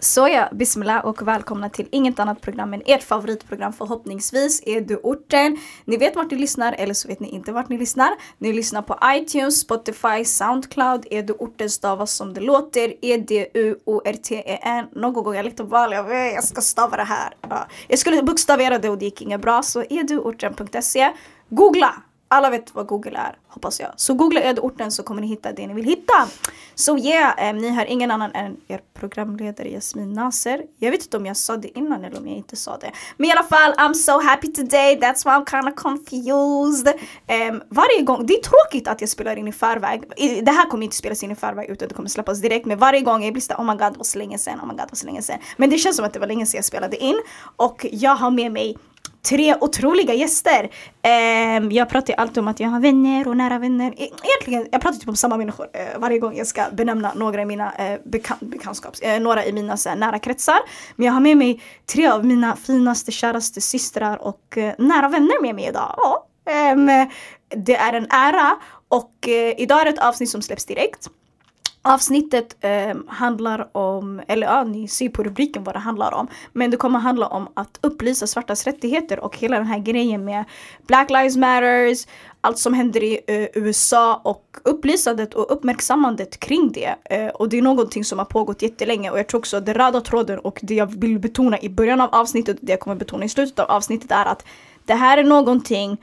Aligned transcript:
Så 0.00 0.28
ja, 0.28 0.48
bismillah 0.52 1.04
och 1.04 1.28
välkomna 1.28 1.68
till 1.68 1.88
inget 1.90 2.18
annat 2.18 2.40
program 2.40 2.74
än 2.74 2.82
ert 2.86 3.02
favoritprogram 3.02 3.72
förhoppningsvis, 3.72 4.62
är 4.66 4.80
du 4.80 4.96
orten. 4.96 5.58
Ni 5.84 5.96
vet 5.96 6.16
vart 6.16 6.30
ni 6.30 6.38
lyssnar 6.38 6.72
eller 6.72 6.94
så 6.94 7.08
vet 7.08 7.20
ni 7.20 7.28
inte 7.28 7.52
vart 7.52 7.68
ni 7.68 7.78
lyssnar. 7.78 8.10
Ni 8.38 8.52
lyssnar 8.52 8.82
på 8.82 8.98
iTunes, 9.04 9.60
Spotify, 9.60 10.24
Soundcloud, 10.24 11.06
är 11.10 11.22
du 11.22 11.32
orten 11.32 11.70
stavas 11.70 12.12
som 12.12 12.34
det 12.34 12.40
låter, 12.40 12.94
E-D-U-O-R-T-E-N. 13.02 14.86
Någon 14.92 15.24
gång 15.24 15.34
jag 15.34 15.44
lite 15.44 15.62
val, 15.62 15.92
jag 15.92 16.04
vet, 16.04 16.34
jag 16.34 16.44
ska 16.44 16.60
stava 16.60 16.96
det 16.96 17.04
här. 17.04 17.34
Jag 17.88 17.98
skulle 17.98 18.22
bokstavera 18.22 18.78
det 18.78 18.90
och 18.90 18.98
det 18.98 19.04
gick 19.04 19.22
inget 19.22 19.40
bra, 19.40 19.62
så 19.62 19.82
eduorten.se. 19.90 21.12
Googla! 21.48 21.94
Alla 22.30 22.50
vet 22.50 22.74
vad 22.74 22.86
Google 22.86 23.18
är, 23.18 23.38
hoppas 23.48 23.80
jag. 23.80 23.90
Så 23.96 24.14
googla 24.14 24.42
ödeorten 24.42 24.92
så 24.92 25.02
kommer 25.02 25.20
ni 25.20 25.26
hitta 25.26 25.52
det 25.52 25.66
ni 25.66 25.74
vill 25.74 25.84
hitta. 25.84 26.28
Så 26.74 26.98
so 26.98 27.04
yeah, 27.04 27.50
um, 27.50 27.58
ni 27.58 27.68
har 27.68 27.84
ingen 27.84 28.10
annan 28.10 28.32
än 28.32 28.56
er 28.68 28.80
programledare 28.94 29.68
Jasmin 29.68 30.12
Naser. 30.12 30.62
Jag 30.78 30.90
vet 30.90 31.02
inte 31.02 31.16
om 31.16 31.26
jag 31.26 31.36
sa 31.36 31.56
det 31.56 31.78
innan 31.78 32.04
eller 32.04 32.18
om 32.18 32.28
jag 32.28 32.36
inte 32.36 32.56
sa 32.56 32.76
det. 32.76 32.92
Men 33.16 33.28
i 33.28 33.32
alla 33.32 33.42
fall, 33.42 33.72
I'm 33.72 33.94
so 33.94 34.20
happy 34.20 34.52
today, 34.52 34.98
that's 35.00 35.24
why 35.24 35.30
I'm 35.30 35.50
kind 35.50 35.68
of 35.68 35.74
confused. 35.74 36.88
Um, 36.88 37.62
varje 37.68 38.02
gång, 38.02 38.26
det 38.26 38.34
är 38.34 38.42
tråkigt 38.42 38.88
att 38.88 39.00
jag 39.00 39.10
spelar 39.10 39.36
in 39.36 39.48
i 39.48 39.52
förväg. 39.52 40.02
Det 40.44 40.50
här 40.50 40.70
kommer 40.70 40.84
inte 40.84 40.96
spelas 40.96 41.22
in 41.22 41.30
i 41.30 41.34
förväg 41.34 41.70
utan 41.70 41.88
det 41.88 41.94
kommer 41.94 42.08
släppas 42.08 42.40
direkt. 42.40 42.66
Men 42.66 42.78
varje 42.78 43.00
gång 43.00 43.24
jag 43.24 43.32
blir 43.32 43.42
såhär, 43.42 43.60
oh 43.60 43.66
my 43.66 43.72
god 43.72 43.92
det 43.92 43.98
var 43.98 44.04
så 44.04 44.18
länge 44.18 44.38
sen, 44.38 44.60
oh 44.60 44.66
my 44.66 44.70
god 44.70 44.78
det 44.78 44.90
var 44.90 44.96
så 44.96 45.06
länge 45.06 45.22
sen. 45.22 45.38
Men 45.56 45.70
det 45.70 45.78
känns 45.78 45.96
som 45.96 46.04
att 46.04 46.12
det 46.12 46.20
var 46.20 46.26
länge 46.26 46.46
sedan 46.46 46.58
jag 46.58 46.64
spelade 46.64 46.96
in. 46.96 47.22
Och 47.56 47.86
jag 47.90 48.16
har 48.16 48.30
med 48.30 48.52
mig 48.52 48.76
tre 49.22 49.54
otroliga 49.60 50.14
gäster. 50.14 50.70
Um, 51.58 51.72
jag 51.72 51.88
pratar 51.88 52.14
alltid 52.14 52.38
om 52.38 52.48
att 52.48 52.60
jag 52.60 52.68
har 52.68 52.80
vänner 52.80 53.28
och 53.28 53.36
nära 53.36 53.58
vänner. 53.58 53.94
E-, 53.96 54.10
egentligen, 54.22 54.68
jag 54.72 54.80
pratar 54.80 54.98
typ 54.98 55.08
om 55.08 55.16
samma 55.16 55.36
människor 55.36 55.64
uh, 55.64 56.00
varje 56.00 56.18
gång 56.18 56.36
jag 56.36 56.46
ska 56.46 56.64
benämna 56.72 57.12
några 57.14 57.42
i 57.42 57.44
mina 57.44 57.66
uh, 57.66 58.10
bekan 58.10 58.36
bekantskaps, 58.40 59.02
uh, 59.02 59.20
några 59.20 59.44
i 59.44 59.52
mina 59.52 59.76
så 59.76 59.94
nära 59.94 60.18
kretsar. 60.18 60.58
Men 60.96 61.06
jag 61.06 61.12
har 61.12 61.20
med 61.20 61.36
mig 61.36 61.62
tre 61.86 62.06
av 62.08 62.24
mina 62.24 62.56
finaste, 62.56 63.12
käraste 63.12 63.60
systrar 63.60 64.22
och 64.22 64.58
nära 64.78 65.08
vänner 65.08 65.42
med 65.42 65.54
mig 65.54 65.66
idag. 65.68 65.94
Ja, 65.96 66.26
um, 66.72 66.86
det 67.64 67.76
är 67.76 67.92
en 67.92 68.06
ära 68.10 68.56
och 68.88 69.28
idag 69.56 69.80
är 69.80 69.84
det 69.84 69.90
ett 69.90 69.98
avsnitt 69.98 70.30
som 70.30 70.42
släpps 70.42 70.66
direkt. 70.66 71.08
Avsnittet 71.88 72.56
eh, 72.60 72.96
handlar 73.06 73.76
om, 73.76 74.22
eller 74.28 74.46
ja, 74.46 74.64
ni 74.64 74.88
ser 74.88 75.08
på 75.08 75.22
rubriken 75.22 75.64
vad 75.64 75.74
det 75.74 75.78
handlar 75.78 76.14
om. 76.14 76.28
Men 76.52 76.70
det 76.70 76.76
kommer 76.76 76.98
handla 76.98 77.26
om 77.26 77.48
att 77.54 77.78
upplysa 77.80 78.26
svartas 78.26 78.64
rättigheter 78.64 79.20
och 79.20 79.36
hela 79.36 79.56
den 79.56 79.66
här 79.66 79.78
grejen 79.78 80.24
med 80.24 80.44
Black 80.86 81.10
Lives 81.10 81.36
Matters, 81.36 82.06
allt 82.40 82.58
som 82.58 82.74
händer 82.74 83.02
i 83.02 83.20
eh, 83.26 83.48
USA 83.62 84.20
och 84.24 84.56
upplysandet 84.64 85.34
och 85.34 85.52
uppmärksammandet 85.52 86.40
kring 86.40 86.72
det. 86.72 86.94
Eh, 87.04 87.28
och 87.28 87.48
det 87.48 87.58
är 87.58 87.62
någonting 87.62 88.04
som 88.04 88.18
har 88.18 88.26
pågått 88.26 88.62
jättelänge 88.62 89.10
och 89.10 89.18
jag 89.18 89.28
tror 89.28 89.38
också 89.38 89.56
att 89.56 89.66
den 89.66 89.74
röda 89.74 90.00
tråden 90.00 90.38
och 90.38 90.58
det 90.62 90.74
jag 90.74 91.00
vill 91.00 91.18
betona 91.18 91.60
i 91.60 91.68
början 91.68 92.00
av 92.00 92.14
avsnittet 92.14 92.58
och 92.58 92.66
det 92.66 92.72
jag 92.72 92.80
kommer 92.80 92.96
betona 92.96 93.24
i 93.24 93.28
slutet 93.28 93.58
av 93.58 93.70
avsnittet 93.70 94.10
är 94.10 94.24
att 94.24 94.44
det 94.84 94.94
här 94.94 95.18
är 95.18 95.24
någonting, 95.24 95.96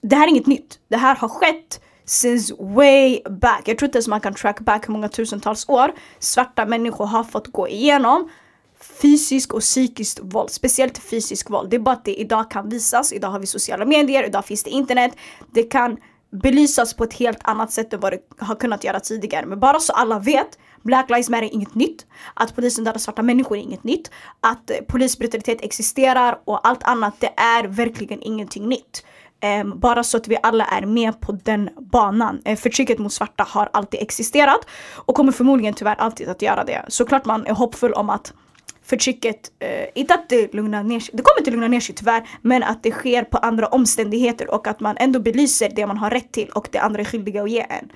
det 0.00 0.16
här 0.16 0.26
är 0.26 0.30
inget 0.30 0.46
nytt. 0.46 0.78
Det 0.88 0.96
här 0.96 1.14
har 1.16 1.28
skett 1.28 1.80
since 2.04 2.54
way 2.58 3.20
back. 3.30 3.62
Jag 3.64 3.78
tror 3.78 3.86
inte 3.86 3.98
ens 3.98 4.08
man 4.08 4.20
kan 4.20 4.34
track 4.34 4.60
back 4.60 4.88
hur 4.88 4.92
många 4.92 5.08
tusentals 5.08 5.68
år 5.68 5.92
svarta 6.18 6.66
människor 6.66 7.06
har 7.06 7.24
fått 7.24 7.46
gå 7.52 7.68
igenom 7.68 8.30
fysiskt 9.02 9.52
och 9.52 9.60
psykiskt 9.60 10.20
våld, 10.22 10.50
speciellt 10.50 10.98
fysiskt 10.98 11.50
våld. 11.50 11.70
Det 11.70 11.76
är 11.76 11.80
bara 11.80 11.94
att 11.94 12.04
det 12.04 12.20
idag 12.20 12.50
kan 12.50 12.68
visas, 12.68 13.12
idag 13.12 13.28
har 13.28 13.38
vi 13.38 13.46
sociala 13.46 13.84
medier, 13.84 14.22
idag 14.22 14.44
finns 14.44 14.62
det 14.62 14.70
internet. 14.70 15.12
Det 15.52 15.62
kan 15.62 15.96
belysas 16.30 16.94
på 16.94 17.04
ett 17.04 17.14
helt 17.14 17.38
annat 17.42 17.72
sätt 17.72 17.92
än 17.92 18.00
vad 18.00 18.12
det 18.12 18.18
har 18.38 18.54
kunnat 18.54 18.84
göra 18.84 19.00
tidigare. 19.00 19.46
Men 19.46 19.60
bara 19.60 19.80
så 19.80 19.92
alla 19.92 20.18
vet, 20.18 20.58
Black 20.82 21.10
Lives 21.10 21.30
Matter 21.30 21.46
är 21.46 21.54
inget 21.54 21.74
nytt. 21.74 22.06
Att 22.34 22.54
polisen 22.54 22.84
dödar 22.84 22.98
svarta 22.98 23.22
människor 23.22 23.56
är 23.56 23.60
inget 23.60 23.84
nytt. 23.84 24.10
Att 24.40 24.70
eh, 24.70 24.76
polisbrutalitet 24.88 25.64
existerar 25.64 26.40
och 26.44 26.68
allt 26.68 26.82
annat, 26.82 27.14
det 27.20 27.32
är 27.36 27.64
verkligen 27.64 28.22
ingenting 28.22 28.68
nytt. 28.68 29.04
Ehm, 29.40 29.78
bara 29.78 30.02
så 30.02 30.16
att 30.16 30.28
vi 30.28 30.36
alla 30.42 30.64
är 30.64 30.86
med 30.86 31.20
på 31.20 31.32
den 31.32 31.70
banan. 31.76 32.42
Ehm, 32.44 32.56
förtrycket 32.56 32.98
mot 32.98 33.12
svarta 33.12 33.44
har 33.48 33.68
alltid 33.72 34.02
existerat 34.02 34.66
och 34.94 35.14
kommer 35.14 35.32
förmodligen 35.32 35.74
tyvärr 35.74 35.96
alltid 35.96 36.28
att 36.28 36.42
göra 36.42 36.64
det. 36.64 36.84
Såklart 36.88 37.24
man 37.24 37.46
är 37.46 37.52
hoppfull 37.52 37.92
om 37.92 38.10
att 38.10 38.32
förtrycket, 38.84 39.50
eh, 39.58 39.86
inte 39.94 40.14
att 40.14 40.28
det 40.28 40.54
lugnar 40.54 40.82
ner 40.82 41.00
sig, 41.00 41.14
det 41.16 41.22
kommer 41.22 41.40
inte 41.40 41.50
lugna 41.50 41.68
ner 41.68 41.80
sig 41.80 41.94
tyvärr, 41.94 42.28
men 42.42 42.62
att 42.62 42.82
det 42.82 42.90
sker 42.90 43.24
på 43.24 43.38
andra 43.38 43.66
omständigheter 43.66 44.50
och 44.50 44.66
att 44.66 44.80
man 44.80 44.96
ändå 44.96 45.20
belyser 45.20 45.72
det 45.76 45.86
man 45.86 45.98
har 45.98 46.10
rätt 46.10 46.32
till 46.32 46.48
och 46.48 46.68
det 46.72 46.78
andra 46.78 47.00
är 47.00 47.04
skyldiga 47.04 47.42
att 47.42 47.50
ge 47.50 47.60
en. 47.60 47.90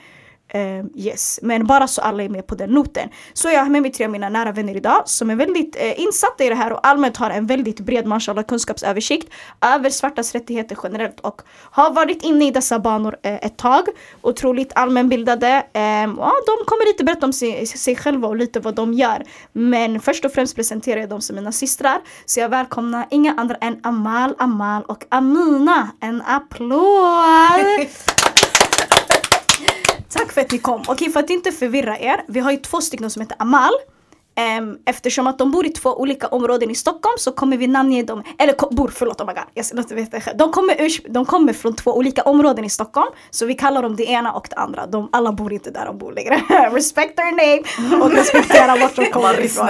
Uh, 0.54 0.86
yes, 0.94 1.38
men 1.42 1.66
bara 1.66 1.86
så 1.86 2.00
alla 2.00 2.22
är 2.22 2.28
med 2.28 2.46
på 2.46 2.54
den 2.54 2.70
noten. 2.70 3.08
Så 3.32 3.48
jag 3.48 3.60
har 3.60 3.70
med 3.70 3.82
mig 3.82 3.92
tre 3.92 4.04
av 4.04 4.10
mina 4.10 4.28
nära 4.28 4.52
vänner 4.52 4.76
idag 4.76 5.02
som 5.06 5.30
är 5.30 5.36
väldigt 5.36 5.76
uh, 5.76 6.00
insatta 6.00 6.44
i 6.44 6.48
det 6.48 6.54
här 6.54 6.72
och 6.72 6.86
allmänt 6.86 7.16
har 7.16 7.30
en 7.30 7.46
väldigt 7.46 7.80
bred 7.80 8.06
mashallah 8.06 8.44
kunskapsöversikt 8.44 9.28
över 9.60 9.90
svartas 9.90 10.32
rättigheter 10.32 10.78
generellt 10.82 11.20
och 11.20 11.42
har 11.70 11.90
varit 11.90 12.22
inne 12.22 12.46
i 12.46 12.50
dessa 12.50 12.78
banor 12.78 13.12
uh, 13.12 13.44
ett 13.44 13.56
tag. 13.56 13.84
Otroligt 14.22 14.72
allmänbildade. 14.74 15.56
Um, 15.74 16.16
ja, 16.18 16.32
de 16.46 16.64
kommer 16.66 16.86
lite 16.86 17.04
berätta 17.04 17.26
om 17.26 17.32
sig, 17.32 17.66
sig 17.66 17.96
själva 17.96 18.28
och 18.28 18.36
lite 18.36 18.60
vad 18.60 18.74
de 18.74 18.94
gör. 18.94 19.24
Men 19.52 20.00
först 20.00 20.24
och 20.24 20.32
främst 20.32 20.56
presenterar 20.56 21.00
jag 21.00 21.08
dem 21.08 21.20
som 21.20 21.36
mina 21.36 21.52
systrar. 21.52 22.00
Så 22.26 22.40
jag 22.40 22.48
välkomnar 22.48 23.06
inga 23.10 23.34
andra 23.34 23.56
än 23.56 23.80
Amal, 23.82 24.34
Amal 24.38 24.82
och 24.82 25.04
Amina. 25.08 25.90
En 26.00 26.22
applåd! 26.26 27.86
Tack 30.08 30.32
för 30.32 30.40
att 30.40 30.52
ni 30.52 30.58
kom. 30.58 30.82
Okej, 30.88 31.10
för 31.10 31.20
att 31.20 31.30
inte 31.30 31.52
förvirra 31.52 31.98
er. 31.98 32.24
Vi 32.28 32.40
har 32.40 32.50
ju 32.50 32.56
två 32.56 32.80
stycken 32.80 33.10
som 33.10 33.22
heter 33.22 33.36
Amal. 33.38 33.72
Um, 34.38 34.78
eftersom 34.86 35.26
att 35.26 35.38
de 35.38 35.50
bor 35.50 35.66
i 35.66 35.68
två 35.68 36.00
olika 36.00 36.26
områden 36.26 36.70
i 36.70 36.74
Stockholm 36.74 37.14
så 37.18 37.32
kommer 37.32 37.56
vi 37.56 37.66
namnge 37.66 38.02
dem, 38.02 38.22
eller 38.38 38.74
bor, 38.74 38.90
förlåt 38.94 39.20
oh 39.20 39.26
my 39.26 39.32
god, 39.32 39.44
jag 39.54 39.66
låter 39.72 39.94
veta 39.94 40.18
de 40.34 40.52
kommer, 40.52 41.08
de 41.12 41.24
kommer 41.24 41.52
från 41.52 41.76
två 41.76 41.96
olika 41.96 42.22
områden 42.22 42.64
i 42.64 42.70
Stockholm 42.70 43.10
så 43.30 43.46
vi 43.46 43.54
kallar 43.54 43.82
dem 43.82 43.96
det 43.96 44.04
ena 44.04 44.32
och 44.32 44.46
det 44.50 44.56
andra. 44.56 44.86
De 44.86 45.08
alla 45.12 45.32
bor 45.32 45.52
inte 45.52 45.70
där 45.70 45.86
de 45.86 45.98
bor 45.98 46.12
längre. 46.12 46.42
Respect 46.72 47.16
their 47.16 47.30
name 47.30 48.04
och 48.04 48.12
respektera 48.12 48.76
vart 48.76 48.96
de 48.96 49.06
kommer 49.06 49.40
ifrån. 49.40 49.68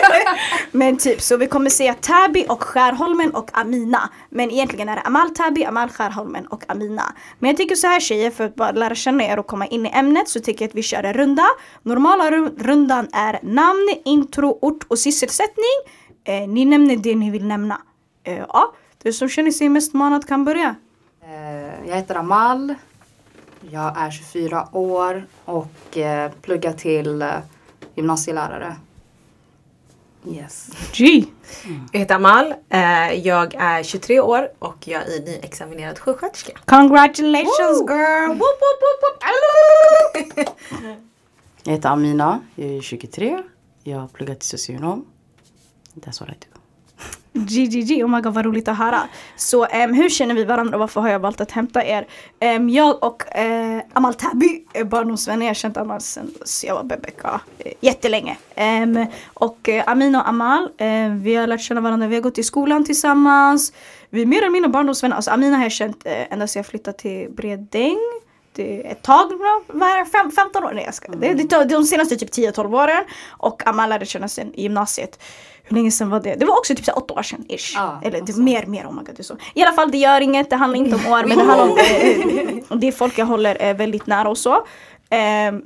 Men 0.72 0.96
typ, 0.96 1.20
så 1.20 1.36
vi 1.36 1.46
kommer 1.46 1.70
säga 1.70 1.94
Täby 1.94 2.46
och 2.48 2.62
Skärholmen 2.62 3.34
och 3.34 3.50
Amina. 3.52 4.10
Men 4.30 4.50
egentligen 4.50 4.88
är 4.88 4.96
det 4.96 5.02
Amal 5.02 5.30
Täby, 5.30 5.64
Amal 5.64 5.88
Skärholmen 5.88 6.46
och 6.46 6.64
Amina. 6.68 7.12
Men 7.38 7.50
jag 7.50 7.56
tycker 7.56 7.74
så 7.74 7.86
här 7.86 8.00
tjejer, 8.00 8.30
för 8.30 8.44
att 8.44 8.54
bara 8.54 8.72
lära 8.72 8.94
känna 8.94 9.24
er 9.24 9.38
och 9.38 9.46
komma 9.46 9.66
in 9.66 9.86
i 9.86 9.90
ämnet 9.94 10.28
så 10.28 10.40
tycker 10.40 10.64
jag 10.64 10.68
att 10.68 10.74
vi 10.74 10.82
kör 10.82 11.02
en 11.02 11.14
runda. 11.14 11.46
Normala 11.82 12.30
rundan 12.58 13.08
är 13.12 13.38
namn 13.42 13.91
intro, 14.04 14.58
ort 14.60 14.84
och 14.88 14.98
sysselsättning. 14.98 15.76
Eh, 16.24 16.48
ni 16.48 16.64
nämner 16.64 16.96
det 16.96 17.14
ni 17.14 17.30
vill 17.30 17.44
nämna. 17.46 17.82
Eh, 18.24 18.38
ja, 18.38 18.72
det 19.02 19.12
som 19.12 19.28
känner 19.28 19.50
sig 19.50 19.68
mest 19.68 19.94
manad 19.94 20.28
kan 20.28 20.44
börja. 20.44 20.74
Eh, 21.24 21.88
jag 21.88 21.96
heter 21.96 22.14
Amal. 22.14 22.74
Jag 23.70 23.98
är 23.98 24.10
24 24.10 24.68
år 24.72 25.26
och 25.44 25.98
eh, 25.98 26.30
pluggar 26.42 26.72
till 26.72 27.22
eh, 27.22 27.28
gymnasielärare. 27.94 28.76
Yes. 30.28 30.70
G. 30.92 31.24
Jag 31.92 32.00
heter 32.00 32.14
Amal. 32.14 32.54
Eh, 32.68 33.12
jag 33.12 33.54
är 33.54 33.82
23 33.82 34.20
år 34.20 34.48
och 34.58 34.88
jag 34.88 35.02
är 35.02 35.20
nyexaminerad 35.20 35.98
sjuksköterska. 35.98 36.52
Congratulations 36.64 37.80
Woo! 37.80 37.88
girl! 37.88 38.28
Woop, 38.28 38.40
woop, 38.40 38.80
woop, 39.02 39.22
jag 41.62 41.72
heter 41.72 41.88
Amina. 41.88 42.40
Jag 42.54 42.70
är 42.70 42.80
23 42.80 43.42
jag 43.82 43.98
har 43.98 44.08
pluggat 44.08 44.40
till 44.40 44.48
socionom. 44.48 45.04
That's 45.94 46.20
what 46.20 46.28
I 46.30 46.32
do. 46.32 46.52
GGG, 47.34 48.04
oh 48.04 48.08
my 48.08 48.20
god 48.20 48.34
vad 48.34 48.44
roligt 48.44 48.68
att 48.68 48.78
höra. 48.78 49.08
Så 49.36 49.66
um, 49.66 49.94
hur 49.94 50.08
känner 50.08 50.34
vi 50.34 50.44
varandra 50.44 50.74
och 50.74 50.80
varför 50.80 51.00
har 51.00 51.08
jag 51.08 51.18
valt 51.18 51.40
att 51.40 51.50
hämta 51.50 51.84
er? 51.84 52.06
Um, 52.40 52.68
jag 52.68 53.04
och 53.04 53.22
uh, 53.38 53.82
Amal 53.92 54.14
Tabi 54.14 54.64
är 54.72 54.84
barndomsvänner, 54.84 55.46
jag 55.46 55.50
har 55.50 55.54
känt 55.54 55.76
Amal 55.76 56.00
sen 56.00 56.30
jag 56.64 56.74
var 56.74 56.84
bebeka 56.84 57.28
uh, 57.28 57.40
eh, 57.58 57.72
jättelänge. 57.80 58.36
Um, 58.56 59.06
och 59.34 59.68
eh, 59.68 59.76
uh, 59.76 59.90
Amin 59.90 60.16
och 60.16 60.28
Amal, 60.28 60.62
uh, 60.62 61.14
vi 61.14 61.34
har 61.34 61.46
lärt 61.46 61.60
känna 61.60 61.80
varandra, 61.80 62.06
vi 62.06 62.14
har 62.14 62.22
gått 62.22 62.38
i 62.38 62.42
skolan 62.42 62.84
tillsammans. 62.84 63.72
Vi 64.10 64.22
är 64.22 64.26
mer 64.26 64.38
eller 64.38 64.50
mindre 64.50 64.68
barndomsvänner, 64.68 65.16
alltså 65.16 65.30
Amina 65.30 65.56
har 65.56 65.64
jag 65.64 65.72
känt 65.72 66.06
uh, 66.06 66.32
ända 66.32 66.46
sedan 66.46 66.60
jag 66.60 66.66
flyttade 66.66 66.98
till 66.98 67.30
Bredäng 67.30 68.21
ett 68.58 69.02
tag, 69.02 69.32
är 69.32 70.04
det, 70.04 70.10
fem, 70.10 70.30
15 70.30 70.64
år? 70.64 70.72
Nej 70.74 70.84
jag 70.84 70.94
ska. 70.94 71.12
Det, 71.12 71.34
det, 71.34 71.64
de 71.64 71.84
senaste 71.84 72.16
typ 72.16 72.30
10-12 72.30 72.82
åren. 72.82 73.04
Och 73.28 73.66
Amal 73.66 73.88
lärde 73.88 74.06
känna 74.06 74.28
sen 74.28 74.54
i 74.54 74.62
gymnasiet. 74.62 75.22
Hur 75.62 75.76
länge 75.76 75.90
sedan 75.90 76.10
var 76.10 76.20
det? 76.20 76.34
Det 76.34 76.44
var 76.44 76.58
också 76.58 76.74
typ 76.74 76.84
så 76.84 76.92
8 76.92 77.14
år 77.14 77.22
sedan 77.22 77.44
ish. 77.48 77.78
Ah, 77.78 78.00
Eller 78.02 78.20
typ 78.20 78.36
mer, 78.36 78.66
mer, 78.66 78.86
oh 78.86 78.92
my 78.92 79.02
god. 79.02 79.14
Det 79.16 79.24
så. 79.24 79.36
I 79.54 79.62
alla 79.62 79.72
fall 79.72 79.90
det 79.90 79.98
gör 79.98 80.20
inget, 80.20 80.50
det 80.50 80.56
handlar 80.56 80.78
inte 80.78 80.96
om 80.96 81.06
år 81.06 81.24
men 81.24 81.38
det 81.38 81.44
handlar 81.44 81.68
om 81.68 81.74
det, 82.68 82.76
det 82.76 82.92
folk 82.92 83.18
jag 83.18 83.26
håller 83.26 83.74
väldigt 83.74 84.06
nära 84.06 84.28
och 84.28 84.38
så. 84.38 84.54
Um, 84.54 85.62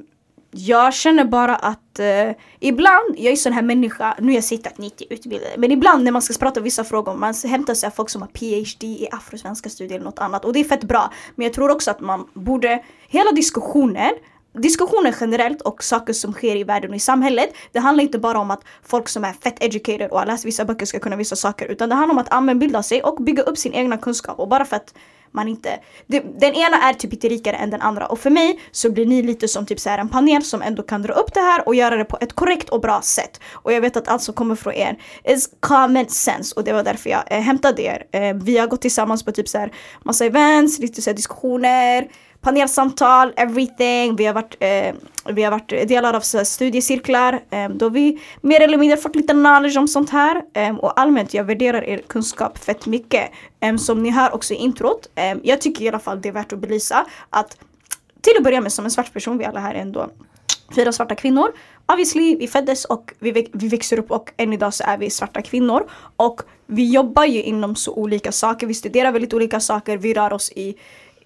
jag 0.57 0.95
känner 0.95 1.25
bara 1.25 1.57
att 1.57 1.99
eh, 1.99 2.31
ibland, 2.61 3.15
jag 3.17 3.33
är 3.33 3.37
sån 3.37 3.53
här 3.53 3.63
människa, 3.63 4.15
nu 4.19 4.27
har 4.27 4.35
jag 4.35 4.45
sett 4.45 4.67
att 4.67 4.79
90 4.79 5.07
utbildade, 5.11 5.55
men 5.57 5.73
ibland 5.73 6.05
när 6.05 6.13
man 6.13 6.23
ska 6.23 6.35
prata 6.35 6.61
om 6.61 6.65
vissa 6.65 6.85
frågor, 6.85 7.15
man 7.15 7.35
hämtar 7.45 7.75
sig 7.75 7.87
av 7.87 7.91
folk 7.91 8.11
som 8.11 8.23
har 8.23 8.29
PhD 8.29 8.87
i 8.87 9.09
afrosvenska 9.13 9.69
studier 9.69 9.97
eller 9.97 10.05
något 10.05 10.19
annat 10.19 10.45
och 10.45 10.53
det 10.53 10.61
är 10.61 10.65
fett 10.65 10.85
bra. 10.85 11.13
Men 11.35 11.45
jag 11.45 11.55
tror 11.55 11.71
också 11.71 11.91
att 11.91 12.01
man 12.01 12.29
borde, 12.35 12.85
hela 13.09 13.33
diskussionen 13.33 14.15
diskussioner 14.57 15.15
generellt 15.21 15.63
och 15.63 15.85
saker 15.85 16.13
som 16.13 16.33
sker 16.33 16.57
i 16.57 16.65
världen 16.65 16.91
och 16.91 16.97
i 16.97 17.01
samhället. 17.01 17.51
Det 17.73 17.79
handlar 17.79 18.05
inte 18.05 18.19
bara 18.19 18.39
om 18.39 18.51
att 18.51 18.65
folk 18.83 19.09
som 19.09 19.25
är 19.25 19.33
fett 19.33 19.63
educated 19.63 20.11
och 20.11 20.19
har 20.19 20.27
läst 20.27 20.45
vissa 20.45 20.65
böcker 20.65 20.87
ska 20.87 20.99
kunna 20.99 21.17
vissa 21.17 21.37
saker. 21.37 21.67
Utan 21.67 21.89
det 21.89 21.95
handlar 21.95 22.13
om 22.13 22.19
att 22.19 22.33
allmänbilda 22.33 22.83
sig 22.83 23.03
och 23.03 23.23
bygga 23.23 23.43
upp 23.43 23.59
sin 23.59 23.73
egna 23.73 23.99
kunskap. 23.99 24.39
Och 24.39 24.49
bara 24.49 24.65
för 24.65 24.77
att 24.77 24.95
man 25.37 25.49
inte... 25.49 25.81
Det, 26.07 26.21
den 26.21 26.55
ena 26.55 26.77
är 26.83 26.95
typ 26.95 27.13
inte 27.13 27.29
rikare 27.29 27.57
än 27.57 27.71
den 27.71 27.81
andra. 27.81 28.07
Och 28.07 28.19
för 28.19 28.31
mig 28.31 28.61
så 28.71 28.91
blir 28.91 29.07
ni 29.07 29.23
lite 29.23 29.49
som 29.49 29.67
typ 29.67 29.81
så 29.81 29.91
här 29.91 29.99
en 29.99 30.09
panel 30.09 30.43
som 30.43 30.63
ändå 30.63 30.83
kan 30.83 31.03
dra 31.03 31.13
upp 31.13 31.35
det 31.35 31.41
här 31.41 31.69
och 31.69 31.75
göra 31.75 31.97
det 31.97 32.05
på 32.05 32.19
ett 32.21 32.33
korrekt 32.33 32.69
och 32.69 32.81
bra 32.81 33.03
sätt. 33.03 33.41
Och 33.53 33.73
jag 33.73 33.81
vet 33.81 33.97
att 33.97 34.09
allt 34.09 34.23
som 34.23 34.35
kommer 34.35 34.55
från 34.55 34.75
er 34.75 34.99
is 35.25 35.51
common 35.61 36.09
sense. 36.09 36.55
Och 36.57 36.65
det 36.65 36.73
var 36.73 36.83
därför 36.83 37.11
jag 37.11 37.23
eh, 37.27 37.41
hämtade 37.41 37.83
er. 37.83 38.07
Eh, 38.13 38.35
vi 38.35 38.59
har 38.59 38.67
gått 38.67 38.81
tillsammans 38.81 39.25
på 39.25 39.33
typ 39.33 39.49
så 39.49 39.59
här 39.59 39.73
massa 40.03 40.25
events, 40.25 40.79
lite 40.79 41.03
så 41.03 41.11
här 41.11 41.17
diskussioner 41.17 42.09
panelsamtal, 42.47 43.33
everything. 43.37 44.17
Vi 44.17 44.27
har 44.27 44.35
varit, 44.35 44.57
eh, 44.61 44.95
vi 45.35 45.43
har 45.43 45.51
varit 45.51 45.89
delar 45.89 46.15
av 46.15 46.21
så 46.21 46.45
studiecirklar 46.45 47.41
eh, 47.51 47.69
då 47.69 47.89
vi 47.89 48.21
mer 48.41 48.61
eller 48.61 48.79
mindre 48.79 48.97
fått 48.97 49.17
lite 49.17 49.33
knowledge 49.33 49.79
om 49.79 49.89
sånt 49.89 50.11
här. 50.11 50.43
Eh, 50.55 50.77
och 50.77 51.01
allmänt, 51.01 51.35
jag 51.35 51.45
värderar 51.45 51.85
er 51.85 51.99
kunskap 52.07 52.59
fett 52.59 52.87
mycket. 52.87 53.31
Eh, 53.61 53.77
som 53.77 54.03
ni 54.03 54.11
hör 54.11 54.35
också 54.35 54.55
i 54.55 54.57
introt. 54.57 55.09
Eh, 55.15 55.37
jag 55.43 55.61
tycker 55.61 55.85
i 55.85 55.89
alla 55.89 55.99
fall 55.99 56.21
det 56.21 56.29
är 56.29 56.33
värt 56.33 56.53
att 56.53 56.59
belysa 56.59 57.07
att 57.31 57.57
till 58.21 58.33
att 58.39 58.45
börja 58.45 58.61
med 58.61 58.73
som 58.73 58.85
en 58.85 58.91
svart 58.91 59.13
person, 59.13 59.39
vi 59.39 59.45
alla 59.45 59.61
här 59.61 59.75
är 59.75 59.79
ändå 59.79 60.11
fyra 60.75 60.93
svarta 60.93 61.15
kvinnor. 61.15 61.53
Obviously, 61.93 62.37
vi 62.37 62.49
föddes 62.49 62.85
och 62.85 63.13
vi, 63.19 63.49
vi 63.53 63.69
växer 63.69 63.99
upp 63.99 64.11
och 64.11 64.33
än 64.37 64.53
idag 64.53 64.75
så 64.75 64.85
är 64.87 64.99
vi 64.99 65.11
svarta 65.11 65.43
kvinnor. 65.43 65.89
Och 66.17 66.41
vi 66.67 66.91
jobbar 66.91 67.25
ju 67.25 67.43
inom 67.43 67.77
så 67.77 67.93
olika 67.93 68.33
saker, 68.33 68.67
vi 68.67 68.75
studerar 68.75 69.13
väldigt 69.13 69.35
olika 69.35 69.61
saker, 69.61 69.97
vi 69.97 70.15
rör 70.15 70.33
oss 70.33 70.53
i 70.53 70.77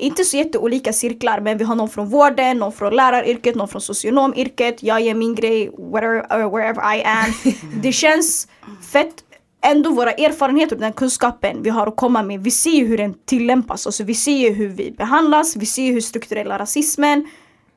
inte 0.01 0.25
så 0.25 0.37
jätteolika 0.37 0.93
cirklar 0.93 1.41
men 1.41 1.59
vi 1.59 1.65
har 1.65 1.75
någon 1.75 1.89
från 1.89 2.09
vården, 2.09 2.59
någon 2.59 2.73
från 2.73 2.97
läraryrket, 2.97 3.55
någon 3.55 3.69
från 3.69 3.83
socionomyrket, 3.83 4.83
jag 4.83 5.01
gör 5.01 5.15
min 5.15 5.35
grej, 5.35 5.71
whatever, 5.79 6.45
uh, 6.45 6.55
wherever 6.55 6.97
I 6.97 7.03
am. 7.05 7.53
Det 7.83 7.93
känns 7.93 8.49
fett 8.93 9.15
ändå 9.63 9.91
våra 9.91 10.13
erfarenheter 10.13 10.77
och 10.77 10.81
den 10.81 10.93
kunskapen 10.93 11.63
vi 11.63 11.71
har 11.71 11.87
att 11.87 11.97
komma 11.97 12.23
med, 12.23 12.41
vi 12.41 12.51
ser 12.51 12.71
ju 12.71 12.87
hur 12.87 12.99
den 12.99 13.15
tillämpas. 13.25 13.87
Alltså 13.87 14.05
vi 14.05 14.15
ser 14.15 14.37
ju 14.37 14.51
hur 14.51 14.69
vi 14.69 14.91
behandlas, 14.91 15.57
vi 15.57 15.67
ser 15.67 15.83
ju 15.83 15.93
hur 15.93 16.01
strukturella 16.01 16.59
rasismen 16.59 17.29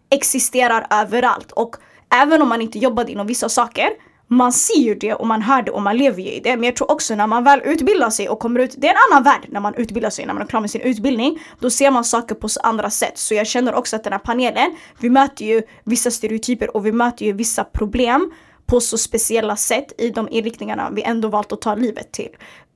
existerar 0.09 0.87
överallt. 0.89 1.51
Och 1.51 1.75
även 2.09 2.41
om 2.41 2.49
man 2.49 2.61
inte 2.61 2.79
jobbade 2.79 3.11
inom 3.11 3.27
vissa 3.27 3.49
saker, 3.49 3.89
man 4.35 4.53
ser 4.53 4.79
ju 4.79 4.95
det 4.95 5.13
och 5.13 5.27
man 5.27 5.41
hör 5.41 5.61
det 5.61 5.71
och 5.71 5.81
man 5.81 5.97
lever 5.97 6.21
ju 6.21 6.29
i 6.29 6.39
det. 6.39 6.55
Men 6.55 6.63
jag 6.63 6.75
tror 6.75 6.91
också 6.91 7.15
när 7.15 7.27
man 7.27 7.43
väl 7.43 7.61
utbildar 7.65 8.09
sig 8.09 8.29
och 8.29 8.39
kommer 8.39 8.59
ut, 8.59 8.75
det 8.77 8.87
är 8.87 8.91
en 8.91 8.97
annan 9.11 9.23
värld 9.23 9.45
när 9.49 9.59
man 9.59 9.75
utbildar 9.75 10.09
sig, 10.09 10.25
när 10.25 10.33
man 10.33 10.43
är 10.43 10.47
klar 10.47 10.61
med 10.61 10.71
sin 10.71 10.81
utbildning. 10.81 11.39
Då 11.59 11.69
ser 11.69 11.91
man 11.91 12.03
saker 12.03 12.35
på 12.35 12.47
andra 12.63 12.89
sätt. 12.89 13.17
Så 13.17 13.33
jag 13.33 13.47
känner 13.47 13.75
också 13.75 13.95
att 13.95 14.03
den 14.03 14.13
här 14.13 14.19
panelen, 14.19 14.75
vi 14.99 15.09
möter 15.09 15.45
ju 15.45 15.61
vissa 15.83 16.11
stereotyper 16.11 16.75
och 16.75 16.85
vi 16.85 16.91
möter 16.91 17.25
ju 17.25 17.33
vissa 17.33 17.63
problem 17.63 18.31
på 18.65 18.81
så 18.81 18.97
speciella 18.97 19.55
sätt 19.55 19.93
i 19.97 20.09
de 20.09 20.29
inriktningarna 20.29 20.89
vi 20.91 21.03
ändå 21.03 21.27
valt 21.27 21.51
att 21.51 21.61
ta 21.61 21.75
livet 21.75 22.11
till. 22.11 22.29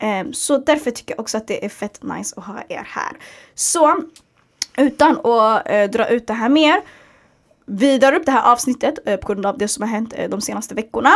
Um, 0.03 0.33
så 0.33 0.57
därför 0.57 0.91
tycker 0.91 1.13
jag 1.13 1.19
också 1.19 1.37
att 1.37 1.47
det 1.47 1.65
är 1.65 1.69
fett 1.69 2.03
nice 2.03 2.33
att 2.37 2.45
ha 2.45 2.55
er 2.69 2.87
här. 2.87 3.17
Så 3.55 3.95
utan 4.77 5.11
att 5.11 5.71
uh, 5.71 5.83
dra 5.91 6.09
ut 6.09 6.27
det 6.27 6.33
här 6.33 6.49
mer. 6.49 6.81
Vi 7.65 7.97
drar 7.97 8.13
upp 8.13 8.25
det 8.25 8.31
här 8.31 8.51
avsnittet 8.51 9.07
uh, 9.07 9.15
på 9.15 9.27
grund 9.27 9.45
av 9.45 9.57
det 9.57 9.67
som 9.67 9.81
har 9.81 9.89
hänt 9.89 10.13
uh, 10.19 10.29
de 10.29 10.41
senaste 10.41 10.75
veckorna. 10.75 11.11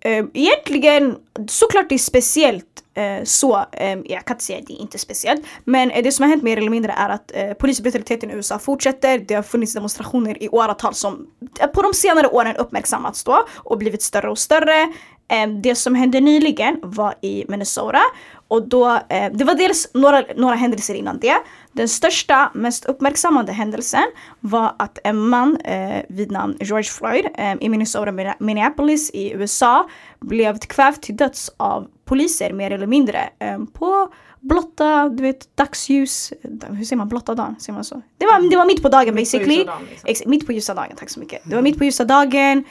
Eh, 0.00 0.24
egentligen, 0.34 1.16
såklart 1.48 1.88
det 1.88 1.94
är 1.94 1.98
speciellt 1.98 2.64
eh, 2.94 3.24
så, 3.24 3.64
eh, 3.72 3.98
jag 4.04 4.24
kan 4.24 4.34
inte 4.34 4.44
säga 4.44 4.58
att 4.58 4.66
det 4.66 4.72
är 4.72 4.80
inte 4.80 4.98
speciellt, 4.98 5.46
men 5.64 5.90
eh, 5.90 6.02
det 6.02 6.12
som 6.12 6.22
har 6.22 6.30
hänt 6.30 6.42
mer 6.42 6.56
eller 6.56 6.70
mindre 6.70 6.92
är 6.92 7.08
att 7.08 7.32
eh, 7.34 7.52
polisbrutaliteten 7.52 8.30
i 8.30 8.34
USA 8.34 8.58
fortsätter. 8.58 9.18
Det 9.18 9.34
har 9.34 9.42
funnits 9.42 9.74
demonstrationer 9.74 10.42
i 10.42 10.48
åratal 10.48 10.94
som 10.94 11.26
eh, 11.60 11.66
på 11.66 11.82
de 11.82 11.94
senare 11.94 12.28
åren 12.28 12.56
uppmärksammats 12.56 13.24
då 13.24 13.44
och 13.56 13.78
blivit 13.78 14.02
större 14.02 14.30
och 14.30 14.38
större. 14.38 14.92
Eh, 15.30 15.48
det 15.48 15.74
som 15.74 15.94
hände 15.94 16.20
nyligen 16.20 16.78
var 16.82 17.14
i 17.20 17.44
Minnesota 17.48 18.00
och 18.48 18.68
då, 18.68 18.88
eh, 19.08 19.32
det 19.32 19.44
var 19.44 19.54
dels 19.54 19.90
några, 19.94 20.22
några 20.36 20.54
händelser 20.54 20.94
innan 20.94 21.18
det. 21.18 21.36
Den 21.72 21.88
största, 21.88 22.50
mest 22.54 22.84
uppmärksammade 22.84 23.52
händelsen 23.52 24.04
var 24.40 24.74
att 24.78 24.98
en 25.04 25.16
man 25.28 25.56
eh, 25.56 26.02
vid 26.08 26.30
namn 26.30 26.56
George 26.60 26.84
Floyd 26.90 27.26
eh, 27.34 27.54
i 27.60 27.68
Minnesota, 27.68 28.10
Minne- 28.10 28.34
Minneapolis 28.38 29.10
i 29.10 29.32
USA 29.32 29.88
blev 30.20 30.58
kvävd 30.58 31.00
till 31.02 31.16
döds 31.16 31.50
av 31.56 31.86
poliser 32.04 32.52
mer 32.52 32.70
eller 32.70 32.86
mindre 32.86 33.28
eh, 33.38 33.58
på 33.72 34.12
blotta, 34.40 35.08
du 35.08 35.22
vet, 35.22 35.56
dagsljus. 35.56 36.32
Hur 36.70 36.84
säger 36.84 36.96
man 36.96 37.08
blotta 37.08 37.34
dagen? 37.34 37.56
Säger 37.60 37.74
man 37.74 37.84
så? 37.84 38.02
Det 38.18 38.26
var, 38.26 38.50
det 38.50 38.56
var 38.56 38.66
mitt 38.66 38.82
på 38.82 38.88
dagen 38.88 39.14
basically. 39.14 39.54
ljusa 39.54 39.66
dagen, 39.66 39.86
liksom. 40.04 40.30
Mitt 40.30 40.46
på 40.46 40.52
ljusa 40.52 40.74
dagen, 40.74 40.96
tack 40.96 41.10
så 41.10 41.20
mycket. 41.20 41.42
Det 41.44 41.54
var 41.54 41.62
mitt 41.62 41.78
på 41.78 41.84
ljusa 41.84 42.04
dagen. 42.04 42.64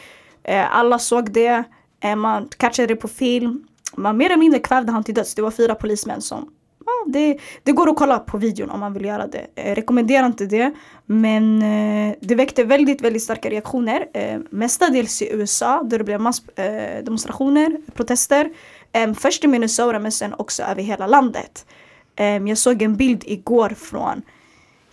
Eh, 0.44 0.76
alla 0.78 1.00
såg 1.00 1.32
det. 1.34 1.64
Eh, 2.04 2.16
man 2.16 2.50
catchade 2.58 2.88
det 2.88 2.96
på 2.96 3.08
film. 3.08 3.68
Man 3.96 4.18
mer 4.18 4.26
eller 4.26 4.38
mindre 4.38 4.60
kvävde 4.60 4.92
han 4.92 5.04
till 5.04 5.16
döds. 5.16 5.36
Det 5.36 5.42
var 5.42 5.52
fyra 5.52 5.76
polismän 5.76 6.22
som 6.22 6.50
Ja, 6.86 7.12
det, 7.12 7.38
det 7.64 7.72
går 7.72 7.90
att 7.90 7.96
kolla 7.96 8.20
på 8.20 8.38
videon 8.38 8.70
om 8.70 8.80
man 8.80 8.94
vill 8.94 9.06
göra 9.06 9.28
det. 9.28 9.48
Jag 9.56 9.78
rekommenderar 9.78 10.26
inte 10.26 10.46
det. 10.46 10.74
Men 11.06 11.62
eh, 11.62 12.16
det 12.22 12.36
väckte 12.36 12.64
väldigt, 12.64 13.02
väldigt 13.02 13.24
starka 13.24 13.50
reaktioner. 13.50 14.08
Mestadels 14.50 15.22
i 15.22 15.30
USA 15.34 15.84
där 15.84 15.98
det 15.98 16.04
blev 16.04 16.22
massdemonstrationer, 16.22 17.78
protester. 17.94 18.50
Först 19.16 19.44
i 19.44 19.48
Minnesota 19.48 20.00
men 20.00 20.12
sen 20.12 20.34
också 20.34 20.64
över 20.64 20.82
hela 20.82 21.08
landet. 21.08 21.66
Jag 22.48 22.58
såg 22.58 22.82
en 22.82 22.96
bild 22.96 23.24
igår 23.26 23.70
från 23.70 24.22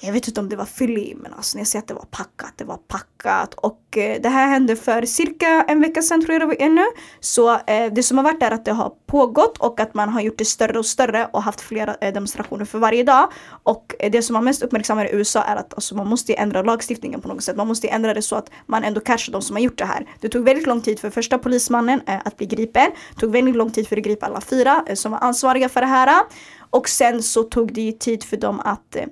jag 0.01 0.13
vet 0.13 0.29
inte 0.29 0.41
om 0.41 0.49
det 0.49 0.57
var 0.57 0.65
fylli, 0.65 1.15
men 1.17 1.33
alltså 1.33 1.57
när 1.57 1.61
jag 1.61 1.69
säger 1.69 1.83
att 1.83 1.89
det 1.89 1.95
var 1.95 2.07
packat, 2.11 2.53
det 2.57 2.65
var 2.65 2.77
packat. 2.77 3.55
Och 3.55 3.99
eh, 3.99 4.21
det 4.23 4.29
här 4.29 4.49
hände 4.49 4.77
för 4.77 5.03
cirka 5.03 5.65
en 5.69 5.81
vecka 5.81 6.03
sedan 6.03 6.25
tror 6.25 6.33
jag 6.33 6.43
det 6.43 6.47
var 6.47 6.57
ännu. 6.59 6.85
Så 7.21 7.53
eh, 7.55 7.93
det 7.93 8.03
som 8.03 8.19
har 8.19 8.25
varit 8.25 8.43
är 8.43 8.51
att 8.51 8.65
det 8.65 8.73
har 8.73 8.93
pågått 9.07 9.59
och 9.59 9.81
att 9.81 9.95
man 9.95 10.09
har 10.09 10.21
gjort 10.21 10.39
det 10.39 10.45
större 10.45 10.79
och 10.79 10.87
större 10.87 11.29
och 11.33 11.43
haft 11.43 11.61
flera 11.61 11.95
eh, 12.01 12.13
demonstrationer 12.13 12.65
för 12.65 12.79
varje 12.79 13.03
dag. 13.03 13.33
Och 13.47 13.95
eh, 13.99 14.11
det 14.11 14.23
som 14.23 14.37
har 14.37 14.43
mest 14.43 14.63
uppmärksammat 14.63 15.07
i 15.07 15.15
USA 15.15 15.43
är 15.43 15.57
att 15.57 15.75
alltså, 15.75 15.95
man 15.95 16.07
måste 16.07 16.33
ju 16.33 16.37
ändra 16.37 16.63
lagstiftningen 16.63 17.21
på 17.21 17.29
något 17.29 17.43
sätt. 17.43 17.57
Man 17.57 17.67
måste 17.67 17.87
ju 17.87 17.93
ändra 17.93 18.15
det 18.15 18.23
så 18.23 18.37
att 18.37 18.51
man 18.67 18.85
ändå 18.85 19.01
catchar 19.01 19.33
de 19.33 19.43
som 19.43 19.57
har 19.57 19.61
gjort 19.63 19.79
det 19.79 19.85
här. 19.85 20.09
Det 20.21 20.29
tog 20.29 20.45
väldigt 20.45 20.67
lång 20.67 20.81
tid 20.81 21.01
för 21.01 21.11
första 21.11 21.39
polismannen 21.39 22.01
eh, 22.07 22.21
att 22.25 22.37
bli 22.37 22.47
gripen. 22.47 22.91
Det 23.15 23.21
tog 23.21 23.33
väldigt 23.33 23.57
lång 23.57 23.71
tid 23.71 23.89
för 23.89 23.97
att 23.97 24.05
gripa 24.05 24.27
alla 24.27 24.41
fyra 24.41 24.85
eh, 24.87 24.95
som 24.95 25.13
var 25.13 25.19
ansvariga 25.19 25.69
för 25.69 25.81
det 25.81 25.87
här. 25.87 26.25
Och 26.71 26.89
sen 26.89 27.23
så 27.23 27.43
tog 27.43 27.75
det 27.75 27.81
ju 27.81 27.93
tid 27.93 28.25
för 28.25 28.37
dem 28.37 28.61
att 28.61 28.97
eh, 28.97 29.05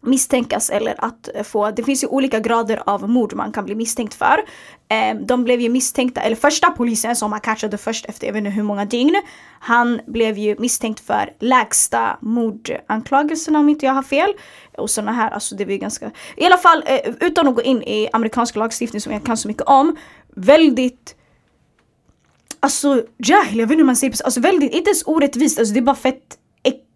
misstänkas 0.00 0.70
eller 0.70 1.04
att 1.04 1.28
få, 1.44 1.70
det 1.70 1.82
finns 1.82 2.04
ju 2.04 2.08
olika 2.08 2.40
grader 2.40 2.82
av 2.86 3.08
mord 3.08 3.34
man 3.34 3.52
kan 3.52 3.64
bli 3.64 3.74
misstänkt 3.74 4.14
för. 4.14 4.36
Ehm, 4.88 5.26
de 5.26 5.44
blev 5.44 5.60
ju 5.60 5.68
misstänkta, 5.68 6.20
eller 6.20 6.36
första 6.36 6.70
polisen 6.70 7.16
som 7.16 7.30
man 7.30 7.40
catchade 7.40 7.78
först 7.78 8.06
efter 8.06 8.26
jag 8.26 8.32
vet 8.32 8.40
inte 8.40 8.50
hur 8.50 8.62
många 8.62 8.84
dygn. 8.84 9.22
Han 9.60 10.00
blev 10.06 10.38
ju 10.38 10.56
misstänkt 10.58 11.00
för 11.00 11.32
lägsta 11.38 12.18
mordanklagelserna 12.20 13.58
om 13.58 13.68
inte 13.68 13.86
jag 13.86 13.92
har 13.92 14.02
fel. 14.02 14.32
Och 14.78 14.90
såna 14.90 15.12
här, 15.12 15.30
alltså 15.30 15.54
det 15.54 15.64
var 15.64 15.72
ju 15.72 15.78
ganska, 15.78 16.10
i 16.36 16.44
alla 16.44 16.58
fall 16.58 16.82
eh, 16.86 17.14
utan 17.20 17.48
att 17.48 17.54
gå 17.54 17.62
in 17.62 17.82
i 17.82 18.08
amerikansk 18.12 18.56
lagstiftning 18.56 19.00
som 19.00 19.12
jag 19.12 19.24
kan 19.24 19.36
så 19.36 19.48
mycket 19.48 19.66
om. 19.66 19.96
Väldigt 20.34 21.16
Alltså 22.62 23.02
jahil, 23.16 23.58
jag 23.58 23.66
vet 23.66 23.72
inte 23.72 23.80
hur 23.80 23.84
man 23.84 23.96
säger 23.96 24.12
det, 24.12 24.24
alltså 24.24 24.40
väldigt, 24.40 24.74
inte 24.74 24.90
ens 24.90 25.02
orättvist, 25.06 25.58
alltså 25.58 25.74
det 25.74 25.80
är 25.80 25.82
bara 25.82 25.96
fett 25.96 26.38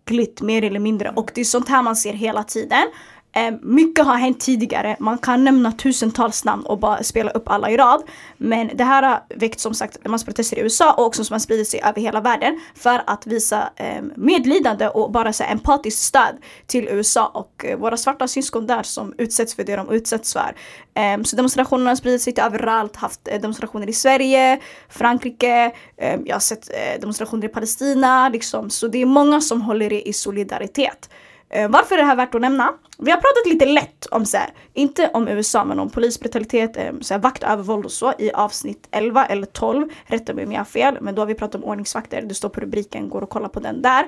äckligt 0.04 0.40
mer 0.40 0.64
eller 0.64 0.80
mindre 0.80 1.12
och 1.16 1.30
det 1.34 1.40
är 1.40 1.44
sånt 1.44 1.68
här 1.68 1.82
man 1.82 1.96
ser 1.96 2.12
hela 2.12 2.42
tiden. 2.44 2.88
Eh, 3.36 3.54
mycket 3.62 4.04
har 4.04 4.14
hänt 4.14 4.40
tidigare, 4.40 4.96
man 5.00 5.18
kan 5.18 5.44
nämna 5.44 5.72
tusentals 5.72 6.44
namn 6.44 6.66
och 6.66 6.78
bara 6.78 7.02
spela 7.02 7.30
upp 7.30 7.48
alla 7.48 7.70
i 7.70 7.76
rad. 7.76 8.02
Men 8.36 8.70
det 8.74 8.84
här 8.84 9.02
har 9.02 9.22
väckt 9.36 9.60
som 9.60 9.74
sagt 9.74 10.06
massprotester 10.06 10.58
i 10.58 10.60
USA 10.60 10.92
och 10.92 11.06
också 11.06 11.24
som 11.24 11.34
har 11.34 11.38
spridit 11.38 11.68
sig 11.68 11.80
över 11.84 12.00
hela 12.00 12.20
världen 12.20 12.60
för 12.74 13.02
att 13.06 13.26
visa 13.26 13.70
eh, 13.76 14.02
medlidande 14.16 14.88
och 14.88 15.12
bara 15.12 15.32
så 15.32 15.44
här, 15.44 15.52
empatiskt 15.52 16.02
stöd 16.02 16.36
till 16.66 16.88
USA 16.88 17.26
och 17.26 17.64
eh, 17.64 17.78
våra 17.78 17.96
svarta 17.96 18.28
syskon 18.28 18.66
där 18.66 18.82
som 18.82 19.14
utsätts 19.18 19.54
för 19.54 19.64
det 19.64 19.76
de 19.76 19.90
utsätts 19.90 20.32
för. 20.32 20.56
Eh, 20.94 21.22
så 21.22 21.36
demonstrationerna 21.36 21.90
har 21.90 21.96
spridit 21.96 22.22
sig 22.22 22.32
till 22.32 22.44
överallt, 22.44 22.96
haft 22.96 23.28
eh, 23.28 23.40
demonstrationer 23.40 23.88
i 23.88 23.92
Sverige, 23.92 24.60
Frankrike, 24.88 25.72
eh, 25.96 26.20
jag 26.24 26.34
har 26.34 26.40
sett 26.40 26.70
eh, 26.70 27.00
demonstrationer 27.00 27.44
i 27.44 27.48
Palestina, 27.48 28.28
liksom. 28.28 28.70
så 28.70 28.88
det 28.88 29.02
är 29.02 29.06
många 29.06 29.40
som 29.40 29.62
håller 29.62 29.90
det 29.90 30.08
i 30.08 30.12
solidaritet. 30.12 31.08
Eh, 31.54 31.68
varför 31.70 31.94
är 31.94 31.98
det 31.98 32.04
här 32.04 32.16
värt 32.16 32.34
att 32.34 32.40
nämna? 32.40 32.74
Vi 32.98 33.10
har 33.10 33.18
pratat 33.18 33.46
lite 33.46 33.66
lätt 33.66 34.06
om 34.06 34.26
så 34.26 34.36
här, 34.36 34.50
inte 34.72 35.10
om 35.14 35.28
USA 35.28 35.64
men 35.64 35.78
om 35.78 35.90
polisbrutalitet, 35.90 36.76
eh, 36.76 36.92
så 37.00 37.14
här, 37.14 37.20
vaktövervåld 37.20 37.84
och 37.84 37.92
så 37.92 38.12
i 38.18 38.32
avsnitt 38.32 38.88
11 38.90 39.26
eller 39.26 39.46
12. 39.46 39.88
Rätta 40.06 40.34
mig 40.34 40.44
om 40.44 40.52
jag 40.52 40.60
har 40.60 40.64
fel, 40.64 40.98
men 41.00 41.14
då 41.14 41.22
har 41.22 41.26
vi 41.26 41.34
pratat 41.34 41.54
om 41.54 41.64
ordningsvakter. 41.64 42.22
Det 42.22 42.34
står 42.34 42.48
på 42.48 42.60
rubriken, 42.60 43.08
går 43.08 43.22
och 43.22 43.30
kolla 43.30 43.48
på 43.48 43.60
den 43.60 43.82
där. 43.82 44.06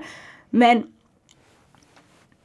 Men 0.50 0.86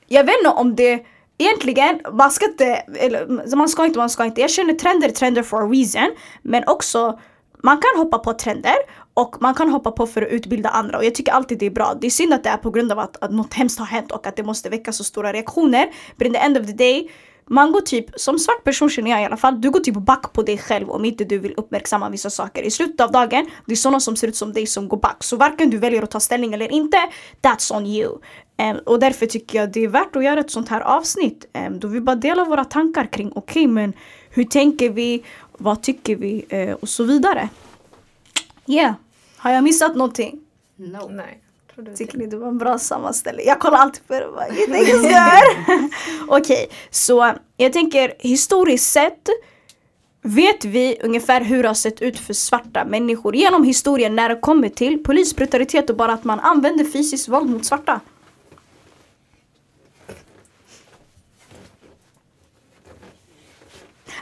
jag 0.07 0.23
vet 0.23 0.35
inte 0.39 0.49
om 0.49 0.75
det 0.75 1.05
Egentligen, 1.37 2.01
man 2.13 2.31
ska 2.31 2.45
inte, 2.45 2.65
eller 2.75 3.55
man 3.55 3.69
ska 3.69 3.85
inte, 3.85 3.99
man 3.99 4.09
ska 4.09 4.25
inte. 4.25 4.41
Jag 4.41 4.49
känner 4.49 4.73
trender, 4.73 5.09
trender 5.09 5.43
for 5.43 5.63
a 5.63 5.67
reason. 5.67 6.15
Men 6.41 6.63
också, 6.67 7.19
man 7.63 7.77
kan 7.77 8.03
hoppa 8.03 8.19
på 8.19 8.33
trender 8.33 8.75
och 9.13 9.41
man 9.41 9.53
kan 9.53 9.69
hoppa 9.69 9.91
på 9.91 10.07
för 10.07 10.21
att 10.21 10.29
utbilda 10.29 10.69
andra 10.69 10.97
och 10.97 11.05
jag 11.05 11.15
tycker 11.15 11.31
alltid 11.31 11.59
det 11.59 11.65
är 11.65 11.71
bra. 11.71 11.93
Det 12.01 12.07
är 12.07 12.11
synd 12.11 12.33
att 12.33 12.43
det 12.43 12.49
är 12.49 12.57
på 12.57 12.71
grund 12.71 12.91
av 12.91 12.99
att, 12.99 13.23
att 13.23 13.31
något 13.31 13.53
hemskt 13.53 13.79
har 13.79 13.85
hänt 13.85 14.11
och 14.11 14.27
att 14.27 14.35
det 14.35 14.43
måste 14.43 14.69
väcka 14.69 14.91
så 14.91 15.03
stora 15.03 15.33
reaktioner. 15.33 15.89
But 16.17 16.27
in 16.27 16.33
the 16.33 16.39
end 16.39 16.57
of 16.57 16.65
the 16.65 16.73
day, 16.73 17.09
man 17.51 17.71
går 17.71 17.81
typ, 17.81 18.05
som 18.15 18.39
svart 18.39 18.63
person 18.63 18.89
känner 18.89 19.11
jag 19.11 19.21
i 19.21 19.25
alla 19.25 19.37
fall, 19.37 19.61
du 19.61 19.71
går 19.71 19.79
typ 19.79 19.95
back 19.95 20.33
på 20.33 20.43
dig 20.43 20.57
själv 20.57 20.89
om 20.89 21.05
inte 21.05 21.23
du 21.23 21.39
vill 21.39 21.53
uppmärksamma 21.57 22.09
vissa 22.09 22.29
saker. 22.29 22.63
I 22.63 22.71
slutet 22.71 23.01
av 23.01 23.11
dagen, 23.11 23.49
det 23.65 23.71
är 23.71 23.75
sådana 23.75 23.99
som 23.99 24.15
ser 24.15 24.27
ut 24.27 24.35
som 24.35 24.53
dig 24.53 24.67
som 24.67 24.87
går 24.87 24.97
back. 24.97 25.23
Så 25.23 25.37
varken 25.37 25.69
du 25.69 25.77
väljer 25.77 26.03
att 26.03 26.11
ta 26.11 26.19
ställning 26.19 26.53
eller 26.53 26.71
inte, 26.71 26.97
that's 27.41 27.77
on 27.77 27.85
you. 27.85 28.17
Um, 28.61 28.77
och 28.85 28.99
därför 28.99 29.25
tycker 29.25 29.59
jag 29.59 29.71
det 29.71 29.83
är 29.83 29.87
värt 29.87 30.15
att 30.15 30.23
göra 30.23 30.39
ett 30.39 30.51
sånt 30.51 30.69
här 30.69 30.81
avsnitt. 30.81 31.45
Um, 31.67 31.79
då 31.79 31.87
vi 31.87 32.01
bara 32.01 32.15
delar 32.15 32.45
våra 32.45 32.65
tankar 32.65 33.05
kring, 33.05 33.31
okej 33.35 33.63
okay, 33.63 33.67
men 33.67 33.93
hur 34.29 34.43
tänker 34.43 34.89
vi, 34.89 35.23
vad 35.51 35.81
tycker 35.81 36.15
vi 36.15 36.45
uh, 36.53 36.73
och 36.73 36.89
så 36.89 37.03
vidare. 37.03 37.49
Yeah, 38.71 38.93
har 39.37 39.51
jag 39.51 39.63
missat 39.63 39.95
någonting? 39.95 40.39
No. 40.75 41.07
Nej. 41.09 41.37
Tycker 41.95 42.17
ni 42.17 42.25
det 42.25 42.37
var 42.37 42.47
en 42.47 42.57
bra 42.57 42.79
sammanställning? 42.79 43.45
Jag 43.47 43.59
kollar 43.59 43.77
alltid 43.77 44.07
på 44.07 44.13
det 44.13 44.25
och 44.25 44.33
bara? 44.33 44.45
Okej, 46.27 46.63
okay, 46.63 46.67
så 46.89 47.33
jag 47.57 47.73
tänker 47.73 48.13
historiskt 48.19 48.91
sett 48.91 49.29
vet 50.21 50.65
vi 50.65 50.97
ungefär 51.03 51.41
hur 51.41 51.63
det 51.63 51.69
har 51.69 51.73
sett 51.75 52.01
ut 52.01 52.19
för 52.19 52.33
svarta 52.33 52.85
människor 52.85 53.35
genom 53.35 53.63
historien 53.63 54.15
när 54.15 54.29
det 54.29 54.35
kommer 54.35 54.69
till 54.69 55.03
polisbrutalitet 55.03 55.89
och 55.89 55.95
bara 55.95 56.13
att 56.13 56.23
man 56.23 56.39
använder 56.39 56.85
fysiskt 56.85 57.27
våld 57.27 57.49
mot 57.49 57.65
svarta. 57.65 57.99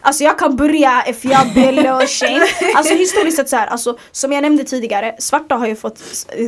Alltså 0.02 0.24
jag 0.24 0.40
kan 0.40 0.56
börja 0.56 1.04
if 1.08 1.26
jag 1.26 1.54
Belle 1.54 1.94
och 1.94 2.10
Shane. 2.10 2.46
Alltså 2.76 2.94
historiskt 2.94 3.38
sett 3.38 3.50
så 3.50 3.56
här, 3.56 3.68
alltså, 3.68 3.98
som 4.12 4.32
jag 4.32 4.42
nämnde 4.42 4.64
tidigare, 4.64 5.16
svarta 5.20 5.56
har 5.56 5.68
ju 5.68 5.76
fått, 5.76 5.98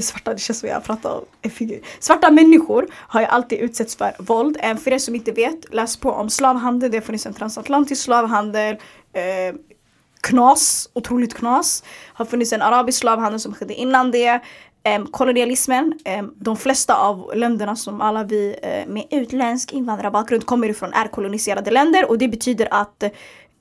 svarta 0.01 0.33
det 0.33 0.39
känns 0.39 0.59
som 0.59 0.69
jag 0.69 0.83
pratar 0.83 1.09
om 1.09 1.25
en 1.41 1.51
figur. 1.51 1.81
Svarta 1.99 2.31
människor 2.31 2.87
har 2.93 3.21
ju 3.21 3.27
alltid 3.27 3.59
utsatts 3.59 3.95
för 3.95 4.13
våld. 4.19 4.57
Eh, 4.61 4.77
för 4.77 4.93
er 4.93 4.97
som 4.97 5.15
inte 5.15 5.31
vet, 5.31 5.73
läs 5.73 5.97
på 5.97 6.11
om 6.11 6.29
slavhandel, 6.29 6.91
det 6.91 6.97
har 6.97 7.01
funnits 7.01 7.25
en 7.25 7.33
transatlantisk 7.33 8.03
slavhandel. 8.03 8.75
Eh, 9.13 9.55
knas, 10.21 10.89
otroligt 10.93 11.33
knas. 11.33 11.83
Har 12.13 12.25
funnits 12.25 12.53
en 12.53 12.61
arabisk 12.61 12.99
slavhandel 12.99 13.39
som 13.39 13.53
skedde 13.53 13.73
innan 13.73 14.11
det. 14.11 14.41
Um, 14.95 15.07
kolonialismen, 15.07 15.93
um, 16.19 16.33
de 16.35 16.57
flesta 16.57 16.95
av 16.95 17.31
länderna 17.35 17.75
som 17.75 18.01
alla 18.01 18.23
vi 18.23 18.55
uh, 18.63 18.93
med 18.93 19.05
utländsk 19.11 19.73
invandrarbakgrund 19.73 20.45
kommer 20.45 20.69
ifrån 20.69 20.93
är 20.93 21.07
koloniserade 21.07 21.71
länder 21.71 22.09
och 22.09 22.17
det 22.17 22.27
betyder 22.27 22.67
att 22.71 23.03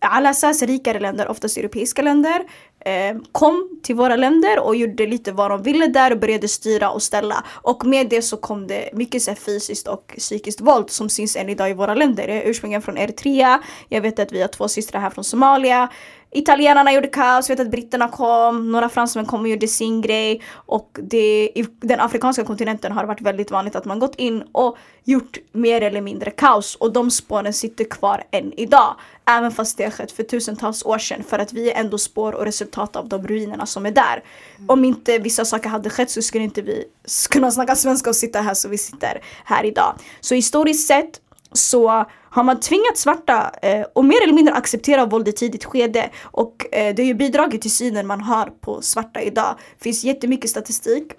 alla 0.01 0.35
SAS 0.35 0.63
rikare 0.63 1.01
länder, 1.01 1.29
oftast 1.29 1.57
europeiska 1.57 2.03
länder, 2.03 2.43
eh, 2.85 3.17
kom 3.33 3.81
till 3.83 3.95
våra 3.95 4.17
länder 4.17 4.61
och 4.61 4.77
gjorde 4.77 5.07
lite 5.07 5.33
vad 5.33 5.51
de 5.51 5.63
ville 5.63 5.87
där 5.87 6.13
och 6.13 6.19
började 6.19 6.49
styra 6.49 6.91
och 6.91 7.03
ställa. 7.03 7.45
Och 7.63 7.85
med 7.85 8.09
det 8.09 8.23
så 8.23 8.37
kom 8.37 8.67
det 8.67 8.91
mycket 8.93 9.23
så 9.23 9.35
fysiskt 9.35 9.89
och 9.89 10.15
psykiskt 10.17 10.61
våld 10.61 10.91
som 10.91 11.09
syns 11.09 11.37
än 11.37 11.49
idag 11.49 11.71
i 11.71 11.75
våra 11.75 11.95
länder. 11.95 12.29
Jag 12.29 12.37
är 12.37 12.51
ursprungligen 12.51 12.83
från 12.83 12.99
Eritrea, 12.99 13.63
jag 13.89 14.01
vet 14.01 14.19
att 14.19 14.33
vi 14.33 14.41
har 14.41 14.49
två 14.49 14.69
systrar 14.69 15.01
här 15.01 15.11
från 15.11 15.25
Somalia. 15.25 15.89
Italienarna 16.33 16.93
gjorde 16.93 17.09
kaos, 17.09 17.51
vet 17.51 17.61
att 17.61 17.71
britterna 17.71 18.09
kom, 18.09 18.73
några 18.73 18.89
fransmän 18.89 19.27
kom 19.27 19.41
och 19.41 19.49
gjorde 19.49 19.69
sin 19.69 20.01
grej. 20.01 20.43
Och 20.55 20.99
det, 21.03 21.51
i 21.55 21.67
den 21.81 22.01
afrikanska 22.01 22.45
kontinenten 22.45 22.93
har 22.93 23.05
varit 23.05 23.21
väldigt 23.21 23.51
vanligt 23.51 23.77
att 23.77 23.85
man 23.85 23.99
gått 23.99 24.15
in 24.15 24.45
och 24.53 24.77
gjort 25.05 25.39
mer 25.53 25.81
eller 25.81 26.01
mindre 26.01 26.31
kaos. 26.31 26.75
Och 26.75 26.93
de 26.93 27.11
spåren 27.11 27.53
sitter 27.53 27.85
kvar 27.85 28.25
än 28.31 28.53
idag. 28.53 28.97
Även 29.25 29.53
fast 29.53 29.77
det 29.77 29.85
har 29.85 29.91
skett 29.91 30.13
för 30.13 30.23
tusentals 30.23 30.83
år 30.83 30.99
sedan. 30.99 31.25
För 31.29 31.39
att 31.39 31.53
vi 31.53 31.71
är 31.71 31.81
ändå 31.81 31.99
spår 31.99 32.33
och 32.33 32.45
resultat 32.45 32.97
av 32.97 33.09
de 33.09 33.27
ruinerna 33.27 33.67
som 33.67 33.87
är 33.87 33.91
där. 33.91 34.23
Om 34.67 34.85
inte 34.85 35.19
vissa 35.19 35.45
saker 35.45 35.69
hade 35.69 35.91
skett 35.91 36.11
så 36.11 36.23
skulle 36.23 36.45
inte 36.45 36.63
vi 36.63 36.85
kunna 37.31 37.51
snacka 37.51 37.77
svenska 37.77 38.11
och 38.11 38.17
sitta 38.17 38.41
här 38.41 38.55
så 38.55 38.69
vi 38.69 38.79
sitter 38.79 39.21
här 39.45 39.65
idag. 39.65 39.95
Så 40.21 40.35
historiskt 40.35 40.87
sett 40.87 41.21
så 41.53 42.05
har 42.31 42.43
man 42.43 42.61
tvingat 42.61 42.99
svarta 42.99 43.51
eh, 43.63 43.87
och 43.93 44.05
mer 44.05 44.23
eller 44.23 44.33
mindre 44.33 44.55
acceptera 44.55 45.07
våld 45.07 45.29
i 45.29 45.33
tidigt 45.33 45.65
skede. 45.65 46.11
Och 46.23 46.75
eh, 46.75 46.95
det 46.95 47.03
har 47.03 47.07
ju 47.07 47.15
bidragit 47.15 47.63
till 47.63 47.75
synen 47.75 48.07
man 48.07 48.21
har 48.21 48.47
på 48.47 48.83
svarta 48.83 49.21
idag. 49.21 49.55
Det 49.79 49.85
finns 49.85 50.05
jättemycket 50.05 50.51
statistik 50.51 51.13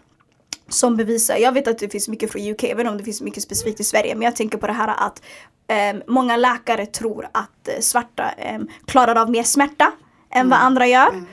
som 0.73 0.97
bevisar, 0.97 1.37
jag 1.37 1.51
vet 1.51 1.67
att 1.67 1.79
det 1.79 1.89
finns 1.89 2.07
mycket 2.07 2.31
från 2.31 2.51
UK, 2.51 2.63
även 2.63 2.87
om 2.87 2.97
det 2.97 3.03
finns 3.03 3.21
mycket 3.21 3.43
specifikt 3.43 3.79
i 3.79 3.83
Sverige, 3.83 4.15
men 4.15 4.21
jag 4.21 4.35
tänker 4.35 4.57
på 4.57 4.67
det 4.67 4.73
här 4.73 4.87
att 4.87 5.21
eh, 5.67 6.01
många 6.07 6.37
läkare 6.37 6.85
tror 6.85 7.27
att 7.31 7.67
eh, 7.67 7.79
svarta 7.79 8.31
eh, 8.31 8.59
klarar 8.85 9.15
av 9.15 9.31
mer 9.31 9.43
smärta 9.43 9.91
än 10.31 10.49
vad 10.49 10.59
mm. 10.59 10.67
andra 10.67 10.87
gör. 10.87 11.09
Mm. 11.09 11.25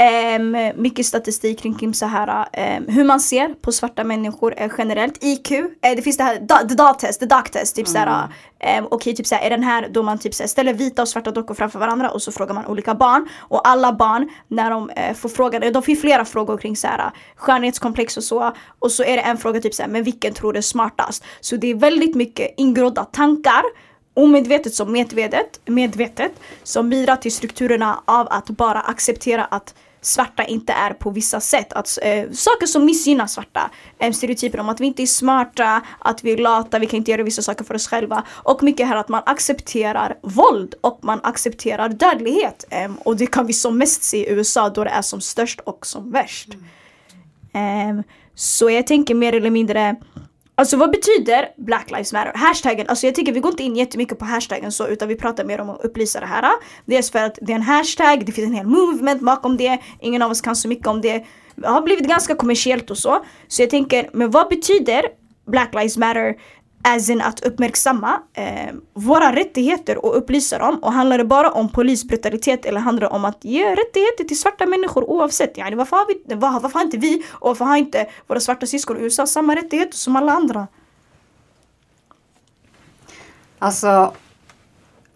Um, 0.00 0.72
mycket 0.82 1.06
statistik 1.06 1.60
kring 1.60 1.94
så 1.94 2.06
här, 2.06 2.48
um, 2.78 2.88
hur 2.88 3.04
man 3.04 3.20
ser 3.20 3.54
på 3.54 3.72
svarta 3.72 4.04
människor 4.04 4.62
uh, 4.62 4.72
generellt. 4.78 5.24
IQ, 5.24 5.50
uh, 5.50 5.66
det 5.80 6.02
finns 6.02 6.16
det 6.16 6.24
här 6.24 6.66
the 6.68 6.74
dog 6.74 6.98
test, 6.98 7.20
the 7.20 7.26
dog 7.26 7.52
test. 7.52 7.76
Typ 7.76 7.88
mm. 7.88 7.94
såhär, 7.94 8.22
um, 8.22 8.28
okej 8.60 8.86
okay, 8.90 9.14
typ 9.14 9.26
såhär, 9.26 9.42
är 9.42 9.50
den 9.50 9.62
här 9.62 9.88
då 9.90 10.02
man 10.02 10.18
typ 10.18 10.34
såhär, 10.34 10.48
ställer 10.48 10.72
vita 10.72 11.02
och 11.02 11.08
svarta 11.08 11.30
dockor 11.30 11.54
framför 11.54 11.78
varandra 11.78 12.10
och 12.10 12.22
så 12.22 12.32
frågar 12.32 12.54
man 12.54 12.66
olika 12.66 12.94
barn. 12.94 13.28
Och 13.38 13.68
alla 13.68 13.92
barn 13.92 14.30
när 14.48 14.70
de 14.70 14.90
uh, 14.90 15.14
får 15.14 15.28
frågan, 15.28 15.72
de 15.72 15.82
får 15.82 15.94
flera 15.94 16.24
frågor 16.24 16.58
kring 16.58 16.76
såhär, 16.76 17.10
skönhetskomplex 17.36 18.16
och 18.16 18.24
så. 18.24 18.52
Och 18.78 18.92
så 18.92 19.04
är 19.04 19.16
det 19.16 19.22
en 19.22 19.38
fråga 19.38 19.60
typ 19.60 19.74
såhär, 19.74 19.90
men 19.90 20.02
vilken 20.02 20.34
tror 20.34 20.52
du 20.52 20.58
är 20.58 20.62
smartast? 20.62 21.24
Så 21.40 21.56
det 21.56 21.70
är 21.70 21.74
väldigt 21.74 22.14
mycket 22.14 22.54
ingrodda 22.56 23.04
tankar 23.04 23.62
omedvetet 24.14 24.74
som 24.74 24.92
medvetet, 24.92 25.60
medvetet 25.66 26.32
som 26.62 26.90
bidrar 26.90 27.16
till 27.16 27.32
strukturerna 27.32 28.02
av 28.04 28.28
att 28.30 28.50
bara 28.50 28.80
acceptera 28.80 29.44
att 29.44 29.74
svarta 30.00 30.44
inte 30.44 30.72
är 30.72 30.90
på 30.90 31.10
vissa 31.10 31.40
sätt. 31.40 31.72
Att, 31.72 31.98
eh, 32.02 32.30
saker 32.30 32.66
som 32.66 32.84
missgynnar 32.84 33.26
svarta. 33.26 33.70
Eh, 33.98 34.12
stereotyper 34.12 34.60
om 34.60 34.68
att 34.68 34.80
vi 34.80 34.86
inte 34.86 35.02
är 35.02 35.06
smarta, 35.06 35.82
att 35.98 36.24
vi 36.24 36.32
är 36.32 36.36
lata, 36.36 36.78
vi 36.78 36.86
kan 36.86 36.96
inte 36.96 37.10
göra 37.10 37.22
vissa 37.22 37.42
saker 37.42 37.64
för 37.64 37.74
oss 37.74 37.88
själva. 37.88 38.24
Och 38.30 38.62
mycket 38.62 38.88
här 38.88 38.96
att 38.96 39.08
man 39.08 39.22
accepterar 39.26 40.18
våld 40.22 40.74
och 40.80 40.98
man 41.02 41.20
accepterar 41.22 41.88
dödlighet. 41.88 42.64
Eh, 42.70 42.90
och 43.04 43.16
det 43.16 43.26
kan 43.26 43.46
vi 43.46 43.52
som 43.52 43.78
mest 43.78 44.02
se 44.02 44.18
i 44.18 44.32
USA 44.32 44.68
då 44.68 44.84
det 44.84 44.90
är 44.90 45.02
som 45.02 45.20
störst 45.20 45.60
och 45.60 45.86
som 45.86 46.10
värst. 46.10 46.48
Mm. 47.52 48.02
så 48.34 48.70
jag 48.70 48.86
tänker 48.86 49.14
mer 49.14 49.32
eller 49.32 49.50
mindre 49.50 49.96
Alltså 50.58 50.76
vad 50.76 50.90
betyder 50.90 51.48
Black 51.56 51.90
Lives 51.90 52.12
Matter? 52.12 52.32
Hashtaggen, 52.34 52.88
alltså 52.88 53.06
jag 53.06 53.14
tycker 53.14 53.32
vi 53.32 53.40
går 53.40 53.50
inte 53.50 53.62
in 53.62 53.76
jättemycket 53.76 54.18
på 54.18 54.24
hashtaggen 54.24 54.72
så 54.72 54.88
utan 54.88 55.08
vi 55.08 55.16
pratar 55.16 55.44
mer 55.44 55.60
om 55.60 55.70
att 55.70 55.84
upplysa 55.84 56.20
det 56.20 56.26
här. 56.26 56.44
Dels 56.86 57.10
för 57.10 57.18
att 57.18 57.38
det 57.42 57.52
är 57.52 57.56
en 57.56 57.62
hashtag, 57.62 58.26
det 58.26 58.32
finns 58.32 58.48
en 58.48 58.54
hel 58.54 58.66
movement 58.66 59.22
bakom 59.22 59.56
det, 59.56 59.78
ingen 60.00 60.22
av 60.22 60.30
oss 60.30 60.40
kan 60.40 60.56
så 60.56 60.68
mycket 60.68 60.86
om 60.86 61.00
det. 61.00 61.24
Det 61.54 61.68
har 61.68 61.82
blivit 61.82 62.08
ganska 62.08 62.34
kommersiellt 62.34 62.90
och 62.90 62.98
så. 62.98 63.24
Så 63.48 63.62
jag 63.62 63.70
tänker, 63.70 64.10
men 64.12 64.30
vad 64.30 64.48
betyder 64.48 65.02
Black 65.46 65.74
Lives 65.74 65.96
Matter 65.96 66.34
as 66.82 67.10
in 67.10 67.20
att 67.20 67.40
uppmärksamma 67.40 68.20
eh, 68.32 68.74
våra 68.94 69.36
rättigheter 69.36 70.04
och 70.04 70.16
upplysa 70.16 70.58
dem. 70.58 70.78
Och 70.82 70.92
handlar 70.92 71.18
det 71.18 71.24
bara 71.24 71.50
om 71.50 71.68
polisbrutalitet 71.68 72.64
eller 72.64 72.80
handlar 72.80 73.08
det 73.08 73.14
om 73.14 73.24
att 73.24 73.44
ge 73.44 73.74
rättigheter 73.74 74.24
till 74.24 74.40
svarta 74.40 74.66
människor 74.66 75.10
oavsett? 75.10 75.58
Yani, 75.58 75.76
varför, 75.76 75.96
har 75.96 76.06
vi, 76.06 76.34
var, 76.34 76.60
varför 76.60 76.78
har 76.78 76.84
inte 76.84 76.96
vi 76.96 77.22
och 77.30 77.48
varför 77.48 77.64
har 77.64 77.76
inte 77.76 78.06
våra 78.26 78.40
svarta 78.40 78.66
syskon 78.66 78.96
i 78.96 79.00
USA 79.00 79.26
samma 79.26 79.56
rättigheter 79.56 79.96
som 79.96 80.16
alla 80.16 80.32
andra? 80.32 80.66
Alltså, 83.58 84.12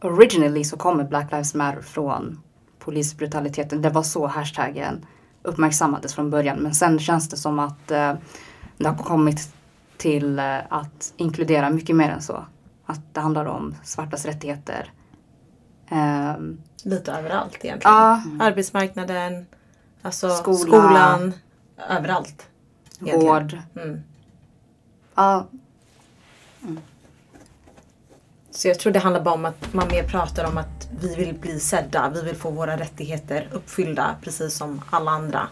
originally 0.00 0.64
så 0.64 0.76
kommer 0.76 1.04
Black 1.04 1.30
Lives 1.32 1.54
Matter 1.54 1.82
från 1.82 2.42
polisbrutaliteten. 2.78 3.82
Det 3.82 3.90
var 3.90 4.02
så 4.02 4.26
hashtaggen 4.26 5.06
uppmärksammades 5.42 6.14
från 6.14 6.30
början. 6.30 6.58
Men 6.58 6.74
sen 6.74 6.98
känns 6.98 7.28
det 7.28 7.36
som 7.36 7.58
att 7.58 7.90
eh, 7.90 8.14
det 8.78 8.88
har 8.88 8.96
kommit 8.96 9.54
till 10.02 10.38
eh, 10.38 10.58
att 10.68 11.12
inkludera 11.16 11.70
mycket 11.70 11.96
mer 11.96 12.10
än 12.10 12.22
så. 12.22 12.44
Att 12.86 13.14
det 13.14 13.20
handlar 13.20 13.44
om 13.44 13.74
svartas 13.82 14.26
rättigheter. 14.26 14.92
Um, 15.90 16.62
Lite 16.84 17.12
överallt 17.12 17.64
egentligen. 17.64 17.94
Ja. 17.94 18.22
Arbetsmarknaden, 18.40 19.46
alltså 20.02 20.30
Skola, 20.30 20.58
skolan, 20.58 21.32
överallt. 21.90 22.46
Egentligen. 23.00 23.34
Vård. 23.34 23.58
Mm. 23.76 24.02
Ja. 25.14 25.46
Mm. 26.62 26.80
Så 28.50 28.68
jag 28.68 28.78
tror 28.78 28.92
det 28.92 28.98
handlar 28.98 29.22
bara 29.22 29.34
om 29.34 29.44
att 29.44 29.72
man 29.72 29.88
mer 29.88 30.02
pratar 30.02 30.44
om 30.44 30.58
att 30.58 30.88
vi 31.00 31.14
vill 31.14 31.34
bli 31.34 31.60
sedda, 31.60 32.12
vi 32.14 32.22
vill 32.22 32.36
få 32.36 32.50
våra 32.50 32.76
rättigheter 32.76 33.48
uppfyllda 33.52 34.16
precis 34.22 34.56
som 34.56 34.82
alla 34.90 35.10
andra. 35.10 35.48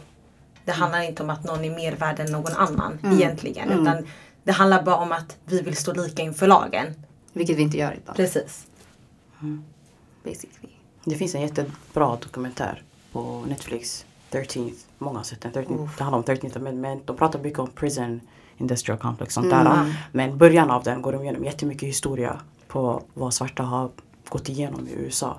Det 0.65 0.73
handlar 0.73 1.01
inte 1.01 1.23
om 1.23 1.31
att 1.31 1.45
någon 1.45 1.65
är 1.65 1.71
mer 1.71 1.97
värd 1.97 2.21
än 2.21 2.33
någon 2.33 2.53
annan 2.53 2.99
mm. 3.03 3.17
egentligen. 3.17 3.69
Mm. 3.71 3.83
Utan 3.83 4.07
det 4.45 4.53
handlar 4.53 4.83
bara 4.83 4.97
om 4.97 5.13
att 5.13 5.37
vi 5.45 5.63
vill 5.63 5.77
stå 5.77 5.93
lika 5.93 6.23
inför 6.23 6.47
lagen. 6.47 6.87
Vilket 7.33 7.57
vi 7.57 7.63
inte 7.63 7.79
gör 7.79 7.99
idag. 8.03 8.17
Precis. 8.17 8.67
Mm. 9.41 9.65
Basically. 10.25 10.73
Det 11.05 11.15
finns 11.15 11.35
en 11.35 11.41
jättebra 11.41 12.17
dokumentär 12.17 12.83
på 13.13 13.45
Netflix. 13.49 14.07
13th. 14.31 14.75
Många 14.99 15.19
har 15.19 15.25
sett 15.25 15.41
den. 15.41 15.53
13th. 15.53 15.89
Det 15.99 16.05
handlar 16.05 16.19
om 16.19 16.25
13th 16.25 16.57
Amendment. 16.57 17.07
De 17.07 17.17
pratar 17.17 17.39
mycket 17.39 17.59
om 17.59 17.71
prison 17.71 18.21
industrial 18.59 18.99
complex. 18.99 19.35
Sånt 19.35 19.53
mm. 19.53 19.65
där. 19.65 20.07
Men 20.13 20.39
början 20.39 20.71
av 20.71 20.83
den 20.83 21.03
går 21.03 21.13
de 21.13 21.23
igenom 21.23 21.45
jättemycket 21.45 21.89
historia 21.89 22.41
på 22.69 23.03
vad 23.15 23.35
svarta 23.35 23.63
har 23.63 23.91
gått 24.29 24.49
igenom 24.49 24.89
i 24.89 24.93
USA. 24.93 25.39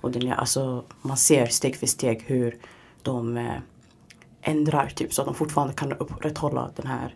Och 0.00 0.10
den, 0.10 0.32
alltså, 0.32 0.84
man 1.02 1.16
ser 1.16 1.46
steg 1.46 1.76
för 1.76 1.86
steg 1.86 2.22
hur 2.26 2.58
de 3.02 3.36
eh, 3.36 3.54
ändrar 4.42 4.86
typ 4.86 5.14
så 5.14 5.22
att 5.22 5.26
de 5.26 5.34
fortfarande 5.34 5.74
kan 5.74 5.92
upprätthålla 5.92 6.70
den 6.76 6.86
här 6.86 7.14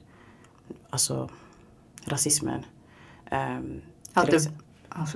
alltså 0.91 1.29
rasismen. 2.05 2.65
Um, 3.31 3.83
att, 4.15 4.31
det, 4.31 4.51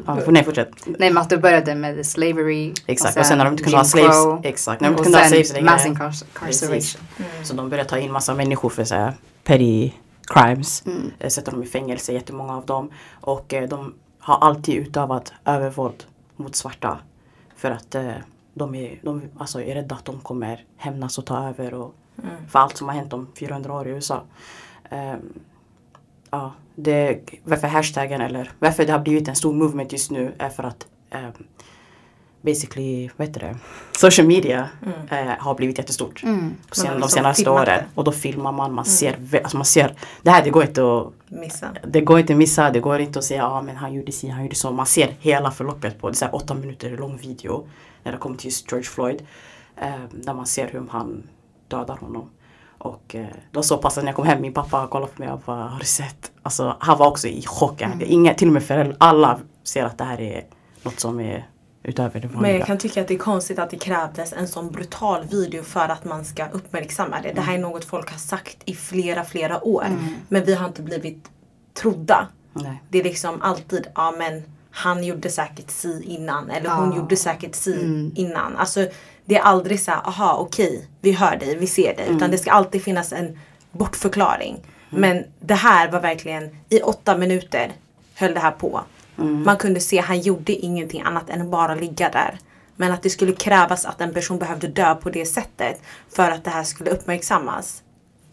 Ja, 0.06 0.16
för, 0.20 0.32
nej, 0.32 0.44
fortsätt. 0.44 0.70
Nej 0.86 1.10
men 1.12 1.18
att 1.18 1.30
det 1.30 1.38
började 1.38 1.74
med 1.74 2.06
slavery. 2.06 2.74
Exakt, 2.86 3.18
och 3.18 3.26
sen 3.26 3.38
när 3.38 3.44
de 3.44 3.50
inte 3.50 3.62
kunde 3.62 3.78
ha 3.78 3.84
slaves. 3.84 4.22
Crow, 4.22 4.40
Exakt, 4.44 4.80
när 4.80 4.88
de 4.88 4.92
inte 4.92 5.00
och 5.00 5.04
kunde 5.04 5.18
ha 5.18 5.24
sen 5.24 5.30
slaves 5.30 5.52
längre. 5.52 5.64
mass 5.64 5.86
incarceration. 5.86 7.06
Så 7.44 7.54
de 7.54 7.68
började 7.68 7.88
ta 7.88 7.98
in 7.98 8.12
massa 8.12 8.34
människor 8.34 8.68
för 8.68 8.84
så 8.84 8.94
här, 8.94 9.14
petty 9.44 9.90
crimes. 10.24 10.86
Mm. 10.86 11.10
Eh, 11.18 11.28
Sätta 11.28 11.50
dem 11.50 11.62
i 11.62 11.66
fängelse, 11.66 12.12
jättemånga 12.12 12.56
av 12.56 12.66
dem. 12.66 12.90
Och 13.20 13.54
eh, 13.54 13.68
de 13.68 13.94
har 14.18 14.38
alltid 14.38 14.74
utövat 14.74 15.32
övervåld 15.44 16.04
mot 16.36 16.56
svarta. 16.56 16.98
För 17.56 17.70
att 17.70 17.94
eh, 17.94 18.12
de, 18.54 18.74
är, 18.74 18.98
de 19.02 19.22
alltså, 19.38 19.62
är 19.62 19.74
rädda 19.74 19.94
att 19.94 20.04
de 20.04 20.20
kommer 20.20 20.64
hämnas 20.76 21.18
och 21.18 21.26
ta 21.26 21.48
över. 21.48 21.74
Och, 21.74 21.94
För 22.48 22.58
allt 22.58 22.76
som 22.76 22.88
har 22.88 22.94
hänt 22.94 23.12
om 23.12 23.28
400 23.38 23.72
år 23.72 23.88
i 23.88 23.90
USA. 23.90 24.22
Ehm, 24.90 25.40
ja, 26.30 26.52
det, 26.74 27.20
varför 27.44 27.68
hashtaggen 27.68 28.20
eller 28.20 28.50
varför 28.58 28.86
det 28.86 28.92
har 28.92 28.98
blivit 28.98 29.28
en 29.28 29.36
stor 29.36 29.52
movement 29.52 29.92
just 29.92 30.10
nu 30.10 30.34
är 30.38 30.48
för 30.48 30.62
att 30.62 30.86
ehm, 31.10 31.32
basically, 32.42 33.10
vad 33.16 33.28
heter 33.28 33.40
det? 33.40 33.56
Social 33.92 34.26
media 34.26 34.68
eh, 35.10 35.28
har 35.38 35.54
blivit 35.54 35.78
jättestort. 35.78 36.22
Mm. 36.22 36.54
Sen, 36.72 37.00
de 37.00 37.08
senaste 37.08 37.50
åren. 37.50 37.84
Och 37.94 38.04
då 38.04 38.12
filmar 38.12 38.52
man, 38.52 38.74
man 38.74 38.84
ser, 38.84 39.16
vä- 39.16 39.42
alltså 39.42 39.56
man 39.56 39.64
ser, 39.66 39.94
det 40.22 40.30
här 40.30 40.44
det 40.44 40.50
går 40.50 40.62
inte 40.62 40.82
att 40.82 41.12
Missa. 41.28 41.70
det 41.86 42.00
går 42.00 42.18
inte 42.18 42.32
att 42.32 42.38
missa, 42.38 42.70
det 42.70 42.80
går 42.80 42.98
inte 42.98 43.18
att 43.18 43.24
säga 43.24 43.42
ja 43.42 43.46
ah, 43.48 43.62
men 43.62 43.76
han 43.76 43.94
gjorde 43.94 44.12
si, 44.12 44.28
han 44.28 44.42
gjorde 44.42 44.56
så. 44.56 44.72
Man 44.72 44.86
ser 44.86 45.16
hela 45.20 45.50
förloppet 45.50 45.98
på 46.00 46.10
det 46.10 46.22
är 46.22 46.26
här 46.26 46.34
åtta 46.34 46.54
minuter 46.54 46.96
lång 46.96 47.16
video. 47.16 47.68
När 48.02 48.12
det 48.12 48.18
kommer 48.18 48.36
till 48.36 48.46
just 48.46 48.72
George 48.72 48.88
Floyd. 48.88 49.22
Eh, 49.76 49.90
där 50.12 50.34
man 50.34 50.46
ser 50.46 50.68
hur 50.68 50.86
han 50.90 51.22
dödar 51.68 51.96
honom. 51.96 52.30
Och 52.80 53.14
eh, 53.14 53.20
det 53.20 53.56
var 53.56 53.62
så 53.62 53.78
pass 53.78 53.98
att 53.98 54.04
när 54.04 54.08
jag 54.08 54.16
kom 54.16 54.26
hem, 54.26 54.40
min 54.40 54.52
pappa 54.52 54.86
kollade 54.86 55.12
på 55.12 55.22
mig 55.22 55.32
och 55.32 55.40
bara 55.46 55.62
har 55.62 55.78
du 55.78 55.84
sett? 55.84 56.32
Alltså 56.42 56.76
han 56.80 56.98
var 56.98 57.06
också 57.06 57.28
i 57.28 57.42
chock. 57.46 57.82
Mm. 57.82 57.98
Inga, 58.02 58.34
till 58.34 58.48
och 58.48 58.54
med 58.54 58.62
föräldrar, 58.62 58.96
alla 59.00 59.40
ser 59.64 59.84
att 59.84 59.98
det 59.98 60.04
här 60.04 60.20
är 60.20 60.44
något 60.82 61.00
som 61.00 61.20
är 61.20 61.46
utöver 61.82 62.20
det 62.20 62.26
Men 62.26 62.34
vanliga. 62.36 62.58
jag 62.58 62.66
kan 62.66 62.78
tycka 62.78 63.00
att 63.00 63.08
det 63.08 63.14
är 63.14 63.18
konstigt 63.18 63.58
att 63.58 63.70
det 63.70 63.78
krävdes 63.78 64.32
en 64.32 64.48
sån 64.48 64.70
brutal 64.70 65.24
video 65.24 65.62
för 65.62 65.88
att 65.88 66.04
man 66.04 66.24
ska 66.24 66.48
uppmärksamma 66.48 67.16
det. 67.22 67.32
Det 67.32 67.40
här 67.40 67.54
är 67.54 67.58
något 67.58 67.84
folk 67.84 68.10
har 68.10 68.18
sagt 68.18 68.56
i 68.64 68.74
flera, 68.74 69.24
flera 69.24 69.64
år. 69.64 69.86
Men 70.28 70.44
vi 70.44 70.54
har 70.54 70.66
inte 70.66 70.82
blivit 70.82 71.30
trodda. 71.74 72.26
Nej. 72.52 72.82
Det 72.88 72.98
är 72.98 73.04
liksom 73.04 73.42
alltid, 73.42 73.86
ja 73.94 74.14
men 74.18 74.42
han 74.80 75.04
gjorde 75.04 75.30
säkert 75.30 75.70
si 75.70 76.02
innan 76.04 76.50
eller 76.50 76.70
hon 76.70 76.90
Ja. 76.90 76.96
gjorde 76.96 77.16
säkert 77.16 77.54
si 77.54 78.10
innan. 78.14 78.56
Alltså 78.56 78.86
det 79.24 79.36
är 79.36 79.42
aldrig 79.42 79.80
så 79.80 79.90
här, 79.90 80.00
aha 80.08 80.36
okej, 80.36 80.88
vi 81.00 81.12
hör 81.12 81.36
dig, 81.36 81.56
vi 81.56 81.66
ser 81.66 81.96
dig. 81.96 82.06
Utan 82.08 82.30
det 82.30 82.38
ska 82.38 82.50
alltid 82.50 82.82
finnas 82.82 83.12
en 83.12 83.38
bortförklaring. 83.72 84.60
Men 84.90 85.24
det 85.40 85.54
här 85.54 85.90
var 85.90 86.00
verkligen, 86.00 86.56
i 86.68 86.80
åtta 86.80 87.16
minuter 87.16 87.72
höll 88.14 88.34
det 88.34 88.40
här 88.40 88.50
på. 88.50 88.80
Man 89.16 89.56
kunde 89.56 89.80
se, 89.80 90.00
han 90.00 90.20
gjorde 90.20 90.52
ingenting 90.52 91.00
annat 91.02 91.30
än 91.30 91.40
att 91.42 91.50
bara 91.50 91.74
ligga 91.74 92.08
där. 92.08 92.38
Men 92.76 92.92
att 92.92 93.02
det 93.02 93.10
skulle 93.10 93.32
krävas 93.32 93.84
att 93.84 94.00
en 94.00 94.14
person 94.14 94.38
behövde 94.38 94.68
dö 94.68 94.94
på 94.94 95.10
det 95.10 95.26
sättet 95.26 95.80
för 96.16 96.30
att 96.30 96.44
det 96.44 96.50
här 96.50 96.64
skulle 96.64 96.90
uppmärksammas. 96.90 97.82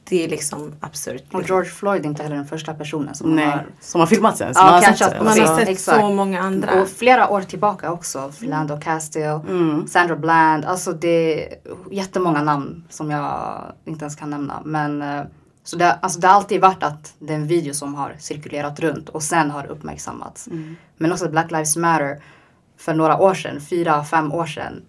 Det 0.09 0.23
är 0.23 0.29
liksom 0.29 0.73
absurt. 0.79 1.33
Och 1.33 1.43
George 1.43 1.69
Floyd 1.69 2.05
är 2.05 2.09
inte 2.09 2.23
heller 2.23 2.35
den 2.35 2.45
första 2.45 2.73
personen 2.73 3.15
som 3.15 3.35
Nej. 3.35 3.45
har 3.45 3.65
Som 3.81 3.99
har 3.99 4.07
filmat 4.07 4.37
sen. 4.37 4.47
Ja, 4.47 4.53
Som 4.53 4.63
man 4.63 4.73
har 4.73 4.81
kanske 4.81 5.05
sett 5.05 5.13
att. 5.13 5.23
Man 5.23 5.39
har 5.39 5.65
sett 5.65 5.79
så 5.79 6.09
många 6.09 6.41
andra. 6.41 6.81
Och 6.81 6.87
flera 6.87 7.29
år 7.29 7.41
tillbaka 7.41 7.91
också. 7.91 8.31
Philando 8.39 8.79
Castile, 8.79 9.41
Sandra 9.87 10.15
Bland. 10.15 10.65
Alltså 10.65 10.93
det 10.93 11.43
är 11.43 11.57
jättemånga 11.91 12.43
namn 12.43 12.83
som 12.89 13.11
jag 13.11 13.61
inte 13.85 14.03
ens 14.03 14.15
kan 14.15 14.29
nämna. 14.29 14.61
Men 14.65 15.01
eh, 15.01 15.23
så 15.63 15.77
det, 15.77 15.93
alltså 15.93 16.19
det 16.19 16.27
har 16.27 16.35
alltid 16.35 16.61
varit 16.61 16.83
att 16.83 17.13
det 17.19 17.33
är 17.33 17.37
en 17.37 17.47
video 17.47 17.73
som 17.73 17.95
har 17.95 18.15
cirkulerat 18.19 18.79
runt 18.79 19.09
och 19.09 19.23
sen 19.23 19.51
har 19.51 19.65
uppmärksammats. 19.65 20.49
Men 20.97 21.11
också 21.11 21.29
Black 21.29 21.51
Lives 21.51 21.77
Matter 21.77 22.21
för 22.77 22.93
några 22.93 23.17
år 23.19 23.33
sedan, 23.33 23.61
fyra, 23.61 24.03
fem 24.03 24.31
år 24.31 24.45
sedan 24.45 24.81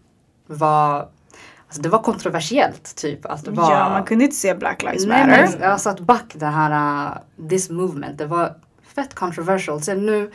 var 0.46 1.08
Alltså 1.68 1.82
det 1.82 1.88
var 1.88 2.02
kontroversiellt 2.02 2.96
typ. 2.96 3.26
Alltså 3.26 3.50
det 3.50 3.56
var, 3.56 3.72
Ja, 3.72 3.88
man 3.88 4.04
kunde 4.04 4.24
inte 4.24 4.36
se 4.36 4.54
Black 4.54 4.82
Lives 4.82 5.06
Nej, 5.06 5.26
Matter. 5.26 5.48
men 5.52 5.62
jag 5.62 5.70
har 5.70 5.78
satt 5.78 6.00
back 6.00 6.32
det 6.34 6.46
här 6.46 7.06
uh, 7.06 7.48
this 7.48 7.70
movement. 7.70 8.18
Det 8.18 8.26
var 8.26 8.54
fett 8.94 9.14
controversial. 9.14 9.82
Sen 9.82 10.06
nu 10.06 10.30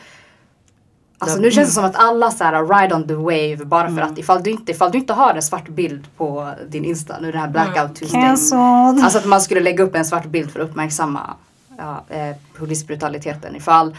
Alltså 1.18 1.40
nu 1.40 1.50
känns 1.50 1.68
det 1.68 1.74
som 1.74 1.84
att 1.84 1.96
alla 1.96 2.30
så 2.30 2.44
här 2.44 2.80
ride 2.80 2.94
on 2.94 3.08
the 3.08 3.14
wave 3.14 3.64
bara 3.64 3.90
för 3.94 4.00
att 4.00 4.18
ifall 4.18 4.42
du, 4.42 4.50
inte, 4.50 4.72
ifall 4.72 4.90
du 4.90 4.98
inte 4.98 5.12
har 5.12 5.34
en 5.34 5.42
svart 5.42 5.68
bild 5.68 6.06
på 6.16 6.50
din 6.68 6.84
Insta, 6.84 7.20
nu 7.20 7.32
den 7.32 7.40
här 7.40 7.48
blackout 7.48 7.96
Tuesday. 7.96 8.22
Cancelled. 8.22 9.04
Alltså 9.04 9.18
att 9.18 9.24
man 9.24 9.40
skulle 9.40 9.60
lägga 9.60 9.84
upp 9.84 9.94
en 9.94 10.04
svart 10.04 10.26
bild 10.26 10.50
för 10.50 10.60
att 10.60 10.70
uppmärksamma 10.70 11.34
ja, 11.78 12.04
eh, 12.08 12.36
polisbrutaliteten. 12.58 13.56
Ifall 13.56 13.96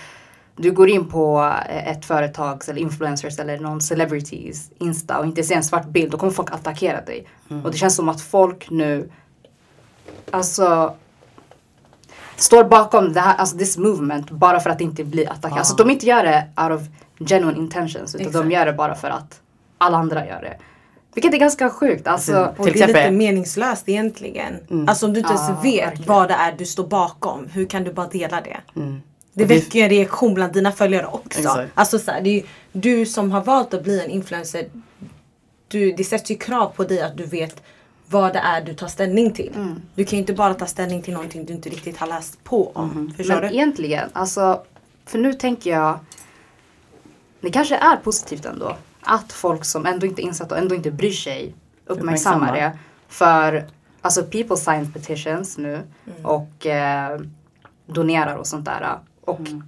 du 0.55 0.71
går 0.71 0.89
in 0.89 1.09
på 1.09 1.53
eh, 1.69 1.87
ett 1.87 2.05
företags 2.05 2.69
eller 2.69 2.81
influencers 2.81 3.39
eller 3.39 3.59
någon 3.59 3.81
celebrities 3.81 4.71
Insta 4.79 5.19
och 5.19 5.25
inte 5.25 5.43
ser 5.43 5.55
en 5.55 5.63
svart 5.63 5.87
bild, 5.87 6.11
då 6.11 6.17
kommer 6.17 6.31
folk 6.33 6.51
attackera 6.51 7.01
dig. 7.01 7.27
Och 7.63 7.71
det 7.71 7.77
känns 7.77 7.95
som 7.95 8.09
att 8.09 8.21
folk 8.21 8.69
nu, 8.69 9.09
alltså 10.31 10.95
står 12.35 12.63
bakom 12.63 13.13
det 13.13 13.19
här, 13.19 13.35
alltså 13.35 13.57
this 13.57 13.77
movement 13.77 14.31
bara 14.31 14.59
för 14.59 14.69
att 14.69 14.81
inte 14.81 15.03
bli 15.03 15.27
attackerade. 15.27 15.59
Alltså 15.59 15.75
de 15.75 15.89
inte 15.89 16.05
gör 16.05 16.23
det 16.23 16.47
out 16.63 16.81
of 16.81 16.87
genuine 17.29 17.57
intentions 17.57 18.15
utan 18.15 18.23
de 18.31 18.37
Exakt. 18.37 18.53
gör 18.53 18.65
det 18.65 18.73
bara 18.73 18.95
för 18.95 19.09
att 19.09 19.39
alla 19.77 19.97
andra 19.97 20.27
gör 20.27 20.41
det. 20.41 20.57
Vilket 21.13 21.33
är 21.33 21.37
ganska 21.37 21.69
sjukt. 21.69 22.07
Alltså, 22.07 22.53
Och 22.57 22.65
Till 22.65 22.73
det 22.73 22.81
är 22.83 22.87
lite 22.87 23.11
meningslöst 23.11 23.89
egentligen. 23.89 24.85
Alltså 24.87 25.05
om 25.05 25.13
du 25.13 25.19
inte 25.19 25.33
ens 25.33 25.49
Ja, 25.49 25.59
vet 25.63 25.87
verkligen. 25.87 26.07
vad 26.13 26.27
det 26.27 26.33
är 26.33 26.55
du 26.57 26.65
står 26.65 26.87
bakom. 26.87 27.47
Hur 27.47 27.65
kan 27.65 27.83
du 27.83 27.93
bara 27.93 28.07
dela 28.07 28.41
det? 28.41 28.57
Mm. 28.79 29.01
Det 29.37 29.45
väcker 29.45 29.83
en 29.83 29.89
reaktion 29.89 30.33
bland 30.33 30.53
dina 30.53 30.71
följare 30.71 31.05
också. 31.05 31.39
Exakt. 31.39 31.71
Alltså 31.73 31.99
så 31.99 32.11
här, 32.11 32.21
det 32.21 32.29
är 32.29 32.33
ju, 32.33 32.43
du 32.71 33.05
som 33.05 33.31
har 33.31 33.43
valt 33.43 33.73
att 33.73 33.83
bli 33.83 34.03
en 34.03 34.09
influencer. 34.09 34.65
Du, 35.67 35.91
det 35.91 36.03
sätts 36.03 36.31
ju 36.31 36.35
krav 36.35 36.67
på 36.75 36.83
dig 36.83 37.01
att 37.01 37.17
du 37.17 37.25
vet 37.25 37.63
vad 38.07 38.33
det 38.33 38.39
är 38.39 38.61
du 38.61 38.73
tar 38.73 38.87
ställning 38.87 39.31
till. 39.33 39.51
Mm. 39.55 39.81
Du 39.95 40.05
kan 40.05 40.11
ju 40.11 40.17
inte 40.17 40.33
bara 40.33 40.53
ta 40.53 40.65
ställning 40.65 41.01
till 41.01 41.13
någonting 41.13 41.45
du 41.45 41.53
inte 41.53 41.69
riktigt 41.69 41.97
har 41.97 42.07
läst 42.07 42.43
på 42.43 42.71
om. 42.73 43.13
Förstår 43.17 43.33
Men 43.33 43.43
du? 43.43 43.49
egentligen, 43.57 44.09
alltså, 44.13 44.63
för 45.05 45.19
nu 45.19 45.33
tänker 45.33 45.69
jag, 45.71 45.99
det 47.41 47.49
kanske 47.51 47.75
är 47.75 47.95
positivt 47.97 48.45
ändå. 48.45 48.77
Att 49.01 49.33
folk 49.33 49.65
som 49.65 49.85
ändå 49.85 50.05
inte 50.05 50.21
är 50.21 50.23
insatta 50.23 50.55
och 50.55 50.61
ändå 50.61 50.75
inte 50.75 50.91
bryr 50.91 51.11
sig 51.11 51.55
uppmärksammar 51.85 52.47
Uppmärksamma. 52.47 52.51
det. 52.51 52.77
För 53.07 53.67
alltså 54.01 54.23
people 54.23 54.57
sign 54.57 54.91
petitions 54.91 55.57
nu 55.57 55.73
Mm. 56.07 56.25
och 56.25 56.65
eh, 56.65 57.19
donerar 57.85 58.35
och 58.35 58.47
sånt 58.47 58.65
där. 58.65 58.99
Och 59.25 59.39
Mm. 59.39 59.63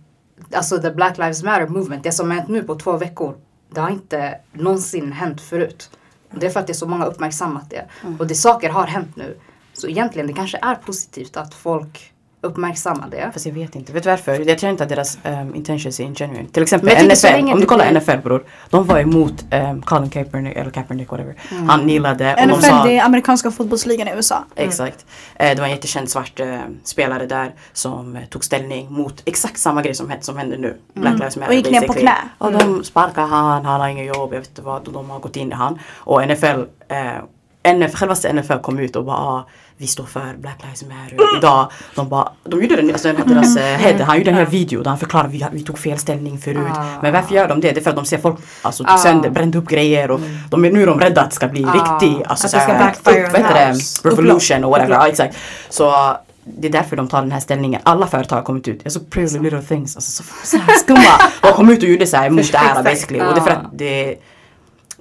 alltså 0.53 0.77
the 0.81 0.91
Black 0.91 1.17
Lives 1.17 1.43
Matter 1.43 1.67
movement, 1.67 2.03
det 2.03 2.11
som 2.11 2.31
hänt 2.31 2.47
nu 2.47 2.63
på 2.63 2.75
två 2.75 2.97
veckor, 2.97 3.35
det 3.69 3.79
har 3.81 3.89
inte 3.89 4.37
någonsin 4.53 5.11
hänt 5.11 5.41
förut. 5.41 5.89
Det 6.31 6.45
är 6.45 6.49
för 6.49 6.59
att 6.59 6.67
det 6.67 6.73
är 6.73 6.75
så 6.75 6.87
många 6.87 7.05
uppmärksammat 7.05 7.69
det. 7.69 7.85
Mm. 8.03 8.19
Och 8.19 8.27
det 8.27 8.35
saker 8.35 8.69
har 8.69 8.87
hänt 8.87 9.15
nu. 9.15 9.37
Så 9.73 9.87
egentligen 9.87 10.27
det 10.27 10.33
kanske 10.33 10.59
är 10.61 10.75
positivt 10.75 11.37
att 11.37 11.53
folk 11.53 12.13
uppmärksammar 12.41 13.07
det. 13.11 13.29
Fast 13.33 13.45
jag 13.45 13.53
vet 13.53 13.75
inte. 13.75 13.93
Vet 13.93 14.03
du 14.03 14.09
varför? 14.09 14.49
Jag 14.49 14.57
tror 14.57 14.71
inte 14.71 14.83
att 14.83 14.89
deras 14.89 15.17
um, 15.25 15.55
intentions 15.55 15.99
är 15.99 16.03
ingenuine. 16.03 16.47
Till 16.47 16.63
exempel 16.63 17.07
NFL. 17.07 17.27
Om 17.27 17.45
du 17.45 17.59
det 17.59 17.65
kollar 17.65 17.91
blir- 17.91 18.01
NFL 18.01 18.17
bror. 18.23 18.43
De 18.69 18.85
var 18.85 18.99
emot 18.99 19.45
um, 19.51 19.81
Colin 19.81 20.09
Kaepernick, 20.09 20.57
eller 20.57 20.71
Kaepernick 20.71 21.11
whatever. 21.11 21.35
Han 21.67 21.79
kneelade 21.79 22.33
och 22.33 22.47
de 22.47 22.53
NFL, 22.53 22.61
sa... 22.61 22.83
det 22.83 22.97
är 22.97 23.03
amerikanska 23.05 23.51
fotbollsligan 23.51 24.07
i 24.07 24.11
USA. 24.11 24.45
Exakt. 24.55 25.05
Eh, 25.35 25.49
det 25.49 25.55
var 25.55 25.65
en 25.65 25.71
jättekänd 25.71 26.09
svart 26.09 26.39
eh, 26.39 26.59
spelare 26.83 27.25
där 27.25 27.53
som 27.73 28.15
eh, 28.15 28.23
tog 28.25 28.43
ställning 28.43 28.93
mot 28.93 29.21
exakt 29.25 29.57
samma 29.57 29.81
grej 29.81 29.95
som, 29.95 30.11
som 30.21 30.37
händer 30.37 30.57
nu. 30.57 30.77
Black 30.93 31.13
Lives 31.13 31.37
Matter 31.37 31.51
Och 31.51 31.55
gick 31.55 31.71
ner 31.71 31.87
på 31.87 31.93
knä. 31.93 32.15
Och 32.37 32.51
de 32.51 32.83
sparkar 32.83 33.25
han, 33.25 33.65
han 33.65 33.81
har 33.81 33.87
inget 33.87 34.07
jobb, 34.15 34.33
jag 34.33 34.39
vet 34.39 34.49
inte 34.49 34.61
vad. 34.61 34.87
Och 34.87 34.93
de 34.93 35.09
har 35.09 35.19
gått 35.19 35.35
in 35.35 35.51
i 35.51 35.55
han. 35.55 35.79
Och 35.95 36.27
NFL, 36.27 36.61
eh, 36.87 37.73
NF, 37.73 37.95
självaste 37.95 38.33
NFL 38.33 38.57
kom 38.57 38.79
ut 38.79 38.95
och 38.95 39.05
bara 39.05 39.17
ah, 39.17 39.47
vi 39.79 39.87
står 39.87 40.05
för 40.05 40.35
Black 40.37 40.57
Lives 40.63 40.83
Matter 40.83 41.37
idag. 41.37 41.71
De 41.95 42.09
bara, 42.09 42.31
de 42.43 42.61
gjorde 42.61 42.75
den, 42.75 42.89
alltså 42.91 43.07
den 43.07 43.17
här 43.17 43.25
deras 43.25 43.57
eh, 43.57 43.63
head, 43.77 44.03
han 44.03 44.17
gjorde 44.17 44.29
en 44.29 44.35
hel 44.37 44.45
video 44.45 44.83
där 44.83 44.89
han 44.89 44.99
förklarade 44.99 45.29
vi, 45.29 45.45
vi 45.51 45.61
tog 45.63 45.79
fel 45.79 45.97
ställning 45.99 46.37
förut. 46.37 46.57
Ah. 46.75 46.83
Men 47.01 47.13
varför 47.13 47.35
gör 47.35 47.47
de 47.47 47.61
det? 47.61 47.71
Det 47.71 47.79
är 47.79 47.83
för 47.83 47.89
att 47.89 47.95
de 47.95 48.05
ser 48.05 48.17
folk 48.17 48.37
alltså, 48.61 48.83
Ah. 48.87 48.97
sönder, 48.97 49.29
brände 49.29 49.57
upp 49.57 49.67
grejer 49.69 50.11
och 50.11 50.19
de 50.49 50.65
är, 50.65 50.71
nu 50.71 50.81
är 50.83 50.87
de 50.87 50.99
rädda 50.99 51.21
att 51.21 51.29
det 51.29 51.35
ska 51.35 51.47
bli 51.47 51.65
Ah. 51.65 51.73
riktig, 51.73 52.23
alltså 52.25 52.47
Att 52.47 52.53
det 52.53 52.59
ska 52.61 52.73
backfire 52.73 53.27
upp, 53.27 53.33
them. 53.33 54.11
Revolution 54.11 54.63
och 54.63 54.71
whatever. 54.71 54.93
Ja, 54.95 55.07
exakt. 55.07 55.37
Så 55.69 56.17
det 56.43 56.67
är 56.67 56.71
därför 56.71 56.95
de 56.95 57.07
tar 57.07 57.21
den 57.21 57.31
här 57.31 57.39
ställningen. 57.39 57.81
Alla 57.83 58.07
företag 58.07 58.35
har 58.35 58.43
kommit 58.43 58.67
ut. 58.67 58.79
Jag 58.83 58.91
såg 58.93 59.09
Pretty 59.09 59.39
Little 59.39 59.61
Things. 59.61 59.95
Alltså 59.95 60.11
så, 60.11 60.23
så 60.43 60.57
här 60.57 60.73
skumma. 60.73 60.99
De 61.41 61.51
kom 61.53 61.69
ut 61.69 61.83
och 61.83 61.89
gjorde 61.89 62.07
så 62.07 62.17
här 62.17 62.27
emot 62.27 62.51
det 62.51 62.57
här 62.57 62.83
basically. 62.91 63.19
Och 63.21 63.33
det 63.33 63.39
är 63.39 63.43
för 63.43 63.51
att 63.51 63.63
det 63.73 64.15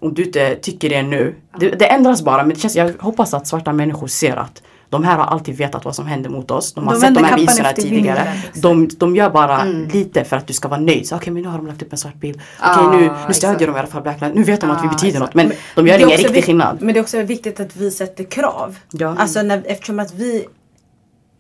om 0.07 0.14
du 0.14 0.25
inte 0.25 0.55
tycker 0.55 0.88
det 0.88 1.03
nu. 1.03 1.35
Det, 1.61 1.71
det 1.71 1.87
ändras 1.87 2.23
bara 2.23 2.42
men 2.42 2.49
det 2.55 2.61
känns, 2.61 2.77
jag 2.77 2.92
hoppas 2.99 3.35
att 3.35 3.47
svarta 3.47 3.73
människor 3.73 4.07
ser 4.07 4.37
att 4.37 4.62
de 4.88 5.05
här 5.05 5.16
har 5.16 5.25
alltid 5.25 5.57
vetat 5.57 5.85
vad 5.85 5.95
som 5.95 6.07
händer 6.07 6.31
mot 6.31 6.51
oss. 6.51 6.73
De 6.75 6.87
har 6.87 6.95
De 6.95 7.01
sett 7.01 7.14
de 7.14 7.25
här 7.25 7.42
efter 7.42 7.83
tidigare. 7.83 8.33
De, 8.55 8.88
de 8.99 9.16
gör 9.16 9.31
bara 9.31 9.61
Mm. 9.62 9.88
lite 9.88 10.25
för 10.25 10.37
att 10.37 10.47
du 10.47 10.53
ska 10.53 10.69
vara 10.69 10.81
nöjd. 10.81 11.09
Okej 11.12 11.33
men 11.33 11.42
nu 11.42 11.49
har 11.49 11.57
de 11.59 11.66
lagt 11.66 11.83
upp 11.83 11.92
en 11.92 11.99
svart 11.99 12.14
bild. 12.14 12.40
Okej 12.61 13.01
nu, 13.01 13.09
Ah, 13.11 13.27
nu 13.29 13.35
stödjer 13.35 13.55
exakt. 13.55 13.66
de 13.66 13.77
i 13.77 13.79
alla 13.79 13.87
fall 13.88 14.03
Black 14.03 14.21
Lives 14.21 14.37
Nu 14.37 14.42
vet 14.42 14.61
de 14.61 14.71
att 14.71 14.83
vi 14.85 14.88
Ah, 14.88 14.90
betyder 14.90 15.21
något. 15.21 15.29
exakt. 15.29 15.35
Men 15.75 15.85
de 15.85 15.87
gör 15.90 15.99
ingen 15.99 16.11
riktig 16.19 16.45
skillnad. 16.45 16.77
Men 16.83 16.95
det 16.95 17.01
är 17.01 17.03
också 17.03 17.23
viktigt 17.23 17.61
att 17.61 17.77
vi 17.77 17.90
sätter 17.90 18.25
krav. 18.25 18.77
Ja. 18.90 19.14
Alltså 19.19 19.42
när, 19.42 19.62
eftersom 19.66 19.99
att 19.99 20.14
vi, 20.14 20.47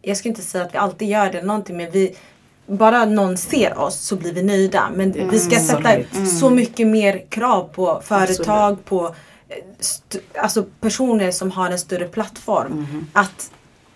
jag 0.02 0.16
ska 0.16 0.28
inte 0.28 0.42
säga 0.42 0.64
att 0.64 0.74
vi 0.74 0.78
alltid 0.78 1.08
gör 1.08 1.24
det 1.32 1.38
eller 1.38 1.46
någonting 1.46 1.76
men 1.76 1.90
vi, 1.90 2.16
bara 2.66 3.04
någon 3.04 3.36
ser 3.36 3.78
oss 3.78 4.00
så 4.00 4.16
blir 4.16 4.32
vi 4.32 4.42
nöjda. 4.42 4.88
Men 4.94 5.12
vi 5.30 5.38
ska 5.38 5.58
sätta 5.58 5.78
Absolut. 5.88 6.30
så 6.40 6.50
mycket 6.50 6.86
mer 6.86 7.22
krav 7.28 7.68
på 7.74 8.00
företag, 8.04 8.84
på 8.84 9.14
eh, 9.48 10.42
alltså 10.42 10.64
personer 10.80 11.30
som 11.30 11.50
har 11.50 11.70
en 11.70 11.78
större 11.78 12.04
plattform. 12.04 13.06
Att 13.12 13.50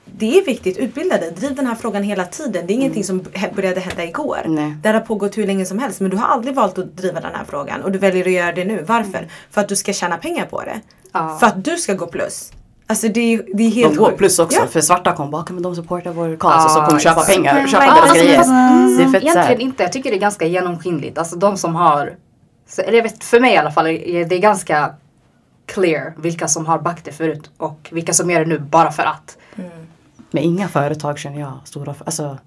det 0.04 0.38
är 0.38 0.44
viktigt, 0.44 0.78
utbilda 0.78 1.18
dig, 1.18 1.30
driv 1.30 1.54
den 1.54 1.66
här 1.66 1.74
frågan 1.74 2.02
hela 2.02 2.24
tiden. 2.24 2.66
Det 2.66 2.72
är 2.72 2.74
ingenting 2.74 3.04
som 3.04 3.20
he- 3.20 3.54
började 3.54 3.80
hända 3.80 4.04
igår. 4.04 4.38
Nej. 4.46 4.76
Det 4.82 4.88
har 4.88 5.00
pågått 5.00 5.38
hur 5.38 5.46
länge 5.46 5.66
som 5.66 5.78
helst 5.78 6.00
men 6.00 6.10
du 6.10 6.16
har 6.16 6.26
aldrig 6.28 6.54
valt 6.54 6.78
att 6.78 6.96
driva 6.96 7.20
den 7.20 7.34
här 7.34 7.44
frågan 7.48 7.82
och 7.82 7.92
du 7.92 7.98
väljer 7.98 8.24
att 8.26 8.32
göra 8.32 8.52
det 8.52 8.64
nu. 8.64 8.84
Varför? 8.88 9.28
För 9.50 9.60
att 9.60 9.68
du 9.68 9.76
ska 9.76 9.92
tjäna 9.92 10.16
pengar 10.16 10.46
på 10.46 10.62
det. 10.62 10.80
Ja. 11.12 11.36
För 11.40 11.46
att 11.46 11.64
du 11.64 11.76
ska 11.76 11.94
gå 11.94 12.06
plus. 12.06 12.52
Alltså 12.90 13.08
det 13.08 13.20
är, 13.34 13.42
det 13.54 13.62
är 13.62 13.70
helt 13.70 13.94
De 13.94 13.98
går 13.98 14.10
plus 14.12 14.38
också 14.38 14.58
Ja. 14.58 14.66
för 14.66 14.80
svarta 14.80 15.12
kom 15.12 15.30
bara, 15.30 15.44
men 15.50 15.62
de 15.62 15.76
supportar 15.76 16.10
vår 16.10 16.36
cause 16.36 16.64
och 16.64 16.70
så 16.70 16.80
kommer 16.80 17.00
köpa 17.00 17.20
pengar, 17.20 17.66
köpa 17.66 17.84
Ja, 17.84 17.94
deras 17.94 18.02
alltså, 18.10 18.24
grejer. 18.24 18.36
fast, 18.36 18.50
Det 18.98 19.04
är 19.04 19.12
fett 19.12 19.22
Egentligen 19.22 19.60
inte. 19.60 19.82
Jag 19.82 19.92
tycker 19.92 20.10
det 20.10 20.16
är 20.16 20.20
ganska 20.20 20.46
genomskinligt. 20.46 21.18
Alltså 21.18 21.36
de 21.36 21.56
som 21.56 21.74
har, 21.74 22.16
eller 22.78 22.96
jag 22.96 23.02
vet, 23.02 23.24
för 23.24 23.40
mig 23.40 23.54
i 23.54 23.56
alla 23.56 23.70
fall, 23.70 23.84
det 23.84 24.32
är 24.32 24.38
ganska 24.38 24.94
clear 25.66 26.14
vilka 26.16 26.48
som 26.48 26.66
har 26.66 26.78
backat 26.78 27.04
det 27.04 27.12
förut 27.12 27.50
och 27.56 27.88
vilka 27.92 28.12
som 28.12 28.30
gör 28.30 28.40
det 28.40 28.46
nu 28.46 28.58
bara 28.58 28.92
för 28.92 29.02
att. 29.02 29.36
Men 30.30 30.42
inga 30.42 30.68
företag 30.68 31.18
känner 31.18 31.40
jag, 31.40 31.52
stora, 31.64 31.94
alltså 32.04 32.38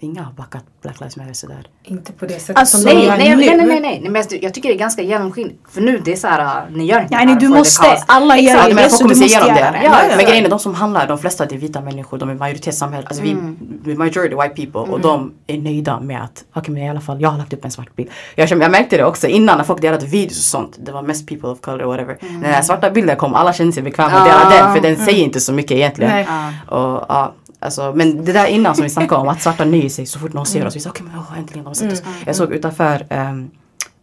inga 0.00 0.22
har 0.22 0.32
backat 0.32 0.64
Black 0.82 1.00
Lives 1.00 1.16
Matter 1.16 1.32
sådär. 1.32 1.66
Inte 1.84 2.12
på 2.12 2.26
det 2.26 2.40
sättet 2.40 2.56
Alltså, 2.58 2.76
som 2.76 2.86
de 2.86 2.94
Nej, 2.94 3.04
gör 3.06 3.16
nej, 3.16 3.30
nu. 3.30 3.36
nej, 3.36 3.56
nej, 3.56 3.66
nej, 3.66 4.00
nej. 4.02 4.10
men 4.10 4.22
jag, 4.30 4.42
jag 4.44 4.54
tycker 4.54 4.68
det 4.68 4.74
är 4.74 4.78
ganska 4.78 5.02
genomskinligt. 5.02 5.58
För 5.70 5.80
nu 5.80 5.98
det 6.04 6.12
är 6.12 6.16
så 6.16 6.26
här, 6.28 6.66
ni 6.70 6.84
gör 6.84 7.00
inte 7.00 7.14
Ja, 7.14 7.18
det 7.20 7.24
nej, 7.26 7.34
här 7.34 7.40
du 7.40 7.48
måste. 7.48 7.82
cause. 7.86 8.04
Alla 8.08 8.36
gör 8.38 8.52
Exakt, 8.52 8.68
det, 8.68 8.74
men 8.74 8.90
så 8.90 8.96
folk 8.96 8.98
du 8.98 9.04
kommer 9.04 9.14
se 9.14 9.20
måste 9.36 9.36
igenom 9.50 9.56
göra 9.56 9.70
det. 9.72 9.78
det. 9.78 9.84
Ja, 9.84 10.02
ja, 10.10 10.16
Men 10.16 10.26
grejen 10.26 10.44
är 10.44 10.48
de 10.50 10.58
som 10.58 10.74
handlar, 10.74 11.06
de 11.08 11.18
flesta 11.18 11.46
det 11.46 11.54
är 11.54 11.58
vita 11.58 11.80
människor, 11.80 12.18
de 12.18 12.30
är 12.30 12.34
majoritetssamhälle. 12.34 13.06
Alltså 13.06 13.22
vi, 13.22 13.36
vi 13.84 13.94
majority 13.96 14.34
white 14.36 14.48
people 14.66 14.92
och 14.94 15.00
de 15.00 15.32
är 15.46 15.58
nöjda 15.58 16.00
med 16.00 16.22
att, 16.24 16.44
okej 16.52 16.74
men 16.74 16.82
i 16.82 16.90
alla 16.90 17.00
fall 17.00 17.20
jag 17.20 17.28
har 17.28 17.38
lagt 17.38 17.52
upp 17.52 17.64
en 17.64 17.70
svart 17.70 17.96
bild. 17.96 18.10
Jag, 18.34 18.50
jag 18.50 18.70
märkte 18.70 18.96
det 18.96 19.04
också 19.04 19.26
innan 19.26 19.58
när 19.58 19.64
folk 19.64 19.80
delade 19.80 20.06
videos 20.06 20.38
och 20.38 20.44
sånt. 20.44 20.76
Det 20.78 20.92
var 20.92 21.02
mest 21.02 21.28
people 21.28 21.48
of 21.48 21.60
color 21.60 21.82
or 21.82 21.86
whatever. 21.86 22.18
När 22.42 22.52
den 22.52 22.64
svarta 22.64 22.90
bilden 22.90 23.16
kom, 23.16 23.34
alla 23.34 23.52
kände 23.52 23.72
sig 23.72 23.82
bekväma 23.82 24.08
med 24.10 24.18
att 24.18 24.50
dela 24.50 24.64
den 24.64 24.74
för 24.74 24.80
den 24.88 24.96
säger 25.06 25.24
inte 25.24 25.40
så 25.40 25.52
mycket 25.52 25.72
egentligen. 25.72 26.12
Nej. 26.12 26.26
Och, 26.68 27.04
ja, 27.08 27.32
alltså, 27.66 27.92
men 27.96 28.24
det 28.24 28.32
där 28.32 28.46
innan 28.46 28.74
som 28.74 28.84
vi 28.84 28.90
snackade 28.90 29.20
om, 29.20 29.28
att 29.28 29.42
svarta 29.42 29.64
nöjer 29.74 29.88
sig 29.88 30.06
så 30.06 30.18
fort 30.18 30.32
någon 30.32 30.46
ser 30.46 30.66
oss. 30.66 30.76
Vi 30.76 30.80
sa 30.80 30.90
okej 30.90 31.06
men 31.06 31.18
åh, 31.18 31.38
äntligen 31.38 31.64
de 31.64 31.68
har 31.68 31.74
sett 31.74 31.92
oss. 31.92 32.02
Jag 32.26 32.36
såg 32.36 32.52
utanför 32.52 33.06
ehm, 33.10 33.50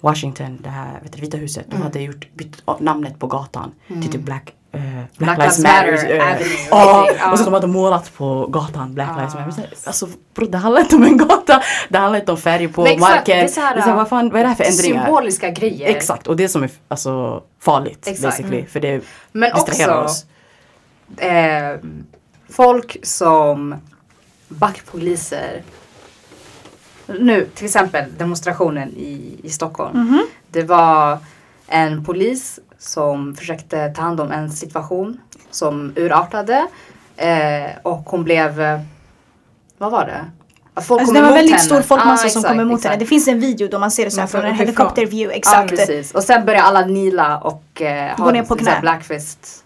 Washington, 0.02 0.60
det 0.64 0.70
här 0.70 1.00
vet 1.04 1.14
du, 1.14 1.22
Vita 1.22 1.38
huset, 1.38 1.66
de 1.70 1.82
hade 1.82 2.00
gjort 2.02 2.28
bytt 2.34 2.64
namnet 2.80 3.20
på 3.20 3.28
gatan 3.28 3.72
till 3.88 4.12
typ 4.12 4.22
Black, 4.22 4.54
eh, 4.72 4.82
Black, 5.18 5.38
Lives 5.38 5.60
Matter. 5.60 5.94
eh, 6.18 6.24
Avenue. 6.24 6.48
Ja, 6.70 7.10
Ja. 7.20 7.32
och 7.32 7.38
så 7.40 7.46
de 7.46 7.54
hade 7.54 7.68
målat 7.68 8.14
på 8.18 8.48
gatan 8.48 8.94
Black 8.94 9.10
Lives 9.18 9.34
Matter. 9.34 9.46
Men 9.46 9.54
så 9.54 9.62
här, 9.62 9.70
Alltså 9.86 10.08
bro, 10.36 10.46
det 10.46 10.58
handlar 10.58 10.82
inte 10.82 10.96
om 10.96 11.04
en 11.04 11.18
gata. 11.18 11.62
Det 11.90 11.98
handlar 11.98 12.20
inte 12.20 12.32
om 12.32 12.38
färg 12.38 12.68
på 12.68 12.84
Men 12.84 12.92
exakt, 12.92 13.12
marken. 13.16 13.38
det 13.38 13.44
är 13.44 13.48
så 13.48 13.62
här, 13.62 13.74
det 13.76 13.80
är 13.80 13.84
så 13.84 13.90
här, 13.90 13.96
vad, 13.96 14.10
fan, 14.10 14.30
vad 14.30 14.40
är 14.40 14.44
det 14.44 14.48
här 14.50 14.56
för 14.56 14.64
ändringar? 14.64 15.06
Symboliska 15.06 15.50
grejer. 15.50 15.90
Exakt, 15.90 16.28
och 16.28 16.36
det 16.36 16.50
som 16.50 16.64
är 16.64 16.70
alltså, 16.88 17.44
farligt 17.62 18.08
Exakt. 18.08 18.22
basically. 18.38 18.66
För 18.66 18.80
det 18.80 19.04
Men 19.32 19.54
distraherar 19.56 20.04
också 20.04 20.06
oss. 20.16 20.26
eh, 21.22 21.78
folk 22.54 22.98
som 23.04 23.76
backpoliser. 24.48 25.64
Nu 27.08 27.50
till 27.56 27.66
exempel 27.66 28.06
demonstrationen 28.18 28.90
i, 28.90 29.40
i 29.44 29.50
Stockholm. 29.50 30.20
Det 30.52 30.64
var 30.64 31.18
en 31.68 32.06
polis 32.06 32.60
som 32.80 33.36
försökte 33.36 33.90
ta 33.90 34.02
hand 34.02 34.20
om 34.20 34.32
en 34.32 34.52
situation 34.52 35.18
som 35.52 35.94
urartade. 35.96 36.68
Eh, 37.18 37.70
och 37.84 38.00
hon 38.10 38.24
blev, 38.24 38.62
eh, 38.62 38.80
vad 39.78 39.92
var 39.92 40.06
det? 40.06 40.26
Folk 40.82 41.02
Alltså 41.02 41.14
det 41.14 41.22
var 41.22 41.32
väldigt 41.32 41.52
henne. 41.56 41.64
stor 41.64 41.82
folkmassa 41.82 42.28
Ah, 42.28 42.30
som 42.30 42.44
kom 42.44 42.60
emot 42.60 42.80
exakt. 42.80 42.92
henne. 42.92 43.00
Det 43.04 43.08
finns 43.08 43.28
en 43.28 43.40
video 43.40 43.68
då 43.68 43.80
man 43.80 43.92
ser 43.92 44.06
det 44.06 44.12
så 44.12 44.20
här 44.20 44.28
från 44.28 44.46
en 44.46 44.56
helikopterview. 44.56 45.38
Exakt. 45.38 45.70
precis. 45.70 46.12
Och 46.12 46.24
sen 46.24 46.46
börjar 46.46 46.62
alla 46.62 46.86
nila 46.86 47.38
och 47.38 47.82
eh, 47.82 48.18
här 48.18 48.56
knä. 48.56 48.82
blackfist. 48.82 49.63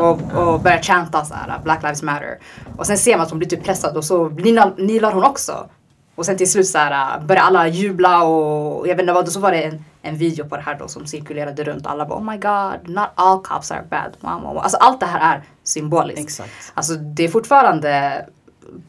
Och, 0.00 0.20
och 0.34 0.60
börjar 0.60 0.82
chanta 0.82 1.24
så 1.24 1.34
här, 1.34 1.58
Black 1.64 1.82
Lives 1.82 2.02
Matter. 2.02 2.38
Och 2.76 2.86
sen 2.86 2.98
ser 2.98 3.16
man 3.16 3.20
att 3.20 3.30
hon 3.30 3.38
blir 3.38 3.48
typ 3.48 3.64
pressad 3.64 3.96
och 3.96 4.04
så 4.04 4.28
nilar, 4.28 5.12
hon 5.12 5.24
också. 5.24 5.66
Och 6.14 6.26
sen 6.26 6.36
till 6.36 6.50
slut 6.50 6.66
så 6.66 6.78
här, 6.78 7.20
börjar 7.20 7.42
alla 7.42 7.68
jubla 7.68 8.22
och 8.22 8.88
jag 8.88 8.94
vet 8.94 9.00
inte 9.00 9.12
vad, 9.12 9.26
och 9.26 9.32
så 9.32 9.40
var 9.40 9.52
det 9.52 9.62
en, 9.62 9.84
en 10.02 10.16
video 10.16 10.48
på 10.48 10.56
det 10.56 10.62
här 10.62 10.78
då 10.78 10.88
som 10.88 11.06
cirkulerade 11.06 11.64
runt. 11.64 11.86
Alla 11.86 12.06
bara 12.06 12.18
oh 12.18 12.24
my 12.24 12.36
god, 12.36 12.94
not 12.94 13.08
all 13.14 13.42
cops 13.42 13.70
are 13.70 13.84
bad. 13.90 14.16
Mamma. 14.20 14.60
Alltså 14.60 14.76
allt 14.76 15.00
det 15.00 15.06
här 15.06 15.34
är 15.34 15.42
symboliskt. 15.64 16.20
Exakt. 16.20 16.72
Alltså 16.74 16.94
det 16.94 17.24
är 17.24 17.28
fortfarande 17.28 18.24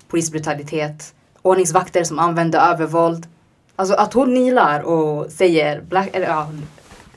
polisbrutalitet, 0.08 1.14
ordningsvakter 1.42 2.04
som 2.04 2.20
använder 2.20 2.60
övervåld. 2.60 3.28
Alltså 3.76 3.96
att 3.96 4.14
hon 4.14 4.34
nilar 4.34 4.80
och 4.80 5.32
säger 5.32 5.82
black, 5.82 6.10
eller 6.14 6.28
ja, 6.28 6.48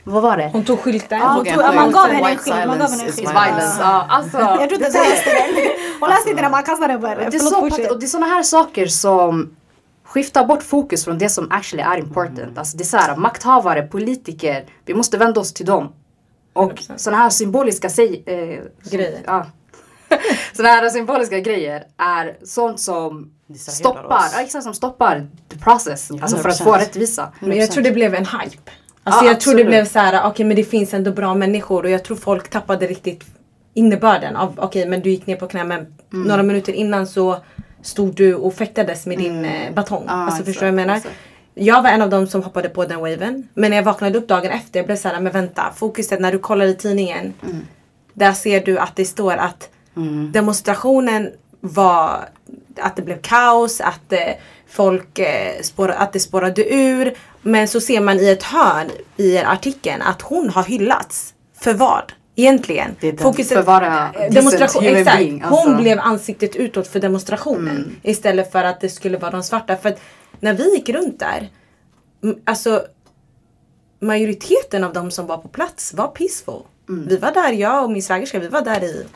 vad 0.08 0.22
var 0.22 0.36
det? 0.36 0.50
Hon 0.52 0.64
tog 0.64 0.78
skylten. 0.80 1.18
Ja, 1.18 1.26
hon 1.28 1.44
Tog 1.44 1.54
ja, 1.54 1.72
man 1.72 1.84
skylt. 1.84 1.94
gav 1.94 2.08
henne 2.08 2.30
en 2.30 2.36
skylt. 2.38 2.66
Man 2.66 2.78
gav 2.78 2.90
henne 2.90 3.04
en 3.04 3.12
skylt. 3.12 3.30
Violence. 3.30 3.76
Ja, 3.80 4.06
alltså. 4.08 4.38
Jag 4.38 4.68
trodde 4.68 4.86
inte 4.86 4.98
hon 4.98 5.08
läste 5.08 5.30
den. 5.30 5.70
Hon 6.00 6.08
läste 6.08 6.30
inte 6.30 6.42
den, 6.42 6.50
man 6.50 6.62
kastade 6.62 6.92
den 6.92 7.00
bara. 7.00 7.14
Det 7.14 7.24
är, 7.24 7.30
Förlåt, 7.30 7.52
så, 7.52 7.60
fortsätt. 7.60 7.90
och 7.90 8.00
det 8.00 8.06
är 8.06 8.08
sådana 8.08 8.26
här 8.26 8.42
saker 8.42 8.86
som 8.86 9.56
skiftar 10.04 10.44
bort 10.44 10.62
fokus 10.62 11.04
från 11.04 11.18
det 11.18 11.28
som 11.28 11.46
actually 11.50 11.82
är 11.82 11.96
important. 11.98 12.58
Alltså 12.58 12.76
det 12.76 12.82
är 12.82 12.86
så 12.86 12.96
här, 12.96 13.16
makthavare, 13.16 13.82
politiker, 13.82 14.64
vi 14.84 14.94
måste 14.94 15.18
vända 15.18 15.40
oss 15.40 15.52
till 15.52 15.66
dem. 15.66 15.92
Och 16.52 16.72
100%. 16.72 16.96
sådana 16.96 17.22
här 17.22 17.30
symboliska 17.30 17.90
säg, 17.90 18.22
eh, 18.26 18.90
Grejer. 18.90 19.20
Ja. 19.26 19.46
sådana 20.52 20.74
här 20.74 20.88
symboliska 20.88 21.40
grejer 21.40 21.84
är 21.96 22.36
sånt 22.44 22.80
som 22.80 23.30
stoppar, 23.58 24.24
ja, 24.32 24.40
exakt, 24.40 24.64
som 24.64 24.74
stoppar 24.74 25.26
the 25.48 25.58
process. 25.58 26.10
Alltså 26.10 26.36
för 26.36 26.48
att 26.48 26.60
100%. 26.60 26.64
få 26.64 26.72
rättvisa. 26.72 27.32
Men 27.40 27.58
jag 27.58 27.70
tror 27.70 27.82
det 27.84 27.90
blev 27.92 28.14
en 28.14 28.26
hype. 28.26 28.70
Alltså 29.08 29.24
Ja, 29.24 29.30
jag 29.30 29.40
tror 29.40 29.54
det 29.54 29.60
absolut. 29.60 29.66
blev 29.66 29.84
så 29.84 29.98
här, 29.98 30.28
okej 30.30 30.46
men 30.46 30.56
det 30.56 30.64
finns 30.64 30.94
ändå 30.94 31.10
bra 31.12 31.34
människor 31.34 31.82
och 31.84 31.90
jag 31.90 32.04
tror 32.04 32.16
folk 32.16 32.50
tappade 32.50 32.86
riktigt 32.86 33.24
innebörden 33.74 34.36
av, 34.36 34.54
okej 34.56 34.86
men 34.88 35.00
du 35.00 35.10
gick 35.10 35.26
ner 35.26 35.36
på 35.36 35.46
knä 35.46 35.64
men 35.64 35.86
Mm. 36.12 36.28
några 36.28 36.42
minuter 36.42 36.72
innan 36.72 37.06
så 37.06 37.36
stod 37.82 38.14
du 38.14 38.34
och 38.34 38.54
fäktades 38.54 39.06
med 39.06 39.18
din 39.18 39.44
eh, 39.44 39.72
batong. 39.74 40.04
Ja, 40.06 40.12
alltså 40.12 40.32
exakt, 40.40 40.46
förstår 40.46 40.66
du 40.66 40.72
vad 40.72 40.80
jag 40.80 40.86
menar? 40.86 40.96
exakt. 40.98 41.14
Jag 41.54 41.82
var 41.82 41.90
en 41.90 42.02
av 42.02 42.10
dem 42.10 42.26
som 42.26 42.42
hoppade 42.42 42.68
på 42.68 42.84
den 42.84 43.00
waven. 43.00 43.48
Men 43.54 43.70
när 43.70 43.76
jag 43.76 43.84
vaknade 43.84 44.18
upp 44.18 44.28
dagen 44.28 44.50
efter, 44.50 44.78
jag 44.78 44.86
blev 44.86 44.96
så 44.96 45.08
här, 45.08 45.20
men 45.20 45.32
vänta, 45.32 45.72
fokuset 45.76 46.20
när 46.20 46.32
du 46.32 46.38
kollar 46.38 46.66
i 46.66 46.74
tidningen. 46.74 47.34
Mm. 47.42 47.66
Där 48.14 48.32
ser 48.32 48.60
du 48.60 48.78
att 48.78 48.96
det 48.96 49.04
står 49.04 49.36
att 49.36 49.68
demonstrationen 50.32 51.30
var 51.60 52.28
att 52.80 52.96
det 52.96 53.02
blev 53.02 53.20
kaos, 53.20 53.80
att 53.80 54.12
eh, 54.12 54.18
folk 54.68 55.18
eh, 55.18 55.62
spår, 55.62 55.88
att 55.90 56.12
det 56.12 56.20
spårade 56.20 56.74
ur. 56.74 57.14
Men 57.46 57.68
så 57.68 57.80
ser 57.80 58.00
man 58.00 58.20
i 58.20 58.28
ett 58.28 58.42
hörn 58.42 58.90
i 59.16 59.38
artikeln 59.38 60.02
att 60.02 60.22
hon 60.22 60.50
har 60.50 60.62
hyllats. 60.64 61.34
För 61.60 61.74
vad? 61.74 62.12
Egentligen. 62.36 62.96
Det 63.00 63.08
är 63.08 63.12
den- 63.12 63.34
för 63.34 63.62
vara 63.62 64.10
demonstration, 64.30 64.84
exakt. 64.84 65.18
being, 65.18 65.42
Hon 65.42 65.58
alltså. 65.58 65.82
blev 65.82 65.98
ansiktet 66.00 66.56
utåt 66.56 66.88
för 66.88 67.00
demonstrationen. 67.00 67.96
Istället 68.02 68.52
för 68.52 68.64
att 68.64 68.80
det 68.80 68.88
skulle 68.88 69.18
vara 69.18 69.30
de 69.30 69.42
svarta. 69.42 69.76
För 69.76 69.88
att 69.88 70.00
när 70.40 70.54
vi 70.54 70.74
gick 70.74 70.88
runt 70.88 71.18
där. 71.20 71.48
Alltså 72.44 72.84
majoriteten 74.00 74.84
av 74.84 74.92
de 74.92 75.10
som 75.10 75.26
var 75.26 75.38
på 75.38 75.48
plats 75.48 75.94
var 75.94 76.08
peaceful. 76.08 76.62
Vi 77.08 77.16
var 77.16 77.32
där, 77.32 77.52
jag 77.52 77.84
och 77.84 77.90
min 77.90 78.02
svägerska, 78.02 78.38
vi 78.38 78.48
var 78.48 78.62
där 78.62 78.84
i, 78.84 79.06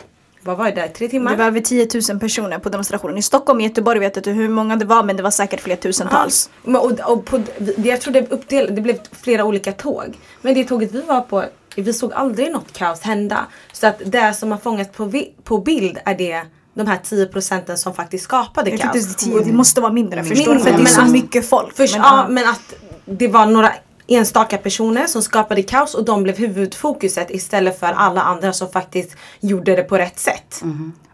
vad 0.42 0.56
var 0.56 0.64
det 0.64 0.70
där, 0.70 0.88
tre 0.88 1.08
timmar? 1.08 1.30
Det 1.30 1.36
var 1.36 1.44
över 1.44 1.60
10 1.60 1.88
000 2.10 2.20
personer 2.20 2.58
på 2.58 2.68
demonstrationen. 2.68 3.18
I 3.18 3.22
Stockholm 3.22 3.58
och 3.58 3.62
Göteborg 3.62 3.98
vet 3.98 4.16
jag 4.16 4.20
inte 4.20 4.30
hur 4.30 4.48
många 4.48 4.76
det 4.76 4.84
var 4.84 5.02
men 5.02 5.16
det 5.16 5.22
var 5.22 5.30
säkert 5.30 5.60
flera 5.60 5.76
tusentals. 5.76 6.50
Men, 6.64 6.76
och, 6.76 7.00
och 7.00 7.24
på, 7.24 7.42
jag 7.76 8.00
tror 8.00 8.12
det, 8.12 8.30
uppdel, 8.30 8.74
det 8.74 8.80
blev 8.80 8.98
flera 9.12 9.44
olika 9.44 9.72
tåg. 9.72 10.18
Men 10.42 10.54
det 10.54 10.64
tåget 10.64 10.92
vi 10.92 11.00
var 11.00 11.20
på, 11.20 11.44
vi 11.76 11.92
såg 11.92 12.12
aldrig 12.12 12.52
något 12.52 12.72
kaos 12.72 13.00
hända. 13.00 13.46
Så 13.72 13.86
att 13.86 14.02
det 14.04 14.34
som 14.34 14.50
har 14.50 14.58
fångats 14.58 14.96
på, 14.96 15.04
vi, 15.04 15.32
på 15.44 15.58
bild 15.58 15.98
är 16.04 16.14
det 16.14 16.42
de 16.74 16.86
här 16.86 16.98
10 17.04 17.26
procenten 17.26 17.78
som 17.78 17.94
faktiskt 17.94 18.24
skapade 18.24 18.70
kaos. 18.70 18.92
det, 18.92 18.98
är 18.98 19.32
10, 19.40 19.44
det 19.44 19.52
måste 19.52 19.80
vara 19.80 19.92
mindre 19.92 20.24
förstår 20.24 20.54
du? 20.54 20.60
För 20.60 20.72
det 20.72 20.82
är 20.82 20.86
så 20.86 21.04
mycket 21.04 21.48
folk. 21.48 21.76
Först, 21.76 21.94
Men, 21.94 22.02
ja, 22.02 22.16
ja. 22.16 22.28
men 22.28 22.48
att 22.48 22.74
det 23.04 23.28
var 23.28 23.46
några 23.46 23.72
enstaka 24.10 24.58
personer 24.58 25.06
som 25.06 25.22
skapade 25.22 25.62
kaos 25.62 25.94
och 25.94 26.04
de 26.04 26.22
blev 26.22 26.36
huvudfokuset 26.36 27.30
istället 27.30 27.80
för 27.80 27.86
alla 27.86 28.22
andra 28.22 28.52
som 28.52 28.68
faktiskt 28.68 29.16
gjorde 29.40 29.76
det 29.76 29.82
på 29.82 29.98
rätt 29.98 30.18
sätt. 30.18 30.62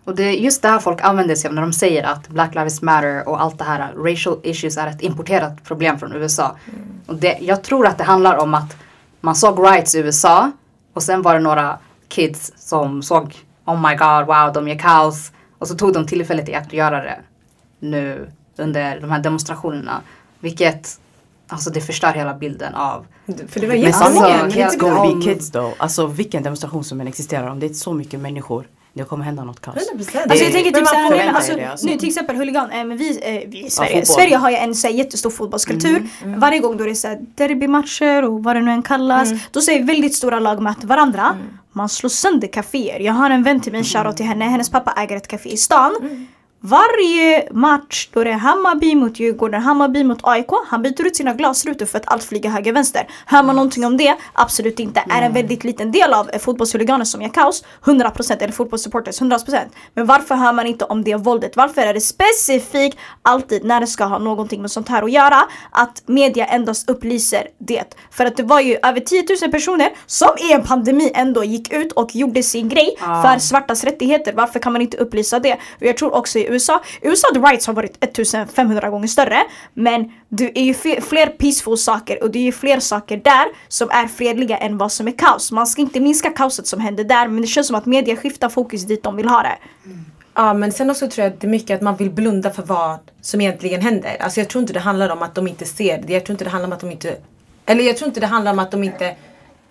Och 0.05 0.17
det 0.17 0.23
är 0.23 0.33
just 0.33 0.63
det 0.63 0.69
här 0.69 0.79
folk 0.79 1.01
använder 1.01 1.35
sig 1.35 1.49
av 1.49 1.55
när 1.55 1.63
de 1.63 1.73
säger 1.73 2.03
att 2.03 2.29
Black 2.29 2.55
Lives 2.55 2.83
Matter 2.83 3.29
och 3.29 3.43
allt 3.43 3.59
det 3.59 3.65
här 3.65 3.93
racial 3.97 4.41
issues 4.43 4.77
är 4.77 4.87
ett 4.87 5.03
importerat 5.03 5.65
problem 5.65 5.99
från 5.99 6.13
USA. 6.13 6.57
Och 7.07 7.15
det, 7.17 7.39
jag 7.41 7.63
tror 7.63 7.87
att 7.87 7.99
det 7.99 8.05
handlar 8.05 8.37
om 8.37 8.55
att 8.55 8.77
man 9.21 9.35
såg 9.35 9.59
riots 9.59 9.95
i 9.95 9.99
USA 9.99 10.51
och 10.93 11.03
sen 11.03 11.23
var 11.23 11.35
det 11.35 11.41
några 11.41 11.79
kids 12.09 12.53
som 12.57 13.03
såg 13.03 13.37
Oh 13.65 13.89
my 13.89 13.97
god, 13.97 14.27
wow, 14.27 14.53
de 14.55 14.69
gör 14.69 14.79
kaos. 14.79 15.33
Och 15.59 15.69
så 15.69 15.75
tog 15.75 15.93
de 15.93 16.07
tillfället 16.07 16.49
i 16.49 16.55
att 16.55 16.73
göra 16.73 17.03
det 17.03 17.19
nu 17.79 18.31
under 18.57 19.01
de 19.01 19.11
här 19.11 19.19
demonstrationerna. 19.19 20.01
Vilket, 20.41 21.01
alltså 21.49 21.71
det 21.71 21.81
förstör 21.81 22.13
hela 22.13 22.35
bilden 22.35 22.75
av 22.75 23.07
För 23.27 23.61
det 23.61 23.67
var 23.67 23.75
Men 23.75 23.83
jättemånga. 23.83 24.21
sanningen, 24.21 24.65
Alltså, 24.65 24.79
gonna 24.79 25.15
be 25.15 25.25
kids 25.25 25.51
though. 25.51 25.73
Alltså 25.79 26.07
vilken 26.07 26.43
demonstration 26.43 26.85
som 26.85 27.01
än 27.01 27.07
existerar, 27.07 27.51
om 27.51 27.61
det 27.61 27.67
är 27.67 27.75
så 27.75 27.93
mycket 27.93 28.21
människor. 28.21 28.67
Det 28.93 29.05
kommer 29.05 29.25
hända 29.25 29.45
något 29.45 29.61
kaos. 29.61 29.77
100%. 29.77 30.19
Alltså 30.23 30.45
jag 30.45 30.53
tänker 30.53 30.71
typ 30.71 30.75
man 30.75 30.87
såhär, 30.87 31.29
alltså, 31.29 31.61
alltså. 31.71 31.87
nu 31.87 31.97
till 31.99 32.09
exempel 32.09 32.37
huligan, 32.37 32.71
eh, 32.71 32.85
men 32.85 32.97
vi, 32.97 33.19
eh, 33.23 33.51
vi 33.51 33.67
i 33.67 33.71
Sverige, 33.71 33.91
fotboll. 33.91 34.07
Sverige 34.07 34.37
har 34.37 34.51
ju 34.51 34.57
en 34.57 34.75
så 34.75 34.87
här, 34.87 34.95
jättestor 34.95 35.31
fotbollskultur. 35.31 36.09
Varje 36.25 36.59
gång 36.59 36.77
då 36.77 36.85
det 36.85 36.91
är 36.91 36.95
så 36.95 37.09
här, 37.09 37.19
derbymatcher 37.35 38.25
och 38.25 38.45
vad 38.45 38.57
det 38.57 38.63
nu 38.63 38.71
än 38.71 38.83
kallas, 38.83 39.29
då 39.51 39.61
säger 39.61 39.85
väldigt 39.85 40.15
stora 40.15 40.41
lag 40.41 40.63
möter 40.63 40.87
varandra. 40.87 41.37
Man 41.73 41.89
slår 41.89 42.11
sönder 42.11 42.49
kaféer. 42.49 43.01
Jag 43.01 43.13
har 43.13 43.31
en 43.31 43.43
vän 43.43 43.61
till 43.61 43.73
mig, 43.73 43.85
shoutout 43.85 44.17
till 44.17 44.27
henne, 44.27 44.45
hennes 44.45 44.71
pappa 44.71 44.95
äger 45.03 45.17
ett 45.17 45.29
café 45.29 45.49
i 45.53 45.57
stan. 45.57 45.95
Varje 46.69 47.49
match 47.53 48.09
då 48.13 48.25
det 48.25 48.31
är 48.31 48.35
Hammarby 48.35 48.95
mot 48.95 49.21
Djurgården, 49.21 49.63
Hammarby 49.63 50.05
mot 50.05 50.19
AIK, 50.23 50.47
han 50.67 50.83
byter 50.83 51.07
ut 51.07 51.17
sina 51.17 51.33
glasrutor 51.33 51.87
för 51.87 51.99
att 51.99 52.05
allt 52.07 52.25
flyger 52.25 52.51
höger 52.51 52.73
vänster. 52.73 53.09
Hör 53.27 53.43
man 53.43 53.57
någonting 53.57 53.85
om 53.85 53.97
det? 53.97 54.17
Absolut 54.33 54.81
inte. 54.81 55.05
Är 55.11 55.23
en 55.23 55.33
väldigt 55.33 55.65
liten 55.65 55.93
del 55.93 56.13
av 56.13 56.31
eh, 56.31 56.39
fotbollshuliganer 56.39 57.05
som 57.05 57.23
gör 57.23 57.29
kaos, 57.29 57.65
100% 57.85 58.43
eller 58.43 58.53
fotbollssupporters 58.53 59.21
100%. 59.21 59.59
Men 59.95 60.07
varför 60.07 60.35
hör 60.35 60.53
man 60.53 60.67
inte 60.67 60.85
om 60.85 61.05
det 61.05 61.15
våldet? 61.15 61.57
Varför 61.57 61.83
är 61.83 61.95
det 61.95 62.01
specifikt 62.01 62.99
alltid 63.23 63.65
när 63.65 63.81
det 63.81 63.87
ska 63.87 64.05
ha 64.05 64.19
någonting 64.19 64.61
med 64.63 64.71
sånt 64.71 64.89
här 64.89 65.03
att 65.03 65.13
göra 65.13 65.43
att 65.71 66.03
media 66.07 66.47
endast 66.47 66.91
upplyser 66.91 67.49
det? 67.59 67.95
För 68.11 68.27
att 68.27 68.37
det 68.37 68.43
var 68.43 68.61
ju 68.61 68.79
över 68.83 69.01
10 69.01 69.25
000 69.43 69.51
personer 69.51 69.91
som 70.07 70.31
i 70.39 70.53
en 70.53 70.63
pandemi 70.63 71.11
ändå 71.15 71.45
gick 71.45 71.73
ut 71.73 71.93
och 71.93 72.17
gjorde 72.17 72.43
sin 72.43 72.69
grej 72.69 72.97
för 72.99 73.39
svartas 73.39 73.85
rättigheter. 73.85 74.33
Varför 74.33 74.59
kan 74.59 74.73
man 74.73 74.83
inte 74.83 74.97
upplysa 74.97 75.39
det? 75.39 75.55
Och 75.55 75.87
jag 75.87 75.97
tror 75.97 76.15
också 76.15 76.39
i 76.39 76.56
USA, 76.57 76.83
USA 77.03 77.29
the 77.35 77.41
rights 77.41 77.67
har 77.67 77.75
varit 77.75 78.05
1500 78.05 78.91
gånger 78.91 79.07
större 79.07 79.43
men 79.75 80.13
det 80.29 80.59
är 80.59 80.65
ju 80.65 80.75
fler 81.01 81.27
peaceful 81.27 81.79
saker 81.79 82.23
och 82.23 82.31
det 82.31 82.39
är 82.39 82.43
ju 82.43 82.53
fler 82.53 82.81
saker 82.81 83.17
där 83.17 83.47
som 83.69 83.91
är 83.91 84.07
fredliga 84.07 84.59
än 84.59 84.79
vad 84.79 84.93
som 84.93 85.09
är 85.09 85.13
kaos. 85.13 85.53
Man 85.53 85.67
ska 85.67 85.83
inte 85.83 86.01
minska 86.01 86.31
kaoset 86.31 86.67
som 86.67 86.81
händer 86.81 87.05
där 87.05 87.29
men 87.29 87.41
det 87.41 87.47
känns 87.47 87.67
som 87.67 87.77
att 87.77 87.87
media 87.87 88.17
skiftar 88.17 88.49
fokus 88.49 88.83
dit 88.83 89.03
de 89.03 89.17
vill 89.17 89.29
ha 89.29 89.43
det. 89.43 89.59
Ja 90.35 90.55
men 90.55 90.73
sen 90.73 90.91
också 90.91 91.11
tror 91.11 91.25
jag 91.25 91.33
att 91.33 91.41
det 91.41 91.47
är 91.47 91.51
mycket 91.51 91.75
att 91.75 91.83
man 91.83 91.97
vill 91.97 92.11
blunda 92.11 92.51
för 92.51 92.63
vad 92.63 92.99
som 93.21 93.41
egentligen 93.41 93.81
händer. 93.81 94.17
Alltså 94.21 94.41
jag 94.41 94.49
tror 94.49 94.63
inte 94.63 94.73
det 94.73 94.81
handlar 94.81 95.11
om 95.11 95.23
att 95.23 95.35
de 95.35 95.49
inte 95.49 95.65
ser 95.65 96.03
det. 96.07 96.13
Jag 96.13 96.25
tror 96.25 96.35
inte 96.35 96.45
det 96.45 96.51
handlar 96.51 96.69
om 96.69 96.73
att 96.73 96.81
de 96.81 96.91
inte... 96.91 97.17
Eller 97.67 97.85
jag 97.85 97.97
tror 97.97 98.09
inte 98.09 98.21
det 98.21 98.27
handlar 98.27 98.53
om 98.53 98.59
att 98.59 98.71
de 98.71 98.85
inte 98.85 99.17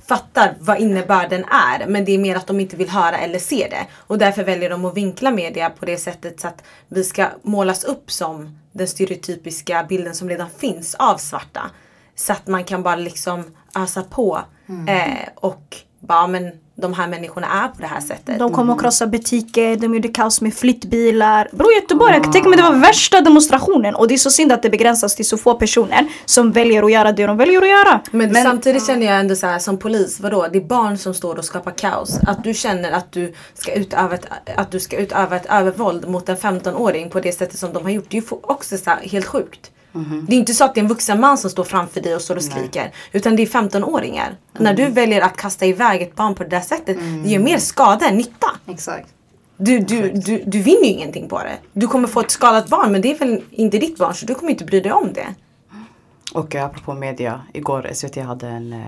fattar 0.07 0.55
vad 0.59 0.79
innebörden 0.79 1.45
är. 1.45 1.87
Men 1.87 2.05
det 2.05 2.11
är 2.11 2.17
mer 2.17 2.35
att 2.35 2.47
de 2.47 2.59
inte 2.59 2.75
vill 2.75 2.89
höra 2.89 3.17
eller 3.17 3.39
se 3.39 3.67
det. 3.69 3.87
Och 3.93 4.17
därför 4.17 4.43
väljer 4.43 4.69
de 4.69 4.85
att 4.85 4.97
vinkla 4.97 5.31
media 5.31 5.69
på 5.69 5.85
det 5.85 5.97
sättet 5.97 6.39
så 6.39 6.47
att 6.47 6.63
vi 6.87 7.03
ska 7.03 7.27
målas 7.41 7.83
upp 7.83 8.11
som 8.11 8.59
den 8.71 8.87
stereotypiska 8.87 9.85
bilden 9.89 10.15
som 10.15 10.29
redan 10.29 10.49
finns 10.49 10.95
av 10.95 11.17
svarta. 11.17 11.61
Så 12.15 12.33
att 12.33 12.47
man 12.47 12.63
kan 12.63 12.83
bara 12.83 12.95
liksom 12.95 13.43
ösa 13.75 14.03
på. 14.03 14.41
Eh, 14.87 15.29
och 15.35 15.77
bara 15.99 16.27
men 16.27 16.51
de 16.77 16.93
här 16.93 17.07
människorna 17.07 17.47
är 17.47 17.67
på 17.67 17.81
det 17.81 17.87
här 17.87 18.01
sättet. 18.01 18.39
De 18.39 18.53
kom 18.53 18.69
och 18.69 18.81
krossade 18.81 19.11
butiker, 19.11 19.75
de 19.75 19.93
gjorde 19.93 20.07
kaos 20.07 20.41
med 20.41 20.53
flyttbilar. 20.53 21.49
Bro 21.51 21.71
Göteborg, 21.71 22.13
jag 22.13 22.23
kan 22.23 22.33
tänka 22.33 22.49
mig 22.49 22.57
det 22.57 22.63
var 22.63 22.75
värsta 22.75 23.21
demonstrationen 23.21 23.95
och 23.95 24.07
det 24.07 24.13
är 24.13 24.17
så 24.17 24.31
synd 24.31 24.51
att 24.51 24.61
det 24.61 24.69
begränsas 24.69 25.15
till 25.15 25.25
så 25.25 25.37
få 25.37 25.53
personer 25.53 26.07
som 26.25 26.51
väljer 26.51 26.83
att 26.83 26.91
göra 26.91 27.11
det 27.11 27.25
de 27.25 27.37
väljer 27.37 27.61
att 27.61 27.67
göra. 27.67 28.01
Men, 28.11 28.35
samtidigt 28.35 28.87
känner 28.87 29.05
jag 29.05 29.19
ändå 29.19 29.35
så 29.35 29.47
här 29.47 29.59
som 29.59 29.77
polis, 29.77 30.19
vadå? 30.19 30.47
Det 30.51 30.57
är 30.57 30.63
barn 30.63 30.97
som 30.97 31.13
står 31.13 31.37
och 31.37 31.45
skapar 31.45 31.71
kaos. 31.71 32.19
Att 32.27 32.43
du 32.43 32.53
känner 32.53 32.91
att 32.91 33.11
du 33.11 33.33
ska 33.53 33.73
utöva 33.73 34.15
ett, 34.15 34.27
att 34.55 34.71
du 34.71 34.79
ska 34.79 34.97
utöva 34.97 35.35
ett 35.35 35.45
övervåld 35.49 36.07
mot 36.07 36.29
en 36.29 36.37
15-åring 36.37 37.09
på 37.09 37.19
det 37.19 37.31
sättet 37.31 37.59
som 37.59 37.73
de 37.73 37.83
har 37.83 37.91
gjort. 37.91 38.05
Det 38.09 38.17
är 38.17 38.21
ju 38.21 38.27
också 38.41 38.77
så 38.77 38.89
här 38.89 38.99
helt 39.01 39.25
sjukt. 39.25 39.71
Det 40.27 40.35
är 40.35 40.39
inte 40.39 40.53
så 40.53 40.65
att 40.65 40.75
det 40.75 40.79
är 40.79 40.81
en 40.81 40.87
vuxen 40.87 41.19
man 41.19 41.37
som 41.37 41.49
står 41.49 41.63
framför 41.63 42.01
dig 42.01 42.15
och 42.15 42.21
står 42.21 42.35
och 42.35 42.43
skriker. 42.43 42.91
Utan 43.11 43.35
det 43.35 43.43
är 43.43 43.47
15-åringar. 43.47 44.35
När 44.53 44.73
du 44.73 44.85
väljer 44.85 45.21
att 45.21 45.37
kasta 45.37 45.65
iväg 45.65 46.01
ett 46.01 46.15
barn 46.15 46.35
på 46.35 46.43
det 46.43 46.49
där 46.49 46.61
sättet, 46.61 46.97
det 47.23 47.29
gör 47.29 47.39
mer 47.39 47.57
skada 47.57 48.07
än 48.07 48.17
nytta. 48.17 48.47
Exakt. 48.67 49.09
Du, 49.57 49.79
du, 49.79 50.11
du, 50.11 50.43
du 50.45 50.61
vinner 50.61 50.83
ju 50.83 50.89
ingenting 50.89 51.29
på 51.29 51.39
det. 51.39 51.57
Du 51.73 51.87
kommer 51.87 52.07
få 52.07 52.19
ett 52.19 52.31
skadat 52.31 52.69
barn 52.69 52.91
men 52.91 53.01
det 53.01 53.11
är 53.11 53.17
väl 53.17 53.43
inte 53.51 53.77
ditt 53.77 53.97
barn 53.97 54.13
så 54.13 54.25
du 54.25 54.35
kommer 54.35 54.51
inte 54.51 54.65
bry 54.65 54.79
dig 54.79 54.91
om 54.91 55.13
det. 55.13 55.27
Och 56.33 56.55
eh, 56.55 56.65
apropå 56.65 56.93
media, 56.93 57.41
igår 57.53 57.89
SVT 57.93 58.15
hade 58.15 58.47
en 58.47 58.73
eh, 58.73 58.79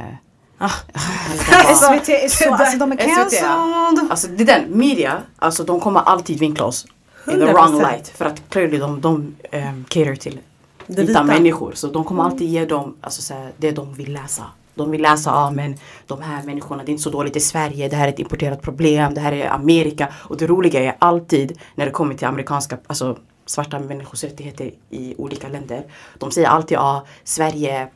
Ah. 0.59 0.69
SVT 1.75 2.09
är 2.09 2.29
så, 2.29 2.53
alltså 2.53 2.77
de 2.77 2.91
är 2.91 2.95
cancelled. 2.95 4.11
Alltså 4.11 4.27
det 4.27 4.43
är 4.43 4.45
den, 4.45 4.77
media, 4.77 5.21
alltså 5.39 5.63
de 5.63 5.79
kommer 5.79 5.99
alltid 5.99 6.39
vinkla 6.39 6.65
oss 6.65 6.85
in 7.27 7.39
the 7.39 7.45
100%. 7.45 7.53
wrong 7.53 7.81
light. 7.81 8.07
För 8.07 8.25
att 8.25 8.41
clearly 8.49 8.77
de, 8.77 9.01
de 9.01 9.35
um, 9.51 9.85
cater 9.89 10.15
till 10.15 10.39
vita 10.87 11.01
vita. 11.01 11.23
människor. 11.23 11.71
Så 11.75 11.87
de 11.87 12.03
kommer 12.03 12.23
alltid 12.23 12.47
ge 12.47 12.65
dem 12.65 12.95
alltså, 13.01 13.21
så 13.21 13.33
här, 13.33 13.51
det 13.57 13.71
de 13.71 13.93
vill 13.93 14.13
läsa. 14.13 14.43
De 14.75 14.91
vill 14.91 15.01
läsa, 15.01 15.29
ja 15.29 15.51
men 15.51 15.75
de 16.07 16.21
här 16.21 16.43
människorna, 16.43 16.83
det 16.83 16.89
är 16.89 16.91
inte 16.91 17.03
så 17.03 17.09
dåligt 17.09 17.35
i 17.35 17.39
Sverige, 17.39 17.89
det 17.89 17.95
här 17.95 18.07
är 18.07 18.11
ett 18.11 18.19
importerat 18.19 18.61
problem, 18.61 19.13
det 19.13 19.21
här 19.21 19.31
är 19.31 19.49
Amerika. 19.49 20.07
Och 20.13 20.37
det 20.37 20.47
roliga 20.47 20.79
är 20.83 20.95
alltid 20.99 21.59
när 21.75 21.85
det 21.85 21.91
kommer 21.91 22.15
till 22.15 22.27
amerikanska, 22.27 22.77
alltså 22.87 23.17
svarta 23.45 23.79
människors 23.79 24.23
rättigheter 24.23 24.71
i 24.89 25.15
olika 25.17 25.47
länder. 25.47 25.83
De 26.17 26.31
säger 26.31 26.47
alltid, 26.47 26.75
ja 26.77 27.05
Sverige 27.23 27.87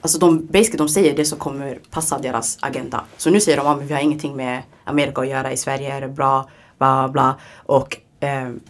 Alltså 0.00 0.18
de, 0.18 0.46
basically 0.46 0.78
de 0.78 0.88
säger 0.88 1.16
det 1.16 1.24
som 1.24 1.38
kommer 1.38 1.78
passa 1.90 2.18
deras 2.18 2.58
agenda. 2.60 3.04
Så 3.16 3.30
nu 3.30 3.40
säger 3.40 3.58
de 3.58 3.66
att 3.66 3.82
vi 3.82 3.94
har 3.94 4.00
ingenting 4.00 4.36
med 4.36 4.62
Amerika 4.84 5.20
att 5.20 5.28
göra, 5.28 5.52
i 5.52 5.56
Sverige 5.56 5.94
är 5.94 6.00
det 6.00 6.08
bra, 6.08 6.48
bla 6.78 7.08
bla. 7.08 7.34
Och 7.56 7.96
ehm, 8.20 8.60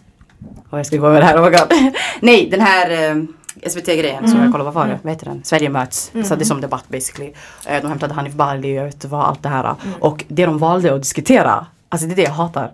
vad 0.69 0.79
jag 0.79 0.85
ska 0.85 0.97
gå 0.97 1.09
med 1.09 1.21
det 1.21 1.25
här, 1.25 1.37
oh 1.37 1.49
God. 1.49 1.93
Nej, 2.19 2.49
den 2.49 2.61
här 2.61 2.89
ehm, 2.89 3.27
SVT-grejen 3.67 4.27
som 4.27 4.39
jag 4.41 4.51
kollade, 4.51 4.63
vad 4.63 4.73
var 4.73 4.87
det? 4.87 4.99
Vad 5.01 5.13
heter 5.13 5.25
den? 5.25 5.43
Sverige 5.43 5.69
möts. 5.69 6.11
Så 6.23 6.35
det 6.35 6.43
är 6.43 6.45
som 6.45 6.61
debatt 6.61 6.85
basically. 6.87 7.33
Eh, 7.67 7.81
de 7.81 7.87
hämtade 7.87 8.13
Hanif 8.13 8.33
Bali, 8.33 8.75
jag 8.75 8.83
vet 8.83 9.05
vad, 9.05 9.25
allt 9.25 9.43
det 9.43 9.49
här. 9.49 9.75
Och 9.99 10.25
det 10.27 10.45
de 10.45 10.57
valde 10.57 10.95
att 10.95 11.01
diskutera, 11.01 11.65
alltså 11.89 12.07
det 12.07 12.13
är 12.13 12.15
det 12.15 12.21
jag 12.21 12.31
hatar. 12.31 12.71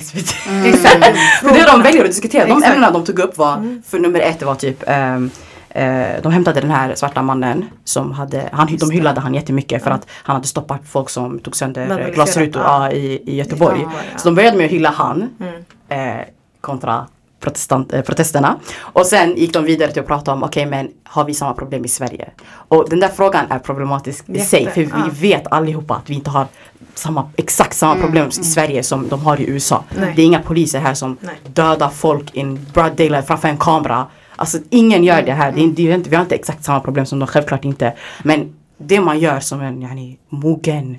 SVT. 0.00 0.34
Exakt. 0.66 1.16
För 1.42 1.54
det 1.54 1.64
de 1.66 1.82
väljer 1.82 2.00
att 2.04 2.10
diskutera, 2.10 2.46
de 2.46 2.52
Exakt. 2.52 2.74
ämnena 2.74 2.90
de 2.92 3.04
tog 3.04 3.18
upp 3.18 3.38
var, 3.38 3.80
för 3.86 3.98
nummer 3.98 4.20
ett 4.20 4.42
var 4.42 4.54
typ 4.54 4.84
ehm, 4.86 5.30
Eh, 5.74 6.22
de 6.22 6.32
hämtade 6.32 6.60
den 6.60 6.70
här 6.70 6.94
svarta 6.94 7.22
mannen 7.22 7.64
som 7.84 8.12
hade, 8.12 8.48
han, 8.52 8.76
de 8.76 8.90
hyllade 8.90 9.20
han 9.20 9.34
jättemycket 9.34 9.84
för 9.84 9.90
att 9.90 10.06
han 10.10 10.36
hade 10.36 10.46
stoppat 10.46 10.80
folk 10.84 11.10
som 11.10 11.38
tog 11.38 11.56
sönder 11.56 12.10
glasrutor 12.14 12.62
ja. 12.62 12.84
ja, 12.84 12.92
i, 12.92 13.22
i 13.26 13.36
Göteborg. 13.36 13.80
Ja, 13.82 13.90
ja. 14.12 14.18
Så 14.18 14.28
de 14.28 14.34
började 14.34 14.56
med 14.56 14.66
att 14.66 14.72
hylla 14.72 14.90
han 14.90 15.28
Mm. 15.40 16.18
eh, 16.18 16.24
kontra 16.60 17.06
protestant, 17.40 17.92
eh, 17.92 18.02
protesterna. 18.02 18.58
Och 18.78 19.06
sen 19.06 19.36
gick 19.36 19.52
de 19.52 19.64
vidare 19.64 19.92
till 19.92 20.00
att 20.00 20.06
prata 20.06 20.32
om, 20.32 20.42
okej 20.42 20.66
men 20.66 20.88
har 21.04 21.24
vi 21.24 21.34
samma 21.34 21.54
problem 21.54 21.84
i 21.84 21.88
Sverige? 21.88 22.30
Och 22.50 22.90
den 22.90 23.00
där 23.00 23.08
frågan 23.08 23.44
är 23.50 23.58
problematisk 23.58 24.28
i 24.28 24.32
Jätte, 24.32 24.46
sig 24.46 24.66
för 24.66 24.80
vi 24.80 24.90
ja. 24.90 25.08
vet 25.12 25.52
allihopa 25.52 25.94
att 25.94 26.10
vi 26.10 26.14
inte 26.14 26.30
har 26.30 26.46
samma, 26.94 27.30
exakt 27.36 27.76
samma 27.76 28.00
problem 28.00 28.28
i 28.28 28.32
Sverige 28.32 28.82
som 28.82 29.08
de 29.08 29.20
har 29.20 29.40
i 29.40 29.50
USA. 29.50 29.84
Nej. 29.98 30.12
Det 30.16 30.22
är 30.22 30.26
inga 30.26 30.40
poliser 30.40 30.80
här 30.80 30.94
som 30.94 31.16
Nej. 31.20 31.34
dödar 31.46 31.88
folk 31.88 32.34
in 32.34 32.66
broad 32.74 32.96
daylight 32.96 33.26
framför 33.26 33.48
en 33.48 33.58
kamera. 33.58 34.06
Alltså 34.36 34.58
ingen 34.70 35.04
gör 35.04 35.22
det 35.22 35.32
här. 35.32 35.52
Det 35.52 35.60
är, 35.60 35.66
det 35.66 35.90
är 35.90 35.94
inte, 35.94 36.10
vi 36.10 36.16
har 36.16 36.22
inte 36.22 36.34
exakt 36.34 36.64
samma 36.64 36.80
problem 36.80 37.06
som 37.06 37.18
de, 37.18 37.26
självklart 37.26 37.64
inte. 37.64 37.92
Men 38.22 38.54
det 38.78 39.00
man 39.00 39.18
gör 39.18 39.40
som 39.40 39.60
en 39.60 39.82
yani, 39.82 40.18
mogen 40.28 40.96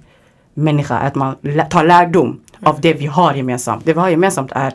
människa 0.54 1.00
är 1.00 1.08
att 1.08 1.16
man 1.16 1.36
tar 1.70 1.84
lärdom 1.84 2.40
av 2.64 2.82
det 2.82 2.94
vi 2.94 3.06
har 3.06 3.34
gemensamt. 3.34 3.86
Det 3.86 3.94
vi 3.94 4.00
har 4.00 4.10
gemensamt 4.10 4.52
är 4.52 4.74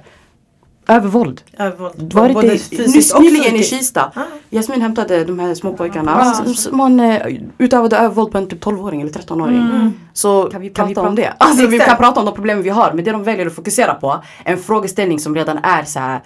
övervåld. 0.89 1.43
Övervåld. 1.59 2.13
Var 2.13 2.29
det 2.29 2.35
Både 2.35 2.59
fysiskt 2.59 3.15
och 3.15 3.23
nyligen 3.23 3.57
i. 3.57 3.63
Kista? 3.63 4.13
Ah. 4.15 4.21
Jasmin 4.51 4.81
hämtade 4.81 5.25
de 5.25 5.39
här 5.39 5.55
små 5.55 5.73
pojkarna. 5.73 6.21
Ah. 6.21 6.45
Som- 6.55 6.77
Man 6.77 7.01
eh, 7.01 7.23
utövade 7.59 7.97
övervåld 7.97 8.33
på 8.33 8.39
en 8.39 8.47
typ 8.49 8.65
12-åring 8.65 9.01
eller 9.01 9.13
13-åring. 9.13 9.93
Så 10.13 10.43
kan 10.53 10.61
vi 10.61 10.71
prata 10.71 11.01
om 11.01 11.15
det? 11.15 11.33
Alltså 11.39 11.67
vi 11.67 11.79
kan 11.79 11.97
prata 11.97 12.21
om 12.21 12.27
de 12.27 12.35
problem 12.35 12.63
vi 12.63 12.71
har. 12.71 12.93
Men 12.93 13.05
det 13.05 13.13
de 13.13 13.25
väljer 13.25 13.47
att 13.47 13.55
fokusera 13.55 13.95
på 13.95 14.23
är 14.45 14.53
en 14.53 14.59
frågeställning 14.59 15.19
som 15.19 15.35
redan 15.35 15.59
är 15.59 15.85
så 15.85 15.99
här. 15.99 16.21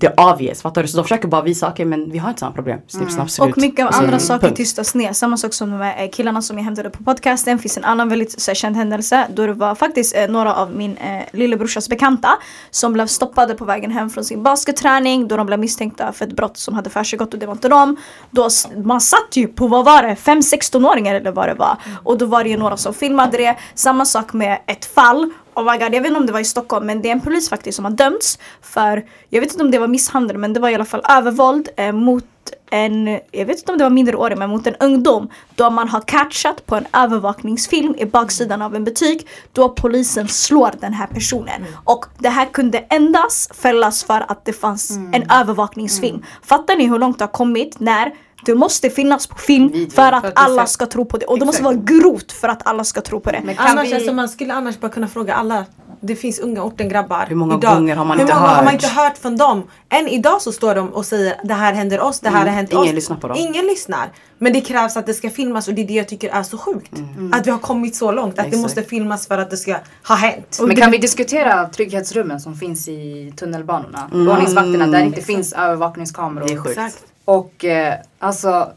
Det 0.00 0.06
är 0.06 0.32
obvious, 0.32 0.62
fattar 0.62 0.82
du? 0.82 0.88
Så 0.88 0.96
de 0.96 1.02
försöker 1.02 1.28
bara 1.28 1.42
visa, 1.42 1.68
okej 1.68 1.84
men 1.84 2.10
vi 2.10 2.18
har 2.18 2.28
inte 2.28 2.40
samma 2.40 2.52
problem. 2.52 2.80
Snipp, 2.86 3.10
snapp, 3.10 3.30
slut. 3.30 3.50
Och 3.50 3.58
mycket 3.58 3.86
av 3.86 3.90
Så, 3.92 3.98
andra 3.98 4.18
saker 4.18 4.46
punkt. 4.46 4.56
tystas 4.56 4.94
ner. 4.94 5.12
Samma 5.12 5.36
sak 5.36 5.54
som 5.54 5.70
de 5.70 5.80
här 5.80 6.04
eh, 6.04 6.10
killarna 6.10 6.42
som 6.42 6.58
jag 6.58 6.64
hämtade 6.64 6.90
på 6.90 7.04
podcasten. 7.04 7.58
finns 7.58 7.76
en 7.76 7.84
annan 7.84 8.08
väldigt 8.08 8.40
så 8.40 8.50
här, 8.50 8.54
känd 8.54 8.76
händelse. 8.76 9.26
Då 9.34 9.46
det 9.46 9.52
var 9.52 9.74
faktiskt 9.74 10.16
eh, 10.16 10.28
några 10.28 10.54
av 10.54 10.76
min 10.76 10.96
eh, 10.96 11.22
lillebrorsas 11.32 11.88
bekanta 11.88 12.28
som 12.70 12.92
blev 12.92 13.06
stoppade 13.06 13.54
på 13.54 13.64
vägen 13.64 13.90
hem 13.90 14.10
från 14.10 14.24
sin 14.24 14.42
basketträning. 14.42 15.28
Då 15.28 15.36
de 15.36 15.46
blev 15.46 15.58
misstänkta 15.58 16.12
för 16.12 16.26
ett 16.26 16.36
brott 16.36 16.56
som 16.56 16.74
hade 16.74 16.90
försiggått 16.90 17.34
och 17.34 17.40
det 17.40 17.46
var 17.46 17.52
inte 17.54 17.68
dem. 17.68 17.96
Då, 18.30 18.48
man 18.84 19.00
satt 19.00 19.36
ju 19.36 19.46
på, 19.48 19.66
vad 19.66 19.84
var 19.84 20.02
det, 20.02 20.14
5-16-åringar 20.14 21.14
eller 21.14 21.32
vad 21.32 21.48
det 21.48 21.54
var. 21.54 21.76
Och 22.02 22.18
då 22.18 22.26
var 22.26 22.44
det 22.44 22.50
ju 22.50 22.56
några 22.56 22.76
som 22.76 22.94
filmade 22.94 23.36
det. 23.36 23.56
Samma 23.74 24.04
sak 24.04 24.32
med 24.32 24.58
ett 24.66 24.84
fall 24.84 25.30
Oh 25.58 25.72
my 25.72 25.78
god, 25.78 25.94
jag 25.94 26.00
vet 26.00 26.06
inte 26.06 26.20
om 26.20 26.26
det 26.26 26.32
var 26.32 26.40
i 26.40 26.44
Stockholm 26.44 26.86
men 26.86 27.02
det 27.02 27.08
är 27.08 27.12
en 27.12 27.20
polis 27.20 27.48
faktiskt 27.48 27.76
som 27.76 27.84
har 27.84 27.92
dömts 27.92 28.38
för, 28.62 29.04
jag 29.28 29.40
vet 29.40 29.52
inte 29.52 29.64
om 29.64 29.70
det 29.70 29.78
var 29.78 29.88
misshandel 29.88 30.38
men 30.38 30.52
det 30.52 30.60
var 30.60 30.68
i 30.68 30.74
alla 30.74 30.84
fall 30.84 31.02
övervåld 31.08 31.68
eh, 31.76 31.92
mot 31.92 32.24
en, 32.70 33.06
jag 33.30 33.46
vet 33.46 33.58
inte 33.58 33.72
om 33.72 33.78
det 33.78 33.84
var 33.84 33.90
minderårig 33.90 34.38
men 34.38 34.50
mot 34.50 34.66
en 34.66 34.74
ungdom. 34.80 35.28
Då 35.54 35.70
man 35.70 35.88
har 35.88 36.00
catchat 36.00 36.66
på 36.66 36.76
en 36.76 36.86
övervakningsfilm 36.92 37.94
i 37.98 38.06
baksidan 38.06 38.62
av 38.62 38.76
en 38.76 38.84
butik 38.84 39.28
då 39.52 39.68
polisen 39.68 40.28
slår 40.28 40.70
den 40.80 40.92
här 40.92 41.06
personen. 41.06 41.64
Och 41.84 42.06
det 42.18 42.28
här 42.28 42.46
kunde 42.46 42.78
endast 42.78 43.56
fällas 43.56 44.04
för 44.04 44.24
att 44.28 44.44
det 44.44 44.52
fanns 44.52 44.90
en 45.12 45.30
övervakningsfilm. 45.30 46.24
Fattar 46.42 46.76
ni 46.76 46.86
hur 46.86 46.98
långt 46.98 47.18
det 47.18 47.24
har 47.24 47.32
kommit 47.32 47.80
när 47.80 48.12
det 48.52 48.58
måste 48.58 48.90
finnas 48.90 49.26
på 49.26 49.38
film 49.38 49.68
Video. 49.72 49.90
för 49.90 50.02
att 50.12 50.20
För 50.20 50.28
att 50.28 50.34
det 50.34 50.40
alla 50.40 50.66
ska- 50.66 50.72
ska 50.72 50.86
tro 50.86 51.04
på 51.04 51.16
det. 51.18 51.26
Och 51.26 51.38
det 51.38 51.44
måste 51.46 51.62
Exakt. 51.62 51.76
vara 51.76 51.98
grovt 52.00 52.32
för 52.32 52.48
att 52.48 52.66
alla 52.66 52.84
ska 52.84 53.00
tro 53.00 53.20
på 53.20 53.30
det. 53.30 53.42
Annars, 53.56 53.88
vi... 53.88 53.94
alltså, 53.94 54.12
man 54.12 54.28
skulle 54.28 54.54
annars 54.54 54.80
bara 54.80 54.88
kunna 54.92 55.08
fråga 55.08 55.34
alla 55.34 55.64
det 56.00 56.16
finns 56.16 56.38
unga 56.38 56.62
orten-grabbar. 56.62 57.26
Hur 57.28 57.36
många 57.36 57.54
idag. 57.58 57.74
gånger 57.74 57.96
har 57.96 58.04
man 58.04 58.16
Hur 58.16 58.22
inte 58.24 58.34
många 58.34 58.46
har 58.46 58.56
man 58.56 58.64
hört? 58.64 58.74
inte 58.74 58.86
hört 58.88 59.18
från 59.18 59.36
dem? 59.36 59.62
Än 59.88 60.08
idag 60.08 60.42
så 60.42 60.52
står 60.52 60.74
de 60.74 60.88
och 60.88 61.06
säger 61.06 61.34
det 61.44 61.54
här 61.54 61.72
händer 61.72 62.00
oss, 62.00 62.20
det 62.20 62.28
här 62.28 62.38
har 62.38 62.46
hänt 62.46 62.72
Mm. 62.72 62.82
Ingen 62.82 62.92
oss. 62.92 62.94
lyssnar 62.94 63.16
på 63.16 63.28
dem. 63.28 63.36
Ingen 63.40 63.66
lyssnar. 63.66 64.12
Men 64.38 64.52
det 64.52 64.60
krävs 64.60 64.96
att 64.96 65.06
det 65.06 65.14
ska 65.14 65.30
filmas 65.30 65.68
och 65.68 65.74
det 65.74 65.82
är 65.82 65.86
det 65.86 65.92
jag 65.94 66.08
tycker 66.08 66.28
är 66.30 66.42
så 66.42 66.58
sjukt. 66.58 66.92
Att 67.32 67.46
vi 67.46 67.50
har 67.50 67.58
kommit 67.58 67.96
så 67.96 68.12
långt. 68.12 68.30
Att 68.30 68.36
det 68.36 68.40
Mm. 68.42 68.48
Exakt. 68.50 68.62
måste 68.62 68.82
filmas 68.82 69.26
för 69.26 69.38
att 69.38 69.50
det 69.50 69.56
ska 69.56 69.76
ha 70.08 70.14
hänt. 70.14 70.58
Men 70.62 70.76
kan 70.76 70.90
vi 70.90 70.98
diskutera 70.98 71.68
trygghetsrummen 71.68 72.40
som 72.40 72.54
finns 72.54 72.88
i 72.88 73.32
tunnelbanorna? 73.36 74.10
Mm. 74.12 74.28
Ordningsvakterna 74.28 74.86
där 74.86 74.98
det 74.98 75.04
inte 75.04 75.22
finns 75.22 75.52
övervakningskameror. 75.52 76.46
Det 76.48 76.52
är 76.52 76.58
sjukt. 76.58 76.80
Och 77.28 77.64
eh, 77.64 77.94
alltså 78.18 78.72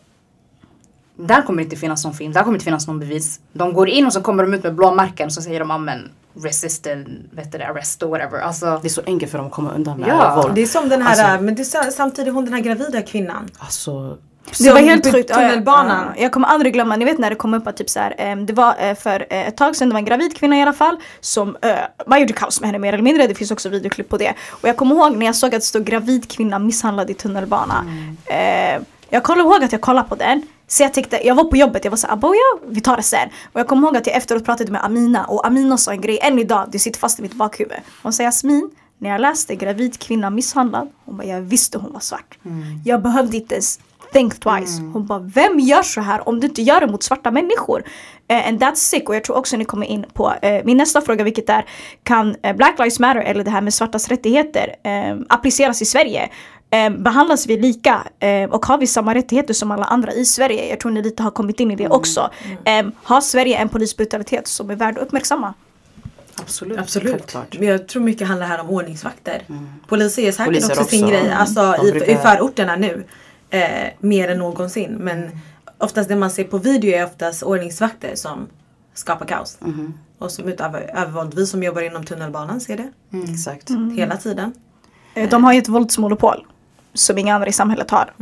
där 1.15 1.41
kommer 1.41 1.57
det 1.57 1.63
inte 1.63 1.75
finnas 1.75 2.03
någon 2.05 2.13
film, 2.13 2.33
där 2.33 2.41
kommer 2.41 2.51
det 2.53 2.55
inte 2.55 2.65
finnas 2.65 2.87
någon 2.87 2.99
bevis. 2.99 3.39
De 3.53 3.73
går 3.73 3.89
in 3.89 4.05
och 4.05 4.13
så 4.13 4.21
kommer 4.21 4.43
de 4.43 4.53
ut 4.53 4.63
med 4.63 4.75
blåmärken 4.75 5.25
och 5.25 5.33
så 5.33 5.41
säger 5.41 5.59
de 5.59 5.71
amen 5.71 6.09
resisted, 6.43 7.05
vet 7.31 7.51
du 7.51 7.57
det, 7.57 7.67
arrest 7.67 8.03
or 8.03 8.07
whatever. 8.07 8.39
Alltså, 8.39 8.79
Det 8.81 8.87
är 8.87 8.89
så 8.89 9.01
enkelt 9.05 9.31
för 9.31 9.37
dem 9.37 9.47
att 9.47 9.53
komma 9.53 9.71
undan 9.73 9.99
med 9.99 10.09
Ja, 10.09 10.41
våld. 10.43 10.55
Det 10.55 10.61
är 10.61 10.65
som 10.65 10.89
den 10.89 11.01
här, 11.01 11.09
Alltså- 11.29 11.43
men 11.45 11.55
det 11.55 11.61
är 11.61 11.63
sa- 11.63 11.91
samtidigt 11.91 12.33
hon 12.33 12.45
den 12.45 12.53
här 12.53 12.61
gravida 12.61 13.01
kvinnan. 13.01 13.49
Alltså, 13.57 14.17
Det 14.59 14.71
var 14.71 14.79
helt 14.79 15.11
sjukt. 15.11 15.29
Ja, 15.29 15.41
ja. 15.41 15.49
Tunnelbanan. 15.49 16.05
Ja, 16.15 16.21
Jag 16.21 16.31
kommer 16.31 16.47
aldrig 16.47 16.73
glömma, 16.73 16.95
ni 16.95 17.05
vet 17.05 17.17
när 17.19 17.29
det 17.29 17.35
kom 17.35 17.53
upp 17.53 17.67
att 17.67 17.77
typ 17.77 17.89
så 17.89 17.99
här, 17.99 18.35
det 18.45 18.53
var 18.53 18.75
eh, 18.79 18.95
för 18.95 19.25
eh, 19.29 19.47
ett 19.47 19.57
tag 19.57 19.75
sedan, 19.75 19.89
det 19.89 19.93
var 19.93 19.99
en 19.99 20.05
gravid 20.05 20.37
kvinna 20.37 20.57
i 20.57 20.61
alla 20.61 20.73
fall 20.73 20.97
som, 21.19 21.57
eh, 21.61 21.71
man 22.07 22.19
gjorde 22.19 22.33
kaos 22.33 22.61
med 22.61 22.67
henne 22.67 22.79
mer 22.79 22.93
eller 22.93 23.03
mindre, 23.03 23.27
det 23.27 23.35
finns 23.35 23.51
också 23.51 23.69
videoklipp 23.69 24.09
på 24.09 24.17
det. 24.17 24.33
Och 24.51 24.69
jag 24.69 24.77
kommer 24.77 24.95
ihåg 24.95 25.17
när 25.17 25.25
jag 25.25 25.35
såg 25.35 25.47
att 25.55 25.61
det 25.61 25.65
stod 25.67 25.85
gravid 25.85 26.29
kvinna 26.31 26.59
misshandlad 26.59 27.09
i 27.09 27.13
tunnelbana. 27.13 27.85
Eh, 28.25 28.81
jag 29.09 29.23
kommer 29.23 29.41
ihåg 29.43 29.63
att 29.63 29.71
jag 29.71 29.81
kollade 29.81 30.09
på 30.09 30.15
den, 30.15 30.41
så 30.67 30.83
jag 30.83 30.93
tänkte, 30.93 31.27
jag 31.27 31.35
var 31.35 31.43
på 31.43 31.57
jobbet, 31.57 31.83
jag 31.83 31.91
var 31.91 31.97
såhär 31.97 32.13
aboja, 32.13 32.39
vi 32.67 32.81
tar 32.81 32.97
det 32.97 33.03
sen. 33.03 33.29
Och 33.53 33.59
jag 33.59 33.67
kommer 33.67 33.87
ihåg 33.87 33.97
att 33.97 34.07
jag 34.07 34.15
efteråt 34.15 34.45
pratade 34.45 34.71
med 34.71 34.85
Amina 34.85 35.25
och 35.25 35.47
Amina 35.47 35.77
sa 35.77 35.91
en 35.91 36.01
grej 36.01 36.19
än 36.21 36.39
idag, 36.39 36.67
det 36.71 36.79
sitter 36.79 36.99
fast 36.99 37.19
i 37.19 37.21
mitt 37.21 37.33
bakhuvud. 37.33 37.77
Hon 38.03 38.13
säger 38.13 38.27
Jasmin, 38.27 38.69
när 38.97 39.09
jag 39.09 39.21
läste 39.21 39.55
gravid 39.55 39.99
kvinna 39.99 40.29
misshandlad, 40.29 40.89
hon 41.05 41.17
bara 41.17 41.27
jag 41.27 41.41
visste 41.41 41.77
hon 41.77 41.93
var 41.93 41.99
svart. 41.99 42.37
Jag 42.85 43.01
behövde 43.01 43.37
inte 43.37 43.55
ens 43.55 43.79
think 44.13 44.39
twice. 44.39 44.81
Hon 44.93 45.05
bara, 45.05 45.19
vem 45.19 45.59
gör 45.59 45.83
så 45.83 46.01
här 46.01 46.29
om 46.29 46.39
du 46.39 46.47
inte 46.47 46.61
gör 46.61 46.79
det 46.79 46.87
mot 46.87 47.03
svarta 47.03 47.31
människor? 47.31 47.83
Eh, 48.27 48.47
and 48.47 48.63
that's 48.63 48.75
sick. 48.75 49.09
Och 49.09 49.15
jag 49.15 49.23
tror 49.23 49.37
också 49.37 49.57
ni 49.57 49.65
kommer 49.65 49.85
in 49.87 50.05
på 50.13 50.33
eh, 50.41 50.61
min 50.65 50.77
nästa 50.77 51.01
fråga, 51.01 51.23
vilket 51.23 51.49
är, 51.49 51.65
kan 52.03 52.35
eh, 52.43 52.55
Black 52.55 52.75
Lives 52.79 52.99
Matter 52.99 53.21
eller 53.21 53.43
det 53.43 53.51
här 53.51 53.61
med 53.61 53.73
svartas 53.73 54.07
rättigheter 54.07 54.75
appliceras 55.29 55.81
i 55.81 55.85
Sverige? 55.85 56.29
Eh, 56.73 56.89
behandlas 56.89 57.47
vi 57.47 57.57
lika 57.57 58.03
och 58.49 58.65
har 58.65 58.77
vi 58.77 58.87
samma 58.87 59.15
rättigheter 59.15 59.53
som 59.53 59.71
alla 59.71 59.85
andra 59.85 60.13
i 60.13 60.25
Sverige? 60.25 60.69
Jag 60.69 60.79
tror 60.79 60.91
ni 60.91 61.01
lite 61.01 61.23
har 61.23 61.31
kommit 61.31 61.59
in 61.59 61.71
i 61.71 61.75
det 61.75 61.87
också. 61.87 62.29
Eh, 62.65 62.85
har 63.03 63.21
Sverige 63.21 63.57
en 63.57 63.69
polisbrutalitet 63.69 64.47
som 64.47 64.69
är 64.69 64.75
värd 64.75 64.97
att 64.97 65.03
uppmärksamma? 65.03 65.53
absolut. 66.35 66.79
Absolut. 66.79 67.35
Men 67.59 67.67
jag 67.67 67.87
tror 67.87 68.03
mycket 68.03 68.27
handlar 68.27 68.47
här 68.47 68.61
om 68.61 68.69
ordningsvakter. 68.69 69.41
Poliser 69.87 70.21
är 70.21 70.31
säkert 70.31 70.45
Poliser 70.45 70.71
också, 70.71 70.83
sin 70.83 71.03
också. 71.03 71.15
grej. 71.15 71.31
Alltså 71.31 71.75
De 71.81 71.87
i, 71.87 71.91
brukar- 71.91 72.09
i 72.13 72.15
förorterna 72.15 72.75
nu. 72.75 73.03
Eh, 73.51 73.89
mer 73.99 74.27
än 74.29 74.37
någonsin. 74.37 74.91
Men 74.99 75.29
oftast 75.77 76.09
det 76.09 76.15
man 76.15 76.31
ser 76.31 76.43
på 76.43 76.57
video 76.57 76.91
är 76.95 77.05
oftast 77.05 77.43
ordningsvakter 77.43 78.15
som 78.15 78.47
skapar 78.93 79.25
kaos. 79.25 79.57
Och 80.19 80.31
som 80.31 80.45
utövar 80.47 80.81
övervåld. 80.95 81.33
Vi 81.33 81.45
som 81.45 81.63
jobbar 81.63 81.81
inom 81.81 82.03
tunnelbanan 82.05 82.61
ser 82.61 82.77
det 82.77 82.91
Exakt. 83.31 83.69
hela 83.97 84.17
tiden. 84.17 84.53
Eh, 85.13 85.29
de 85.29 85.43
har 85.43 85.53
ju 85.53 85.59
ett 85.59 85.69
våldsmonopol 85.69 86.45
som 86.93 87.17
inga 87.17 87.35
andra 87.35 87.47
i 87.47 87.53
samhället 87.53 87.91
har. 87.91 88.13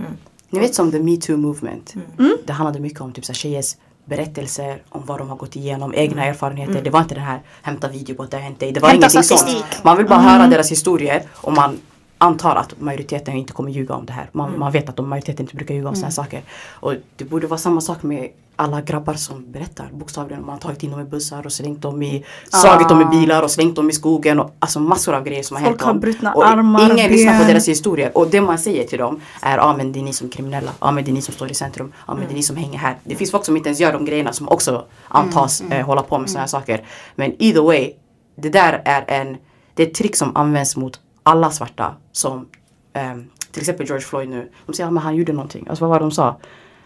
Ni 0.49 0.59
vet 0.59 0.75
som 0.75 0.91
the 0.91 0.99
metoo 0.99 1.37
movement. 1.37 1.93
Mm. 2.19 2.37
Det 2.45 2.53
handlade 2.53 2.79
mycket 2.79 3.01
om 3.01 3.11
typ 3.11 3.25
så 3.25 3.31
här, 3.31 3.35
tjejers 3.37 3.75
berättelser 4.05 4.81
om 4.89 5.05
vad 5.05 5.17
de 5.19 5.29
har 5.29 5.35
gått 5.35 5.55
igenom, 5.55 5.93
egna 5.95 6.21
Mm. 6.21 6.29
erfarenheter. 6.33 6.81
Det 6.83 6.89
var 6.89 7.01
inte 7.01 7.15
det 7.15 7.21
här 7.21 7.41
hämta 7.61 7.87
video 7.87 8.15
på 8.15 8.23
att 8.23 8.31
det 8.31 8.37
har 8.37 8.41
hänt 8.41 8.59
dig. 8.59 8.71
Det 8.71 8.79
var 8.79 8.89
Hämta 8.89 9.05
ingenting 9.05 9.23
sånt. 9.23 9.39
statistik. 9.39 9.83
Man 9.83 9.97
vill 9.97 10.05
bara 10.07 10.19
höra 10.19 10.47
deras 10.47 10.71
historier 10.71 11.23
och 11.35 11.53
man 11.53 11.77
antar 12.21 12.55
att 12.55 12.81
majoriteten 12.81 13.33
inte 13.35 13.53
kommer 13.53 13.71
ljuga 13.71 13.95
om 13.95 14.05
det 14.05 14.13
här. 14.13 14.29
Man, 14.31 14.47
Mm. 14.47 14.59
man 14.59 14.71
vet 14.71 14.89
att 14.89 14.95
de 14.95 15.09
majoriteten 15.09 15.43
inte 15.43 15.55
brukar 15.55 15.75
ljuga 15.75 15.89
om 15.89 15.95
såna 15.95 16.07
här 16.07 16.11
saker. 16.13 16.41
Och 16.69 16.93
det 17.17 17.23
borde 17.25 17.47
vara 17.47 17.57
samma 17.57 17.81
sak 17.81 18.03
med 18.03 18.27
alla 18.55 18.81
grabbar 18.81 19.13
som 19.13 19.51
berättar 19.51 19.89
bokstavligen. 19.93 20.45
Man 20.45 20.53
har 20.53 20.59
tagit 20.59 20.83
in 20.83 20.91
dem 20.91 20.99
i 20.99 21.03
bussar 21.03 21.45
och 21.45 21.51
slängt 21.53 21.81
dem 21.81 22.03
i, 22.03 22.25
slagit 22.49 22.89
dem 22.89 23.01
i 23.01 23.05
bilar 23.05 23.43
och 23.43 23.51
slängt 23.51 23.75
dem 23.75 23.89
i 23.89 23.93
skogen. 23.93 24.39
Och, 24.39 24.55
alltså 24.59 24.79
massor 24.79 25.13
av 25.15 25.23
grejer 25.23 25.43
som 25.43 25.57
har 25.57 25.61
Folk 25.63 25.71
hänt 25.71 25.81
har 25.81 25.93
dem. 25.93 25.99
brutna 25.99 26.33
och 26.33 26.47
armar, 26.47 26.91
Ingen 26.91 27.11
lyssnar 27.11 27.33
på 27.33 27.39
ben. 27.39 27.47
deras 27.47 27.67
historier. 27.67 28.17
Och 28.17 28.27
det 28.29 28.41
man 28.41 28.59
säger 28.59 28.83
till 28.87 28.99
dem 28.99 29.21
är 29.41 29.57
ja 29.57 29.63
ah, 29.63 29.77
men 29.77 29.91
det 29.91 29.99
är 29.99 30.03
ni 30.03 30.13
som 30.13 30.27
är 30.27 30.31
kriminella. 30.31 30.71
Ja 30.79 30.87
ah, 30.87 30.91
men 30.91 31.03
det 31.03 31.11
är 31.11 31.13
ni 31.13 31.21
som 31.21 31.33
står 31.33 31.51
i 31.51 31.53
centrum. 31.53 31.91
Ja 32.07 32.13
ah, 32.13 32.15
men 32.15 32.27
det 32.27 32.33
är 32.33 32.35
ni 32.35 32.43
som 32.43 32.55
hänger 32.55 32.79
här. 32.79 32.97
Det 33.03 33.15
finns 33.15 33.31
folk 33.31 33.45
som 33.45 33.57
inte 33.57 33.69
ens 33.69 33.79
gör 33.79 33.93
de 33.93 34.05
grejerna 34.05 34.33
som 34.33 34.49
också 34.49 34.85
antas 35.07 35.61
eh, 35.61 35.85
hålla 35.85 36.01
på 36.01 36.17
med 36.19 36.29
såna 36.29 36.39
här 36.39 36.47
saker. 36.47 36.83
Men 37.15 37.35
either 37.39 37.61
way. 37.61 37.91
Det 38.35 38.49
där 38.49 38.81
är 38.85 39.03
en 39.07 39.37
Det 39.73 39.83
är 39.83 39.87
ett 39.87 39.93
trick 39.93 40.15
som 40.15 40.31
används 40.37 40.75
mot 40.75 40.99
alla 41.29 41.51
svarta 41.51 41.93
som 42.11 42.47
ehm, 42.93 43.25
till 43.51 43.61
exempel 43.61 43.85
George 43.85 44.05
Floyd 44.05 44.29
nu. 44.29 44.49
De 44.65 44.73
säger 44.73 44.97
att 44.97 45.03
han 45.03 45.15
gjorde 45.15 45.33
någonting. 45.33 45.65
Alltså 45.69 45.83
vad 45.83 45.89
var 45.89 45.99
det 45.99 46.05
de 46.05 46.11
sa? 46.11 46.37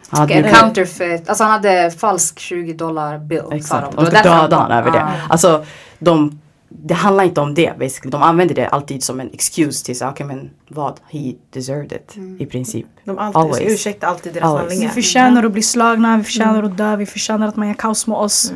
Han 0.09 0.19
hade 0.19 0.33
en 0.33 0.41
blivit- 0.43 0.59
counterfeit, 0.59 1.29
alltså 1.29 1.43
han 1.43 1.51
hade 1.53 1.91
falsk 1.91 2.39
20 2.39 2.73
dollar 2.73 3.17
bill. 3.17 3.43
Exakt, 3.51 3.95
de. 3.95 4.05
Det 4.05 4.11
ska 4.11 4.17
döda 4.23 4.35
han- 4.35 4.51
honom 4.51 4.71
över 4.77 4.91
det. 4.91 4.97
Ja. 4.97 5.11
Alltså, 5.29 5.65
de, 5.99 6.39
det 6.69 6.93
handlar 6.93 7.23
inte 7.23 7.41
om 7.41 7.53
det 7.53 7.79
basically. 7.79 8.11
De 8.11 8.21
använder 8.23 8.55
det 8.55 8.67
alltid 8.67 9.03
som 9.03 9.19
en 9.19 9.29
excuse 9.33 9.85
till 9.85 9.97
så 9.97 10.07
okej 10.09 10.25
men 10.25 10.49
vad? 10.67 10.99
He 11.11 11.33
deserved 11.49 11.91
it 11.91 12.17
i 12.39 12.45
princip. 12.45 12.85
De 13.03 13.17
alltid, 13.17 13.37
Always. 13.41 13.71
ursäktar 13.73 14.07
alltid 14.07 14.33
deras 14.33 14.45
Always. 14.45 14.63
Vi 14.65 14.69
handlingar. 14.69 14.93
förtjänar 14.93 15.43
att 15.43 15.51
bli 15.51 15.61
slagna, 15.61 16.17
vi 16.17 16.23
förtjänar 16.23 16.63
att 16.63 16.77
dö, 16.77 16.95
vi 16.95 17.05
förtjänar 17.05 17.47
att 17.47 17.55
man 17.55 17.67
gör 17.67 17.75
kaos 17.75 18.07
med 18.07 18.17
oss. 18.17 18.53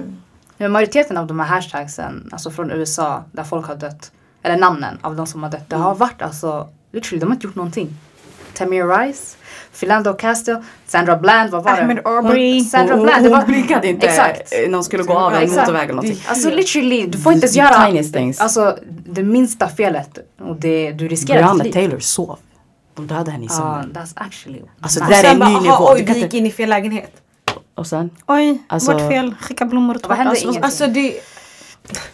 Men 0.57 0.71
majoriteten 0.71 1.17
av 1.17 1.27
de 1.27 1.39
här 1.39 1.47
hashtagsen, 1.47 2.29
alltså 2.31 2.51
från 2.51 2.71
USA, 2.71 3.23
där 3.31 3.43
folk 3.43 3.67
har 3.67 3.75
dött, 3.75 4.11
eller 4.43 4.57
namnen 4.57 4.97
av 5.01 5.15
de 5.15 5.27
som 5.27 5.43
har 5.43 5.49
dött, 5.49 5.69
det 5.69 5.75
har 5.75 5.95
varit 5.95 6.21
alltså, 6.21 6.67
literally, 6.91 7.19
de 7.19 7.25
har 7.25 7.35
inte 7.35 7.47
gjort 7.47 7.55
någonting. 7.55 7.89
Tamir 8.53 8.87
Rice, 8.87 9.37
Philando 9.79 10.13
Castile, 10.13 10.63
Sandra 10.87 11.15
Bland, 11.17 11.49
vad 11.51 11.63
var 11.63 11.75
det? 11.75 11.81
Ahmed 11.81 11.99
Arbery. 12.05 12.53
Hon, 12.59 12.63
Sandra 12.65 12.95
Hon- 12.95 13.03
Bland, 13.03 13.23
det 13.23 13.29
hon 13.29 13.39
var... 13.39 13.45
blinkade 13.45 13.87
inte 13.87 14.07
Exakt. 14.07 14.53
eh, 14.53 14.59
när 14.69 14.73
hon 14.73 14.83
skulle 14.83 15.03
gå 15.03 15.13
av 15.13 15.33
en 15.33 15.43
Exakt. 15.43 15.59
motorväg 15.61 15.83
eller 15.83 15.93
någonting. 15.93 16.19
Alltså 16.27 16.49
literally, 16.49 17.05
du 17.07 17.17
får 17.17 17.33
inte 17.33 17.47
göra 17.47 17.85
tiniest 17.85 18.13
things. 18.13 18.39
alltså, 18.39 18.77
det 19.05 19.23
minsta 19.23 19.67
felet 19.69 20.17
och 20.41 20.55
det, 20.55 20.91
du 20.91 21.07
riskerar 21.07 21.37
Breonna 21.43 21.63
ditt 21.63 21.75
liv. 21.75 21.81
Taylor 21.81 21.99
sov. 21.99 22.39
De 22.95 23.07
dödade 23.07 23.31
henne 23.31 23.45
i 23.45 23.49
sömnen. 23.49 23.91
that's 23.93 24.13
actually... 24.15 24.61
Alltså 24.81 24.99
det 24.99 25.09
där 25.09 25.23
är 25.23 25.31
en 25.33 25.39
ny 25.39 25.59
nivå. 25.61 25.75
oj 25.79 26.03
vi 26.07 26.19
gick 26.19 26.33
in 26.33 26.45
i 26.45 26.51
fel 26.51 26.69
lägenhet. 26.69 27.11
och 27.75 27.87
sen, 27.87 28.09
Oj, 28.27 28.63
Alltså- 28.67 28.91
vårt 28.93 29.01
fel. 29.11 29.35
Skicka 29.41 29.65
blommor 29.65 29.95
och 29.95 30.09
Vad 30.09 30.17
hände? 30.17 30.31
tårta. 30.35 30.41
Ingenting. 30.43 30.63
Alltså 30.63 30.87
det, 30.87 31.13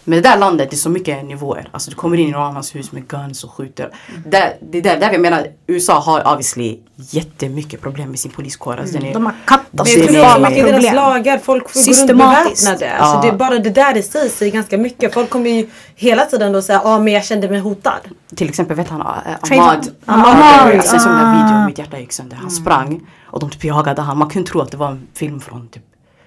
men 0.04 0.22
det 0.22 0.28
där 0.28 0.38
landet, 0.38 0.70
det 0.70 0.74
är 0.76 0.78
så 0.78 0.90
mycket 0.90 1.24
nivåer. 1.24 1.68
Alltså 1.72 1.90
du 1.90 1.96
kommer 1.96 2.16
in 2.16 2.28
i 2.28 2.32
någon 2.32 2.42
annans 2.42 2.74
hus 2.74 2.92
med 2.92 3.08
guns 3.08 3.44
och 3.44 3.50
skjuter. 3.54 3.90
Det, 4.26 4.56
det 4.60 4.80
där, 4.80 5.00
där 5.00 5.12
jag 5.12 5.20
menar, 5.20 5.46
USA 5.66 5.98
har 6.00 6.20
obviously 6.32 6.78
jättemycket 6.96 7.80
problem 7.80 8.10
med 8.10 8.18
sin 8.18 8.30
poliskår. 8.30 8.76
Alltså, 8.80 8.96
är, 8.98 9.14
De 9.14 9.26
har 9.26 9.32
Alltså, 9.76 9.98
är- 9.98 10.06
katastrofala 10.06 10.50
i 10.50 10.54
deras 10.62 10.72
problem. 10.72 10.94
lagar, 10.94 11.38
folk 11.38 11.68
får 11.70 11.80
gå 11.80 11.86
runt 11.86 11.96
Systematiskt. 11.96 12.64
beväpnade. 12.66 12.92
Alltså 12.98 13.26
Ja. 13.26 13.32
det, 13.32 13.38
bara 13.38 13.58
det 13.58 13.70
där 13.70 13.96
i 13.96 14.02
sig 14.02 14.28
säger 14.30 14.52
ganska 14.52 14.78
mycket. 14.78 15.14
Folk 15.14 15.30
kommer 15.30 15.50
ju 15.50 15.68
hela 15.94 16.24
tiden 16.24 16.52
då 16.52 16.62
säga 16.62 16.80
ja 16.84 16.98
men 16.98 17.12
jag 17.12 17.24
kände 17.24 17.48
mig 17.48 17.60
hotad. 17.60 18.00
Till 18.36 18.48
exempel 18.48 18.76
vet 18.76 18.88
han 18.88 19.00
äh. 19.00 19.06
Ahmad. 19.50 19.88
Ahmad. 20.06 20.74
Alltså, 20.74 20.94
jag 20.94 21.02
såg 21.02 21.12
den 21.12 21.20
Ah. 21.26 21.44
videon, 21.46 21.66
mitt 21.66 21.78
hjärta 21.78 21.98
gick 21.98 22.12
sönder. 22.12 22.36
Han 22.36 22.50
sprang 22.50 23.00
och 23.26 23.40
de 23.40 23.50
typ 23.50 23.64
jagade 23.64 24.02
han. 24.02 24.18
Man 24.18 24.28
kunde 24.30 24.50
tro 24.50 24.60
att 24.60 24.70
det 24.70 24.76
var 24.76 24.88
en 24.88 25.06
film 25.14 25.40
från 25.40 25.68
typ 25.68 25.82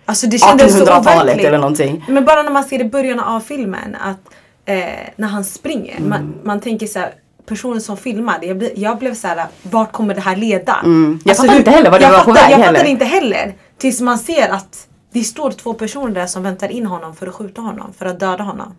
Alltså 0.10 0.28
det 0.28 0.38
kändes 0.38 0.74
så 0.78 0.86
1800-talet 0.86 1.24
overkligt. 1.24 1.48
eller 1.48 1.58
någonting. 1.58 2.06
Men 2.10 2.26
bara 2.26 2.44
när 2.44 2.52
man 2.52 2.64
ser 2.64 2.82
i 2.82 2.86
början 2.86 3.20
av 3.20 3.40
filmen 3.40 3.96
att 3.96 4.34
eh, 4.66 4.76
när 5.16 5.28
han 5.28 5.44
springer, 5.44 6.00
man, 6.00 6.20
Mm. 6.20 6.34
man 6.44 6.60
tänker 6.62 6.88
så 6.88 7.00
här, 7.00 7.14
personen 7.46 7.82
som 7.82 7.98
filmade, 7.98 8.46
jag, 8.46 8.58
ble, 8.58 8.72
jag 8.76 8.98
blev 8.98 9.14
så 9.16 9.28
här, 9.28 9.46
vart 9.64 9.92
kommer 9.92 10.16
det 10.16 10.22
här 10.22 10.36
leda? 10.36 10.72
Alltså, 10.74 10.86
Mm. 10.88 11.20
Jag 11.26 11.38
fattade 11.38 11.58
inte 11.58 11.72
heller 11.72 11.92
vad 11.92 12.02
det 12.02 12.08
var 12.12 12.24
på 12.24 12.32
väg 12.32 12.44
Jag 12.44 12.58
heller. 12.58 12.66
fattade 12.74 12.90
inte 12.90 13.06
heller. 13.06 13.56
Tills 13.78 14.02
man 14.02 14.18
ser 14.18 14.50
att 14.50 14.88
det 15.14 15.24
står 15.24 15.52
två 15.52 15.74
personer 15.74 16.14
där 16.14 16.26
som 16.28 16.44
väntar 16.44 16.72
in 16.72 16.86
honom 16.86 17.16
för 17.16 17.28
att 17.28 17.34
skjuta 17.36 17.62
honom, 17.62 17.94
för 17.98 18.06
att 18.06 18.20
döda 18.20 18.44
honom. 18.44 18.76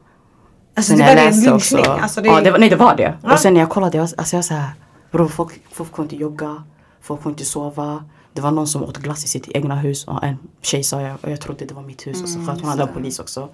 Alltså 0.77 0.91
Sen 0.97 0.99
det 1.07 1.15
var 1.15 1.23
en 1.23 1.41
lynchning. 1.41 1.85
Alltså, 1.87 2.21
det, 2.21 2.29
ja, 2.29 2.41
det 2.41 2.51
var, 2.51 2.59
nej 2.59 2.69
det 2.69 2.77
var 2.77 2.97
det. 2.97 3.15
Ja. 3.23 3.33
Och 3.33 3.39
sen 3.39 3.55
när 3.55 3.61
jag 3.61 3.71
kollade, 3.71 3.97
jag, 3.97 4.09
alltså 4.17 4.37
jag 4.37 4.45
såhär. 4.45 4.69
Bro 5.13 5.29
folk, 5.29 5.53
folk 5.73 5.97
får 5.97 6.03
inte 6.05 6.17
jogga. 6.17 6.63
Folk 7.03 7.23
får 7.23 7.31
inte 7.33 7.45
sova. 7.45 8.05
Det 8.39 8.43
var 8.43 8.51
någon 8.51 8.67
som 8.67 8.83
åt 8.85 8.97
glass 8.99 9.25
i 9.25 9.29
sitt 9.29 9.49
egna 9.49 9.77
hus. 9.77 10.05
Och 10.05 10.25
en 10.25 10.37
tjej 10.63 10.83
sa 10.85 11.03
jag 11.03 11.17
och 11.23 11.31
jag 11.31 11.41
trodde 11.41 11.65
det 11.65 11.75
var 11.75 11.83
mitt 11.83 12.07
hus. 12.07 12.23
och 12.23 12.29
så 12.29 12.39
sköt 12.47 12.61
hon 12.61 12.81
en 12.81 12.89
polis 12.89 13.19
också. 13.19 13.49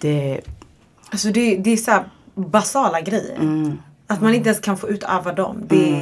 Det, 0.00 0.40
alltså 1.10 1.28
det, 1.28 1.56
det 1.56 1.70
är 1.70 1.76
så 1.76 1.90
här 1.90 2.04
basala 2.34 3.00
grejer. 3.00 3.36
mm, 3.40 3.78
Att 4.06 4.20
man 4.22 4.34
inte 4.34 4.48
ens 4.48 4.60
kan 4.60 4.76
få 4.76 4.88
utöva 4.88 5.32
dem. 5.32 5.62
Det 5.66 5.92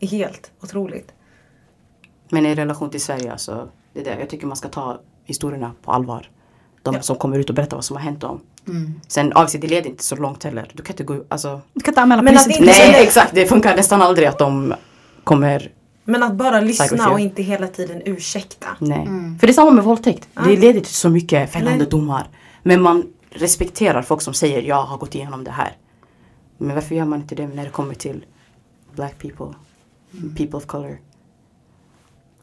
är 0.00 0.06
helt 0.06 0.50
otroligt. 0.60 1.12
men 2.30 2.46
i 2.46 2.54
relation 2.54 2.90
till 2.90 3.00
Sverige 3.02 3.32
alltså. 3.32 3.68
Det 3.92 4.00
är 4.00 4.04
det. 4.04 4.20
Jag 4.20 4.28
tycker 4.30 4.46
man 4.46 4.56
ska 4.56 4.68
ta 4.68 5.00
historierna 5.24 5.72
på 5.82 5.92
allvar. 5.92 6.30
De 6.82 6.94
Ja. 6.94 7.02
som 7.02 7.16
kommer 7.16 7.38
ut 7.38 7.48
och 7.48 7.54
berättar 7.54 7.76
vad 7.76 7.84
som 7.84 7.96
har 7.96 8.02
hänt 8.02 8.20
dem. 8.20 8.40
Sen 9.08 9.32
obviously 9.32 9.60
det 9.60 9.66
leder 9.68 9.90
inte 9.90 10.04
så 10.04 10.16
långt 10.16 10.44
heller. 10.44 10.70
Du 10.74 10.82
kan 10.82 10.92
inte 10.94 11.04
gå 11.04 11.24
alltså. 11.28 11.60
Du 11.74 11.80
kan 11.80 11.92
inte 11.92 12.00
anmäla 12.02 12.22
polisen. 12.22 12.52
Nej 12.64 13.02
exakt, 13.02 13.34
det 13.34 13.46
funkar 13.46 13.76
nästan 13.76 14.02
aldrig 14.02 14.28
att 14.28 14.38
de 14.38 14.74
kommer 15.24 15.72
Men 16.10 16.22
att 16.22 16.34
bara 16.34 16.60
lyssna 16.60 17.10
och 17.10 17.20
inte 17.20 17.42
hela 17.42 17.66
tiden 17.66 18.02
ursäkta. 18.04 18.66
Nej. 18.78 19.06
För 19.40 19.46
det 19.46 19.50
är 19.50 19.54
samma 19.54 19.70
med 19.70 19.84
våldtäkt. 19.84 20.28
Det 20.34 20.52
Ja. 20.52 20.60
leder 20.60 20.80
till 20.80 20.94
så 20.94 21.08
mycket 21.10 21.50
fällande 21.52 21.78
Nej. 21.78 21.86
domar. 21.90 22.28
Men 22.62 22.82
man 22.82 23.06
respekterar 23.30 24.02
folk 24.02 24.22
som 24.22 24.34
säger 24.34 24.62
jag 24.62 24.82
har 24.82 24.96
gått 24.98 25.14
igenom 25.14 25.44
det 25.44 25.50
här. 25.50 25.76
Men 26.58 26.74
varför 26.74 26.94
gör 26.94 27.04
man 27.04 27.20
inte 27.20 27.34
det 27.34 27.46
när 27.46 27.64
det 27.64 27.70
kommer 27.70 27.94
till 27.94 28.24
black 28.94 29.18
people? 29.18 29.54
People 30.36 30.56
of 30.56 30.66
color. 30.66 30.98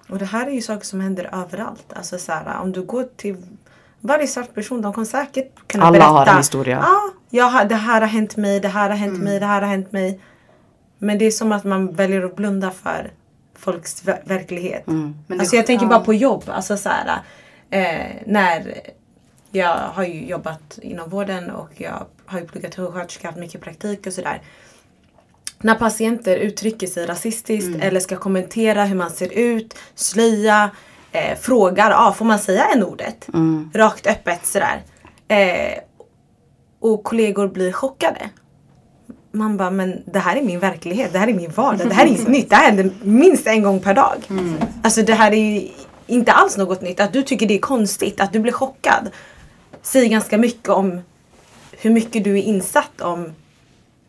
Och 0.09 0.17
det 0.17 0.25
här 0.25 0.47
är 0.47 0.51
ju 0.51 0.61
saker 0.61 0.85
som 0.85 1.01
händer 1.01 1.29
överallt. 1.33 1.85
Alltså 1.95 2.17
så 2.17 2.31
här, 2.31 2.61
om 2.61 2.71
du 2.71 2.81
går 2.81 3.03
till 3.15 3.37
varje 3.99 4.27
svart 4.27 4.53
person, 4.53 4.81
de 4.81 4.93
kommer 4.93 5.05
säkert 5.07 5.67
kunna 5.67 5.83
Alla 5.83 5.91
berätta. 5.91 6.09
har 6.09 6.25
en 6.27 6.37
historia. 6.37 6.79
Ja, 6.81 7.01
jag 7.29 7.45
har, 7.49 7.65
det 7.65 7.75
här 7.75 8.01
har 8.01 8.07
hänt 8.07 8.37
mig, 8.37 8.59
det 8.59 8.67
här 8.67 8.89
har 8.89 8.97
hänt 8.97 9.13
Mm. 9.13 9.23
mig, 9.25 9.39
det 9.39 9.45
här 9.45 9.61
har 9.61 9.69
hänt 9.69 9.91
mig. 9.91 10.19
Men 10.97 11.17
det 11.17 11.25
är 11.25 11.31
som 11.31 11.51
att 11.51 11.63
man 11.63 11.93
väljer 11.93 12.23
att 12.25 12.35
blunda 12.35 12.71
för 12.71 13.11
folks 13.65 14.03
ver- 14.05 14.21
verklighet. 14.25 14.87
Mm. 14.87 15.15
Men 15.27 15.39
alltså 15.39 15.55
jag 15.55 15.65
tänker 15.65 15.85
bara 15.85 15.99
på 15.99 16.13
jobb. 16.13 16.43
Alltså 16.47 16.77
så 16.77 16.89
här, 16.89 17.19
eh, 17.69 18.11
när 18.25 18.81
jag 19.51 19.75
har 19.77 20.03
ju 20.03 20.25
jobbat 20.25 20.79
inom 20.81 21.09
vården 21.09 21.49
och 21.51 21.69
jag 21.77 22.05
har 22.25 22.39
ju 22.39 22.47
pluggat 22.47 22.75
sjuksköterska, 22.75 23.27
haft 23.27 23.39
mycket 23.39 23.61
praktik 23.61 24.07
och 24.07 24.13
sådär. 24.13 24.41
När 25.59 25.75
patienter 25.75 26.37
uttrycker 26.37 26.87
sig 26.87 27.05
rasistiskt 27.05 27.67
Mm. 27.67 27.81
eller 27.81 27.99
ska 27.99 28.15
kommentera 28.17 28.85
hur 28.85 28.95
man 28.95 29.09
ser 29.09 29.33
ut, 29.33 29.73
slöja, 29.95 30.69
eh, 31.11 31.37
frågar, 31.37 31.91
ah, 31.95 32.13
får 32.13 32.25
man 32.25 32.39
säga 32.39 32.65
en 32.75 32.83
ordet 32.83 33.27
Mm. 33.33 33.71
Rakt 33.73 34.07
öppet 34.07 34.45
sådär. 34.45 34.81
Eh, 35.27 35.79
och 36.79 37.03
kollegor 37.03 37.47
blir 37.47 37.71
chockade. 37.71 38.29
Man 39.35 39.57
bara, 39.57 39.69
men 39.69 40.01
det 40.05 40.19
här 40.19 40.35
är 40.35 40.41
min 40.41 40.59
verklighet, 40.59 41.13
det 41.13 41.19
här 41.19 41.27
är 41.27 41.33
min 41.33 41.51
vardag, 41.51 41.87
det 41.89 41.93
här 41.93 42.05
är 42.05 42.09
inget 42.09 42.27
nytt. 42.27 42.49
Det 42.49 42.55
här 42.55 42.65
händer 42.65 42.89
minst 43.01 43.47
en 43.47 43.61
gång 43.63 43.79
per 43.79 43.93
dag. 43.93 44.15
Alltså 44.83 45.01
det 45.01 45.13
här 45.13 45.33
är 45.33 45.67
inte 46.07 46.31
alls 46.31 46.57
något 46.57 46.81
nytt. 46.81 46.99
Att 46.99 47.13
du 47.13 47.23
tycker 47.23 47.47
det 47.47 47.53
är 47.53 47.59
konstigt, 47.59 48.21
att 48.21 48.33
du 48.33 48.39
blir 48.39 48.51
chockad. 48.51 49.09
Säger 49.81 50.09
ganska 50.09 50.37
mycket 50.37 50.69
om 50.69 51.01
hur 51.71 51.89
mycket 51.89 52.23
du 52.23 52.39
är 52.39 52.43
insatt 52.43 53.01
om 53.01 53.33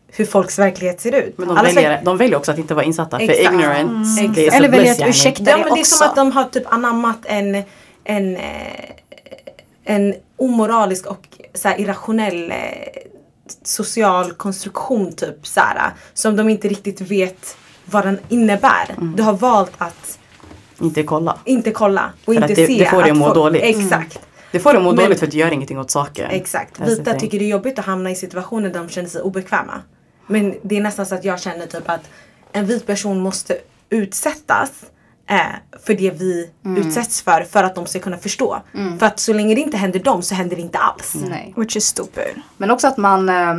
hur 0.08 0.24
folks 0.24 0.58
verklighet 0.58 1.00
ser 1.00 1.14
ut. 1.14 1.38
Men 1.38 1.48
de 1.48 1.56
Allas 1.56 1.76
väljer, 1.76 2.02
de 2.04 2.16
väljer 2.16 2.36
också 2.36 2.52
att 2.52 2.58
inte 2.58 2.74
vara 2.74 2.84
insatta 2.84 3.18
Exakt. 3.18 3.38
för 3.38 3.54
ignorance. 3.54 4.20
Mm. 4.20 4.32
det 4.32 4.46
är 4.46 4.50
så 4.50 4.56
Eller 4.56 4.68
väljer 4.68 4.92
att 4.92 5.08
ursäkta 5.08 5.50
Ja 5.50 5.56
det 5.56 5.62
men 5.64 5.72
det 5.72 5.78
är 5.78 5.80
också. 5.80 5.96
som 5.96 6.08
att 6.08 6.16
de 6.16 6.32
har 6.32 6.44
typ 6.44 6.72
anammat 6.72 7.18
en, 7.24 7.62
en, 8.04 8.36
eh, 8.36 8.42
en 9.84 10.14
omoralisk 10.36 11.06
och 11.06 11.26
så 11.54 11.68
här, 11.68 11.80
irrationell 11.80 12.50
eh, 12.50 12.56
social 13.62 14.32
konstruktion 14.32 15.12
typ 15.12 15.46
så 15.46 15.60
här, 15.60 15.90
som 16.14 16.36
de 16.36 16.48
inte 16.48 16.68
riktigt 16.68 17.00
vet 17.00 17.56
vad 17.84 18.04
den 18.04 18.18
innebär. 18.28 18.94
Du 19.16 19.22
har 19.22 19.32
valt 19.32 19.72
att 19.78 20.18
Inte 20.80 21.02
kolla. 21.02 21.38
inte 21.44 21.70
kolla 21.70 22.12
och 22.20 22.24
För 22.24 22.32
inte 22.32 22.44
att 22.44 22.48
det- 22.56 22.66
se. 22.66 22.78
det 22.78 22.86
får 22.90 23.02
dig 23.02 23.10
att 23.10 23.16
må 23.16 23.34
dåligt. 23.34 23.62
Exakt. 23.62 24.18
Det 24.52 24.60
får 24.60 24.70
dig 24.70 24.76
att 24.78 24.84
må 24.84 24.90
Men- 24.92 25.04
dåligt 25.04 25.18
för 25.18 25.26
att 25.26 25.32
du 25.32 25.38
gör 25.38 25.50
ingenting 25.52 25.78
åt 25.78 25.90
saken. 25.90 26.30
Exakt. 26.30 26.78
That's 26.80 26.86
Vita 26.88 27.14
tycker 27.14 27.38
det 27.38 27.44
är 27.44 27.48
jobbigt 27.48 27.78
att 27.78 27.84
hamna 27.84 28.10
i 28.10 28.14
situationer 28.14 28.68
där 28.70 28.80
de 28.80 28.88
känner 28.88 29.08
sig 29.08 29.22
obekväma. 29.22 29.82
Men 30.26 30.54
det 30.62 30.76
är 30.76 30.80
nästan 30.80 31.06
så 31.06 31.14
att 31.14 31.24
jag 31.24 31.40
känner 31.40 31.66
typ 31.66 31.88
att 31.90 32.00
en 32.52 32.66
vit 32.66 32.86
person 32.86 33.20
måste 33.20 33.58
utsättas 33.90 34.70
för 35.86 35.94
det 35.94 36.10
vi 36.10 36.50
Mm. 36.64 36.82
utsätts 36.86 37.22
för 37.22 37.40
för 37.42 37.64
att 37.64 37.74
de 37.74 37.86
ska 37.86 37.98
kunna 37.98 38.16
förstå. 38.18 38.62
För 38.98 39.06
att 39.06 39.18
så 39.20 39.32
länge 39.32 39.54
det 39.54 39.60
inte 39.60 39.76
händer 39.76 40.00
dem 40.00 40.22
så 40.22 40.34
händer 40.34 40.56
det 40.56 40.62
inte 40.62 40.78
alls. 40.78 41.14
Nej. 41.28 41.54
Which 41.56 41.76
is 41.76 41.86
stupid. 41.86 42.40
Men 42.56 42.70
också 42.70 42.86
att 42.88 42.96
man... 42.96 43.28
Eh, 43.28 43.56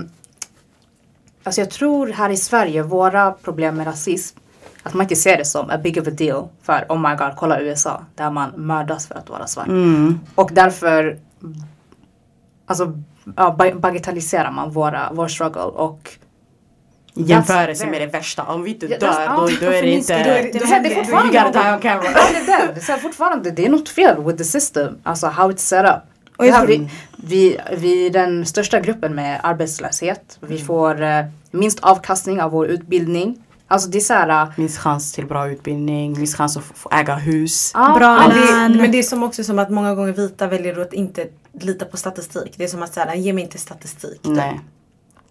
alltså 1.44 1.62
jag 1.62 1.70
tror 1.70 2.08
här 2.08 2.30
i 2.30 2.38
Sverige, 2.38 2.84
våra 2.84 3.32
problem 3.32 3.76
med 3.76 3.88
rasism, 3.88 4.38
att 4.84 4.94
man 4.94 5.02
inte 5.04 5.16
ser 5.16 5.38
det 5.38 5.46
som 5.46 5.70
a 5.70 5.78
big 5.78 5.98
of 6.02 6.08
a 6.08 6.12
deal. 6.12 6.48
För 6.64 6.86
oh 6.90 7.10
my 7.10 7.16
god, 7.16 7.32
kolla 7.38 7.60
USA, 7.62 8.06
där 8.16 8.32
man 8.32 8.52
mördas 8.56 9.08
för 9.08 9.16
att 9.16 9.30
vara 9.30 9.48
svart. 9.48 9.68
Mm. 9.68 10.20
Och 10.36 10.50
därför 10.54 11.20
alltså, 12.66 13.02
ja, 13.36 13.56
ba- 13.60 13.76
bagatelliserar 13.80 14.52
man 14.52 14.72
våra, 14.72 15.10
vår 15.14 15.28
struggle 15.28 15.62
och 15.62 16.10
jämförelse 17.26 17.86
med 17.88 18.02
det 18.02 18.08
värsta. 18.08 18.44
Om 18.44 18.64
vi 18.64 18.72
inte 18.72 18.86
Ja, 18.86 18.98
dör 18.98 19.08
that's- 19.08 19.38
då, 19.38 19.50
ja, 19.52 19.58
då 19.62 19.68
är 19.68 19.82
det 19.82 19.90
inte... 19.92 20.18
det. 20.18 20.24
det, 20.24 20.42
det, 20.42 20.60
det 20.84 20.92
är 20.92 20.96
fortfarande 20.96 21.34
You 21.38 21.46
gotta 21.46 21.64
die 21.64 21.74
on 21.76 21.80
camera. 21.80 22.06
Ja, 22.14 22.22
det 22.46 22.52
är 22.52 22.76
är 22.76 22.80
så 22.80 22.94
fortfarande, 22.98 23.52
det 23.52 23.66
är 23.66 23.70
något 23.70 23.90
fel 23.90 24.24
with 24.24 24.38
the 24.38 24.44
system. 24.44 24.96
Alltså 25.04 25.28
how 25.28 25.52
it's 25.52 25.58
set 25.58 25.86
up. 25.86 26.02
Och 26.38 26.46
jag 26.48 26.56
tror- 26.56 26.68
vi, 26.68 26.90
vi, 27.18 27.60
vi 27.78 28.06
är 28.06 28.10
den 28.10 28.46
största 28.46 28.80
gruppen 28.80 29.16
med 29.16 29.40
arbetslöshet. 29.44 30.38
Vi 30.42 30.58
får 30.58 31.02
eh, 31.02 31.26
minst 31.52 31.80
avkastning 31.80 32.42
av 32.42 32.52
vår 32.52 32.68
utbildning. 32.68 33.44
Alltså 33.70 33.90
det 33.90 33.98
är 33.98 34.02
så 34.02 34.14
här... 34.14 34.30
eh, 34.44 34.50
Minst 34.56 34.78
chans 34.78 35.14
till 35.14 35.26
bra 35.26 35.50
utbildning, 35.50 36.18
minst 36.18 36.36
chans 36.38 36.58
att 36.58 36.64
få- 36.64 36.90
äga 36.92 37.16
hus. 37.16 37.72
ja, 37.74 37.96
Bra 37.98 38.06
ja, 38.22 38.28
Men 38.28 38.72
det, 38.74 38.78
men 38.80 38.92
det 38.92 39.00
är 39.00 39.04
som 39.04 39.24
också 39.24 39.44
som 39.44 39.60
att 39.60 39.70
många 39.70 39.96
gånger 39.96 40.14
vita 40.14 40.48
väljer 40.48 40.80
att 40.82 40.94
inte 40.94 41.28
lita 41.60 41.86
på 41.86 41.98
statistik. 41.98 42.54
Det 42.58 42.64
är 42.64 42.68
som 42.68 42.84
att 42.84 42.94
säga, 42.94 43.16
ge 43.16 43.34
mig 43.34 43.44
inte 43.44 43.58
statistik. 43.58 44.20
Nej. 44.24 44.60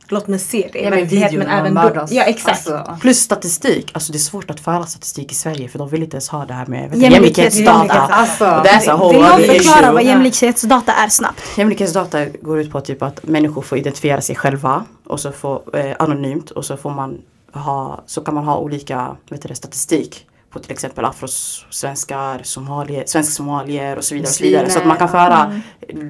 Låt 0.09 0.29
mig 0.29 0.39
se 0.39 0.69
det 0.73 0.79
i 0.79 0.83
Ge 0.83 0.91
mig 0.91 1.01
verklighet, 1.01 1.33
video 1.33 1.39
men 1.49 1.59
även 1.59 1.75
då. 1.75 2.07
Ja 2.11 2.23
exakt. 2.23 2.69
Alltså, 2.71 2.97
Plus 3.01 3.19
statistik, 3.19 3.91
alltså 3.93 4.13
det 4.13 4.17
är 4.17 4.21
svårt 4.21 4.51
att 4.51 4.61
föra 4.61 4.87
statistik 4.87 5.33
i 5.33 5.35
Sverige 5.35 5.69
för 5.69 5.79
de 5.79 5.89
vill 5.89 6.03
inte 6.03 6.15
ens 6.15 6.29
ha 6.29 6.45
det 6.45 6.55
här 6.55 6.67
med 6.67 6.97
Jämlikhetsdata. 6.97 7.15
jämlikhetsdata. 7.15 8.15
Alltså, 8.15 8.45
Och 8.51 8.63
det 8.63 8.69
är 8.69 8.81
så 8.81 9.11
Vill 9.11 9.21
någon 9.21 9.41
förklara 9.41 9.93
vad 9.93 10.05
jämlikhetsdata 10.05 10.93
är 10.93 11.09
snabbt? 11.09 11.43
Jämlikhetsdata 11.59 12.25
går 12.25 12.61
ut 12.61 12.71
på 12.71 12.81
typ 12.81 13.03
att 13.03 13.27
människor 13.27 13.63
får 13.63 13.79
identifiera 13.79 14.21
sig 14.21 14.37
själva 14.37 14.85
och 15.07 15.21
så 15.21 15.33
får, 15.33 15.77
eh, 15.77 15.97
anonymt 15.99 16.51
och 16.51 16.65
så 16.65 16.77
får 16.77 16.91
man 16.91 17.19
ha, 17.53 18.01
så 18.07 18.21
kan 18.21 18.35
man 18.35 18.45
ha 18.45 18.59
olika 18.59 19.17
vet 19.29 19.49
du, 19.49 19.55
statistik 19.55 20.27
på 20.57 20.63
till 20.63 20.73
exempel 20.73 21.05
afrosvenskar, 21.05 22.41
somalier, 22.43 23.05
svenska 23.07 23.33
somalier 23.33 23.97
och 23.97 24.05
så 24.05 24.15
vidare. 24.15 24.29
Och 24.29 24.35
så, 24.35 24.43
vidare. 24.43 24.71
så 24.71 24.79
att 24.79 24.87
man 24.87 24.97
kan 24.97 25.09
föra 25.09 25.61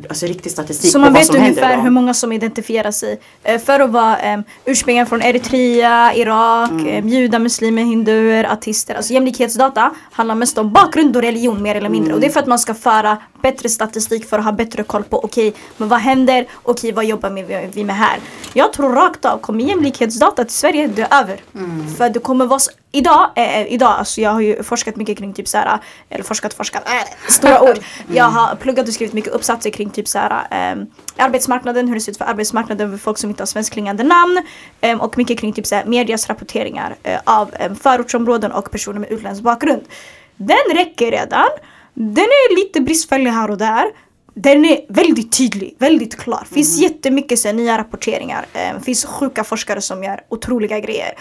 alltså, 0.09 0.27
riktig 0.27 0.53
statistik 0.53 0.91
Så 0.91 0.99
på 0.99 1.05
man 1.05 1.13
vet 1.13 1.35
ungefär 1.35 1.81
hur 1.81 1.91
många 1.91 2.15
som 2.15 2.33
identifierar 2.33 2.91
sig. 2.91 3.21
Eh, 3.43 3.61
för 3.61 3.81
att 3.81 3.91
vara 3.91 4.35
um, 4.35 4.45
ursprungligen 4.65 5.07
från 5.07 5.23
Eritrea, 5.23 6.15
Irak, 6.15 6.71
mm. 6.71 7.09
judar, 7.09 7.39
muslimer, 7.39 7.83
hinduer, 7.83 8.53
artister. 8.53 8.95
Alltså 8.95 9.13
jämlikhetsdata 9.13 9.91
handlar 10.13 10.35
mest 10.35 10.59
om 10.59 10.73
bakgrund 10.73 11.17
och 11.17 11.23
religion 11.23 11.63
mer 11.63 11.75
eller 11.75 11.89
mindre. 11.89 12.15
Och 12.15 12.21
det 12.21 12.27
är 12.27 12.31
för 12.31 12.41
att 12.41 12.47
man 12.47 12.59
ska 12.59 12.75
föra 12.75 13.19
bättre 13.43 13.69
statistik 13.69 14.29
för 14.29 14.39
att 14.39 14.45
ha 14.45 14.53
bättre 14.53 14.83
koll 14.83 15.03
på 15.03 15.25
okej, 15.25 15.55
men 15.77 15.89
vad 15.89 15.99
händer? 15.99 16.47
Okej, 16.63 16.93
vad 16.93 17.05
jobbar 17.05 17.31
vi- 17.75 17.85
med 17.85 17.97
här? 17.97 18.19
Jag 18.53 18.73
tror 18.73 18.93
rakt 18.93 19.25
av, 19.25 19.39
kommer 19.39 19.65
jämlikhetsdata 19.65 20.45
till 20.45 20.55
Sverige, 20.55 20.87
det 20.87 21.03
är 21.03 21.23
över. 21.23 21.41
För 21.97 22.09
det 22.09 22.19
kommer 22.19 22.47
vara 22.47 22.61
idag, 22.97 23.31
eh, 23.37 23.73
idag, 23.73 23.95
alltså 23.99 24.21
jag 24.21 24.31
har 24.31 24.41
ju 24.41 24.63
forskat 24.63 24.97
mycket 24.97 25.19
kring 25.19 25.33
typ 25.33 25.49
såhär, 25.49 25.79
eller 26.11 26.25
forskat, 26.25 26.55
forskat, 26.55 26.83
äh, 26.89 27.31
stora 27.33 27.63
ord. 27.63 27.79
Jag 28.13 28.25
har 28.25 28.57
pluggat 28.57 28.89
och 28.89 28.95
skrivit 28.95 29.15
mycket 29.15 29.33
uppsatser 29.33 29.71
kring 29.71 29.91
typ 29.91 30.09
såhär 30.09 30.31
eh, 30.31 30.77
arbetsmarknaden, 31.17 31.89
hur 31.89 31.95
det 31.95 32.01
ser 32.01 32.13
ut 32.13 32.19
för 32.19 32.25
arbetsmarknaden 32.25 32.91
för 32.91 32.99
folk 32.99 33.19
som 33.19 33.31
inte 33.31 33.43
har 33.43 33.47
svenskklingande 33.47 34.03
namn. 34.03 34.43
Eh, 34.81 35.01
och 35.01 35.19
mycket 35.19 35.39
kring 35.39 35.53
typ 35.53 35.67
såhär 35.67 35.85
medias 35.85 36.29
rapporteringar 36.29 36.97
eh, 37.03 37.21
av 37.25 37.55
eh, 37.55 37.75
förortsområden 37.75 38.53
och 38.53 38.71
personer 38.71 38.99
med 39.01 39.11
utländsk 39.11 39.43
bakgrund. 39.43 39.83
Den 40.37 40.75
räcker 40.75 41.11
redan. 41.11 41.49
Den 41.95 42.25
är 42.25 42.57
lite 42.57 42.81
bristfällig 42.81 43.31
här 43.31 43.51
och 43.51 43.59
där. 43.59 43.85
Den 44.35 44.65
är 44.65 44.81
väldigt 44.89 45.39
tydlig, 45.39 45.77
väldigt 45.79 46.17
klar. 46.17 46.47
Finns 46.53 46.79
jättemycket 46.79 47.39
så 47.39 47.53
nya 47.53 47.79
rapporteringar. 47.79 48.47
Eh, 48.53 48.81
finns 48.81 49.05
sjuka 49.05 49.45
forskare 49.45 49.81
som 49.81 50.05
gör 50.05 50.21
otroliga 50.29 50.81
grejer. 50.81 51.13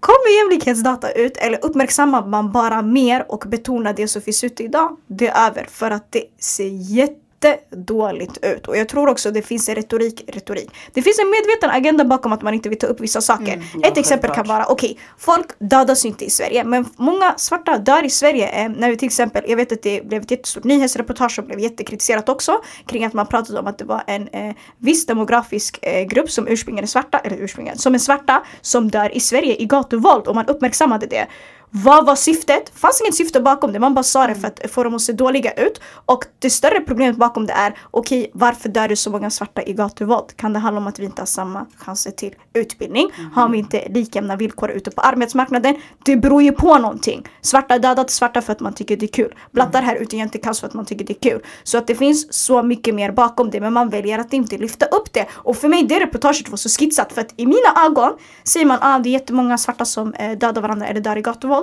Kommer 0.00 0.38
jämlikhetsdata 0.38 1.10
ut 1.10 1.36
eller 1.36 1.64
uppmärksammar 1.64 2.26
man 2.26 2.52
bara 2.52 2.82
mer 2.82 3.24
och 3.28 3.44
betonar 3.48 3.92
det 3.92 4.08
som 4.08 4.22
finns 4.22 4.44
ute 4.44 4.62
idag, 4.62 4.96
det 5.06 5.28
är 5.28 5.46
över. 5.46 5.66
För 5.70 5.90
att 5.90 6.12
det 6.12 6.24
ser 6.38 6.68
jätte 6.68 7.29
jättedåligt 7.44 8.38
ut. 8.42 8.68
Och 8.68 8.76
jag 8.76 8.88
tror 8.88 9.08
också 9.08 9.30
det 9.30 9.42
finns 9.42 9.68
en 9.68 9.74
retorik, 9.74 10.24
retorik. 10.26 10.70
Det 10.92 11.02
finns 11.02 11.18
en 11.18 11.30
medveten 11.30 11.70
agenda 11.70 12.04
bakom 12.04 12.32
att 12.32 12.42
man 12.42 12.54
inte 12.54 12.68
vill 12.68 12.78
ta 12.78 12.86
upp 12.86 13.00
vissa 13.00 13.20
saker. 13.20 13.62
ja, 13.82 13.88
Ett 13.88 13.98
exempel 13.98 14.30
kan 14.30 14.46
vara, 14.46 14.66
okej, 14.66 14.98
folk 15.18 15.46
dödas 15.58 16.04
inte 16.04 16.24
i 16.24 16.30
Sverige, 16.30 16.64
men 16.64 16.84
många 16.96 17.34
svarta 17.36 17.78
dör 17.78 18.04
i 18.04 18.10
Sverige. 18.10 18.48
Eh, 18.48 18.68
när 18.68 18.90
vi 18.90 18.96
till 18.96 19.06
exempel, 19.06 19.44
jag 19.48 19.56
vet 19.56 19.72
att 19.72 19.82
det 19.82 20.06
blev 20.06 20.22
ett 20.22 20.30
jättestort 20.30 20.64
nyhetsreportage 20.64 21.32
som 21.32 21.46
blev 21.46 21.60
jättekritiserat 21.60 22.28
också, 22.28 22.60
kring 22.86 23.04
att 23.04 23.12
man 23.12 23.26
pratade 23.26 23.58
om 23.60 23.66
att 23.66 23.78
det 23.78 23.84
var 23.84 24.02
en 24.06 24.28
eh, 24.28 24.54
viss 24.78 25.06
demografisk 25.06 25.78
eh, 25.82 26.02
grupp 26.02 26.30
som 26.30 26.48
ursprungligen 26.48 26.84
är 26.84 26.88
svarta, 26.88 27.18
eller 27.18 27.36
ursprungligen, 27.36 27.78
som 27.78 27.94
är 27.94 27.98
svarta, 27.98 28.42
som 28.60 28.90
dör 28.90 29.16
i 29.16 29.20
Sverige 29.20 29.56
i 29.56 29.64
gatuvåld 29.64 30.26
och 30.26 30.34
man 30.34 30.46
uppmärksammade 30.46 31.06
det. 31.06 31.26
Vad 31.72 32.06
var 32.06 32.16
syftet? 32.16 32.72
fanns 32.74 33.00
inget 33.00 33.14
syfte 33.14 33.40
bakom 33.40 33.72
det, 33.72 33.78
man 33.78 33.94
bara 33.94 34.02
sa 34.02 34.26
det 34.26 34.34
för 34.34 34.46
att 34.46 34.70
få 34.70 34.84
dem 34.84 34.94
att 34.94 35.02
se 35.02 35.12
dåliga 35.12 35.52
ut. 35.52 35.80
Och 36.06 36.24
det 36.38 36.50
större 36.50 36.80
problemet 36.80 37.16
bakom 37.16 37.46
det 37.46 37.52
är, 37.52 37.78
okej 37.90 38.30
varför 38.34 38.68
dör 38.68 38.88
det 38.88 38.96
så 38.96 39.10
många 39.10 39.30
svarta 39.30 39.62
i 39.62 39.72
gatuvåld? 39.72 40.36
Kan 40.36 40.52
det 40.52 40.58
handla 40.58 40.80
om 40.80 40.86
att 40.86 40.98
vi 40.98 41.04
inte 41.04 41.22
har 41.22 41.26
samma 41.26 41.66
chanser 41.76 42.10
till 42.10 42.34
utbildning? 42.54 43.10
Har 43.34 43.48
vi 43.48 43.58
inte 43.58 43.88
lika 43.88 44.18
jämna 44.18 44.36
villkor 44.36 44.70
ute 44.70 44.90
på 44.90 45.00
arbetsmarknaden? 45.00 45.76
Det 46.04 46.16
beror 46.16 46.42
ju 46.42 46.52
på 46.52 46.78
någonting. 46.78 47.28
Svarta 47.40 47.78
dödat 47.78 48.10
svarta 48.10 48.42
för 48.42 48.52
att 48.52 48.60
man 48.60 48.72
tycker 48.72 48.96
det 48.96 49.06
är 49.06 49.12
kul. 49.12 49.34
Blattar 49.50 49.82
här 49.82 49.96
ute 49.96 50.16
inte 50.16 50.38
kaos 50.38 50.60
för 50.60 50.66
att 50.66 50.74
man 50.74 50.84
tycker 50.84 51.04
det 51.04 51.26
är 51.26 51.30
kul. 51.30 51.42
Så 51.62 51.78
att 51.78 51.86
det 51.86 51.94
finns 51.94 52.32
så 52.32 52.62
mycket 52.62 52.94
mer 52.94 53.12
bakom 53.12 53.50
det 53.50 53.60
men 53.60 53.72
man 53.72 53.88
väljer 53.88 54.18
att 54.18 54.32
inte 54.32 54.58
lyfta 54.58 54.86
upp 54.86 55.12
det. 55.12 55.26
Och 55.32 55.56
för 55.56 55.68
mig 55.68 55.82
det 55.82 56.00
reportaget 56.00 56.48
var 56.48 56.56
så 56.56 56.68
skitsat 56.68 57.12
för 57.12 57.20
att 57.20 57.34
i 57.36 57.46
mina 57.46 57.86
ögon 57.86 58.12
säger 58.44 58.66
man 58.66 58.76
att 58.76 58.84
ah, 58.84 58.98
det 58.98 59.08
är 59.08 59.12
jättemånga 59.12 59.58
svarta 59.58 59.84
som 59.84 60.14
eh, 60.14 60.38
dödar 60.38 60.62
varandra 60.62 60.86
eller 60.86 61.00
dör 61.00 61.16
i 61.16 61.22
gatuvåld. 61.22 61.59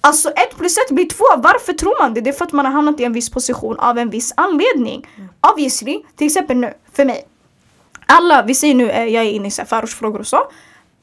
Alltså 0.00 0.30
ett 0.30 0.56
plus 0.56 0.78
ett 0.78 0.94
blir 0.94 1.08
två. 1.08 1.24
Varför 1.36 1.72
tror 1.72 2.02
man 2.02 2.14
det? 2.14 2.20
Det 2.20 2.30
är 2.30 2.34
för 2.34 2.44
att 2.44 2.52
man 2.52 2.66
har 2.66 2.72
hamnat 2.72 3.00
i 3.00 3.04
en 3.04 3.12
viss 3.12 3.30
position 3.30 3.78
av 3.78 3.98
en 3.98 4.10
viss 4.10 4.32
anledning. 4.36 5.06
Obviously, 5.52 6.02
till 6.16 6.26
exempel 6.26 6.56
nu, 6.56 6.74
för 6.92 7.04
mig. 7.04 7.26
Alla, 8.06 8.42
vi 8.42 8.54
säger 8.54 8.74
nu, 8.74 8.90
eh, 8.90 9.04
jag 9.04 9.24
är 9.24 9.30
inne 9.30 9.48
i 9.48 9.50
förortsfrågor 9.50 10.18
och 10.18 10.26
så. 10.26 10.40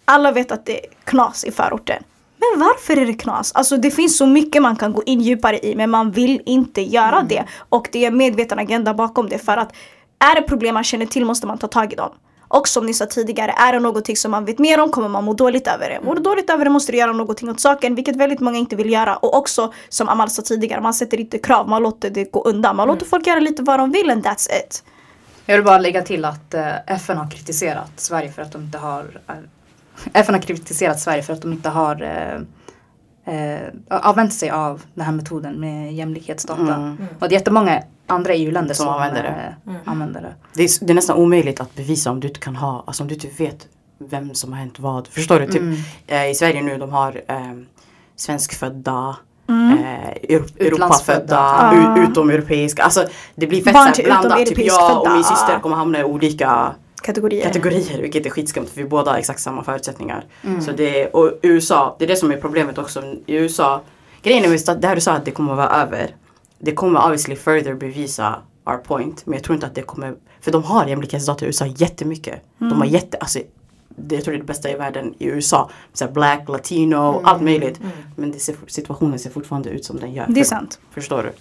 Alla 0.06 0.32
vet 0.32 0.51
att 0.51 0.66
det 0.66 0.86
är 0.86 0.89
knas 1.04 1.43
i 1.43 1.51
förorten. 1.51 2.04
Men 2.38 2.60
varför 2.60 2.97
är 2.97 3.06
det 3.06 3.14
knas? 3.14 3.51
Alltså 3.51 3.78
det 3.78 3.91
finns 3.91 4.18
så 4.18 4.26
mycket 4.26 4.62
man 4.62 4.76
kan 4.76 4.93
gå 4.93 5.04
in 5.06 5.22
djupare 5.22 5.60
i 5.66 5.76
men 5.76 5.89
man 5.89 6.12
vill 6.12 6.41
inte 6.45 6.82
göra 6.82 7.22
det. 7.22 7.43
Och 7.70 7.88
det 7.91 8.04
är 8.04 8.08
en 8.08 8.18
medveten 8.18 8.60
agenda 8.60 8.93
bakom 8.93 9.30
det 9.30 9.39
för 9.39 9.58
att 9.58 9.76
är 10.20 10.36
det 10.36 10.47
problem 10.47 10.74
man 10.74 10.84
känner 10.84 11.06
till 11.06 11.26
måste 11.26 11.47
man 11.47 11.58
ta 11.58 11.68
tag 11.68 11.93
i 11.93 11.95
dem. 11.95 12.12
Och 12.54 12.68
som 12.68 12.86
ni 12.86 12.93
sa 12.93 13.06
tidigare, 13.06 13.51
är 13.51 13.74
det 13.74 13.80
någonting 13.80 14.16
som 14.18 14.32
man 14.32 14.45
vet 14.45 14.60
mer 14.60 14.80
om 14.80 14.91
kommer 14.91 15.08
man 15.10 15.24
må 15.24 15.34
dåligt 15.34 15.68
över 15.68 15.89
det. 15.89 15.99
Mår 16.04 16.16
du 16.16 16.22
dåligt 16.22 16.49
över 16.49 16.66
det 16.66 16.72
måste 16.72 16.91
du 16.91 16.97
göra 16.97 17.14
någonting 17.14 17.49
åt 17.49 17.60
saken, 17.60 17.95
vilket 17.95 18.16
väldigt 18.16 18.39
många 18.39 18.58
inte 18.58 18.76
vill 18.76 18.89
göra. 18.89 19.16
Och 19.16 19.38
också, 19.38 19.74
som 19.89 20.10
Amal 20.10 20.30
sa 20.30 20.41
tidigare, 20.41 20.82
man 20.82 20.93
sätter 20.93 21.20
inte 21.20 21.38
krav, 21.38 21.70
man 21.70 21.84
låter 21.84 22.10
det 22.10 22.32
gå 22.32 22.43
undan. 22.43 22.76
Man 22.76 22.88
låter 22.88 23.06
folk 23.06 23.28
göra 23.28 23.39
lite 23.39 23.64
vad 23.64 23.80
de 23.80 23.91
vill 23.91 24.10
and 24.10 24.26
that's 24.26 24.47
it. 24.47 24.84
Jag 25.45 25.56
vill 25.56 25.66
bara 25.66 25.78
lägga 25.78 26.01
till 26.01 26.26
att 26.26 26.54
eh, 26.54 26.76
FN 26.88 27.18
har 27.18 27.32
kritiserat 27.32 27.91
Sverige 27.95 28.32
för 28.32 28.41
att 28.41 28.51
de 28.51 28.62
inte 28.62 28.78
har 28.78 29.22
eh, 29.28 29.36
FN 30.14 30.36
har 30.36 30.41
kritiserat 30.41 30.99
Sverige 30.99 31.24
för 31.24 31.34
att 31.34 31.41
de 31.41 31.54
inte 31.54 31.70
har 31.70 32.01
eh, 32.01 33.36
eh, 33.36 33.68
använt 33.88 34.34
sig 34.34 34.49
av 34.49 34.82
den 34.93 35.06
här 35.06 35.14
metoden 35.14 35.60
med 35.60 35.93
jämlikhetsdata. 35.93 36.76
Mm. 36.76 36.97
Och 37.20 37.30
det 37.30 37.36
är 37.36 37.39
jättemånga 37.39 37.84
andra 38.14 38.34
EU-länder 38.34 38.74
Som 38.74 38.86
som, 38.86 38.93
använder 38.95 39.24
det. 39.24 39.72
eh, 39.72 39.78
använder 39.86 40.22
det. 40.22 40.34
Det 40.53 40.64
är, 40.64 40.86
det 40.86 40.93
är 40.93 40.95
nästan 40.95 41.18
omöjligt 41.18 41.59
att 41.61 41.76
bevisa 41.76 42.11
om 42.11 42.20
du 42.20 42.28
inte 42.28 42.39
kan 42.39 42.55
ha, 42.55 42.84
alltså 42.88 43.03
om 43.03 43.07
du 43.07 43.14
inte 43.14 43.28
vet 43.38 43.68
vem 44.09 44.34
som 44.34 44.51
har 44.53 44.59
hänt 44.59 44.80
vad. 44.80 45.07
Förstår 45.07 45.39
du? 45.39 45.45
Typ, 45.47 45.61
Mm. 45.61 45.78
eh, 46.07 46.30
I 46.30 46.36
Sverige 46.36 46.61
nu 46.61 46.78
de 46.78 46.89
har 46.91 47.22
eh, 47.28 47.38
svenskfödda, 48.16 49.16
Mm. 49.49 49.78
eh. 49.78 50.09
Europafödda, 50.68 51.72
u- 51.97 52.03
utomeuropeiska. 52.03 52.84
Alltså 52.84 53.05
det 53.36 53.47
blir 53.47 53.64
fett 53.64 53.74
Barn 53.74 53.93
till 53.93 54.05
blandat. 54.05 54.45
Typ 54.45 54.57
jag 54.66 54.82
och 54.97 55.03
födda. 55.03 55.14
min 55.16 55.24
syster 55.24 55.59
kommer 55.59 55.76
hamna 55.76 55.99
i 55.99 56.03
olika 56.03 56.72
Kategorier. 57.01 57.43
kategorier 57.43 58.01
vilket 58.01 58.26
är 58.26 58.30
skitskumt 58.30 58.66
för 58.68 58.82
vi 58.82 58.86
båda 58.89 59.11
har 59.11 59.18
exakt 59.18 59.39
samma 59.39 59.64
förutsättningar. 59.64 60.26
Mm. 60.43 60.61
Så 60.61 60.72
det, 60.72 61.07
och 61.07 61.32
USA, 61.41 61.95
det 61.99 62.05
är 62.05 62.07
det 62.09 62.16
som 62.16 62.32
är 62.32 62.38
problemet 62.38 62.78
också. 62.78 63.03
I 63.26 63.36
USA, 63.36 63.82
grejen 64.22 64.51
är 64.51 64.70
att 64.72 64.82
det 64.82 64.88
här 64.88 64.95
du 64.95 65.01
sa 65.01 65.11
att 65.14 65.26
det 65.26 65.32
kommer 65.32 65.51
att 65.51 65.57
vara 65.57 65.70
över. 65.82 66.16
Det 66.66 66.72
kommer 66.76 66.99
obviously 67.05 67.36
further 67.36 67.74
bevisa 67.74 68.36
our 68.66 68.78
point. 68.78 69.26
Men 69.26 69.34
jag 69.34 69.43
tror 69.43 69.55
inte 69.55 69.68
att 69.68 69.76
det 69.76 69.82
kommer, 69.82 70.16
för 70.41 70.51
de 70.51 70.64
har 70.64 70.86
jämlikhetsdata 70.88 71.45
i 71.45 71.47
USA 71.47 71.66
jättemycket. 71.66 72.41
De 72.57 72.66
Mm. 72.66 72.78
har 72.78 72.86
jätte, 72.86 73.18
alltså 73.18 73.39
det, 73.95 74.16
jag 74.16 74.24
tror 74.24 74.32
det 74.32 74.38
är 74.38 74.39
det 74.39 74.45
bästa 74.47 74.72
i 74.72 74.76
världen 74.76 75.14
i 75.18 75.26
USA. 75.26 75.70
Så 75.93 76.07
black, 76.07 76.49
latino, 76.49 77.22
allt 77.24 77.41
möjligt. 77.41 77.80
Men 78.16 78.32
det 78.32 78.39
ser, 78.39 78.55
situationen 78.68 79.20
ser 79.20 79.30
fortfarande 79.30 79.70
ut 79.70 79.86
som 79.86 79.99
den 79.99 80.14
gör. 80.14 80.26
Det 80.30 80.39
är 80.39 80.43
sant. 80.43 80.80
Förstår 80.91 81.24
du? 81.24 81.32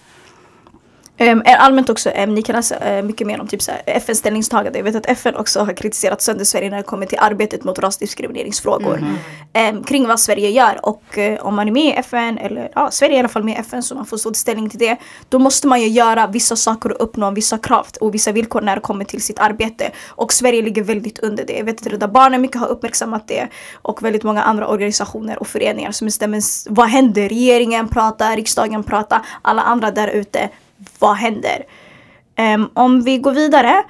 Um, 1.19 1.43
allmänt 1.45 1.89
också, 1.89 2.09
um, 2.09 2.35
ni 2.35 2.41
kan 2.41 2.55
läsa 2.55 2.97
uh, 2.97 3.03
mycket 3.03 3.27
mer 3.27 3.41
om 3.41 3.47
typ 3.47 3.61
FNs 3.85 4.17
ställningstagande. 4.17 4.79
Jag 4.79 4.83
vet 4.83 4.95
att 4.95 5.05
FN 5.05 5.35
också 5.35 5.59
har 5.59 5.73
kritiserat 5.73 6.21
sönder 6.21 6.45
Sverige 6.45 6.69
när 6.69 6.77
det 6.77 6.83
kommer 6.83 7.05
till 7.05 7.17
arbetet 7.21 7.63
mot 7.63 7.79
rasdiskrimineringsfrågor. 7.79 9.05
Um, 9.69 9.83
kring 9.83 10.07
vad 10.07 10.19
Sverige 10.19 10.49
gör 10.49 10.79
och 10.83 11.03
uh, 11.17 11.45
om 11.45 11.55
man 11.55 11.67
är 11.67 11.71
med 11.71 11.85
i 11.85 11.91
FN, 11.91 12.37
eller 12.37 12.71
ja, 12.75 12.91
Sverige 12.91 13.13
är 13.13 13.15
i 13.15 13.19
alla 13.19 13.27
fall 13.27 13.43
med 13.43 13.53
i 13.53 13.57
FN 13.57 13.83
så 13.83 13.95
man 13.95 14.05
får 14.05 14.17
stå 14.17 14.31
till 14.31 14.39
ställning 14.39 14.69
till 14.69 14.79
det. 14.79 14.97
Då 15.29 15.39
måste 15.39 15.67
man 15.67 15.81
ju 15.81 15.87
göra 15.87 16.27
vissa 16.27 16.55
saker 16.55 16.91
och 16.91 17.03
uppnå 17.03 17.31
vissa 17.31 17.57
krav 17.57 17.87
och 18.01 18.13
vissa 18.13 18.31
villkor 18.31 18.61
när 18.61 18.75
det 18.75 18.81
kommer 18.81 19.05
till 19.05 19.21
sitt 19.21 19.39
arbete. 19.39 19.91
Och 20.07 20.33
Sverige 20.33 20.61
ligger 20.61 20.83
väldigt 20.83 21.19
under 21.19 21.45
det. 21.45 21.53
Jag 21.53 21.65
vet 21.65 21.81
att 21.81 21.93
Rädda 21.93 22.07
Barnen 22.07 22.41
mycket 22.41 22.61
har 22.61 22.67
uppmärksammat 22.67 23.27
det 23.27 23.47
och 23.73 24.03
väldigt 24.03 24.23
många 24.23 24.43
andra 24.43 24.67
organisationer 24.67 25.39
och 25.39 25.47
föreningar 25.47 25.91
som 25.91 26.05
bestämmer 26.05 26.41
vad 26.69 26.87
händer. 26.87 27.29
Regeringen 27.29 27.87
pratar, 27.87 28.35
riksdagen 28.35 28.83
pratar, 28.83 29.21
alla 29.41 29.61
andra 29.61 29.91
där 29.91 30.07
ute 30.07 30.49
vad 30.99 31.15
händer? 31.15 31.63
Um, 32.55 32.69
om 32.73 33.01
vi 33.03 33.17
går 33.17 33.31
vidare, 33.31 33.83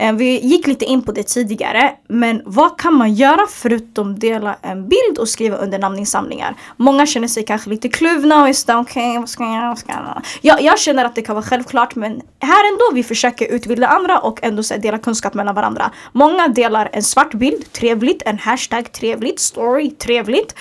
Um, 0.00 0.16
vi 0.16 0.40
gick 0.40 0.66
lite 0.66 0.84
in 0.84 1.02
på 1.02 1.12
det 1.12 1.22
tidigare, 1.22 1.92
men 2.08 2.42
vad 2.44 2.80
kan 2.80 2.94
man 2.94 3.14
göra 3.14 3.46
förutom 3.50 4.18
dela 4.18 4.56
en 4.62 4.88
bild 4.88 5.18
och 5.18 5.28
skriva 5.28 5.56
under 5.56 5.78
namninsamlingar? 5.78 6.54
Många 6.76 7.06
känner 7.06 7.28
sig 7.28 7.44
kanske 7.44 7.70
lite 7.70 7.88
kluvna 7.88 8.42
och 8.42 8.48
är 8.48 8.52
så 8.52 8.80
okej, 8.80 9.18
vad 9.18 9.28
ska 9.28 9.44
jag 9.44 9.54
göra? 9.54 9.68
Vad 9.68 9.78
ska 9.78 9.92
jag 9.92 10.00
göra? 10.00 10.22
Jag, 10.40 10.62
jag 10.62 10.78
känner 10.78 11.04
att 11.04 11.14
det 11.14 11.22
kan 11.22 11.34
vara 11.34 11.44
självklart, 11.44 11.94
men 11.94 12.22
här 12.40 12.72
ändå 12.72 12.84
vi 12.94 13.02
försöker 13.02 13.52
utbilda 13.52 13.86
andra 13.86 14.18
och 14.18 14.38
ändå 14.42 14.62
så 14.62 14.74
här, 14.74 14.80
dela 14.80 14.98
kunskap 14.98 15.34
mellan 15.34 15.54
varandra. 15.54 15.90
Många 16.12 16.48
delar 16.48 16.88
en 16.92 17.02
svart 17.02 17.34
bild, 17.34 17.72
trevligt, 17.72 18.22
en 18.26 18.38
hashtag, 18.38 18.92
trevligt, 18.92 19.40
story, 19.40 19.90
trevligt, 19.90 20.54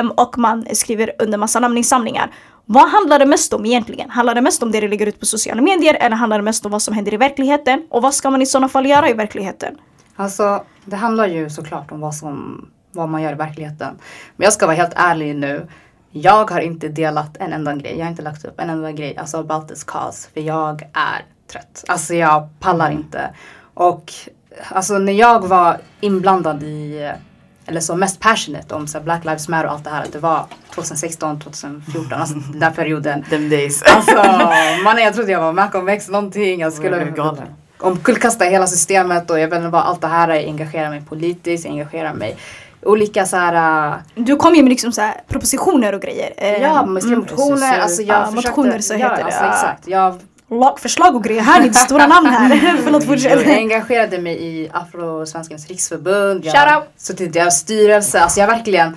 Um, 0.00 0.10
och 0.10 0.38
man 0.38 0.66
skriver 0.72 1.12
under 1.18 1.38
massa 1.38 1.60
namninsamlingar. 1.60 2.30
Vad 2.66 2.88
handlar 2.88 3.18
det 3.18 3.26
mest 3.26 3.52
om 3.52 3.66
egentligen? 3.66 4.10
Handlar 4.10 4.34
det 4.34 4.40
mest 4.40 4.62
om 4.62 4.72
det 4.72 4.80
du 4.80 4.88
lägger 4.88 5.06
ut 5.06 5.20
på 5.20 5.26
sociala 5.26 5.62
medier 5.62 5.94
eller 5.94 6.16
handlar 6.16 6.38
det 6.38 6.44
mest 6.44 6.66
om 6.66 6.72
vad 6.72 6.82
som 6.82 6.94
händer 6.94 7.14
i 7.14 7.16
verkligheten? 7.16 7.86
Och 7.90 8.02
vad 8.02 8.14
ska 8.14 8.30
man 8.30 8.42
i 8.42 8.46
sådana 8.46 8.68
fall 8.68 8.86
göra 8.86 9.10
i 9.10 9.12
verkligheten? 9.12 9.78
Alltså 10.16 10.64
det 10.84 10.96
handlar 10.96 11.26
ju 11.26 11.50
såklart 11.50 11.92
om 11.92 12.00
vad, 12.00 12.14
som, 12.14 12.66
vad 12.92 13.08
man 13.08 13.22
gör 13.22 13.32
i 13.32 13.34
verkligheten. 13.34 13.98
Men 14.36 14.44
jag 14.44 14.52
ska 14.52 14.66
vara 14.66 14.76
helt 14.76 14.92
ärlig 14.96 15.36
nu. 15.36 15.68
Jag 16.10 16.50
har 16.50 16.60
inte 16.60 16.88
delat 16.88 17.36
en 17.36 17.52
enda 17.52 17.74
grej. 17.74 17.98
Jag 17.98 18.04
har 18.04 18.10
inte 18.10 18.22
lagt 18.22 18.44
upp 18.44 18.60
en 18.60 18.70
enda 18.70 18.92
grej 18.92 19.16
alltså 19.16 19.38
about 19.38 19.68
this 19.68 19.84
cause. 19.84 20.28
För 20.34 20.40
jag 20.40 20.82
är 20.82 21.24
trött. 21.52 21.84
Alltså 21.88 22.14
jag 22.14 22.48
pallar 22.60 22.90
inte. 22.90 23.34
Och 23.74 24.12
alltså 24.68 24.98
när 24.98 25.12
jag 25.12 25.48
var 25.48 25.78
inblandad 26.00 26.62
i 26.62 27.12
eller 27.66 27.80
så 27.80 27.96
mest 27.96 28.20
passionate 28.20 28.74
om 28.74 28.86
så 28.86 28.98
här, 28.98 29.04
Black 29.04 29.24
Lives 29.24 29.48
Matter 29.48 29.66
och 29.66 29.72
allt 29.72 29.84
det 29.84 29.90
här. 29.90 30.06
Det 30.12 30.18
var 30.18 30.46
2016, 30.74 31.40
2014, 31.40 32.20
alltså 32.20 32.34
den 32.34 32.60
där 32.60 32.70
perioden. 32.70 33.24
Them 33.30 33.48
days. 33.48 33.82
Alltså 33.82 34.16
mannen 34.84 35.04
jag 35.04 35.14
trodde 35.14 35.32
jag 35.32 35.40
var 35.40 35.52
Malcolm 35.52 35.88
X 35.88 36.08
någonting. 36.08 36.60
Jag 36.60 36.66
Jag 36.66 36.72
skulle 36.72 37.14
omkullkasta 37.78 38.44
hela 38.44 38.66
systemet 38.66 39.30
och 39.30 39.38
jag 39.38 39.48
vet 39.48 39.56
inte 39.56 39.68
vad 39.68 39.82
allt 39.82 40.00
det 40.00 40.06
här 40.06 40.28
är. 40.28 40.34
Jag 40.34 40.44
engagerar 40.44 40.90
mig 40.90 41.02
politiskt, 41.08 41.64
jag 41.64 41.72
engagerar 41.72 42.14
mig 42.14 42.36
olika 42.82 43.26
så 43.26 43.36
här. 43.36 43.90
äh, 43.90 43.98
Du 44.14 44.36
kom 44.36 44.54
ju 44.54 44.62
med 44.62 44.70
liksom 44.70 44.92
så 44.92 45.00
här 45.00 45.14
propositioner 45.28 45.94
och 45.94 46.02
grejer. 46.02 46.58
Ja, 46.60 46.86
med 46.86 47.04
mm, 47.04 47.18
motioner. 47.18 47.78
Alltså 47.78 48.02
jag 48.02 48.20
ja, 48.20 48.26
försökte, 48.26 48.50
motioner 48.50 48.78
så 48.78 48.94
ja, 48.94 48.98
heter 48.98 49.16
det. 49.16 49.24
Alltså, 49.24 49.44
ja. 49.44 49.52
exakt. 49.52 49.88
Jag, 49.88 50.18
Lagförslag 50.60 51.16
och 51.16 51.24
grejer. 51.24 51.42
Här 51.42 51.68
är 51.68 51.72
stora 51.72 52.06
namn 52.06 52.26
här. 52.26 52.76
Förlåt, 52.84 53.04
jag 53.04 53.04
fortsätt. 53.04 53.46
engagerade 53.46 54.18
mig 54.18 54.42
i 54.42 54.70
Afrosvenskans 54.72 55.68
riksförbund. 55.68 56.44
Jag 56.44 56.54
Shout 56.54 56.68
har 56.68 56.80
out. 56.80 56.88
suttit 56.96 57.20
i 57.20 57.26
deras 57.26 57.58
styrelse. 57.58 58.20
Alltså 58.20 58.40
jag 58.40 58.46
har 58.46 58.54
verkligen, 58.56 58.96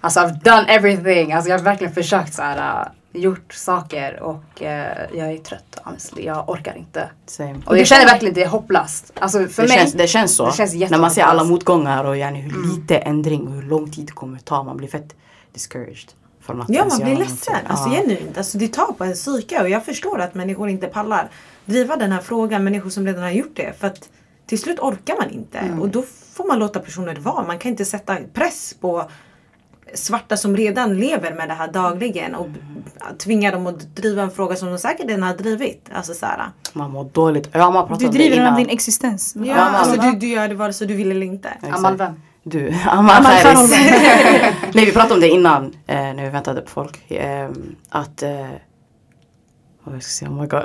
alltså 0.00 0.20
I've 0.20 0.42
done 0.42 0.64
everything. 0.68 1.32
Alltså 1.32 1.50
jag 1.50 1.58
har 1.58 1.64
verkligen 1.64 1.94
försökt 1.94 2.34
så 2.34 2.42
här. 2.42 2.80
äh, 2.82 2.88
gjort 3.12 3.52
saker 3.52 4.22
och 4.22 4.62
eh, 4.62 5.08
jag 5.14 5.32
är 5.32 5.38
trött 5.38 5.78
honestly. 5.84 6.24
Jag 6.24 6.48
orkar 6.48 6.76
inte. 6.76 7.10
Same. 7.26 7.56
Och 7.66 7.78
jag 7.78 7.86
känner 7.86 8.06
verkligen 8.06 8.34
det 8.34 8.42
är 8.42 8.48
hopplöst. 8.48 9.12
Alltså 9.20 9.46
för 9.46 9.62
det, 9.62 9.68
mig. 9.68 9.78
känns, 9.78 9.92
det 9.92 10.06
känns 10.06 10.36
så. 10.36 10.46
det 10.46 10.52
känns 10.52 10.90
när 10.90 10.98
man 10.98 11.10
ser 11.10 11.22
alla 11.22 11.44
motgångar 11.44 12.04
och 12.04 12.16
yani 12.16 12.40
hur 12.40 12.76
lite 12.76 12.96
ändring 12.98 13.48
och 13.48 13.54
hur 13.54 13.62
lång 13.62 13.90
tid 13.90 14.06
det 14.06 14.12
kommer 14.12 14.38
ta. 14.38 14.62
Man 14.62 14.76
blir 14.76 14.88
fett 14.88 15.14
discouraged. 15.52 16.10
Från 16.50 16.60
att 16.62 16.68
Ja, 16.70 16.84
man 16.88 16.96
blir 16.98 17.06
någonting. 17.06 17.28
ledsen. 17.30 17.54
Alltså 17.66 17.88
Ja. 17.88 17.94
genuint. 18.00 18.38
Alltså, 18.38 18.58
det 18.58 18.68
tar 18.68 18.92
på 18.92 19.04
en 19.04 19.12
psyke 19.14 19.60
och 19.62 19.68
jag 19.68 19.84
förstår 19.84 20.18
att 20.20 20.34
människor 20.34 20.68
inte 20.68 20.86
pallar 20.86 21.28
driva 21.64 21.96
den 21.96 22.12
här 22.12 22.20
frågan. 22.20 22.64
Människor 22.64 22.90
som 22.90 23.06
redan 23.06 23.22
har 23.22 23.30
gjort 23.30 23.56
det. 23.56 23.72
För 23.80 23.86
att 23.86 24.08
till 24.46 24.58
slut 24.58 24.78
orkar 24.78 25.16
man 25.18 25.30
inte. 25.30 25.58
Mm. 25.58 25.80
Och 25.80 25.88
då 25.88 26.02
får 26.32 26.44
man 26.46 26.58
låta 26.58 26.80
personer 26.80 27.14
vara. 27.16 27.46
Man 27.46 27.58
kan 27.58 27.70
inte 27.70 27.84
sätta 27.84 28.16
press 28.34 28.74
på 28.80 29.10
svarta 29.94 30.36
som 30.36 30.56
redan 30.56 30.96
lever 30.96 31.34
med 31.34 31.48
det 31.48 31.54
här 31.54 31.72
dagligen 31.72 32.34
och 32.34 32.48
tvinga 33.18 33.50
dem 33.50 33.66
att 33.66 33.96
driva 33.96 34.22
en 34.22 34.30
fråga 34.30 34.56
som 34.56 34.68
de 34.68 34.78
säkert 34.78 35.06
redan 35.08 35.22
har 35.22 35.34
drivit. 35.34 35.88
Alltså 35.92 36.14
så 36.14 36.26
här. 36.26 36.42
Man 36.72 36.90
mår 36.90 37.04
dåligt. 37.04 37.48
Ja, 37.52 37.70
man 37.70 37.86
pratar 37.88 38.00
Du 38.00 38.06
om 38.06 38.12
det 38.12 38.18
driver 38.18 38.36
innan. 38.36 38.56
din 38.56 38.68
existens. 38.68 39.32
Ja, 39.36 39.42
men- 39.42 39.58
alltså 39.58 40.00
du, 40.00 40.10
du 40.12 40.26
gör 40.28 40.48
det 40.48 40.54
vare 40.54 40.72
sig 40.72 40.86
du 40.86 40.94
vill 40.94 41.10
eller 41.10 41.26
inte. 41.26 41.48
Exakt. 41.62 42.00
Du, 42.50 42.72
Kharis. 42.72 43.42
Kharis. 43.42 43.70
Nej 44.74 44.84
vi 44.84 44.92
pratade 44.92 45.14
om 45.14 45.20
det 45.20 45.28
innan 45.28 45.64
eh, 45.86 45.96
när 45.96 46.22
vi 46.22 46.28
väntade 46.28 46.60
på 46.60 46.70
folk. 46.70 47.10
Eh, 47.10 47.48
att 47.88 48.22
eh, 48.22 48.46
vad 49.84 49.94
jag 49.94 50.02
ska 50.02 50.10
säga, 50.10 50.30
oh 50.30 50.40
my 50.40 50.46
god. 50.46 50.64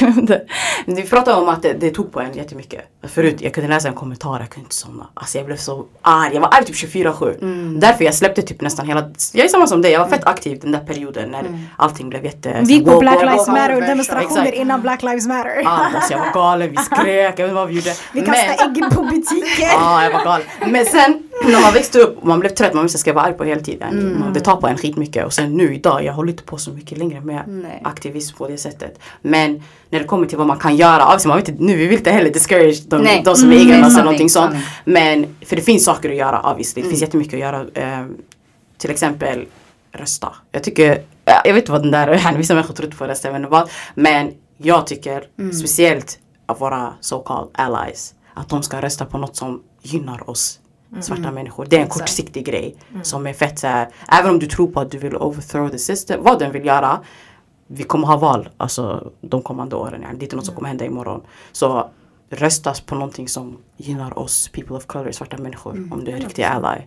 Jag. 0.30 0.40
Men 0.86 0.96
vi 0.96 1.02
pratade 1.02 1.36
om 1.36 1.48
att 1.48 1.62
det, 1.62 1.72
det 1.72 1.90
tog 1.90 2.12
på 2.12 2.20
en 2.20 2.32
jättemycket. 2.32 2.80
Förut 3.02 3.40
jag 3.40 3.54
kunde 3.54 3.68
läsa 3.68 3.88
en 3.88 3.94
kommentar, 3.94 4.40
jag 4.40 4.50
kunde 4.50 4.64
inte 4.64 4.74
somna. 4.74 5.06
Alltså 5.14 5.38
jag 5.38 5.46
blev 5.46 5.56
så 5.56 5.86
arg. 6.02 6.34
Jag 6.34 6.40
var 6.40 6.48
arg 6.54 6.64
typ 6.64 6.76
24-7. 6.76 7.78
Därför 7.80 8.04
jag 8.04 8.14
släppte 8.14 8.42
typ 8.42 8.60
nästan 8.60 8.86
hela, 8.86 9.10
jag 9.32 9.44
är 9.44 9.48
samma 9.48 9.66
som 9.66 9.82
dig, 9.82 9.92
jag 9.92 10.00
var 10.00 10.08
fett 10.08 10.24
aktiv 10.24 10.58
den 10.62 10.72
där 10.72 10.80
perioden 10.80 11.30
när 11.30 11.58
allting 11.76 12.08
blev 12.08 12.24
jätte... 12.24 12.62
Vi 12.66 12.74
gick 12.74 12.84
på 12.86 12.98
Black 13.00 13.22
Lives. 13.22 13.48
Matter 13.48 13.70
Exakt. 13.70 13.86
demonstrationer 13.86 14.52
innan 14.54 14.82
Black 14.82 15.02
Lives 15.02 15.26
Matter. 15.26 15.62
Ah, 15.66 15.88
alltså 15.94 16.12
jag 16.12 16.18
var 16.20 16.32
galen, 16.32 16.70
vi 16.70 16.76
skrek, 16.96 17.06
jag 17.08 17.24
vet 17.24 17.38
inte 17.38 17.54
vad 17.54 17.68
vi 17.68 17.74
gjorde. 17.74 17.94
Vi 18.12 18.20
kastade 18.20 18.52
ägg 18.52 18.94
på 18.94 19.02
butiken. 19.02 19.68
Ja, 19.72 20.04
jag 20.04 20.12
var 20.12 20.24
galen. 20.24 20.46
Men 20.66 20.86
sen 20.86 21.22
när 21.44 21.60
man 21.60 21.72
växte 21.74 21.98
upp 21.98 22.18
och 22.18 22.26
man 22.26 22.40
blev 22.40 22.50
trött, 22.50 22.74
man 22.74 22.82
visste 22.82 22.98
ska 22.98 23.10
jag 23.10 23.14
vara 23.14 23.24
arg 23.24 23.32
på 23.32 23.44
heltid. 23.44 23.84
Det 24.34 24.40
tar 24.40 24.56
på 24.56 24.66
en 24.68 24.78
skitmycket. 24.78 25.24
Och 25.24 25.32
sen 25.32 25.56
nu 25.56 25.74
idag, 25.74 26.04
jag 26.04 26.12
håller 26.12 26.30
inte 26.30 26.42
på 26.42 26.58
så 26.58 26.70
mycket 26.70 26.98
längre 26.98 27.20
med 27.20 27.42
Nej. 27.46 27.80
aktivism 27.84 28.36
på 28.36 28.48
det 28.48 28.58
sättet. 28.58 28.98
Men 29.22 29.62
när 29.90 29.98
det 29.98 30.04
kommer 30.04 30.26
till 30.26 30.38
vad 30.38 30.46
man 30.46 30.58
kan 30.58 30.76
göra, 30.76 31.02
alltså 31.02 31.28
man 31.28 31.36
vet 31.36 31.48
inte, 31.48 31.62
nu 31.62 31.76
vi 31.76 31.86
vill 31.86 31.98
inte 31.98 32.10
heller 32.10 32.30
discourage 32.30 32.82
de, 32.86 33.02
Nej. 33.02 33.22
de 33.24 33.36
som 33.36 33.52
är 33.52 33.56
Mm. 33.56 33.72
eller 33.72 33.82
Sanning, 33.88 34.04
någonting 34.04 34.30
sånt. 34.30 34.54
Men 34.84 35.36
för 35.46 35.56
det 35.56 35.62
finns 35.62 35.84
saker 35.84 36.10
att 36.10 36.16
göra 36.16 36.50
obviously. 36.50 36.82
Det 36.82 36.88
finns 36.88 37.00
jättemycket 37.00 37.34
att 37.34 37.40
göra. 37.40 37.64
Eh, 37.74 38.06
till 38.78 38.90
exempel 38.90 39.44
rösta. 39.92 40.32
Jag 40.52 40.64
tycker, 40.64 41.02
jag 41.24 41.54
vet 41.54 41.62
inte 41.62 41.72
vad 41.72 41.82
den 41.82 41.90
där, 41.90 42.32
vissa 42.36 42.54
människor 42.54 42.74
tror 42.74 42.86
inte 42.86 42.96
på 42.96 43.04
inte 43.36 43.48
vad. 43.48 43.70
Men 43.94 44.30
jag 44.56 44.86
tycker 44.86 45.24
speciellt 45.52 46.18
av 46.46 46.58
våra 46.58 46.92
so 47.00 47.22
called 47.22 47.48
allies 47.52 48.14
att 48.34 48.48
de 48.48 48.62
ska 48.62 48.80
rösta 48.82 49.04
på 49.04 49.18
något 49.18 49.36
som 49.36 49.62
gynnar 49.82 50.30
oss 50.30 50.58
svarta 51.00 51.30
människor. 51.30 51.66
Det 51.70 51.76
är 51.76 51.80
en 51.80 51.86
Exakt. 51.86 52.00
kortsiktig 52.00 52.44
grej 52.44 52.76
som 53.02 53.26
är 53.26 53.32
fett 53.32 53.58
så 53.58 53.66
här, 53.66 53.88
även 54.08 54.30
om 54.30 54.38
du 54.38 54.46
tror 54.46 54.68
på 54.68 54.80
att 54.80 54.90
du 54.90 54.98
vill 54.98 55.16
overthrow 55.16 55.68
the 55.68 55.78
system, 55.78 56.22
vad 56.22 56.38
den 56.38 56.52
vill 56.52 56.66
göra. 56.66 57.00
Vi 57.66 57.82
kommer 57.82 58.06
ha 58.06 58.16
val 58.16 58.48
alltså 58.56 59.12
de 59.20 59.42
kommande 59.42 59.76
åren. 59.76 60.00
Det 60.00 60.06
är 60.06 60.22
inte 60.22 60.36
något 60.36 60.46
som 60.46 60.54
kommer 60.54 60.68
hända 60.68 60.84
imorgon. 60.84 61.20
Så 61.52 61.90
röstas 62.30 62.80
på 62.80 62.94
någonting 62.94 63.28
som 63.28 63.58
gynnar 63.76 64.18
oss 64.18 64.48
people 64.48 64.76
of 64.76 64.86
color, 64.86 65.10
svarta 65.10 65.38
människor. 65.38 65.88
Om 65.90 66.04
du 66.04 66.10
är 66.10 66.16
en 66.16 66.22
riktig 66.22 66.42
ally. 66.42 66.82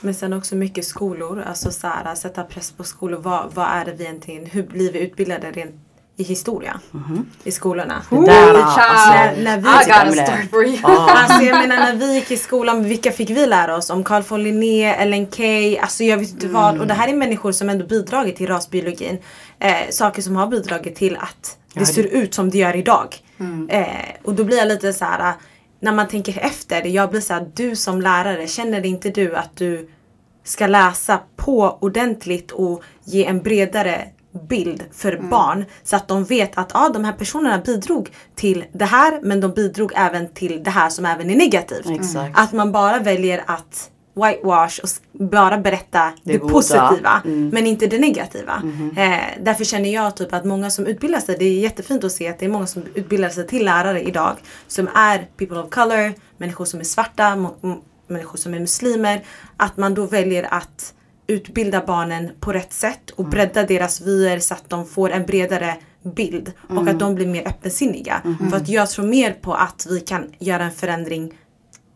Men 0.00 0.14
sen 0.14 0.32
också 0.32 0.56
mycket 0.56 0.84
skolor, 0.84 1.42
alltså 1.42 1.70
så 1.70 1.86
här, 1.86 2.14
sätta 2.14 2.44
press 2.44 2.72
på 2.72 2.84
skolor. 2.84 3.18
Vad, 3.18 3.54
vad 3.54 3.66
är 3.66 3.84
det 3.84 3.92
vi 3.92 4.04
egentligen, 4.04 4.46
hur 4.46 4.62
blir 4.62 4.92
vi 4.92 4.98
utbildade 4.98 5.50
rent 5.50 5.74
i 6.18 6.22
historia? 6.22 6.80
I 7.44 7.50
skolorna. 7.52 8.02
Det 8.10 8.16
där, 8.16 8.54
Ooh, 8.54 8.64
alltså, 8.64 9.10
När, 9.10 9.42
när 9.44 9.56
vi, 9.56 9.68
I 9.68 10.10
got 10.10 10.18
a 10.20 10.26
story 10.26 10.48
for 10.48 10.66
you. 10.66 10.78
Alltså 11.08 11.42
jag 11.42 11.68
menar 11.68 11.76
när 11.76 11.94
vi 11.94 12.14
gick 12.14 12.30
i 12.30 12.36
skolan, 12.36 12.84
vilka 12.84 13.12
fick 13.12 13.30
vi 13.30 13.46
lära 13.46 13.76
oss? 13.76 13.90
Om 13.90 14.04
Carl 14.04 14.22
von 14.28 14.42
Linné, 14.42 14.84
Ellen 14.94 15.30
Key, 15.30 15.78
alltså 15.78 16.04
jag 16.04 16.16
vet 16.18 16.30
inte 16.30 16.48
vad. 16.48 16.78
Och 16.80 16.86
det 16.86 16.94
här 16.94 17.08
är 17.08 17.14
människor 17.14 17.52
som 17.52 17.68
ändå 17.68 17.86
bidragit 17.86 18.36
till 18.36 18.46
rasbiologin. 18.46 19.18
Eh, 19.58 19.72
saker 19.90 20.22
som 20.22 20.36
har 20.36 20.46
bidragit 20.46 20.96
till 20.96 21.16
att 21.16 21.56
det 21.74 21.80
Ja, 21.80 21.86
ser 21.86 22.02
det- 22.02 22.08
ut 22.08 22.34
som 22.34 22.50
det 22.50 22.58
gör 22.58 22.76
idag. 22.76 23.16
Eh, 23.68 23.86
och 24.24 24.34
då 24.34 24.44
blir 24.44 24.56
jag 24.58 24.68
lite 24.68 24.92
så 24.92 25.04
här. 25.04 25.34
när 25.80 25.92
man 25.92 26.08
tänker 26.08 26.38
efter, 26.40 26.86
jag 26.86 27.10
blir 27.10 27.20
så 27.20 27.32
här, 27.34 27.50
du 27.54 27.76
som 27.76 28.00
lärare, 28.00 28.46
känner 28.46 28.86
inte 28.86 29.10
du 29.10 29.36
att 29.36 29.56
du 29.56 29.88
ska 30.44 30.66
läsa 30.66 31.20
på 31.36 31.78
ordentligt 31.80 32.50
och 32.50 32.82
ge 33.04 33.24
en 33.24 33.42
bredare 33.42 34.04
bild 34.48 34.82
för 34.92 35.16
barn 35.30 35.64
så 35.82 35.96
att 35.96 36.08
de 36.08 36.24
vet 36.24 36.58
att 36.58 36.70
ah, 36.74 36.88
de 36.88 37.04
här 37.04 37.12
personerna 37.12 37.58
bidrog 37.58 38.10
till 38.34 38.64
det 38.72 38.84
här 38.84 39.20
men 39.22 39.40
de 39.40 39.50
bidrog 39.50 39.92
även 39.96 40.28
till 40.28 40.62
det 40.64 40.70
här 40.70 40.88
som 40.88 41.04
även 41.04 41.30
är 41.30 41.36
negativt. 41.36 41.90
Exakt. 41.90 42.38
Att 42.38 42.52
man 42.52 42.72
bara 42.72 42.98
väljer 42.98 43.44
att 43.46 43.90
whitewash 44.14 44.80
och 44.82 44.88
bara 45.30 45.58
berätta 45.58 46.12
det, 46.22 46.32
Det 46.32 46.38
positiva 46.38 47.22
Mm. 47.24 47.48
men 47.48 47.66
inte 47.66 47.86
det 47.86 47.98
negativa. 47.98 48.62
Eh, 48.96 49.20
därför 49.40 49.64
känner 49.64 49.94
jag 49.94 50.16
typ 50.16 50.32
att 50.32 50.44
många 50.44 50.70
som 50.70 50.86
utbildar 50.86 51.20
sig, 51.20 51.36
det 51.38 51.44
är 51.44 51.60
jättefint 51.60 52.04
att 52.04 52.12
se 52.12 52.28
att 52.28 52.38
det 52.38 52.44
är 52.44 52.50
många 52.50 52.66
som 52.66 52.82
utbildar 52.94 53.28
sig 53.28 53.46
till 53.46 53.64
lärare 53.64 54.02
idag 54.02 54.36
som 54.66 54.88
är 54.94 55.26
people 55.36 55.58
of 55.58 55.70
color, 55.70 56.12
människor 56.36 56.64
som 56.64 56.80
är 56.80 56.84
svarta, 56.84 57.48
människor 58.08 58.38
som 58.38 58.54
är 58.54 58.60
muslimer. 58.60 59.24
Att 59.56 59.76
man 59.76 59.94
då 59.94 60.06
väljer 60.06 60.54
att 60.54 60.94
utbilda 61.26 61.82
barnen 61.86 62.30
på 62.40 62.52
rätt 62.52 62.72
sätt 62.72 63.10
och 63.10 63.24
bredda 63.24 63.62
deras 63.62 64.00
vyer 64.00 64.38
så 64.38 64.54
att 64.54 64.70
de 64.70 64.86
får 64.86 65.10
en 65.10 65.26
bredare 65.26 65.76
bild 66.02 66.52
och 66.68 66.88
att 66.88 66.98
de 66.98 67.14
blir 67.14 67.26
mer 67.26 67.48
öppensinniga. 67.48 68.22
För 68.50 68.56
att 68.56 68.68
jag 68.68 68.90
tror 68.90 69.06
mer 69.06 69.32
på 69.32 69.54
att 69.54 69.86
vi 69.90 70.00
kan 70.00 70.30
göra 70.38 70.64
en 70.64 70.72
förändring 70.72 71.32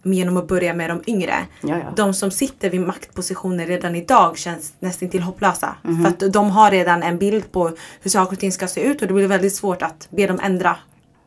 genom 0.02 0.36
att 0.36 0.48
börja 0.48 0.74
med 0.74 0.90
de 0.90 1.02
yngre. 1.06 1.34
Ja, 1.60 1.78
ja. 1.78 1.92
De 1.96 2.14
som 2.14 2.30
sitter 2.30 2.70
vid 2.70 2.80
maktpositioner 2.80 3.66
redan 3.66 3.96
idag 3.96 4.38
känns 4.38 4.72
nästan 4.78 5.08
till 5.08 5.22
hopplösa. 5.22 5.76
För 5.82 6.08
att 6.08 6.32
de 6.32 6.50
har 6.50 6.70
redan 6.70 7.02
en 7.02 7.18
bild 7.18 7.52
på 7.52 7.72
hur 8.00 8.10
saker 8.10 8.32
och 8.32 8.40
ting 8.40 8.52
ska 8.52 8.66
se 8.66 8.80
ut 8.80 9.02
och 9.02 9.08
det 9.08 9.14
blir 9.14 9.26
väldigt 9.26 9.54
svårt 9.54 9.82
att 9.82 10.08
be 10.10 10.26
dem 10.26 10.40
ändra 10.42 10.76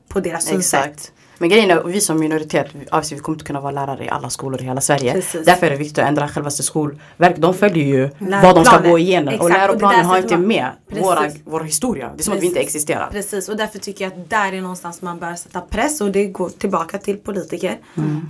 på 0.08 0.20
deras 0.20 0.46
synsätt. 0.46 1.12
Men 1.44 1.50
grejen 1.50 1.72
är, 1.72 1.84
vi 1.84 2.02
som 2.02 2.20
minoritet, 2.20 2.68
vi- 2.74 2.86
kommer 3.20 3.36
inte 3.36 3.46
kunna 3.46 3.60
vara 3.62 3.72
lärare 3.72 4.06
i 4.06 4.10
alla 4.10 4.30
skolor 4.30 4.62
i 4.62 4.66
hela 4.66 4.82
Sverige. 4.82 5.14
Precis. 5.14 5.46
Därför 5.46 5.66
är 5.66 5.72
det 5.72 5.76
viktigt 5.78 5.98
att 6.00 6.08
ändra 6.08 6.28
självaste 6.28 6.64
skolverk. 6.64 7.36
De 7.38 7.54
följer 7.54 7.86
ju 7.86 8.10
vad 8.44 8.56
de 8.56 8.66
ska 8.66 8.78
gå 8.78 9.00
igenom. 9.00 9.28
Och 9.28 9.34
Exakt, 9.34 9.44
och 9.44 9.50
läroplanen 9.50 10.06
har 10.06 10.18
inte 10.18 10.38
med 10.38 10.70
våra, 10.88 11.16
Precis. 11.22 11.42
vår 11.46 11.62
historia. 11.62 12.12
Det 12.16 12.22
är 12.22 12.24
som 12.24 12.34
att 12.34 12.40
vi 12.42 12.46
inte 12.46 12.60
Precis. 12.60 12.76
existerar. 12.76 13.08
Precis 13.12 13.50
och 13.50 13.58
därför 13.58 13.80
tycker 13.80 14.06
jag 14.06 14.14
att 14.14 14.30
där 14.30 14.54
är 14.54 14.62
någonstans 14.62 15.02
man 15.02 15.20
bör 15.20 15.36
sätta 15.36 15.62
press 15.62 16.02
och 16.02 16.12
det 16.12 16.26
går 16.26 16.50
tillbaka 16.50 16.98
till 16.98 17.18
politiker. 17.18 17.78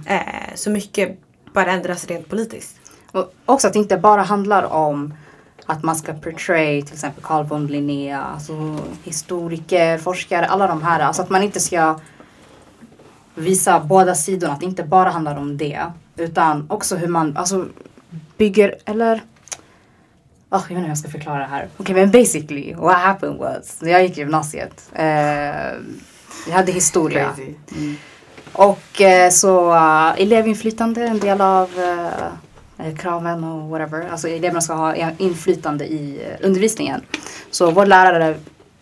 Eh, 0.05 0.20
så 0.55 0.70
mycket 0.70 1.18
bör 1.53 1.66
ändras 1.66 2.07
rent 2.07 2.30
politiskt. 2.30 2.76
Och 3.11 3.34
också 3.45 3.68
att 3.68 3.74
det 3.74 3.80
inte 3.80 3.97
bara 3.97 4.22
handlar 4.22 4.64
om 4.64 5.14
att 5.66 5.84
man 5.84 5.95
ska 5.95 6.14
portray 6.14 6.82
till 6.82 6.93
exempel 6.93 7.24
Carl 7.24 7.45
von 7.45 7.68
Linné, 7.68 8.14
alltså 8.14 8.78
historiker, 9.03 9.97
forskare, 9.97 10.45
alla 10.45 10.68
de 10.68 10.82
här. 10.84 10.99
Alltså 10.99 11.22
att 11.22 11.30
man 11.30 11.43
inte 11.43 11.59
ska 11.59 11.99
visa 13.36 13.80
båda 13.80 14.16
sidorna, 14.16 14.54
att 14.54 14.60
det 14.60 14.66
inte 14.66 14.84
bara 14.84 15.10
handlar 15.10 15.36
om 15.36 15.58
det. 15.58 15.86
Utan 16.18 16.66
också 16.70 16.96
hur 16.96 17.08
man 17.08 17.38
alltså, 17.38 17.66
bygger, 18.38 18.76
eller 18.86 19.22
Oh, 20.54 20.60
jag 20.60 20.68
vet 20.68 20.72
inte 20.72 20.82
hur 20.82 20.88
jag 20.88 20.98
ska 20.98 21.10
förklara 21.10 21.40
det 21.40 21.46
här. 21.46 21.68
Okej 21.78 21.96
men 21.96 22.12
basically 22.12 22.74
what 22.74 22.96
happened 22.96 23.38
was, 23.38 23.82
när 23.82 23.92
jag 23.92 24.04
gick 24.04 24.18
i 24.18 24.22
gymnasiet, 24.22 24.90
eh, 24.94 25.06
jag 26.48 26.54
hade 26.54 26.72
historia. 26.72 27.30
Mm. 27.76 27.96
Och 28.54 29.02
eh, 29.02 29.30
så 29.30 29.74
uh, 29.74 30.22
elevinflytande 30.22 31.02
är 31.02 31.08
en 31.08 31.20
del 31.20 31.42
av 31.42 31.70
eh, 32.78 32.96
kraven 32.96 33.44
och 33.44 33.70
whatever. 33.70 34.10
Alltså 34.10 34.28
eleverna 34.28 34.62
ska 34.62 34.74
ha 34.74 34.96
inflytande 35.18 35.86
i 35.86 36.22
undervisningen. 36.42 37.02
Så 37.52 37.72
vår 37.72 37.86
lärare 37.86 38.36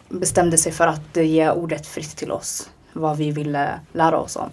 bestämde 0.09 0.57
sig 0.57 0.71
för 0.71 0.87
att 0.87 1.15
ge 1.17 1.51
ordet 1.51 1.87
fritt 1.87 2.15
till 2.15 2.31
oss. 2.31 2.69
Vad 2.93 3.17
vi 3.17 3.31
ville 3.31 3.79
lära 3.93 4.17
oss 4.17 4.35
om. 4.35 4.49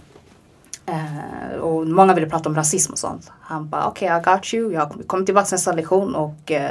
Eh, 0.86 1.59
och 1.61 1.86
många 1.86 2.14
ville 2.14 2.26
prata 2.26 2.49
om 2.49 2.55
rasism 2.55 2.93
och 2.93 2.99
sånt. 2.99 3.32
Han 3.41 3.68
bara 3.68 3.86
okej 3.86 4.09
I 4.09 4.22
got 4.24 4.55
you. 4.55 4.72
Jag 4.72 4.93
kommer 5.07 5.24
tillbaka 5.24 5.49
nästa 5.51 5.72
lektion 5.72 6.14
och 6.14 6.51
eh, 6.51 6.70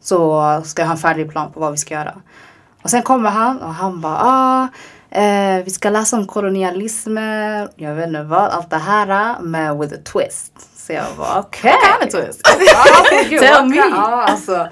så 0.00 0.42
ska 0.64 0.82
jag 0.82 0.86
ha 0.86 0.92
en 0.92 0.98
färdig 0.98 1.30
plan 1.30 1.52
på 1.52 1.60
vad 1.60 1.72
vi 1.72 1.78
ska 1.78 1.94
göra. 1.94 2.14
Och 2.82 2.90
sen 2.90 3.02
kommer 3.02 3.30
han 3.30 3.60
och 3.60 3.74
han 3.74 4.00
bara 4.00 4.18
ah, 4.20 4.68
eh, 5.18 5.64
vi 5.64 5.70
ska 5.70 5.90
läsa 5.90 6.16
om 6.16 6.26
kolonialismen, 6.26 7.68
jag 7.76 7.94
vet 7.94 8.06
inte 8.06 8.22
vad, 8.22 8.50
allt 8.50 8.70
det 8.70 8.76
här 8.76 9.40
men 9.40 9.80
with 9.80 9.94
a 9.94 9.98
twist. 10.12 10.52
Så 10.76 10.92
jag 10.92 11.04
bara 11.18 11.40
okej. 11.40 11.72
What 11.72 12.10
kind 12.10 12.14
of 12.14 12.26
twist? 12.26 12.40
Gud, 13.30 13.40
Tell 13.40 13.66
me. 13.66 13.76
Ja, 13.76 14.24
alltså, 14.28 14.68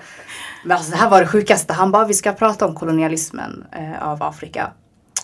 men 0.64 0.76
alltså 0.76 0.90
det 0.90 0.96
här 0.96 1.10
var 1.10 1.20
det 1.20 1.26
sjukaste. 1.26 1.72
Han 1.72 1.92
bara 1.92 2.04
vi 2.04 2.14
ska 2.14 2.32
prata 2.32 2.66
om 2.66 2.74
kolonialismen 2.74 3.64
eh, 3.72 4.08
av 4.08 4.22
Afrika. 4.22 4.70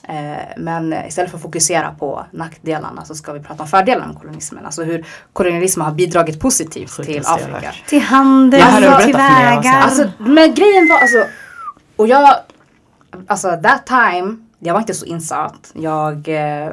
Eh, 0.09 0.47
men 0.57 0.93
istället 0.93 1.31
för 1.31 1.39
att 1.39 1.43
fokusera 1.43 1.95
på 1.99 2.27
nackdelarna 2.31 3.05
så 3.05 3.15
ska 3.15 3.33
vi 3.33 3.41
prata 3.41 3.63
om 3.63 3.69
fördelarna 3.69 4.07
med 4.07 4.17
kolonialismen. 4.17 4.67
Alltså 4.67 4.83
hur 4.83 5.07
kolonialismen 5.33 5.87
har 5.87 5.95
bidragit 5.95 6.41
positivt 6.41 7.03
till 7.05 7.23
Afrika. 7.27 7.75
Till 7.89 8.01
handel, 8.01 8.61
hade 8.61 9.05
till 9.05 9.15
vägar. 9.15 9.81
Alltså, 9.81 10.11
men 10.19 10.55
grejen 10.55 10.89
var 10.89 10.99
alltså, 10.99 11.25
och 11.97 12.07
jag, 12.07 12.37
alltså 13.27 13.49
that 13.63 13.87
time, 13.87 14.37
jag 14.59 14.73
var 14.73 14.81
inte 14.81 14.95
så 14.95 15.07
insatt. 15.07 15.71
Jag, 15.75 16.29
eh, 16.29 16.73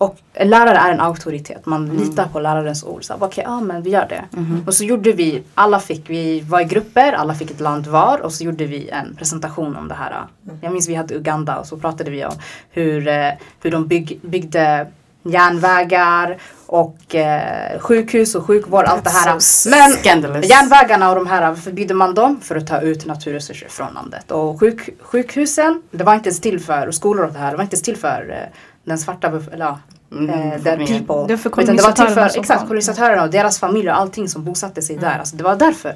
och 0.00 0.16
en 0.34 0.50
lärare 0.50 0.76
är 0.78 0.90
en 0.92 1.00
auktoritet. 1.00 1.66
Man 1.66 1.86
litar 1.88 2.26
på 2.26 2.40
lärarens 2.40 2.84
ord. 2.84 3.02
Okej, 3.18 3.44
ja 3.46 3.60
men 3.60 3.82
vi 3.82 3.90
gör 3.90 4.06
det. 4.08 4.24
Och 4.66 4.74
så 4.74 4.84
gjorde 4.84 5.12
vi, 5.12 5.42
alla 5.54 5.80
fick, 5.80 6.10
vi 6.10 6.40
var 6.40 6.60
i 6.60 6.64
grupper, 6.64 7.12
alla 7.12 7.34
fick 7.34 7.50
ett 7.50 7.60
land 7.60 7.86
var 7.86 8.20
och 8.20 8.32
så 8.32 8.44
gjorde 8.44 8.64
vi 8.64 8.88
en 8.88 9.14
presentation 9.14 9.76
om 9.76 9.88
det 9.88 9.94
här. 9.94 10.24
Jag 10.60 10.72
minns 10.72 10.88
vi 10.88 10.94
hade 10.94 11.14
Uganda 11.14 11.58
och 11.58 11.66
så 11.66 11.76
pratade 11.76 12.10
vi 12.10 12.24
om 12.24 12.32
hur, 12.70 13.08
eh, 13.08 13.30
hur 13.62 13.70
de 13.70 13.86
bygg, 13.86 14.20
byggde 14.22 14.86
järnvägar 15.22 16.38
och 16.66 17.14
eh, 17.14 17.78
sjukhus 17.78 18.34
och 18.34 18.46
sjukvård, 18.46 18.84
allt 18.84 19.04
det 19.04 19.10
här. 19.10 19.38
So 19.38 19.70
Men 19.70 19.90
scandalous. 19.90 20.50
järnvägarna 20.50 21.08
och 21.10 21.14
de 21.14 21.26
här, 21.26 21.48
varför 21.48 21.72
byggde 21.72 21.94
man 21.94 22.14
dem? 22.14 22.40
För 22.42 22.56
att 22.56 22.66
ta 22.66 22.80
ut 22.80 23.06
naturresurser 23.06 23.68
från 23.68 23.94
landet. 23.94 24.30
Och 24.30 24.60
sjuk, 24.60 24.88
sjukhusen, 25.00 25.82
det 25.90 26.04
var 26.04 26.14
inte 26.14 26.28
ens 26.28 26.40
till 26.40 26.60
för, 26.60 26.86
och 26.86 26.94
skolor 26.94 27.26
och 27.26 27.32
det 27.32 27.38
här, 27.38 27.50
det 27.50 27.56
var 27.56 27.64
inte 27.64 27.74
ens 27.74 27.82
till 27.82 27.96
för 27.96 28.30
eh, 28.30 28.56
den 28.90 28.98
svarta, 28.98 29.28
bef- 29.30 29.52
eller 29.54 29.76
Mm, 30.12 30.30
eh, 30.30 30.50
the 30.52 30.58
befolkningen. 30.58 31.06
people. 31.06 31.34
Det 31.34 31.38
för 31.38 31.62
Utan 31.62 31.76
det 31.76 31.82
var 31.82 31.92
till 31.92 32.06
för, 32.06 32.38
exakt, 32.40 32.60
kolonisatörerna 32.62 33.22
och 33.22 33.30
deras 33.30 33.58
familjer 33.58 33.92
och 33.92 33.98
allting 34.00 34.28
som 34.28 34.44
bosatte 34.44 34.82
sig 34.82 34.96
där. 34.96 35.18
Alltså 35.18 35.36
det 35.36 35.44
var 35.44 35.56
därför. 35.56 35.94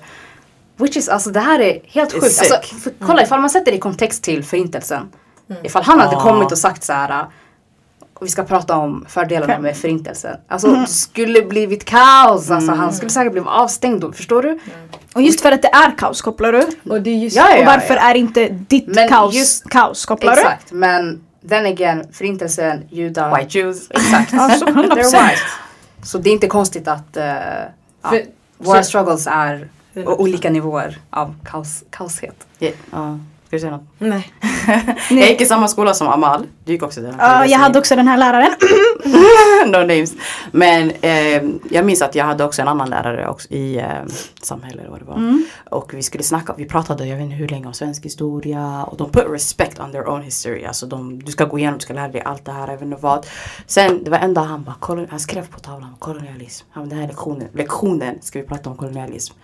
Which 0.77 0.97
is, 0.97 1.09
alltså 1.09 1.31
det 1.31 1.41
här 1.41 1.61
är 1.61 1.79
helt 1.87 2.13
sjukt. 2.13 2.25
Alltså, 2.25 2.75
för, 2.77 2.93
kolla 3.07 3.23
ifall 3.23 3.41
man 3.41 3.51
sätter 3.51 3.71
det 3.73 3.77
i 3.77 3.81
kontext 3.81 4.23
till 4.23 4.45
förintelsen. 4.45 5.09
Ifall 5.63 5.83
han 5.83 6.01
hade 6.01 6.13
Ja. 6.13 6.21
kommit 6.21 6.53
och 6.53 6.59
sagt 6.59 6.85
så 6.85 6.93
här. 6.93 7.27
Och 8.15 8.27
vi 8.27 8.31
ska 8.31 8.45
prata 8.45 8.77
om 8.77 9.05
fördelarna 9.09 9.59
med 9.59 9.77
förintelsen. 9.77 10.37
Alltså 10.49 10.69
det 10.75 10.87
skulle 10.87 11.43
blivit 11.43 11.85
kaos. 11.85 12.51
Alltså, 12.51 12.73
han 12.73 12.93
skulle 12.93 13.11
säkert 13.11 13.33
blivit 13.33 13.49
avstängd 13.51 14.01
då. 14.01 14.13
Förstår 14.13 14.43
du? 14.43 14.59
Och 15.15 15.23
just 15.23 15.41
för 15.41 15.53
att 15.53 15.63
det 15.63 15.69
är 15.69 15.99
kaos, 15.99 16.23
kopplar 16.23 16.53
du? 16.53 16.91
Och 16.93 17.03
det 17.03 17.11
är 17.11 17.15
just 17.15 17.37
Ja, 17.37 17.47
ja, 17.55 17.59
och 17.61 17.67
varför 17.67 17.95
ja. 17.95 18.11
är 18.11 18.15
inte 18.15 18.49
ditt 18.49 18.87
Men 18.87 19.09
kaos 19.09 19.35
just- 19.35 19.69
kaos, 19.71 20.07
kopplar 20.07 20.35
du? 20.35 20.41
Exakt. 20.41 20.73
Men 20.73 21.21
then 21.49 21.67
again, 21.67 22.09
förintelsen, 22.13 22.85
judar. 22.91 23.37
White 23.39 23.59
Jews. 23.59 23.91
Exakt. 23.91 24.33
Ja, 24.37 24.51
så 24.51 24.67
100%. 24.67 24.89
They're 24.89 25.29
white. 25.29 25.41
Så 26.03 26.19
det 26.19 26.31
är 26.31 26.35
inte 26.35 26.47
konstigt 26.47 26.89
att 26.89 27.17
uh, 27.17 27.23
ja, 27.23 27.69
För- 28.03 28.23
våra 28.59 28.83
så- 28.83 28.89
struggles 28.89 29.27
är 29.27 29.69
olika 29.95 30.51
nivåer 30.51 30.99
av 31.11 31.35
kaos, 31.45 31.85
kaoshet. 31.91 32.47
Ja, 32.59 32.71
ja. 32.93 33.19
Ska 33.55 33.57
du 33.57 33.61
säga 33.61 33.77
något? 33.77 33.89
Nej. 33.99 34.33
Jag 35.11 35.31
gick 35.31 35.41
i 35.41 35.47
samma 35.47 35.69
skola 35.69 35.95
som 35.95 36.09
Amal. 36.09 36.47
Du 36.65 36.73
gick 36.73 36.83
också 36.83 37.01
där. 37.01 37.15
Ja, 37.19 37.47
jag 37.47 37.59
hade 37.59 37.79
också 37.79 37.97
den 37.97 38.09
här 38.09 38.17
läraren. 38.17 38.53
no 39.67 39.79
names. 39.79 40.13
Men 40.51 40.91
eh, 41.01 41.43
jag 41.71 41.85
minns 41.85 42.03
att 42.03 42.15
jag 42.15 42.25
hade 42.25 42.45
också 42.45 42.63
en 42.63 42.69
annan 42.69 42.91
lärare 42.91 43.29
också 43.29 43.49
i 43.51 43.77
eh, 43.77 43.87
samhälle 44.43 44.81
eller 44.81 44.91
vad 44.91 45.01
det 45.01 45.05
var. 45.05 45.17
Mm. 45.17 45.45
Och 45.71 45.95
vi 45.95 46.03
skulle 46.03 46.25
snacka, 46.25 46.55
vi 46.57 46.65
pratade 46.65 47.07
jag 47.07 47.17
vet 47.17 47.25
inte 47.25 47.37
hur 47.37 47.49
länge 47.49 47.67
om 47.67 47.75
svensk 47.75 48.05
historia. 48.05 48.85
Och 48.85 48.97
de 48.97 49.11
put 49.11 49.27
respect 49.29 49.81
on 49.81 49.93
their 49.93 50.09
own 50.09 50.23
history. 50.23 50.65
Alltså 50.65 50.87
de, 50.87 51.25
du 51.25 51.33
ska 51.33 51.45
gå 51.45 51.59
igenom, 51.59 51.79
du 51.79 51.83
ska 51.83 51.95
lära 51.95 52.09
dig 52.09 52.23
allt 52.25 52.45
det 52.45 52.53
här, 52.53 52.69
jag 52.69 52.75
vet 52.75 52.83
inte 52.83 53.03
vad. 53.03 53.27
Sen 53.67 54.05
det 54.05 54.11
var 54.11 54.19
en 54.19 54.35
dag 54.35 54.43
han 54.43 54.65
bara, 54.65 55.07
han 55.11 55.21
skrev 55.21 55.47
på 55.47 55.61
tavlan 55.61 55.97
kolonialism. 55.99 56.67
Han 56.71 56.85
bara, 56.85 56.91
den 56.91 56.99
här 56.99 57.09
lektionen, 57.09 57.49
lektionen 57.53 58.19
ska 58.23 58.41
vi 58.41 58.47
prata 58.47 58.71
om 58.71 58.77
kolonialism. 58.77 59.35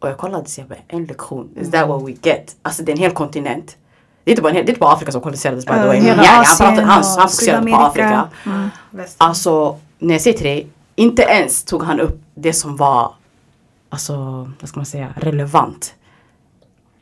Och 0.00 0.08
jag 0.08 0.18
kollade 0.18 0.48
så 0.48 0.60
jag 0.60 0.68
bara, 0.68 0.78
en 0.88 1.04
lektion, 1.04 1.48
is 1.60 1.70
that 1.70 1.88
what 1.88 2.02
we 2.02 2.12
get? 2.22 2.56
Alltså 2.62 2.82
det 2.82 2.92
är 2.92 2.96
en 2.96 3.02
hel 3.02 3.10
kontinent. 3.12 3.76
Det 4.24 4.30
är 4.30 4.32
inte 4.32 4.42
bara, 4.42 4.48
en 4.48 4.56
hel, 4.56 4.66
det 4.66 4.70
är 4.70 4.72
inte 4.72 4.80
bara 4.80 4.92
Afrika 4.92 5.12
som 5.12 5.20
koloniserades 5.20 5.66
by 5.66 5.72
the 5.72 5.78
Ja, 5.78 5.86
way. 5.86 6.00
Men 6.00 6.18
han, 6.18 6.44
pratade, 6.44 6.82
han, 6.82 7.00
och 7.00 7.06
han 7.06 7.28
fokuserade 7.28 7.70
på. 7.70 7.76
Afrika. 7.76 8.28
Väst. 8.90 9.16
Alltså, 9.18 9.78
när 9.98 10.14
jag 10.14 10.20
säger 10.20 10.36
till 10.36 10.46
dig, 10.46 10.68
inte 10.94 11.22
ens 11.22 11.64
tog 11.64 11.82
han 11.82 12.00
upp 12.00 12.22
det 12.34 12.52
som 12.52 12.76
var, 12.76 13.14
alltså, 13.88 14.14
vad 14.60 14.68
ska 14.68 14.78
man 14.78 14.86
säga, 14.86 15.14
relevant. 15.16 15.94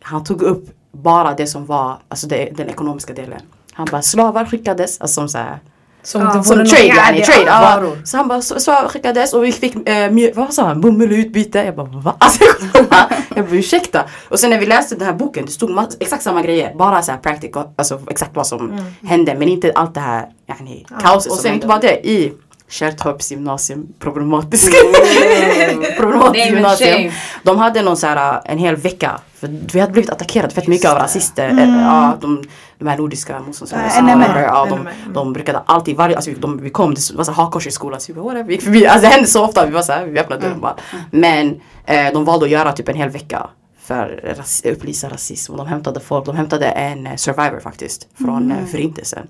Han 0.03 0.25
tog 0.25 0.43
upp 0.43 0.71
bara 0.93 1.35
det 1.35 1.47
som 1.47 1.67
var, 1.67 1.99
alltså 2.09 2.27
det, 2.27 2.51
den 2.57 2.69
ekonomiska 2.69 3.13
delen. 3.13 3.41
Han 3.73 3.89
bara, 3.91 4.03
slavar 4.03 4.45
skickades, 4.45 5.01
alltså 5.01 5.15
som 5.15 5.29
så 5.29 5.39
här, 5.39 5.59
Som 6.05 6.21
Ja, 6.23 6.43
som 6.43 6.57
trade 6.57 6.83
yani, 6.87 7.19
ja, 7.19 7.25
trade. 7.25 7.45
ja, 7.47 7.61
bara, 7.61 7.77
varor. 7.81 7.99
så 8.05 8.17
han 8.17 8.29
bara, 8.29 8.41
så- 8.43 8.61
slavar 8.61 8.89
skickades 8.89 9.33
och 9.35 9.45
vi 9.45 9.53
fick, 9.53 9.89
eh, 9.89 10.11
vad 10.35 10.55
sa 10.55 10.67
han, 10.67 10.81
bomull 10.81 11.13
i 11.13 11.17
utbyte. 11.21 11.59
Jag 11.59 11.77
bara, 11.77 11.87
va? 11.87 12.17
Alltså, 12.19 12.45
jag 12.75 12.85
bara, 12.89 13.07
jag 13.35 13.45
bara, 13.47 13.57
ursäkta. 13.57 14.05
Och 14.29 14.41
sen 14.41 14.51
när 14.51 14.59
vi 14.59 14.67
läste 14.67 14.95
den 14.95 15.07
här 15.07 15.15
boken, 15.15 15.47
det 15.47 15.53
stod 15.53 15.71
exakt 16.01 16.23
samma 16.23 16.43
grejer. 16.43 16.75
Bara 16.75 17.03
så 17.03 17.13
här 17.13 17.19
practical, 17.19 17.69
alltså 17.77 18.01
exakt 18.11 18.37
vad 18.37 18.47
som 18.47 18.81
hände. 19.03 19.35
Men 19.35 19.49
inte 19.49 19.73
allt 19.75 19.95
det 19.95 20.01
här, 20.01 20.27
yani, 20.47 20.87
kaoset 21.03 21.27
och 21.31 21.37
Och 21.37 21.43
sen 21.43 21.43
sen 21.43 21.55
inte 21.55 21.67
bara 21.67 21.79
det, 21.79 22.07
i 22.09 22.33
Kärrtorps 22.69 23.31
gymnasium, 23.31 23.87
problematiskt. 23.99 24.75
problematiskt 25.97 26.47
Name 26.47 26.67
and 26.67 26.81
gymnasium. 26.81 27.13
De 27.43 27.59
hade 27.59 27.83
någon 27.83 27.97
så 27.97 28.07
här, 28.07 28.41
en 28.45 28.59
hel 28.59 28.77
vecka. 28.77 29.21
För 29.35 29.49
vi 29.73 29.81
hade 29.81 29.93
blivit 29.93 30.11
attackerade 30.11 30.55
fett 30.55 30.67
mycket 30.67 30.91
av 30.91 30.99
rasister. 30.99 31.49
eh, 31.49 31.83
Ja, 31.83 32.17
de, 32.21 32.43
de 32.79 32.89
här 32.89 32.97
nordiska 32.99 33.41
motståndsrörelserna. 33.47 34.13
Mm. 34.13 34.43
Ja, 34.43 34.67
de, 34.71 34.81
mm. 34.81 34.93
de 35.13 35.33
brukade 35.33 35.61
alltid, 35.67 35.97
varje, 35.97 36.17
alltså 36.17 36.31
de, 36.39 36.63
vi 36.63 36.71
kom, 36.71 36.95
det 36.95 37.01
var 37.15 37.25
så 37.25 37.33
hakkors 37.33 37.67
i 37.67 37.71
skolan. 37.71 38.01
Så 38.01 38.13
vi 38.13 38.21
bara, 38.21 38.43
vi 38.43 38.53
gick 38.55 38.63
förbi. 38.63 38.87
Alltså 38.87 39.09
det 39.09 39.15
hände 39.15 39.29
så 39.29 39.45
ofta. 39.45 39.67
Vi 39.67 39.73
var 39.73 39.83
så 39.83 39.93
här, 39.93 40.07
vi 40.07 40.19
öppnade 40.21 40.43
dörren 40.43 40.61
bara. 40.61 40.77
Men 41.11 41.61
eh, 41.87 42.13
de 42.13 42.25
valde 42.25 42.45
att 42.45 42.51
göra 42.51 42.73
typ 42.73 42.89
en 42.89 42.97
hel 42.97 43.09
vecka. 43.11 43.47
För 43.85 44.35
ras, 44.39 44.65
upplysa 44.65 45.09
rasism. 45.09 45.53
Och 45.53 45.59
de 45.59 45.67
hämtade 45.67 46.01
folk. 46.01 46.27
De 46.27 46.37
hämtade 46.37 46.67
en 46.67 47.07
eh, 47.07 47.17
survivor 47.17 47.61
faktiskt. 47.61 48.09
Från 48.15 48.53
eh, 48.53 48.65
förintelsen. 48.67 49.27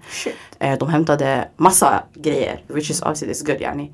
Eh, 0.58 0.78
de 0.78 0.88
hämtade 0.88 1.48
massa 1.56 2.02
grejer. 2.14 2.60
Which 2.66 2.90
is 2.90 3.02
obviously 3.02 3.30
is 3.30 3.42
good 3.42 3.60
yani. 3.60 3.92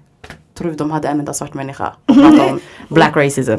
Tror 0.54 0.70
du 0.70 0.76
de 0.76 0.90
hade 0.90 1.08
en 1.08 1.18
enda 1.18 1.34
svart 1.34 1.54
människa? 1.54 1.92
Och 2.06 2.14
pratade 2.22 2.50
om 2.50 2.60
black 2.88 3.16
racism. 3.16 3.52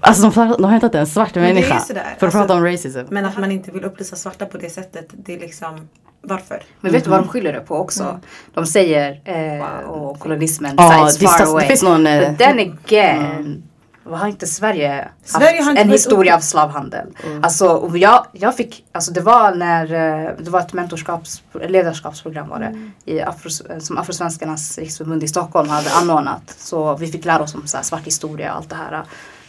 Alltså 0.00 0.30
de, 0.30 0.54
de 0.58 0.64
har 0.64 0.70
hämtat 0.70 0.94
en 0.94 1.06
svart 1.06 1.34
människa. 1.34 1.78
För 1.80 1.94
att 1.94 2.22
alltså- 2.22 2.38
prata 2.38 2.54
om 2.54 2.64
racism. 2.64 3.00
Men 3.08 3.24
att 3.24 3.38
man 3.38 3.52
inte 3.52 3.70
vill 3.70 3.84
upplysa 3.84 4.16
svarta 4.16 4.46
på 4.46 4.58
det 4.58 4.70
sättet, 4.70 5.08
det 5.12 5.34
är 5.34 5.40
liksom 5.40 5.88
varför? 6.20 6.62
Men 6.80 6.92
vet 6.92 7.04
du 7.04 7.10
vad 7.10 7.20
de 7.20 7.28
skyller 7.28 7.52
det 7.52 7.60
på 7.60 7.76
också? 7.76 8.20
De 8.54 8.66
säger, 8.66 9.20
eh, 9.24 9.88
och 9.88 10.18
kolonismen, 10.18 10.76
det 10.76 10.82
far 10.82 11.42
away. 11.42 11.62
det 11.62 11.68
finns 11.68 11.82
någon, 11.82 12.04
But 12.04 12.38
then 12.38 12.58
again, 12.58 13.62
vad 14.06 14.18
har 14.18 14.28
inte 14.28 14.46
Sverige, 14.46 15.08
Sverige 15.24 15.58
har 15.58 15.64
haft 15.64 15.70
inte 15.70 15.82
en 15.82 15.90
historia 15.90 16.32
uppe- 16.32 16.36
av 16.36 16.40
slavhandel? 16.40 17.06
Alltså, 17.42 17.68
och 17.68 17.98
jag, 17.98 18.26
jag 18.32 18.56
fick, 18.56 18.84
alltså 18.92 19.12
det 19.12 19.20
var 19.20 19.54
när, 19.54 19.84
eh, 19.84 20.30
det 20.38 20.50
var 20.50 20.60
ett 20.60 20.72
mentorskaps, 20.72 21.42
ledarskapsprogram 21.68 22.48
var 22.48 22.58
det, 22.58 22.90
i 23.12 23.20
Afros, 23.20 23.60
eh, 23.60 23.78
som 23.78 23.98
Afrosvenskarnas 23.98 24.78
riksförbund 24.78 25.22
i 25.22 25.28
Stockholm 25.28 25.68
hade 25.68 25.90
anordnat. 25.90 26.54
Så 26.58 26.96
vi 26.96 27.06
fick 27.06 27.24
lära 27.24 27.42
oss 27.42 27.54
om 27.54 27.66
så 27.66 27.76
här, 27.76 27.84
svart 27.84 28.06
historia 28.06 28.50
och 28.52 28.56
allt 28.56 28.70
det 28.70 28.76
här. 28.76 29.02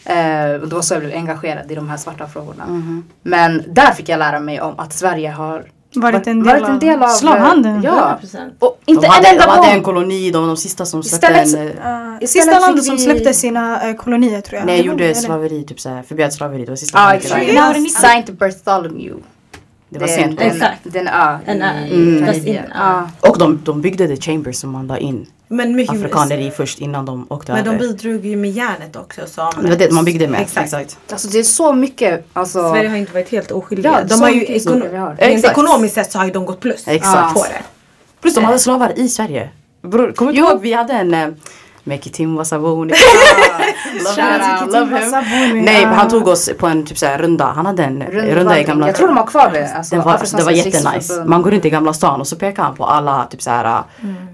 Eh, 0.06 0.62
och 0.62 0.68
det 0.68 0.76
var 0.76 0.82
så 0.82 0.94
jag 0.94 1.02
blev 1.02 1.16
engagerad 1.16 1.72
i 1.72 1.76
de 1.76 1.90
här 1.90 1.98
svarta 1.98 2.28
frågorna. 2.28 2.64
Men 3.22 3.64
där 3.68 3.92
fick 3.92 4.10
jag 4.10 4.20
lära 4.20 4.40
mig 4.40 4.62
om 4.62 4.80
att 4.80 4.94
Sverige 4.94 5.30
har 5.32 5.66
Varit 6.02 6.28
en 6.28 6.44
del, 6.44 6.46
varit 6.62 6.70
en 6.70 6.80
del 6.80 6.98
av, 6.98 7.04
av 7.04 7.08
slavhandeln. 7.08 7.82
Ja. 7.84 8.20
100%. 8.24 8.50
Och 8.60 8.80
De 8.86 8.92
inte 8.92 9.08
hade, 9.08 9.28
en 9.28 9.38
de 9.38 9.42
enda 9.44 9.54
hade 9.56 9.68
en 9.68 9.84
koloni, 9.84 10.32
de 10.32 10.42
var 10.42 10.48
de 10.48 10.58
sista 10.58 10.86
som 10.86 11.04
släppte 11.04 11.28
Istället 11.44 11.76
en... 11.78 11.82
eh, 11.82 12.14
Uh, 12.22 12.28
sista 12.28 12.60
landet 12.60 12.76
fick 12.76 12.86
som 12.86 12.96
vi- 12.96 13.04
släppte 13.04 13.34
sina 13.34 13.90
eh, 13.90 13.96
kolonier 13.96 14.42
tror 14.42 14.60
jag. 14.60 14.66
Nej, 14.66 14.82
gjorde 14.82 15.16
slaveri, 15.16 15.64
typ 15.64 15.80
såhär, 15.80 16.04
förbjöd 16.04 16.34
slaveri. 16.34 16.66
Det 16.66 16.72
var 16.72 16.76
sista 16.76 16.98
Ja 17.00 17.08
som 17.10 17.18
exakt. 17.18 17.42
gjorde 17.42 17.54
När 17.54 17.68
var 17.68 17.74
det 17.74 17.80
90? 17.80 18.02
Saint 18.02 18.30
Bartholomew. 18.40 19.16
Det 19.90 20.00
var 20.00 20.08
sent. 20.08 20.40
Den, 20.40 20.48
Exakt. 20.52 20.80
den 20.84 21.08
ö 21.08 21.38
En 21.46 21.62
ö. 21.62 21.88
Ja. 22.74 23.10
Och 23.20 23.38
de, 23.40 23.62
de 23.64 23.82
byggde 23.82 24.08
the 24.08 24.16
chambers 24.18 24.56
som 24.58 24.72
man 24.72 24.88
la 24.88 24.98
in 24.98 25.26
Men 25.48 25.76
mycket 25.76 25.96
afrikaner 25.96 26.38
i 26.38 26.52
först 26.52 26.80
innan 26.80 27.06
de 27.06 27.26
åkte 27.30 27.54
Men 27.54 27.64
de 27.64 27.70
över. 27.70 27.80
bidrog 27.80 28.26
ju 28.26 28.36
med 28.36 28.52
järnet 28.52 28.96
också 28.96 29.22
som 29.28 29.50
Det 29.62 29.70
var 29.70 29.76
det 29.76 29.92
man 29.92 30.06
byggde 30.06 30.28
med. 30.28 30.42
Exakt. 30.42 30.66
Exakt. 30.66 30.98
Alltså 31.12 31.28
det 31.28 31.40
är 31.40 31.44
så 31.44 31.74
mycket, 31.74 32.26
alltså. 32.34 32.60
Sverige 32.74 32.90
har 32.90 32.98
inte 32.98 33.14
varit 33.14 33.30
helt 33.30 33.52
oskyldiga. 33.52 33.92
Ja, 33.92 34.04
de 34.08 34.10
så 34.18 34.24
har 34.24 34.30
ju 34.30 34.36
mycket 34.36 34.50
ekon- 34.50 34.54
historia 34.54 34.90
vi 34.92 34.98
har. 34.98 35.10
rent 35.10 35.20
Exakt. 35.22 35.52
ekonomiskt 35.52 35.96
sett 35.96 36.12
så 36.12 36.18
har 36.18 36.26
ju 36.26 36.32
de 36.32 36.46
gått 36.46 36.60
plus 36.60 36.88
Exakt. 36.88 37.34
på 37.34 37.44
det. 37.44 37.62
Plus 38.22 38.36
de 38.36 38.44
hade 38.44 38.60
slavar 38.60 39.00
i 39.00 39.10
Sverige. 39.10 39.50
Bror, 39.82 40.12
kommer 40.12 40.32
du 40.32 40.38
ihåg 40.40 40.62
vi 40.62 40.74
hade 40.74 40.94
en 40.94 41.36
him, 44.92 45.12
love 45.12 45.26
him. 45.26 45.66
Nej, 45.66 45.84
han 45.86 46.10
tog 46.10 46.28
oss 46.28 46.50
på 46.60 46.68
en 46.68 46.86
typ 46.86 46.98
såhär 46.98 47.18
runda. 47.18 47.46
Han 47.46 47.66
hade 47.66 47.84
en 47.84 48.04
runda, 48.04 48.28
i 48.28 48.36
Rundvandring. 48.36 48.66
gamla 48.66 48.88
Jag 48.88 48.96
tror 48.96 49.08
de 49.08 49.18
har 49.18 49.28
kvar 49.28 49.50
det. 49.54 49.74
Alltså, 49.74 49.96
Den 49.96 50.06
var, 50.06 50.38
det 50.38 50.44
var 50.44 50.52
jättenice. 50.52 51.24
Man 51.26 51.42
går 51.42 51.52
runt 51.52 51.66
i 51.66 51.70
Gamla 51.70 51.94
stan 51.94 52.20
och 52.20 52.28
så 52.28 52.36
pekar 52.36 52.64
han 52.64 52.76
på 52.76 52.86
alla 52.86 53.26
typ 53.26 53.42
såhär 53.42 53.64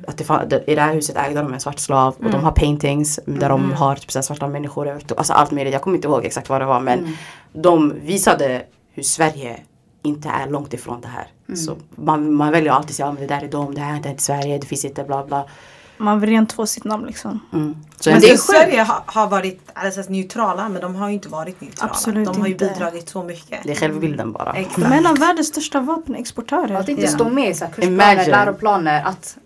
att 0.07 0.17
det, 0.17 0.23
fan- 0.23 0.49
det, 0.49 0.63
i 0.67 0.75
det 0.75 0.81
här 0.81 0.93
huset 0.93 1.17
ägde 1.17 1.41
de 1.41 1.53
en 1.53 1.59
svart 1.59 1.79
slav 1.79 2.15
och 2.23 2.31
de 2.31 2.43
har 2.43 2.51
paintings 2.51 3.19
där 3.25 3.49
de 3.49 3.71
har 3.71 3.95
typ 3.95 4.11
såhär 4.11 4.23
svarta 4.23 4.47
människor. 4.47 4.99
Alltså 5.17 5.33
allt 5.33 5.51
möjligt. 5.51 5.73
Jag 5.73 5.81
kommer 5.81 5.95
inte 5.97 6.07
ihåg 6.07 6.25
exakt 6.25 6.49
vad 6.49 6.61
det 6.61 6.65
var 6.65 6.79
men 6.79 7.17
de 7.53 7.93
visade 8.01 8.61
hur 8.93 9.03
Sverige 9.03 9.59
inte 10.03 10.29
är 10.29 10.47
långt 10.49 10.73
ifrån 10.73 11.01
det 11.01 11.07
här. 11.07 11.55
Så 11.55 11.75
man, 11.95 12.33
man 12.33 12.51
väljer 12.51 12.71
alltid 12.71 12.89
att 12.89 12.95
säga 12.95 13.07
att 13.09 13.19
det 13.19 13.27
där 13.27 13.41
är 13.43 13.47
dem, 13.47 13.75
det 13.75 13.81
här 13.81 13.93
är 13.93 14.09
inte 14.09 14.23
Sverige, 14.23 14.57
det 14.57 14.65
finns 14.67 14.85
inte 14.85 15.03
bla 15.03 15.23
bla. 15.25 15.45
Man 15.97 16.19
vill 16.19 16.29
rent 16.29 16.53
få 16.53 16.65
sitt 16.65 16.83
namn 16.83 17.05
liksom. 17.05 17.39
Mm. 17.53 17.75
Så 17.99 18.09
Men 18.09 18.15
en 18.15 18.21
det 18.21 18.27
del, 18.27 18.37
Sverige 18.37 18.81
har, 18.81 19.01
har 19.05 19.27
varit 19.27 19.61
alltså, 19.73 20.01
neutrala 20.11 20.69
men 20.69 20.81
de 20.81 20.95
har 20.95 21.07
ju 21.07 21.13
inte 21.13 21.29
varit 21.29 21.61
neutrala. 21.61 21.91
Absolut 21.91 22.25
de 22.33 22.39
har 22.41 22.47
ju 22.47 22.53
inte. 22.53 22.65
bidragit 22.73 23.09
så 23.09 23.23
mycket. 23.23 23.59
det 23.63 23.71
är 23.71 23.75
självbilden 23.75 24.31
bara. 24.31 24.53
Exakt. 24.53 24.75
De 24.75 24.83
är 24.93 24.97
en 24.97 25.07
av 25.07 25.17
världens 25.17 25.47
största 25.47 25.79
vapenexportörer. 25.79 26.75
Att 26.75 26.89
inte 26.89 27.01
Ja. 27.01 27.07
står 27.07 27.29
med 27.29 27.49
i 27.49 27.53
så 27.53 27.65
här 27.65 27.71
kursplaner, 27.71 28.13
Imagine. 28.13 28.31
läroplaner 28.31 29.03
att 29.05 29.37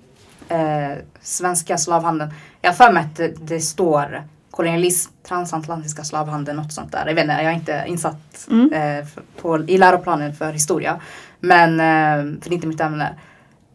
eh, 0.50 1.04
svenska 1.22 1.78
slavhandeln. 1.78 2.32
Jag 2.62 2.70
har 2.70 2.76
för 2.76 2.92
mig 2.92 3.04
att 3.04 3.16
det, 3.16 3.28
det 3.28 3.60
står 3.62 4.24
kolonialism, 4.52 5.12
transatlantiska 5.28 6.04
slavhandeln, 6.04 6.58
något 6.58 6.74
sånt 6.74 6.92
där. 6.92 7.04
Jag 7.08 7.16
vet 7.16 7.22
inte, 7.24 7.34
jag 7.34 7.44
är 7.46 7.52
inte 7.52 7.84
insatt 7.88 8.48
Mm. 8.52 8.74
eh, 8.74 9.06
på, 9.42 9.60
i 9.68 9.78
läroplanen 9.78 10.36
för 10.36 10.52
historia. 10.52 11.00
Men, 11.40 11.80
eh, 11.80 12.42
för 12.42 12.50
det 12.50 12.54
är 12.54 12.54
inte 12.56 12.68
mitt 12.68 12.82
ämne. 12.82 13.16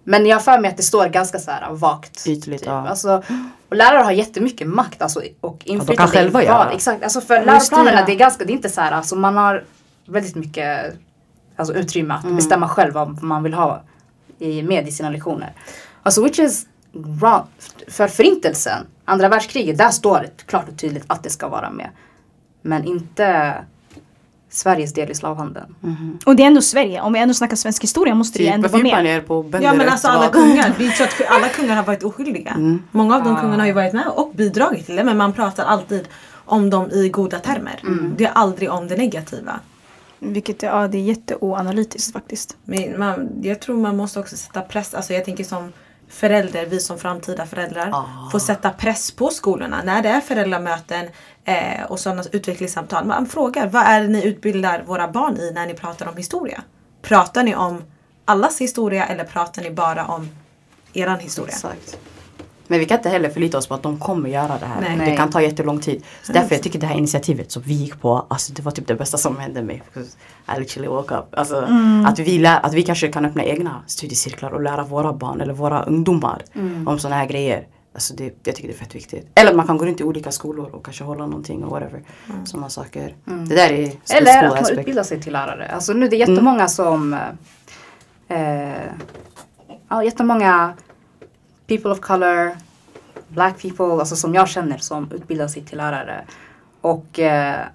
Men 0.05 0.27
jag 0.27 0.37
har 0.37 0.41
för 0.43 0.59
mig 0.59 0.71
att 0.71 0.77
det 0.77 0.83
står 0.83 1.07
ganska 1.07 1.39
så 1.39 1.51
här 1.51 1.73
vagt. 1.73 2.27
Ytligt, 2.27 2.61
typ. 2.61 2.69
ja. 2.69 2.89
Alltså, 2.89 3.23
och 3.69 3.77
lärare 3.77 4.03
har 4.03 4.13
jättemycket 4.13 4.69
makt 4.69 5.03
alltså, 5.03 5.23
och 5.41 5.63
inflytande. 5.65 6.13
själva 6.13 6.43
i 6.43 6.47
göra. 6.47 6.65
vad- 6.65 6.75
Exakt, 6.75 7.03
alltså 7.03 7.21
för 7.21 7.45
läroplanerna 7.45 8.05
det 8.07 8.13
är 8.13 8.17
ganska, 8.17 8.45
det 8.45 8.53
är 8.53 8.55
inte 8.55 8.69
så 8.69 8.81
här, 8.81 8.93
alltså 8.93 9.17
man 9.17 9.37
har 9.37 9.65
väldigt 10.07 10.35
mycket 10.35 10.95
alltså, 11.57 11.75
utrymme 11.75 12.15
att 12.15 12.37
bestämma 12.37 12.69
själv 12.69 12.95
vad 12.95 13.23
man 13.23 13.43
vill 13.43 13.55
ha 13.55 13.83
i, 14.39 14.63
med 14.63 14.89
i 14.89 14.93
sina 14.93 15.11
lektioner. 15.11 15.53
Alltså 16.03 16.23
which 16.23 16.39
is 16.39 16.67
wrong. 16.93 17.47
För 17.89 18.09
förintelsen, 18.09 18.87
andra 19.05 19.29
världskriget, 19.29 19.79
där 19.79 19.91
står 19.91 20.19
det 20.21 20.47
klart 20.47 20.69
och 20.69 20.79
tydligt 20.79 21.05
att 21.07 21.23
det 21.23 21.31
ska 21.31 21.49
vara 21.49 21.71
med. 21.71 21.91
Men 22.63 22.85
inte 22.85 23.55
Sveriges 24.53 24.93
del 24.93 25.11
i 25.11 25.15
slavhandeln. 25.15 25.75
Och 26.27 26.37
det 26.37 26.43
är 26.43 26.47
ändå 26.47 26.63
Sverige. 26.63 27.01
Om 27.01 27.13
vi 27.13 27.19
ändå 27.19 27.35
snackar 27.35 27.57
svensk 27.57 27.83
historia 27.83 28.15
måste 28.15 28.39
det 28.39 28.43
ju 28.45 28.49
Typ, 28.49 28.55
ändå 28.55 28.69
varför 28.69 28.85
vara 28.85 28.95
med. 28.97 29.05
ner 29.05 29.21
på 29.21 29.43
bönder 29.43 29.69
Ja 29.69 29.75
men 29.75 29.89
alltså 29.89 30.09
alla 30.09 30.29
kungar, 30.29 30.75
det 30.79 30.87
är 30.87 30.91
så 30.91 31.05
att 31.25 31.31
alla 31.31 31.49
kungar 31.49 31.77
har 31.77 31.83
varit 31.85 32.03
oskyldiga. 32.03 32.79
Många 32.91 33.17
av 33.17 33.25
de 33.25 33.37
kungarna 33.37 33.63
har 33.63 33.67
ju 33.67 33.73
varit 33.73 33.93
med 33.93 34.07
och 34.07 34.33
bidragit 34.35 34.87
till 34.87 34.97
det 34.97 35.05
men 35.05 35.17
man 35.17 35.33
pratar 35.33 35.65
alltid 35.65 36.09
om 36.35 36.71
dem 36.71 36.91
i 36.91 37.09
goda 37.09 37.39
termer. 37.39 37.81
Det 38.17 38.25
är 38.25 38.33
aldrig 38.33 38.71
om 38.71 38.89
det 38.89 38.97
negativa. 38.97 39.61
Vilket 40.19 40.63
är, 40.63 40.67
ja, 40.67 40.89
det 40.89 40.99
är 40.99 41.03
jätteoanalytiskt 41.03 42.13
faktiskt. 42.13 42.57
Men 42.65 42.99
man, 42.99 43.29
jag 43.43 43.61
tror 43.61 43.77
man 43.77 43.97
måste 43.97 44.21
också 44.21 44.37
sätta 44.37 44.61
press, 44.61 44.95
alltså 44.95 45.13
jag 45.13 45.25
tänker 45.25 45.45
som 45.45 45.73
förälder, 46.09 46.67
vi 46.67 46.81
som 46.81 46.99
framtida 46.99 47.47
föräldrar, 47.47 47.91
Ah. 47.93 48.31
får 48.33 48.39
sätta 48.39 48.71
press 48.71 49.11
på 49.11 49.29
skolorna 49.29 49.81
när 49.85 50.03
det 50.03 50.09
är 50.09 50.21
föräldramöten 50.21 51.07
eh, 51.45 51.85
och 51.89 52.01
sådana 52.01 52.23
utvecklingssamtal. 52.33 53.05
Man 53.05 53.27
frågar, 53.27 53.67
vad 53.67 53.83
är 53.83 54.03
det 54.03 54.09
ni 54.09 54.27
utbildar 54.27 54.83
våra 54.87 55.09
barn 55.09 55.37
i 55.37 55.53
när 55.55 55.67
ni 55.67 55.75
pratar 55.75 56.09
om 56.09 56.17
historia? 56.17 56.63
Pratar 57.03 57.43
ni 57.43 57.55
om 57.55 57.83
allas 58.25 58.61
historia 58.61 59.07
eller 59.07 59.25
pratar 59.25 59.63
ni 59.63 59.71
bara 59.71 60.07
om 60.07 60.29
eran 60.93 61.19
historia? 61.19 61.55
Exakt. 61.55 61.99
Men 62.67 62.79
vi 62.79 62.87
kan 62.87 62.97
inte 62.97 63.09
heller 63.09 63.31
förlita 63.31 63.59
oss 63.59 63.67
på 63.67 63.75
att 63.75 63.83
de 63.83 63.99
kommer 63.99 64.29
göra 64.29 64.59
det 64.61 64.67
här. 64.67 64.81
Nej. 64.81 64.91
Det 64.91 65.05
Nej. 65.05 65.17
kan 65.17 65.31
ta 65.31 65.43
jättelång 65.43 65.81
tid. 65.81 66.05
Så 66.23 66.33
därför 66.33 66.55
jag 66.55 66.63
tycker 66.63 66.79
det 66.79 66.87
här 66.87 66.97
initiativet 66.97 67.53
som 67.53 67.63
vi 67.63 67.75
gick 67.75 68.01
på, 68.01 68.27
alltså 68.29 68.53
det 68.53 68.63
var 68.63 68.73
typ 68.73 68.87
det 68.87 68.95
bästa 68.95 69.19
som 69.19 69.39
hände 69.39 69.63
mig. 69.63 69.83
I 70.57 70.61
literally 70.61 70.89
woke 70.89 71.15
up. 71.15 71.25
Alltså, 71.33 71.69
att, 72.07 72.19
vi 72.19 72.39
lär, 72.39 72.61
att 72.67 72.75
vi 72.75 72.83
kanske 72.83 73.09
kan 73.09 73.25
öppna 73.25 73.45
egna 73.45 73.83
studiecirklar 73.87 74.51
och 74.51 74.63
lära 74.63 74.85
våra 74.85 75.13
barn 75.13 75.41
eller 75.41 75.55
våra 75.55 75.83
ungdomar 75.83 76.43
om 76.87 76.99
sådana 76.99 77.17
här 77.17 77.27
grejer. 77.27 77.67
Alltså 77.95 78.15
det, 78.15 78.25
jag 78.45 78.55
tycker 78.57 78.69
det 78.69 78.75
är 78.75 78.79
fett 78.79 78.95
viktigt. 78.95 79.27
Eller 79.35 79.55
man 79.55 79.67
kan 79.67 79.79
gå 79.79 79.87
runt 79.87 80.01
i 80.01 80.05
olika 80.05 80.33
skolor 80.33 80.71
och 80.75 80.85
kanske 80.85 81.05
hålla 81.05 81.27
någonting 81.27 81.65
och 81.65 81.71
whatever. 81.71 82.03
Sådana 82.45 82.69
saker. 82.71 83.15
Det 83.25 83.55
där 83.55 83.73
är 83.73 83.93
Eller 84.11 84.45
att 84.45 84.63
man 84.63 84.79
utbildar 84.79 85.03
sig 85.03 85.23
till 85.23 85.33
lärare. 85.33 85.69
Alltså 85.69 85.93
nu 85.93 86.07
är 86.07 86.11
det 86.11 86.17
jättemånga 86.17 86.69
som 86.69 87.17
eh, 88.29 88.73
ja, 89.89 90.05
jättemånga 90.05 90.75
people 91.67 91.91
of 91.91 92.01
color, 92.01 92.57
black 93.29 93.63
people, 93.63 93.85
alltså 93.85 94.17
som 94.17 94.35
jag 94.35 94.49
känner 94.49 94.79
som 94.79 95.13
utbildar 95.13 95.49
sig 95.49 95.63
till 95.63 95.79
lärare. 95.79 96.25
Och 96.81 97.19
eh, 97.19 97.67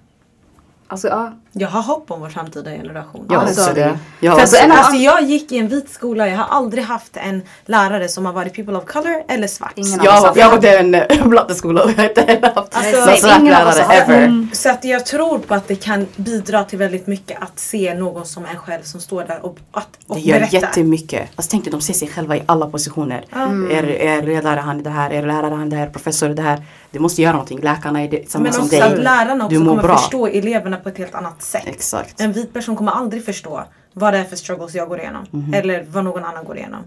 alltså 0.88 1.08
ja, 1.08 1.32
Jag 1.52 1.68
har 1.68 1.82
hopp 1.82 2.10
om 2.10 2.20
vår 2.20 2.28
framtida 2.28 2.70
generation. 2.70 3.26
Jag 3.30 3.38
har 3.38 3.46
Alltså, 3.46 3.60
också 3.62 3.74
det. 3.74 3.98
Jag 4.20 4.32
har 4.32 4.38
För 4.38 4.44
också 4.44 4.56
alltså, 4.56 4.64
en 4.64 4.72
alltså, 4.72 4.94
jag 4.96 5.22
gick 5.22 5.52
i 5.52 5.58
en 5.58 5.68
vit 5.68 5.90
skola, 5.90 6.28
jag 6.28 6.36
har 6.38 6.44
aldrig 6.56 6.84
haft 6.84 7.16
en 7.16 7.42
lärare 7.66 8.08
som 8.08 8.26
har 8.26 8.32
varit 8.32 8.54
people 8.54 8.74
of 8.76 8.84
color 8.84 9.22
eller 9.28 9.46
svart. 9.46 9.72
Ingen 9.74 10.00
Jag, 10.02 10.14
Alltså, 10.14 10.40
jag 10.40 10.50
gått 10.50 10.64
i 10.64 10.68
en 10.68 11.28
blatteskola 11.30 11.82
och 11.84 11.90
jag 11.90 11.96
har 11.96 12.04
inte 12.08 12.20
heller 12.20 12.54
haft 12.54 12.76
Alltså, 12.76 13.04
någon 13.06 13.16
svart 13.16 13.42
lärare 13.42 13.82
har- 13.86 13.94
ever. 13.94 14.18
Mm. 14.22 14.48
Så 14.52 14.70
att 14.70 14.84
jag 14.84 15.06
tror 15.06 15.38
på 15.38 15.54
att 15.54 15.68
det 15.68 15.74
kan 15.74 16.06
bidra 16.16 16.64
till 16.64 16.78
väldigt 16.78 17.06
mycket 17.06 17.42
att 17.42 17.58
se 17.58 17.94
någon 17.94 18.26
som 18.26 18.44
en 18.44 18.56
själv 18.56 18.82
som 18.82 19.00
står 19.00 19.24
där 19.24 19.38
och, 19.46 19.56
att, 19.72 19.88
och 20.06 20.16
Det 20.16 20.20
gör 20.22 20.38
berättar. 20.38 20.58
jättemycket. 20.58 21.28
Alltså 21.36 21.50
tänk 21.50 21.64
dig, 21.64 21.70
de 21.70 21.80
ser 21.80 21.94
sig 21.94 22.08
själva 22.08 22.36
i 22.36 22.42
alla 22.46 22.66
positioner. 22.66 23.24
Er, 23.70 23.84
er 23.90 24.22
ledare 24.22 24.60
han 24.60 24.78
är 24.78 24.82
det 24.82 24.90
här, 24.90 25.12
er 25.12 25.22
lärare 25.26 25.54
han 25.54 25.62
är 25.66 25.70
det 25.70 25.76
här, 25.76 25.86
professor 25.88 26.30
är 26.30 26.34
det 26.34 26.42
här. 26.42 26.62
Det 26.90 26.98
måste 26.98 27.22
göra 27.22 27.32
någonting. 27.32 27.60
Läkarna 27.60 28.02
är 28.02 28.08
det, 28.08 28.30
samma 28.30 28.42
Men 28.42 28.52
som 28.52 28.62
också 28.64 28.76
dig. 28.76 28.82
att 28.92 28.98
lärarna 28.98 29.44
också 29.46 29.58
du 29.58 29.66
kommer 29.66 29.82
bra. 29.82 29.96
förstå 29.96 30.26
eleverna 30.26 30.76
på 30.78 30.88
ett 30.88 30.98
helt 30.98 31.14
annat 31.14 31.42
sätt. 31.42 31.62
Exakt. 31.66 32.20
En 32.20 32.32
vit 32.32 32.52
person 32.52 32.76
kommer 32.76 32.92
aldrig 32.92 33.24
förstå 33.24 33.64
vad 33.92 34.12
det 34.14 34.18
är 34.18 34.24
för 34.24 34.36
struggles 34.36 34.74
jag 34.74 34.88
går 34.88 34.98
igenom. 35.00 35.26
Mhm. 35.30 35.54
Eller 35.54 35.84
vad 35.90 36.04
någon 36.04 36.24
annan 36.24 36.44
går 36.44 36.56
igenom. 36.56 36.80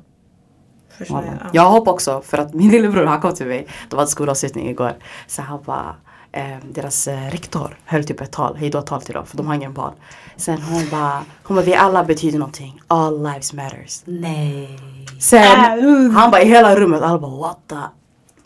Förstår 0.98 1.16
Voilà. 1.16 1.50
jag? 1.54 1.62
Har 1.64 1.70
hopp 1.72 1.88
också 1.88 2.22
för 2.22 2.38
att 2.38 2.54
min 2.54 2.72
lillebror 2.72 3.06
han 3.06 3.22
kom 3.22 3.34
till 3.36 3.46
mig. 3.48 3.68
Det 3.90 3.96
var 3.96 4.06
skolavslutning 4.06 4.70
igår. 4.70 4.94
Så 5.28 5.42
han 5.42 5.60
bara 5.66 5.96
eh, 6.32 6.58
deras 6.72 7.08
eh, 7.08 7.30
rektor 7.32 7.78
höll 7.86 8.04
typ 8.04 8.22
ett 8.22 8.32
tal, 8.32 8.56
hejdå-tal 8.56 9.02
till 9.02 9.14
dem 9.14 9.26
för 9.26 9.38
de 9.38 9.48
har 9.48 9.56
ingen 9.56 9.74
bal. 9.74 9.94
Sen 10.36 10.62
hon 10.62 10.90
bara, 10.92 11.22
hon 11.44 11.56
bara 11.56 11.66
vi 11.66 11.76
alla 11.76 12.04
betyder 12.04 12.40
någonting. 12.40 12.82
All 12.88 13.24
lives 13.24 13.54
matters. 13.54 14.02
nej. 14.06 14.80
Sen 15.20 15.42
Äh, 15.42 16.12
han 16.12 16.32
bara 16.32 16.42
i 16.42 16.48
hela 16.48 16.76
rummet, 16.76 17.02
alla 17.02 17.20
bara 17.20 17.32
what 17.38 17.58
the 17.68 17.76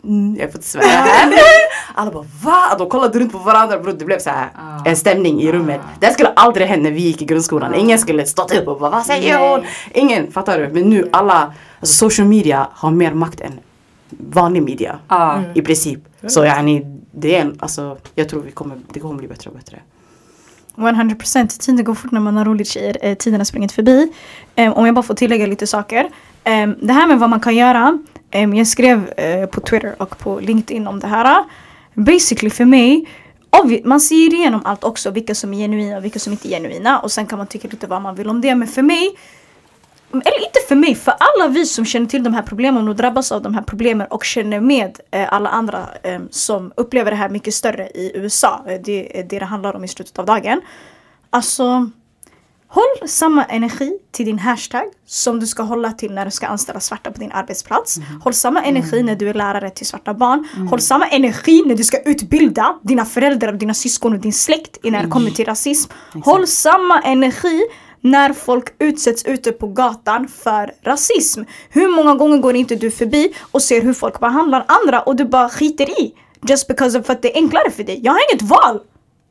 Mm, 0.06 0.36
jag 0.40 0.52
får 0.52 0.58
inte 0.58 0.68
svära 0.68 0.84
här. 0.86 1.32
Alla 1.94 2.10
bara 2.10 2.24
va? 2.42 2.76
De 2.78 2.88
kollade 2.88 3.18
runt 3.20 3.32
på 3.32 3.38
varandra 3.38 3.78
bror. 3.78 3.92
Det 3.92 4.04
blev 4.04 4.18
så 4.18 4.30
här 4.30 4.48
Ah. 4.54 4.84
en 4.84 4.96
stämning 4.96 5.40
i 5.40 5.52
rummet. 5.52 5.80
Det 6.00 6.12
skulle 6.12 6.28
aldrig 6.28 6.66
hända 6.66 6.82
när 6.88 6.96
vi 6.96 7.00
gick 7.02 7.22
i 7.22 7.24
grundskolan. 7.24 7.74
Ingen 7.74 7.98
skulle 7.98 8.26
stått 8.26 8.54
upp 8.54 8.68
och 8.68 8.80
bara 8.80 8.90
vad 8.90 9.06
säger 9.06 9.38
Nej. 9.38 9.50
hon? 9.50 9.60
Ingen, 9.94 10.32
fattar 10.32 10.58
du? 10.58 10.68
Men 10.68 10.90
nu 10.90 11.08
alla, 11.12 11.52
alltså 11.80 11.94
social 11.94 12.28
media 12.28 12.68
har 12.72 12.90
mer 12.90 13.12
makt 13.14 13.40
än 13.40 13.52
vanlig 14.10 14.62
media. 14.62 14.98
Ja. 15.08 15.42
I 15.54 15.62
princip. 15.62 15.98
Så 16.26 16.44
yani, 16.44 17.00
det 17.12 17.36
är 17.36 17.40
en, 17.40 17.56
alltså 17.58 17.96
jag 18.14 18.28
tror 18.28 18.42
vi 18.42 18.50
kommer, 18.50 18.76
det 18.92 19.00
kommer 19.00 19.14
bli 19.14 19.28
bättre 19.28 19.50
och 19.50 19.56
bättre. 19.56 19.78
100% 20.76 21.60
tiden 21.60 21.84
går 21.84 21.94
fort 21.94 22.10
när 22.12 22.20
man 22.20 22.36
har 22.36 22.44
roligt 22.44 22.68
tjejer. 22.68 22.96
Eh, 23.00 23.14
tiden 23.14 23.40
har 23.40 23.44
sprungit 23.44 23.72
förbi. 23.72 24.12
Em, 24.56 24.72
om 24.72 24.86
jag 24.86 24.94
bara 24.94 25.02
får 25.02 25.14
tillägga 25.14 25.46
lite 25.46 25.66
saker. 25.66 26.08
Em, 26.44 26.76
det 26.82 26.92
här 26.92 27.06
med 27.06 27.18
vad 27.18 27.30
man 27.30 27.40
kan 27.40 27.56
göra 27.56 27.98
jag 28.40 28.66
skrev 28.66 29.10
eh, 29.16 29.46
på 29.46 29.60
Twitter 29.60 29.94
och 29.98 30.18
på 30.18 30.40
LinkedIn 30.40 30.86
om 30.86 31.00
det 31.00 31.06
här. 31.06 31.44
Basically 31.94 32.50
för 32.50 32.64
mig. 32.64 33.08
Man 33.84 34.00
ser 34.00 34.34
igenom 34.34 34.60
allt 34.64 34.84
också. 34.84 35.10
Vilka 35.10 35.34
som 35.34 35.54
är 35.54 35.58
genuina 35.58 35.96
och 35.96 36.04
vilka 36.04 36.18
som 36.18 36.32
inte 36.32 36.48
är 36.48 36.50
genuina. 36.50 36.98
Och 37.00 37.12
sen 37.12 37.26
kan 37.26 37.38
man 37.38 37.46
tycka 37.46 37.68
lite 37.68 37.86
vad 37.86 38.02
man 38.02 38.14
vill 38.14 38.28
om 38.28 38.40
det. 38.40 38.54
Men 38.54 38.68
för 38.68 38.82
mig 38.82 39.16
eller 40.10 40.44
inte 40.46 40.60
för 40.68 40.74
mig, 40.74 40.94
för 40.94 41.14
alla 41.18 41.48
vi 41.48 41.66
som 41.66 41.84
känner 41.84 42.06
till 42.06 42.24
de 42.24 42.34
här 42.34 42.42
problemen 42.42 42.88
och 42.88 42.96
drabbas 42.96 43.32
av 43.32 43.42
de 43.42 43.54
här 43.54 43.62
problemen 43.62 44.06
och 44.06 44.24
känner 44.24 44.60
med 44.60 45.00
eh, 45.10 45.32
alla 45.32 45.48
andra 45.48 45.88
som 46.30 46.72
upplever 46.76 47.10
det 47.10 47.16
här 47.16 47.28
mycket 47.28 47.54
större 47.54 47.88
i 47.88 48.12
USA. 48.14 48.64
Eh, 48.66 48.80
det 48.84 49.20
är 49.20 49.24
det 49.24 49.38
det 49.38 49.44
handlar 49.44 49.76
om 49.76 49.84
i 49.84 49.88
slutet 49.88 50.18
av 50.18 50.26
dagen. 50.26 50.60
Alltså, 51.30 51.90
håll 52.68 53.08
samma 53.08 53.44
energi 53.44 53.92
till 54.12 54.26
din 54.26 54.38
hashtag 54.38 54.84
som 55.06 55.40
du 55.40 55.46
ska 55.46 55.62
hålla 55.62 55.92
till 55.92 56.12
när 56.12 56.24
du 56.24 56.30
ska 56.30 56.46
anställa 56.46 56.80
svarta 56.80 57.10
på 57.12 57.20
din 57.20 57.32
arbetsplats. 57.32 57.98
Håll 58.24 58.34
samma 58.34 58.62
energi 58.62 59.02
när 59.02 59.16
du 59.16 59.28
är 59.28 59.34
lärare 59.34 59.70
till 59.70 59.86
svarta 59.86 60.14
barn. 60.14 60.48
Håll 60.70 60.80
samma 60.80 61.06
energi 61.06 61.62
när 61.66 61.74
du 61.74 61.84
ska 61.84 62.02
utbilda 62.02 62.78
dina 62.82 63.04
föräldrar, 63.04 63.52
dina 63.52 63.74
syskon 63.74 64.12
och 64.12 64.18
din 64.18 64.32
släkt 64.32 64.78
när 64.84 65.02
det 65.02 65.08
kommer 65.10 65.30
till 65.30 65.44
rasism. 65.44 65.92
Håll 66.24 66.46
samma 66.46 67.00
energi 67.00 67.62
när 68.00 68.32
folk 68.32 68.74
utsätts 68.78 69.24
ute 69.24 69.52
på 69.52 69.66
gatan 69.66 70.28
för 70.28 70.72
rasism. 70.82 71.42
Hur 71.70 71.88
många 71.88 72.14
gånger 72.14 72.38
går 72.38 72.56
inte 72.56 72.74
du 72.74 72.90
förbi 72.90 73.34
och 73.50 73.62
ser 73.62 73.82
hur 73.82 73.92
folk 73.92 74.20
behandlar 74.20 74.64
andra 74.68 75.02
och 75.02 75.16
du 75.16 75.24
bara 75.24 75.48
skiter 75.48 76.00
i? 76.00 76.14
Just 76.48 76.68
because 76.68 76.98
of 76.98 77.10
att 77.10 77.22
det 77.22 77.32
är 77.32 77.36
enklare 77.36 77.70
för 77.70 77.84
dig. 77.84 78.00
Jag 78.02 78.12
har 78.12 78.20
inget 78.32 78.42
val 78.42 78.80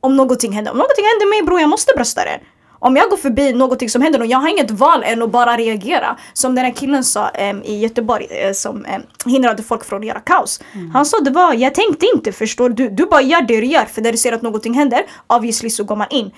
om 0.02 0.18
någonting 0.18 0.52
händer. 0.52 0.72
Om 0.72 0.78
någonting 0.78 1.06
händer 1.06 1.30
mig 1.30 1.44
bror, 1.46 1.60
jag 1.60 1.70
måste 1.70 1.94
brösta 1.96 2.24
det. 2.24 2.40
Om 2.80 2.96
jag 2.96 3.10
går 3.10 3.18
förbi 3.18 3.54
någonting 3.54 3.90
som 3.90 4.02
händer 4.02 4.20
och 4.20 4.26
jag 4.26 4.38
har 4.38 4.50
inget 4.50 4.72
val 4.72 5.04
än 5.04 5.22
att 5.22 5.32
bara 5.32 5.58
reagera. 5.58 6.18
Som 6.34 6.56
den 6.56 6.66
här 6.66 6.72
killen 6.72 7.04
sa 7.04 7.30
em, 7.30 7.64
i 7.64 7.80
Göteborg 7.80 8.28
eh, 8.30 8.54
som 8.54 8.86
em, 8.86 9.02
hindrade 9.26 9.64
folk 9.64 9.86
från 9.86 10.00
att 10.00 10.06
göra 10.06 10.20
kaos. 10.20 10.62
Han 10.94 11.06
sa 11.06 11.20
det 11.20 11.32
var, 11.32 11.54
jag 11.54 11.76
tänkte 11.76 12.06
inte 12.16 12.32
förstår 12.32 12.70
du. 12.70 12.90
Du 12.90 13.06
bara 13.06 13.22
gör 13.22 13.42
det 13.42 13.62
du 13.62 13.66
gör 13.66 13.86
för 13.86 14.02
när 14.02 14.12
du 14.12 14.18
ser 14.18 14.34
att 14.34 14.42
någonting 14.42 14.74
händer, 14.74 15.06
obviously 15.28 15.70
så 15.70 15.84
går 15.84 15.96
man 15.96 16.08
in. 16.10 16.32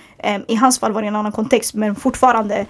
I 0.48 0.56
hans 0.56 0.80
fall 0.80 0.92
var 0.92 1.02
det 1.02 1.08
en 1.08 1.16
annan 1.16 1.32
kontext 1.32 1.74
men 1.74 1.96
fortfarande, 1.96 2.66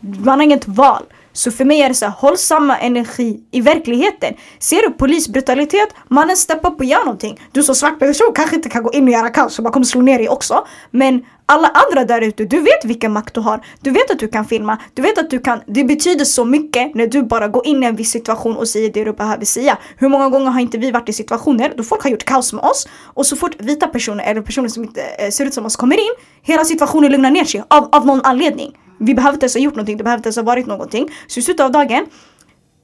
man 0.00 0.38
har 0.38 0.44
inget 0.44 0.68
val. 0.68 1.02
Så 1.36 1.50
för 1.50 1.64
mig 1.64 1.80
är 1.80 1.88
det 1.88 1.94
så 1.94 2.04
här, 2.04 2.12
håll 2.12 2.38
samma 2.38 2.78
energi 2.78 3.40
i 3.50 3.60
verkligheten. 3.60 4.34
Ser 4.58 4.82
du 4.82 4.90
polisbrutalitet, 4.90 5.88
mannen 6.08 6.36
steppar 6.36 6.70
upp 6.70 6.78
och 6.78 6.84
gör 6.84 7.04
någonting. 7.04 7.40
Du 7.52 7.62
som 7.62 7.74
svart 7.74 7.98
person 7.98 8.32
kanske 8.34 8.56
inte 8.56 8.68
kan 8.68 8.82
gå 8.82 8.92
in 8.92 9.04
och 9.04 9.10
göra 9.10 9.30
kaos, 9.30 9.54
så 9.54 9.62
man 9.62 9.72
kommer 9.72 9.86
slå 9.86 10.00
ner 10.00 10.18
dig 10.18 10.28
också. 10.28 10.66
Men 10.90 11.24
alla 11.46 11.68
andra 11.68 12.04
där 12.04 12.20
ute, 12.20 12.44
du 12.44 12.60
vet 12.60 12.84
vilken 12.84 13.12
makt 13.12 13.34
du 13.34 13.40
har. 13.40 13.60
Du 13.80 13.90
vet 13.90 14.10
att 14.10 14.18
du 14.18 14.28
kan 14.28 14.44
filma, 14.44 14.78
du 14.94 15.02
vet 15.02 15.18
att 15.18 15.30
du 15.30 15.38
kan, 15.38 15.60
det 15.66 15.84
betyder 15.84 16.24
så 16.24 16.44
mycket 16.44 16.94
när 16.94 17.06
du 17.06 17.22
bara 17.22 17.48
går 17.48 17.66
in 17.66 17.82
i 17.82 17.86
en 17.86 17.96
viss 17.96 18.10
situation 18.10 18.56
och 18.56 18.68
säger 18.68 18.92
det 18.92 19.04
du 19.04 19.12
behöver 19.12 19.44
säga. 19.44 19.78
Hur 19.96 20.08
många 20.08 20.28
gånger 20.28 20.50
har 20.50 20.60
inte 20.60 20.78
vi 20.78 20.90
varit 20.90 21.08
i 21.08 21.12
situationer 21.12 21.72
då 21.76 21.82
folk 21.82 22.02
har 22.02 22.10
gjort 22.10 22.24
kaos 22.24 22.52
med 22.52 22.64
oss 22.64 22.88
och 23.04 23.26
så 23.26 23.36
fort 23.36 23.52
vita 23.58 23.86
personer 23.86 24.24
eller 24.24 24.40
personer 24.40 24.68
som 24.68 24.84
inte 24.84 25.02
eh, 25.02 25.30
ser 25.30 25.46
ut 25.46 25.54
som 25.54 25.66
oss 25.66 25.76
kommer 25.76 25.96
in, 25.96 26.14
hela 26.42 26.64
situationen 26.64 27.12
lugnar 27.12 27.30
ner 27.30 27.44
sig 27.44 27.62
av, 27.68 27.88
av 27.92 28.06
någon 28.06 28.20
anledning. 28.24 28.72
Vi 28.98 29.14
behöver 29.14 29.34
inte 29.34 29.44
ens 29.44 29.54
ha 29.54 29.60
gjort 29.60 29.74
någonting, 29.74 29.96
det 29.96 30.04
behöver 30.04 30.18
inte 30.18 30.26
ens 30.26 30.36
ha 30.36 30.42
varit 30.42 30.66
någonting. 30.66 31.10
Så 31.26 31.40
i 31.40 31.42
slutet 31.42 31.64
av 31.64 31.72
dagen, 31.72 32.06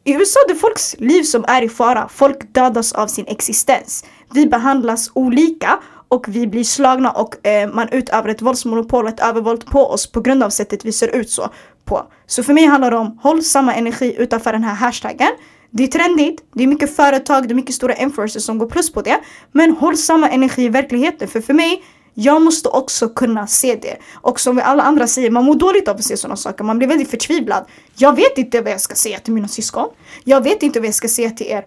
i 0.05 0.13
USA 0.15 0.41
det 0.49 0.53
är 0.53 0.59
folks 0.59 0.97
liv 0.99 1.23
som 1.23 1.45
är 1.49 1.63
i 1.63 1.69
fara. 1.69 2.09
Folk 2.09 2.55
dödas 2.55 2.93
av 2.93 3.07
sin 3.07 3.27
existens. 3.27 4.05
Vi 4.35 4.47
behandlas 4.47 5.11
olika 5.15 5.79
och 6.09 6.29
vi 6.29 6.47
blir 6.47 6.65
slagna 6.65 7.11
och 7.11 7.47
eh, 7.47 7.73
man 7.73 7.89
utövar 7.93 8.29
ett 8.29 8.43
våldsmonopol, 8.43 9.09
ett 9.09 9.21
övervåld 9.21 9.67
på 9.67 9.87
oss 9.87 10.13
på 10.13 10.21
grund 10.21 10.43
av 10.43 10.51
sättet 10.51 10.85
vi 10.85 10.93
ser 10.93 11.09
ut 11.09 11.31
så 11.31 11.49
på. 11.85 12.03
Så 12.27 12.43
för 12.43 12.55
mig 12.55 12.67
handlar 12.67 12.91
det 12.91 12.97
om 12.97 13.19
håll 13.23 13.43
samma 13.43 13.75
energi 13.75 14.15
utanför 14.19 14.53
den 14.53 14.65
här 14.65 14.75
hashtaggen. 14.75 15.31
Det 15.71 15.83
är 15.83 15.87
trendigt, 15.87 16.45
det 16.55 16.63
är 16.63 16.67
mycket 16.67 16.97
företag, 16.97 17.49
det 17.49 17.53
är 17.53 17.55
mycket 17.55 17.75
stora 17.75 17.95
influencers 17.95 18.43
som 18.43 18.59
går 18.59 18.67
plus 18.67 18.93
på 18.93 19.03
det. 19.03 19.21
Men 19.53 19.77
håll 19.77 19.97
samma 19.97 20.31
energi 20.31 20.65
i 20.65 20.69
verkligheten. 20.69 21.29
För 21.29 21.41
för 21.41 21.55
mig, 21.55 21.85
jag 22.15 22.43
måste 22.43 22.69
också 22.69 23.09
kunna 23.09 23.47
se 23.47 23.77
det. 23.77 23.97
Och 24.15 24.41
som 24.41 24.61
alla 24.65 24.83
andra 24.83 25.07
säger, 25.07 25.31
man 25.31 25.45
mår 25.45 25.55
dåligt 25.55 25.89
av 25.89 25.97
att 25.97 26.05
se 26.05 26.17
sådana 26.17 26.37
saker. 26.37 26.65
Man 26.65 26.79
blir 26.79 26.89
väldigt 26.89 27.11
förtvivlad. 27.11 27.65
Jag 27.97 28.17
vet 28.17 28.39
inte 28.39 28.61
vad 28.61 28.73
jag 28.73 28.81
ska 28.81 28.95
säga 28.95 29.19
till 29.19 29.33
mina 29.33 29.49
syskon. 29.49 29.89
Jag 30.25 30.41
vet 30.41 30.63
inte 30.63 30.81
vad 30.81 30.87
jag 30.87 30.95
ska 30.95 31.09
säga 31.09 31.31
till 31.31 31.47
er. 31.47 31.65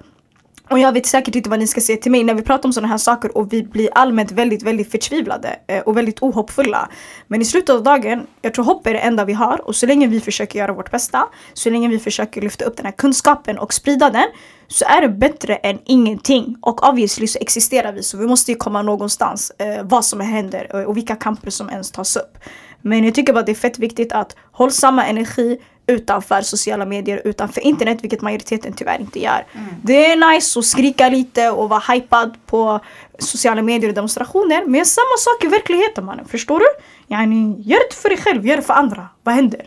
Och 0.69 0.79
jag 0.79 0.91
vet 0.91 1.05
säkert 1.05 1.35
inte 1.35 1.49
vad 1.49 1.59
ni 1.59 1.67
ska 1.67 1.81
säga 1.81 1.97
till 1.97 2.11
mig 2.11 2.23
när 2.23 2.33
vi 2.33 2.41
pratar 2.41 2.69
om 2.69 2.73
sådana 2.73 2.87
här 2.87 2.97
saker 2.97 3.37
och 3.37 3.53
vi 3.53 3.63
blir 3.63 3.89
allmänt 3.95 4.31
väldigt, 4.31 4.63
väldigt 4.63 4.91
förtvivlade 4.91 5.59
eh, 5.67 5.79
och 5.79 5.97
väldigt 5.97 6.21
ohoppfulla. 6.21 6.89
Men 7.27 7.41
i 7.41 7.45
slutet 7.45 7.69
av 7.69 7.83
dagen, 7.83 8.27
jag 8.41 8.53
tror 8.53 8.65
hopp 8.65 8.87
är 8.87 8.93
det 8.93 8.99
enda 8.99 9.25
vi 9.25 9.33
har 9.33 9.67
och 9.67 9.75
så 9.75 9.85
länge 9.85 10.07
vi 10.07 10.21
försöker 10.21 10.59
göra 10.59 10.73
vårt 10.73 10.91
bästa, 10.91 11.25
så 11.53 11.69
länge 11.69 11.87
vi 11.87 11.99
försöker 11.99 12.41
lyfta 12.41 12.65
upp 12.65 12.77
den 12.77 12.85
här 12.85 12.93
kunskapen 12.93 13.57
och 13.57 13.73
sprida 13.73 14.09
den, 14.09 14.27
så 14.67 14.85
är 14.85 15.01
det 15.01 15.09
bättre 15.09 15.55
än 15.55 15.79
ingenting. 15.85 16.57
Och 16.61 16.89
obviously 16.89 17.27
så 17.27 17.39
existerar 17.41 17.91
vi 17.91 18.03
så 18.03 18.17
vi 18.17 18.27
måste 18.27 18.51
ju 18.51 18.57
komma 18.57 18.81
någonstans 18.81 19.51
eh, 19.57 19.83
vad 19.83 20.05
som 20.05 20.21
än 20.21 20.27
händer 20.27 20.67
eh, 20.73 20.81
och, 20.81 20.97
vilka 20.97 21.15
kamper 21.15 21.49
som 21.49 21.69
ens 21.69 21.91
tas 21.91 22.15
upp. 22.15 22.37
Men 22.81 23.03
jag 23.03 23.15
tycker 23.15 23.33
bara 23.33 23.43
det 23.43 23.51
är 23.51 23.55
fett 23.55 23.79
viktigt 23.79 24.11
att 24.11 24.35
hålla 24.51 24.71
samma 24.71 25.05
energi 25.05 25.59
utanför 25.87 26.41
sociala 26.41 26.85
medier, 26.85 27.21
utanför 27.25 27.61
internet, 27.61 27.97
vilket 28.01 28.21
majoriteten 28.21 28.73
tyvärr 28.73 28.99
inte 29.01 29.19
gör. 29.19 29.45
Det 29.83 30.05
är 30.11 30.33
nice 30.33 30.59
att 30.59 30.65
skrika 30.65 31.09
lite 31.09 31.49
och 31.49 31.69
vara 31.69 31.83
hypad 31.93 32.37
på 32.45 32.79
sociala 33.19 33.61
medier 33.61 33.89
och 33.89 33.95
demonstrationer, 33.95 34.65
men 34.65 34.85
samma 34.85 35.17
sak 35.19 35.43
i 35.43 35.47
verkligheten 35.47 36.05
mannen, 36.05 36.25
förstår 36.25 36.59
du? 36.59 36.65
Yani, 37.07 37.61
gör 37.61 37.89
det 37.89 37.95
för 37.95 38.09
dig 38.09 38.17
själv, 38.17 38.45
gör 38.45 38.55
det 38.55 38.61
för 38.63 38.73
andra. 38.73 39.07
Vad 39.23 39.35
händer? 39.35 39.61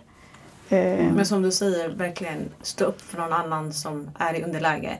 Eh, 0.68 0.78
Men 1.12 1.26
som 1.26 1.42
du 1.42 1.50
säger, 1.52 1.88
verkligen 1.88 2.38
stå 2.62 2.84
upp 2.84 3.00
för 3.00 3.18
någon 3.18 3.32
annan 3.32 3.72
som 3.72 4.10
är 4.18 4.34
i 4.34 4.42
underläge. 4.42 4.98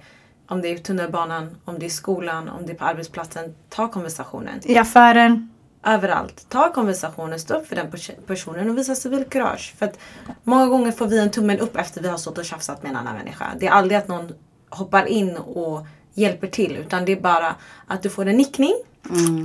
Om 0.48 0.60
det 0.62 0.68
är 0.68 0.74
i 0.74 0.78
tunnelbanan, 0.78 1.56
om 1.64 1.78
det 1.78 1.84
är 1.84 1.86
i 1.86 1.90
skolan, 1.90 2.48
om 2.48 2.66
det 2.66 2.72
är 2.72 2.76
på 2.76 2.84
arbetsplatsen. 2.84 3.54
Ta 3.68 3.88
konversationen. 3.88 4.60
I 4.64 4.78
affären. 4.78 5.50
Överallt. 5.84 6.46
Ta 6.48 6.72
konversationen, 6.72 7.40
stå 7.40 7.54
upp 7.54 7.66
för 7.68 7.76
den 7.76 7.90
pers- 7.90 8.26
personen 8.26 8.70
och 8.70 8.78
visa 8.78 8.94
civilkurage. 8.94 9.74
För 9.78 9.86
att 9.86 9.98
många 10.44 10.66
gånger 10.66 10.92
får 10.92 11.06
vi 11.06 11.18
en 11.18 11.30
tummen 11.30 11.58
upp 11.58 11.76
efter 11.76 12.02
vi 12.02 12.08
har 12.08 12.18
stått 12.18 12.38
och 12.38 12.44
tjafsat 12.44 12.82
med 12.82 12.90
en 12.90 12.96
annan 12.96 13.14
människa. 13.16 13.46
Det 13.60 13.66
är 13.66 13.70
aldrig 13.70 13.98
att 13.98 14.08
någon 14.08 14.32
hoppar 14.70 15.06
in 15.06 15.36
och 15.36 15.86
hjälper 16.14 16.46
till 16.46 16.76
utan 16.76 17.04
det 17.04 17.12
är 17.12 17.20
bara 17.20 17.54
att 17.86 18.02
du 18.02 18.10
får 18.10 18.26
en 18.26 18.36
nickning 18.36 18.74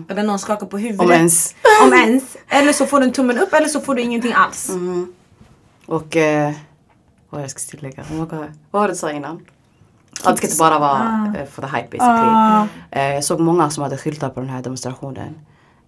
eller 0.09 0.23
någon 0.23 0.39
skakar 0.39 0.65
på 0.67 0.77
huvudet. 0.77 1.05
Om 1.05 1.11
ens. 1.11 1.55
Om 1.83 1.93
ens. 1.93 2.37
Eller 2.47 2.73
så 2.73 2.85
får 2.85 2.99
du 2.99 3.05
en 3.05 3.11
tummen 3.11 3.39
upp 3.39 3.53
eller 3.53 3.67
så 3.67 3.81
får 3.81 3.95
du 3.95 4.01
ingenting 4.01 4.33
alls. 4.33 4.71
Och 5.85 6.15
eh, 6.17 6.53
vad 7.29 7.43
jag 7.43 7.49
ska 7.51 7.59
tillägga. 7.59 8.03
Oh. 8.03 8.17
Vad 8.17 8.49
var 8.71 8.87
det 8.87 8.93
du 8.93 8.97
sa 8.97 9.11
innan? 9.11 9.45
Allt 10.23 10.37
ska 10.37 10.47
inte 10.47 10.59
bara 10.59 10.79
vara 10.79 11.33
eh, 11.39 11.45
för 11.45 11.61
the 11.61 11.67
hype 11.67 11.87
basically. 11.97 12.29
Ah. 12.29 12.67
Eh, 12.91 13.13
jag 13.13 13.23
såg 13.23 13.39
många 13.39 13.69
som 13.69 13.83
hade 13.83 13.97
skyltar 13.97 14.29
på 14.29 14.39
den 14.39 14.49
här 14.49 14.61
demonstrationen. 14.61 15.35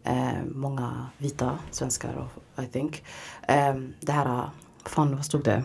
Eh, 0.06 0.44
många 0.56 1.08
vita 1.18 1.58
svenskar 1.72 2.28
I 2.64 2.66
think. 2.66 3.04
Eh, 3.48 3.76
det 4.00 4.12
här, 4.12 4.26
eh, 4.26 4.50
fan 4.86 5.16
vad 5.16 5.26
stod 5.26 5.44
det? 5.44 5.64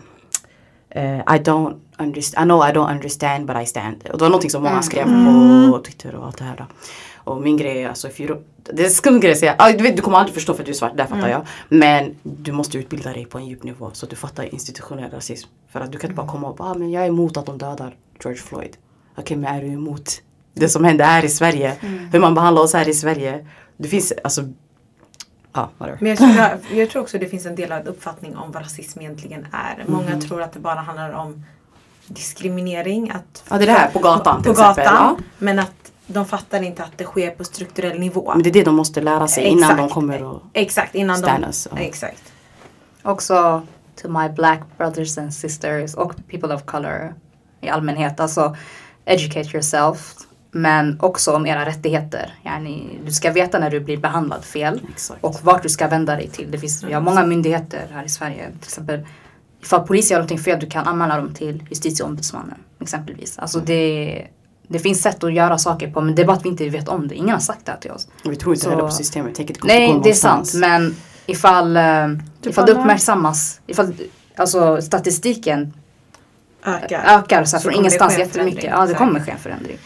Eh, 0.89 1.19
I 1.19 1.39
don't 1.39 1.79
understand, 1.99 2.45
I 2.45 2.47
know 2.47 2.69
I 2.69 2.71
don't 2.71 2.91
understand 2.91 3.45
but 3.45 3.55
I 3.63 3.65
stand. 3.65 3.95
Och 4.11 4.17
det 4.17 4.23
var 4.23 4.29
någonting 4.29 4.49
som 4.49 4.63
många 4.63 4.81
skrev 4.81 5.05
på 5.71 5.81
Twitter 5.85 6.15
och 6.15 6.25
allt 6.25 6.37
det 6.37 6.43
här. 6.43 6.55
Då. 6.57 6.65
Och 7.23 7.41
min 7.41 7.57
grej 7.57 7.83
är 7.83 7.89
alltså, 7.89 8.07
if 8.07 8.19
you 8.19 8.37
det 8.63 8.85
är 8.85 8.89
skum 8.89 9.19
grej 9.19 9.31
att 9.31 9.37
säga, 9.37 9.55
ah, 9.57 9.71
du, 9.71 9.83
vet, 9.83 9.95
du 9.95 10.01
kommer 10.01 10.17
aldrig 10.17 10.33
förstå 10.33 10.53
för 10.53 10.61
att 10.61 10.65
du 10.65 10.71
är 10.71 10.75
svart, 10.75 10.97
det 10.97 11.07
fattar 11.07 11.29
jag. 11.29 11.47
Men 11.69 12.15
du 12.23 12.51
måste 12.51 12.77
utbilda 12.77 13.13
dig 13.13 13.25
på 13.25 13.37
en 13.37 13.45
djup 13.45 13.63
nivå 13.63 13.89
så 13.93 14.05
att 14.05 14.09
du 14.09 14.15
fattar 14.15 14.53
institutionell 14.53 15.11
rasism. 15.11 15.49
För 15.69 15.79
att 15.79 15.91
du 15.91 15.97
kan 15.97 16.09
inte 16.09 16.17
bara 16.17 16.27
komma 16.27 16.47
och 16.47 16.61
ah, 16.61 16.73
men 16.73 16.91
jag 16.91 17.03
är 17.03 17.07
emot 17.07 17.37
att 17.37 17.45
de 17.45 17.57
dödar 17.57 17.95
George 18.23 18.41
Floyd. 18.41 18.77
Okej 19.15 19.37
men 19.37 19.55
är 19.55 19.61
du 19.61 19.67
emot 19.67 20.21
det 20.53 20.69
som 20.69 20.83
händer 20.83 21.05
här 21.05 21.25
i 21.25 21.29
Sverige? 21.29 21.75
Hur 22.11 22.19
man 22.19 22.35
behandlar 22.35 22.61
oss 22.61 22.73
här 22.73 22.89
i 22.89 22.93
Sverige? 22.93 23.45
Det 23.81 23.87
finns 23.87 24.13
alltså, 24.23 24.49
ja. 25.53 25.69
Men 25.77 26.09
jag 26.09 26.17
tror, 26.17 26.31
jag 26.71 26.89
tror 26.89 27.01
också 27.01 27.17
det 27.17 27.27
finns 27.27 27.45
en 27.45 27.55
delad 27.55 27.87
uppfattning 27.87 28.37
om 28.37 28.51
vad 28.51 28.63
rasism 28.63 29.01
egentligen 29.01 29.47
är. 29.51 29.85
Många 29.87 30.21
tror 30.21 30.41
att 30.41 30.53
det 30.53 30.59
bara 30.59 30.79
handlar 30.79 31.11
om 31.11 31.45
diskriminering. 32.07 33.11
Att 33.11 33.43
Ja 33.49 33.57
det 33.57 33.63
är 33.63 33.67
det 33.67 33.73
här 33.73 33.87
på 33.91 33.99
gatan 33.99 34.37
på 34.37 34.43
till 34.43 34.51
exempel. 34.51 34.83
gatan. 34.83 35.15
Ja. 35.17 35.23
Men 35.37 35.59
att 35.59 35.91
de 36.07 36.25
fattar 36.25 36.61
inte 36.61 36.83
att 36.83 36.97
det 36.97 37.03
sker 37.03 37.31
på 37.31 37.43
strukturell 37.43 37.99
nivå. 37.99 38.31
Men 38.33 38.43
det 38.43 38.49
är 38.49 38.53
det 38.53 38.63
de 38.63 38.75
måste 38.75 39.01
lära 39.01 39.27
sig 39.27 39.43
innan 39.43 39.63
Exakt. 39.63 39.77
de 39.77 39.89
kommer 39.89 40.23
och 40.23 40.41
Exakt, 40.53 40.95
innan 40.95 41.17
stand 41.17 41.45
de... 41.71 41.77
Exakt. 41.77 42.33
Också 43.03 43.61
to 44.01 44.09
my 44.09 44.29
black 44.29 44.61
brothers 44.77 45.17
and 45.17 45.33
sisters 45.33 45.95
och 45.95 46.13
people 46.27 46.55
of 46.55 46.65
color 46.65 47.13
i 47.61 47.69
allmänhet. 47.69 48.19
Alltså 48.19 48.55
educate 49.05 49.49
yourself. 49.49 50.15
Men 50.51 50.97
också 50.99 51.31
om 51.35 51.45
era 51.45 51.65
rättigheter. 51.65 52.33
Yani, 52.45 52.99
du 53.05 53.11
ska 53.11 53.31
veta 53.31 53.59
när 53.59 53.69
du 53.69 53.79
blir 53.79 53.97
behandlad 53.97 54.43
fel. 54.45 54.81
Exakt. 54.93 55.23
Och 55.23 55.35
vart 55.43 55.63
du 55.63 55.69
ska 55.69 55.87
vända 55.87 56.15
dig 56.15 56.27
till. 56.27 56.51
Det 56.51 56.57
finns, 56.57 56.83
vi 56.83 56.93
har 56.93 57.01
många 57.01 57.25
myndigheter 57.25 57.87
här 57.93 58.03
i 58.03 58.09
Sverige. 58.09 58.45
Till 58.47 58.67
exempel 58.67 59.05
ifall 59.61 59.87
polisen 59.87 60.15
gör 60.15 60.19
någonting 60.19 60.39
fel 60.39 60.59
du 60.59 60.69
kan 60.69 60.87
anmäla 60.87 61.17
dem 61.17 61.33
till 61.33 61.63
justitieombudsmannen. 61.69 62.57
Exempelvis. 62.81 63.39
Alltså 63.39 63.59
det, 63.59 64.27
det 64.67 64.79
finns 64.79 65.01
sätt 65.01 65.23
att 65.23 65.33
göra 65.33 65.57
saker 65.57 65.91
på 65.91 66.01
men 66.01 66.15
det 66.15 66.21
är 66.21 66.25
bara 66.25 66.37
att 66.37 66.45
vi 66.45 66.49
inte 66.49 66.69
vet 66.69 66.87
om 66.87 67.07
det. 67.07 67.15
Ingen 67.15 67.29
har 67.29 67.39
sagt 67.39 67.65
det 67.65 67.71
här 67.71 67.79
till 67.79 67.91
oss. 67.91 68.07
Och 68.25 68.31
vi 68.31 68.35
tror 68.35 68.53
inte 68.53 68.63
Så- 68.63 68.69
heller 68.69 68.83
på 68.83 68.91
systemet. 68.91 69.33
Tänk 69.35 69.63
Nej, 69.63 69.99
det 70.03 70.09
är 70.09 70.13
sant. 70.13 70.53
Men 70.55 70.95
ifall, 71.25 71.77
eh, 71.77 72.07
ifall 72.41 72.65
det 72.65 72.71
uppmärksammas, 72.71 73.61
ifall 73.67 73.93
alltså, 74.35 74.81
statistiken 74.81 75.73
Öka. 76.65 77.03
ökar 77.03 77.43
så 77.43 77.57
Så 77.57 77.63
från 77.63 77.73
ingenstans 77.73 78.17
jättemycket. 78.17 78.63
Ja, 78.63 78.85
det 78.85 78.93
kommer 78.93 79.19
ske 79.19 79.31
en 79.31 79.39
förändring. 79.39 79.77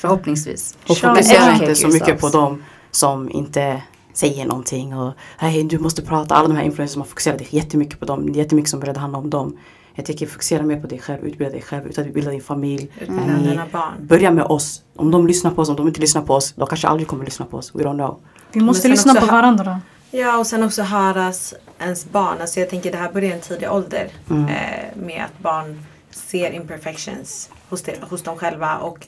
Förhoppningsvis. 0.00 0.76
Och 0.88 0.96
fokusera 0.98 1.52
inte 1.52 1.74
så 1.74 1.88
mycket 1.88 2.20
på 2.20 2.28
dem 2.28 2.62
som 2.90 3.30
inte 3.30 3.82
säger 4.12 4.46
någonting 4.46 4.96
och 4.96 5.12
hej 5.38 5.64
du 5.64 5.78
måste 5.78 6.02
prata. 6.02 6.34
Alla 6.34 6.48
de 6.48 6.56
här 6.56 6.64
influencers 6.64 6.96
man 6.96 7.06
fokuserar 7.06 7.40
jättemycket 7.50 8.00
på 8.00 8.04
dem. 8.04 8.32
Det 8.32 8.38
är 8.38 8.42
jättemycket 8.42 8.70
som 8.70 8.80
började 8.80 9.00
handla 9.00 9.18
om 9.18 9.30
dem. 9.30 9.58
Jag 9.94 10.06
tycker 10.06 10.26
fokusera 10.26 10.62
mer 10.62 10.80
på 10.80 10.86
dig 10.86 10.98
själv, 10.98 11.24
utbilda 11.26 11.52
dig 11.52 11.62
själv, 11.62 11.86
utbilda 11.86 12.30
din 12.30 12.40
familj. 12.40 12.90
Utbilda 13.00 13.36
Ni- 13.36 13.48
dina 13.48 13.66
barn. 13.72 13.92
Börja 14.00 14.30
med 14.30 14.44
oss. 14.44 14.82
Om 14.96 15.10
de 15.10 15.26
lyssnar 15.26 15.50
på 15.50 15.62
oss, 15.62 15.68
om 15.68 15.76
de 15.76 15.88
inte 15.88 16.00
lyssnar 16.00 16.22
på 16.22 16.34
oss, 16.34 16.52
de 16.56 16.66
kanske 16.66 16.88
aldrig 16.88 17.08
kommer 17.08 17.24
lyssna 17.24 17.46
på 17.46 17.56
oss. 17.56 17.74
We 17.74 17.82
don't 17.82 17.94
know. 17.94 18.20
Vi 18.52 18.60
måste 18.60 18.88
lyssna 18.88 19.14
på 19.14 19.26
varandra. 19.26 19.80
Ja 20.10 20.38
och 20.38 20.46
sen 20.46 20.62
också 20.62 20.82
höras 20.82 21.54
ens 21.78 22.04
barn. 22.04 22.36
Alltså 22.40 22.60
jag 22.60 22.70
tänker 22.70 22.92
det 22.92 22.98
här 22.98 23.12
börjar 23.12 23.30
i 23.30 23.32
en 23.32 23.40
tidig 23.40 23.70
ålder. 23.72 24.08
Mm. 24.30 24.44
Eh, 24.48 24.56
med 24.94 25.24
att 25.24 25.42
barn 25.42 25.84
ser 26.10 26.52
imperfections 26.52 27.50
hos, 27.68 27.82
det, 27.82 27.94
hos 28.10 28.22
dem 28.22 28.36
själva. 28.36 28.78
Och 28.78 29.06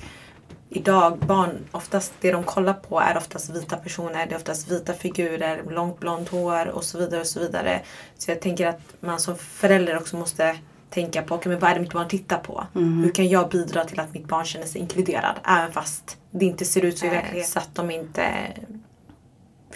idag 0.74 1.18
barn, 1.18 1.50
oftast 1.70 2.12
det 2.20 2.32
de 2.32 2.44
kollar 2.44 2.74
på 2.74 3.00
är 3.00 3.16
oftast 3.16 3.50
vita 3.50 3.76
personer. 3.76 4.26
Det 4.26 4.34
är 4.34 4.36
oftast 4.36 4.70
vita 4.70 4.92
figurer, 4.92 5.62
långt 5.70 6.00
blont 6.00 6.28
hår 6.28 6.68
och 6.68 6.84
så 6.84 6.98
vidare 6.98 7.20
och 7.20 7.26
så 7.26 7.40
vidare. 7.40 7.80
Så 8.18 8.30
jag 8.30 8.40
tänker 8.40 8.66
att 8.66 8.80
man 9.00 9.20
som 9.20 9.36
förälder 9.36 9.96
också 9.96 10.16
måste 10.16 10.56
tänka 10.90 11.22
på, 11.22 11.34
okay, 11.34 11.50
men 11.50 11.60
vad 11.60 11.70
är 11.70 11.74
det 11.74 11.80
mitt 11.80 11.92
barn 11.92 12.08
tittar 12.08 12.38
på? 12.38 12.66
Mm. 12.74 13.02
Hur 13.02 13.10
kan 13.10 13.28
jag 13.28 13.48
bidra 13.48 13.84
till 13.84 14.00
att 14.00 14.14
mitt 14.14 14.28
barn 14.28 14.44
känner 14.44 14.66
sig 14.66 14.80
inkluderad? 14.80 15.36
Även 15.44 15.72
fast 15.72 16.16
det 16.30 16.44
inte 16.44 16.64
ser 16.64 16.84
ut 16.84 16.98
så 16.98 17.06
i 17.06 17.08
verkligheten. 17.08 17.52
Så 17.52 17.58
att 17.58 17.74
de 17.74 17.90
inte 17.90 18.24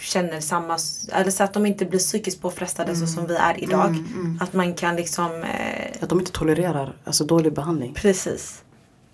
känner 0.00 0.40
samma, 0.40 0.78
eller 1.12 1.30
så 1.30 1.44
att 1.44 1.54
de 1.54 1.66
inte 1.66 1.84
blir 1.84 1.98
psykiskt 1.98 2.42
påfrestade 2.42 2.96
så 2.96 3.06
som 3.06 3.26
vi 3.26 3.36
är 3.36 3.64
idag. 3.64 4.04
Att 4.40 4.52
man 4.52 4.74
kan 4.74 4.96
liksom, 4.96 5.42
eh, 5.42 6.02
Att 6.02 6.08
de 6.08 6.18
inte 6.18 6.32
tolererar 6.32 6.96
alltså, 7.04 7.24
dålig 7.24 7.52
behandling. 7.52 7.94
precis. 7.94 8.62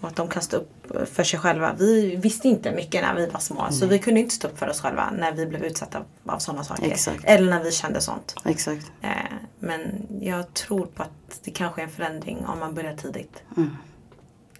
Och 0.03 0.09
att 0.09 0.17
de 0.17 0.29
kan 0.29 0.43
stå 0.43 0.57
upp 0.57 1.09
för 1.15 1.25
sig 1.25 1.39
själva. 1.39 1.75
Vi 1.79 2.17
visste 2.17 2.49
inte 2.49 2.73
mycket 2.73 3.03
när 3.03 3.15
vi 3.15 3.27
var 3.27 3.41
små. 3.41 3.67
Så 3.71 3.87
vi 3.87 3.99
kunde 3.99 4.21
inte 4.21 4.35
stå 4.35 4.49
upp 4.49 4.59
för 4.59 4.69
oss 4.69 4.81
själva 4.81 5.11
när 5.19 5.33
vi 5.33 5.47
blev 5.47 5.65
utsatta 5.65 5.99
av 6.27 6.39
sådana 6.39 6.65
saker. 6.65 6.91
Exakt. 6.91 7.25
Eller 7.25 7.51
när 7.51 7.65
vi 7.65 7.73
kände 7.73 8.01
sånt. 8.01 8.35
Exakt. 8.45 8.93
Eh, 9.03 9.11
men 9.59 9.81
jag 10.21 10.55
tror 10.55 10.87
på 10.87 11.03
att 11.03 11.41
det 11.45 11.51
kanske 11.51 11.81
är 11.81 11.85
en 11.85 11.91
förändring 11.91 12.47
om 12.47 12.59
man 12.59 12.75
börjar 12.75 12.97
tidigt. 12.97 13.43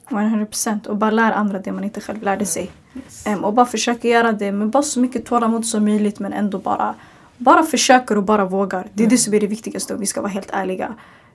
100% 0.09 0.87
och 0.87 0.97
bara 0.97 1.11
lär 1.11 1.33
andra 1.33 1.59
det 1.59 1.73
man 1.73 1.85
inte 1.85 2.01
själv 2.01 2.23
lärde 2.23 2.47
sig. 2.47 2.71
Em, 3.25 3.45
och 3.45 3.55
bara 3.55 3.67
försöka 3.67 4.09
göra 4.09 4.33
det 4.33 4.53
med 4.53 4.69
bara 4.69 4.83
så 4.83 5.01
mycket 5.01 5.27
tålamod 5.27 5.67
som 5.67 5.85
möjligt 5.85 6.19
men 6.19 6.33
ändå 6.33 6.59
bara 6.59 6.95
bara 7.37 7.63
försöker 7.63 8.17
och 8.17 8.23
bara 8.23 8.45
vågar. 8.45 8.87
Det 8.93 9.05
är 9.05 9.09
det 9.09 9.19
som 9.19 9.35
är 9.35 9.41
det 9.41 9.47
viktigaste 9.47 9.95
om 9.95 10.01
vi 10.01 10.07
ska 10.07 10.21
vara 10.21 10.33
helt 10.33 10.51
ärliga. 10.51 10.95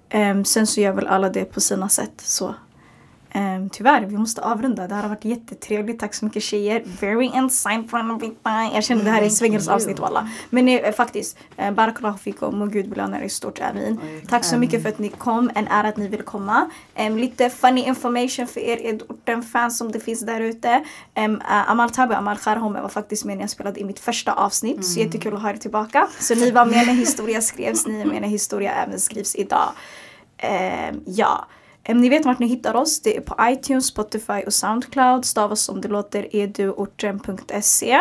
Em, 0.09 0.45
sen 0.45 0.67
så 0.67 0.81
gör 0.81 0.93
väl 0.93 1.07
alla 1.07 1.29
det 1.29 1.45
på 1.45 1.61
sina 1.61 1.89
sätt. 1.89 2.13
Så 2.17 2.55
um, 3.37 3.69
tyvärr, 3.69 4.01
vi 4.01 4.17
måste 4.17 4.41
avrunda. 4.41 4.87
Det 4.87 4.95
här 4.95 5.01
har 5.01 5.09
varit 5.09 5.25
jättetrevligt. 5.25 5.99
Tack 5.99 6.13
så 6.13 6.25
mycket 6.25 6.43
tjejer. 6.43 6.83
Very 7.01 7.25
insightful. 7.25 8.33
Jag 8.73 8.83
känner 8.83 9.03
det 9.03 9.09
här 9.09 9.21
är 9.21 9.29
svängens 9.29 9.67
avsnitt 9.67 9.99
walla. 9.99 10.29
Men 10.49 10.67
eh, 10.67 10.91
faktiskt, 10.91 11.37
eh, 11.57 11.71
Barakallahu 11.71 12.17
fikum 12.17 12.61
och 12.61 12.71
Gud 12.71 12.89
belönar 12.89 13.21
er 13.21 13.27
stort 13.27 13.59
Amin. 13.59 13.99
Tack 14.29 14.45
så 14.45 14.57
mycket 14.57 14.83
för 14.83 14.89
att 14.89 14.99
ni 14.99 15.09
kom. 15.09 15.51
En 15.55 15.67
ära 15.67 15.87
att 15.87 15.97
ni 15.97 16.07
vill 16.07 16.21
komma. 16.21 16.69
Em, 16.95 17.17
lite 17.17 17.49
funny 17.49 17.81
information 17.81 18.47
för 18.47 18.59
er 18.59 18.77
Edorten-fans 18.85 19.77
som 19.77 19.91
det 19.91 19.99
finns 19.99 20.19
där 20.19 20.41
ute. 20.41 20.83
Um, 21.15 21.41
Amal 21.67 21.89
Tabe 21.89 22.13
och 22.13 22.19
Amal 22.19 22.37
Kharhome 22.37 22.81
var 22.81 22.89
faktiskt 22.89 23.25
med 23.25 23.37
när 23.37 23.43
jag 23.43 23.49
spelade 23.49 23.79
i 23.79 23.83
mitt 23.83 23.99
första 23.99 24.33
avsnitt. 24.33 24.85
Så 24.85 24.99
jättekul 24.99 25.35
att 25.35 25.41
ha 25.41 25.49
er 25.49 25.57
tillbaka. 25.57 26.07
Så 26.19 26.35
ni 26.35 26.51
var 26.51 26.65
med 26.65 26.87
när 26.87 26.93
historia 26.93 27.41
skrevs. 27.41 27.87
Ni 27.87 28.01
är 28.01 28.05
med 28.05 28.21
när 28.21 28.29
historia 28.29 28.71
även 28.73 28.99
skrivs 28.99 29.35
idag. 29.35 29.69
Em, 30.37 31.01
ja. 31.05 31.47
Ni 31.93 32.09
vet 32.09 32.25
vart 32.25 32.39
ni 32.39 32.47
hittar 32.47 32.75
oss. 32.75 33.01
Det 33.01 33.17
är 33.17 33.21
på 33.21 33.35
iTunes, 33.41 33.85
Spotify 33.85 34.43
och 34.45 34.53
Soundcloud. 34.53 35.25
Stavas 35.25 35.61
som 35.61 35.81
det 35.81 35.87
låter 35.87 36.35
eduorten.se. 36.35 37.97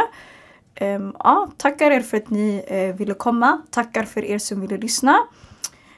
Um, 0.80 1.16
ja, 1.18 1.49
tackar 1.57 1.91
er 1.91 2.01
för 2.01 2.16
att 2.16 2.30
ni 2.30 2.64
uh, 2.70 2.97
ville 2.97 3.14
komma. 3.14 3.62
Tackar 3.70 4.05
för 4.05 4.24
er 4.24 4.39
som 4.39 4.61
ville 4.61 4.76
lyssna. 4.76 5.18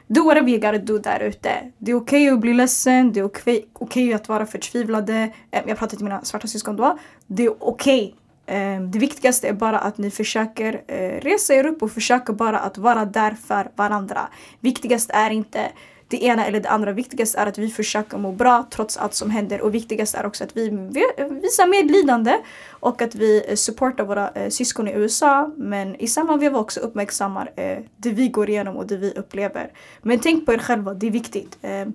Do 0.07 0.25
whatever 0.25 0.49
you 0.49 0.61
gotta 0.61 0.79
do 0.79 0.99
där 0.99 1.21
ute. 1.21 1.73
Det 1.79 1.91
är 1.91 1.95
okej 1.95 2.29
att 2.29 2.41
bli 2.41 2.55
ledsen, 2.55 3.13
det 3.13 3.21
är 3.21 3.25
okej 3.25 3.69
okej 3.73 4.15
att 4.15 4.29
vara 4.29 4.47
förtvivlade. 4.47 5.23
Um, 5.25 5.69
Jag 5.69 5.79
pratar 5.79 5.97
till 5.97 6.05
mina 6.05 6.25
svarta 6.25 6.47
syskon 6.47 6.77
då. 6.77 6.99
Det 7.27 7.45
är 7.45 7.63
okej. 7.63 8.15
Um, 8.47 8.91
Det 8.91 8.99
viktigaste 8.99 9.49
är 9.49 9.53
bara 9.53 9.79
att 9.79 9.99
ni 9.99 10.11
försöker 10.11 10.73
uh, 10.75 11.21
resa 11.21 11.55
er 11.55 11.67
upp 11.67 11.83
och 11.83 11.91
försöker 11.93 12.33
bara 12.33 12.59
att 12.59 12.79
vara 12.79 13.05
där 13.05 13.37
för 13.47 13.71
varandra. 13.77 14.29
Viktigast 14.61 15.11
är 15.11 15.31
inte 15.31 15.61
det 16.09 16.25
ena 16.25 16.47
eller 16.47 16.61
det 16.61 16.69
andra. 16.69 16.93
Viktigast 16.93 17.35
är 17.35 17.47
att 17.47 17.59
vi 17.59 17.69
försöker 17.71 18.19
må 18.19 18.33
bra 18.33 18.67
trots 18.71 18.97
allt 18.97 19.15
som 19.15 19.31
händer. 19.31 19.61
Och 19.61 19.75
viktigast 19.75 20.15
är 20.15 20.27
också 20.27 20.45
att 20.45 20.57
vi 20.57 20.69
visar 21.31 21.67
medlidande 21.67 22.39
och 22.71 23.03
att 23.03 23.15
vi 23.15 23.45
eh, 23.49 23.55
supportar 23.55 24.05
våra 24.05 24.31
eh, 24.31 24.49
syskon 24.51 24.89
i 24.89 24.93
USA. 24.93 25.51
Men 25.57 25.97
i 25.97 26.09
samma 26.09 26.37
veva 26.37 26.59
också 26.59 26.81
uppmärksammar 26.81 27.51
eh, 27.57 27.79
det 27.97 28.11
vi 28.11 28.29
går 28.29 28.51
igenom 28.51 28.77
och 28.77 28.87
det 28.87 28.97
vi 28.97 29.13
upplever. 29.13 29.73
Men 30.03 30.19
tänk 30.19 30.47
på 30.47 30.53
er 30.53 30.59
själva, 30.59 30.95
det 30.95 31.07
är 31.07 31.11
viktigt. 31.11 31.59
Eh, 31.63 31.89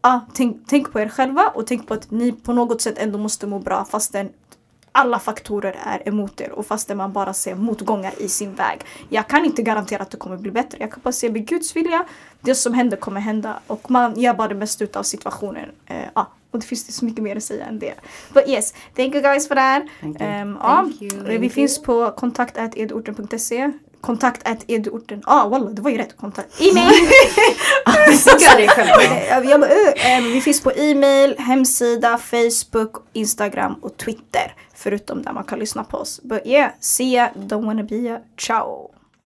ah, 0.00 0.20
tänk, 0.34 0.56
tänk 0.66 0.92
på 0.92 1.00
er 1.00 1.08
själva 1.08 1.52
och 1.54 1.66
tänk 1.66 1.88
på 1.88 1.94
att 1.94 2.10
ni 2.10 2.32
på 2.32 2.52
något 2.52 2.80
sätt 2.80 2.98
ändå 2.98 3.18
måste 3.18 3.46
må 3.46 3.58
bra 3.58 3.84
fastän 3.84 4.28
alla 4.92 5.18
faktorer 5.18 5.76
är 5.84 6.08
emot 6.08 6.40
er 6.40 6.50
och 6.50 6.66
fastän 6.66 6.96
man 6.96 7.12
bara 7.12 7.34
ser 7.34 7.54
motgångar 7.54 8.12
i 8.18 8.28
sin 8.28 8.54
väg. 8.54 8.80
Jag 9.08 9.28
kan 9.28 9.44
inte 9.44 9.62
garantera 9.62 10.02
att 10.02 10.10
det 10.10 10.16
kommer 10.16 10.36
bli 10.36 10.50
bättre. 10.50 10.78
Jag 10.80 10.90
kan 10.90 11.00
bara 11.02 11.12
säga 11.12 11.32
med 11.32 11.46
Guds 11.46 11.76
vilja, 11.76 12.04
det 12.40 12.54
som 12.54 12.74
händer 12.74 12.96
kommer 12.96 13.20
hända 13.20 13.60
och 13.66 13.90
man 13.90 14.20
gör 14.20 14.34
bara 14.34 14.48
det 14.48 14.54
bästa 14.54 14.84
utav 14.84 15.02
situationen. 15.02 15.68
Eh, 15.86 15.96
ja, 16.14 16.28
och 16.50 16.60
det 16.60 16.66
finns 16.66 16.82
inte 16.82 16.92
så 16.92 17.04
mycket 17.04 17.22
mer 17.24 17.36
att 17.36 17.42
säga 17.42 17.66
än 17.66 17.78
det. 17.78 17.94
But 18.32 18.48
yes, 18.48 18.74
thank 18.96 19.14
you 19.14 19.22
guys 19.22 19.48
for 19.48 19.54
that. 19.54 19.82
Thank 20.00 20.20
you. 20.20 20.42
Um, 20.42 20.58
ja, 20.60 20.88
vi 21.38 21.50
finns 21.50 21.82
på 21.82 22.10
kontakt.edorten.se 22.10 23.72
Kontakt 24.02 24.42
eduorten. 24.70 25.22
Ah 25.26 25.48
walla, 25.48 25.70
det 25.70 25.82
var 25.82 25.90
ju 25.90 25.96
rätt. 25.98 26.16
Kontakt. 26.16 26.60
E-mail! 26.60 26.92
Såga 28.18 28.56
dig 28.56 28.68
själv. 28.68 28.88
Jag- 29.48 29.60
bara, 29.60 29.70
uh, 29.70 30.18
um, 30.18 30.32
vi 30.32 30.40
finns 30.40 30.60
på 30.60 30.72
e-mail, 30.72 31.38
hemsida, 31.38 32.18
Facebook, 32.18 32.96
Instagram 33.12 33.74
och 33.82 33.96
Twitter. 33.96 34.54
Förutom 34.74 35.22
där 35.22 35.32
man 35.32 35.44
kan 35.44 35.58
lyssna 35.58 35.84
på 35.84 35.96
oss. 35.96 36.20
But 36.22 36.46
yeah, 36.46 36.70
see 36.80 37.14
ya, 37.14 37.28
don't 37.34 37.66
wanna 37.66 37.82
be 37.82 37.96
ya. 37.96 38.18
Ciao! 38.38 38.91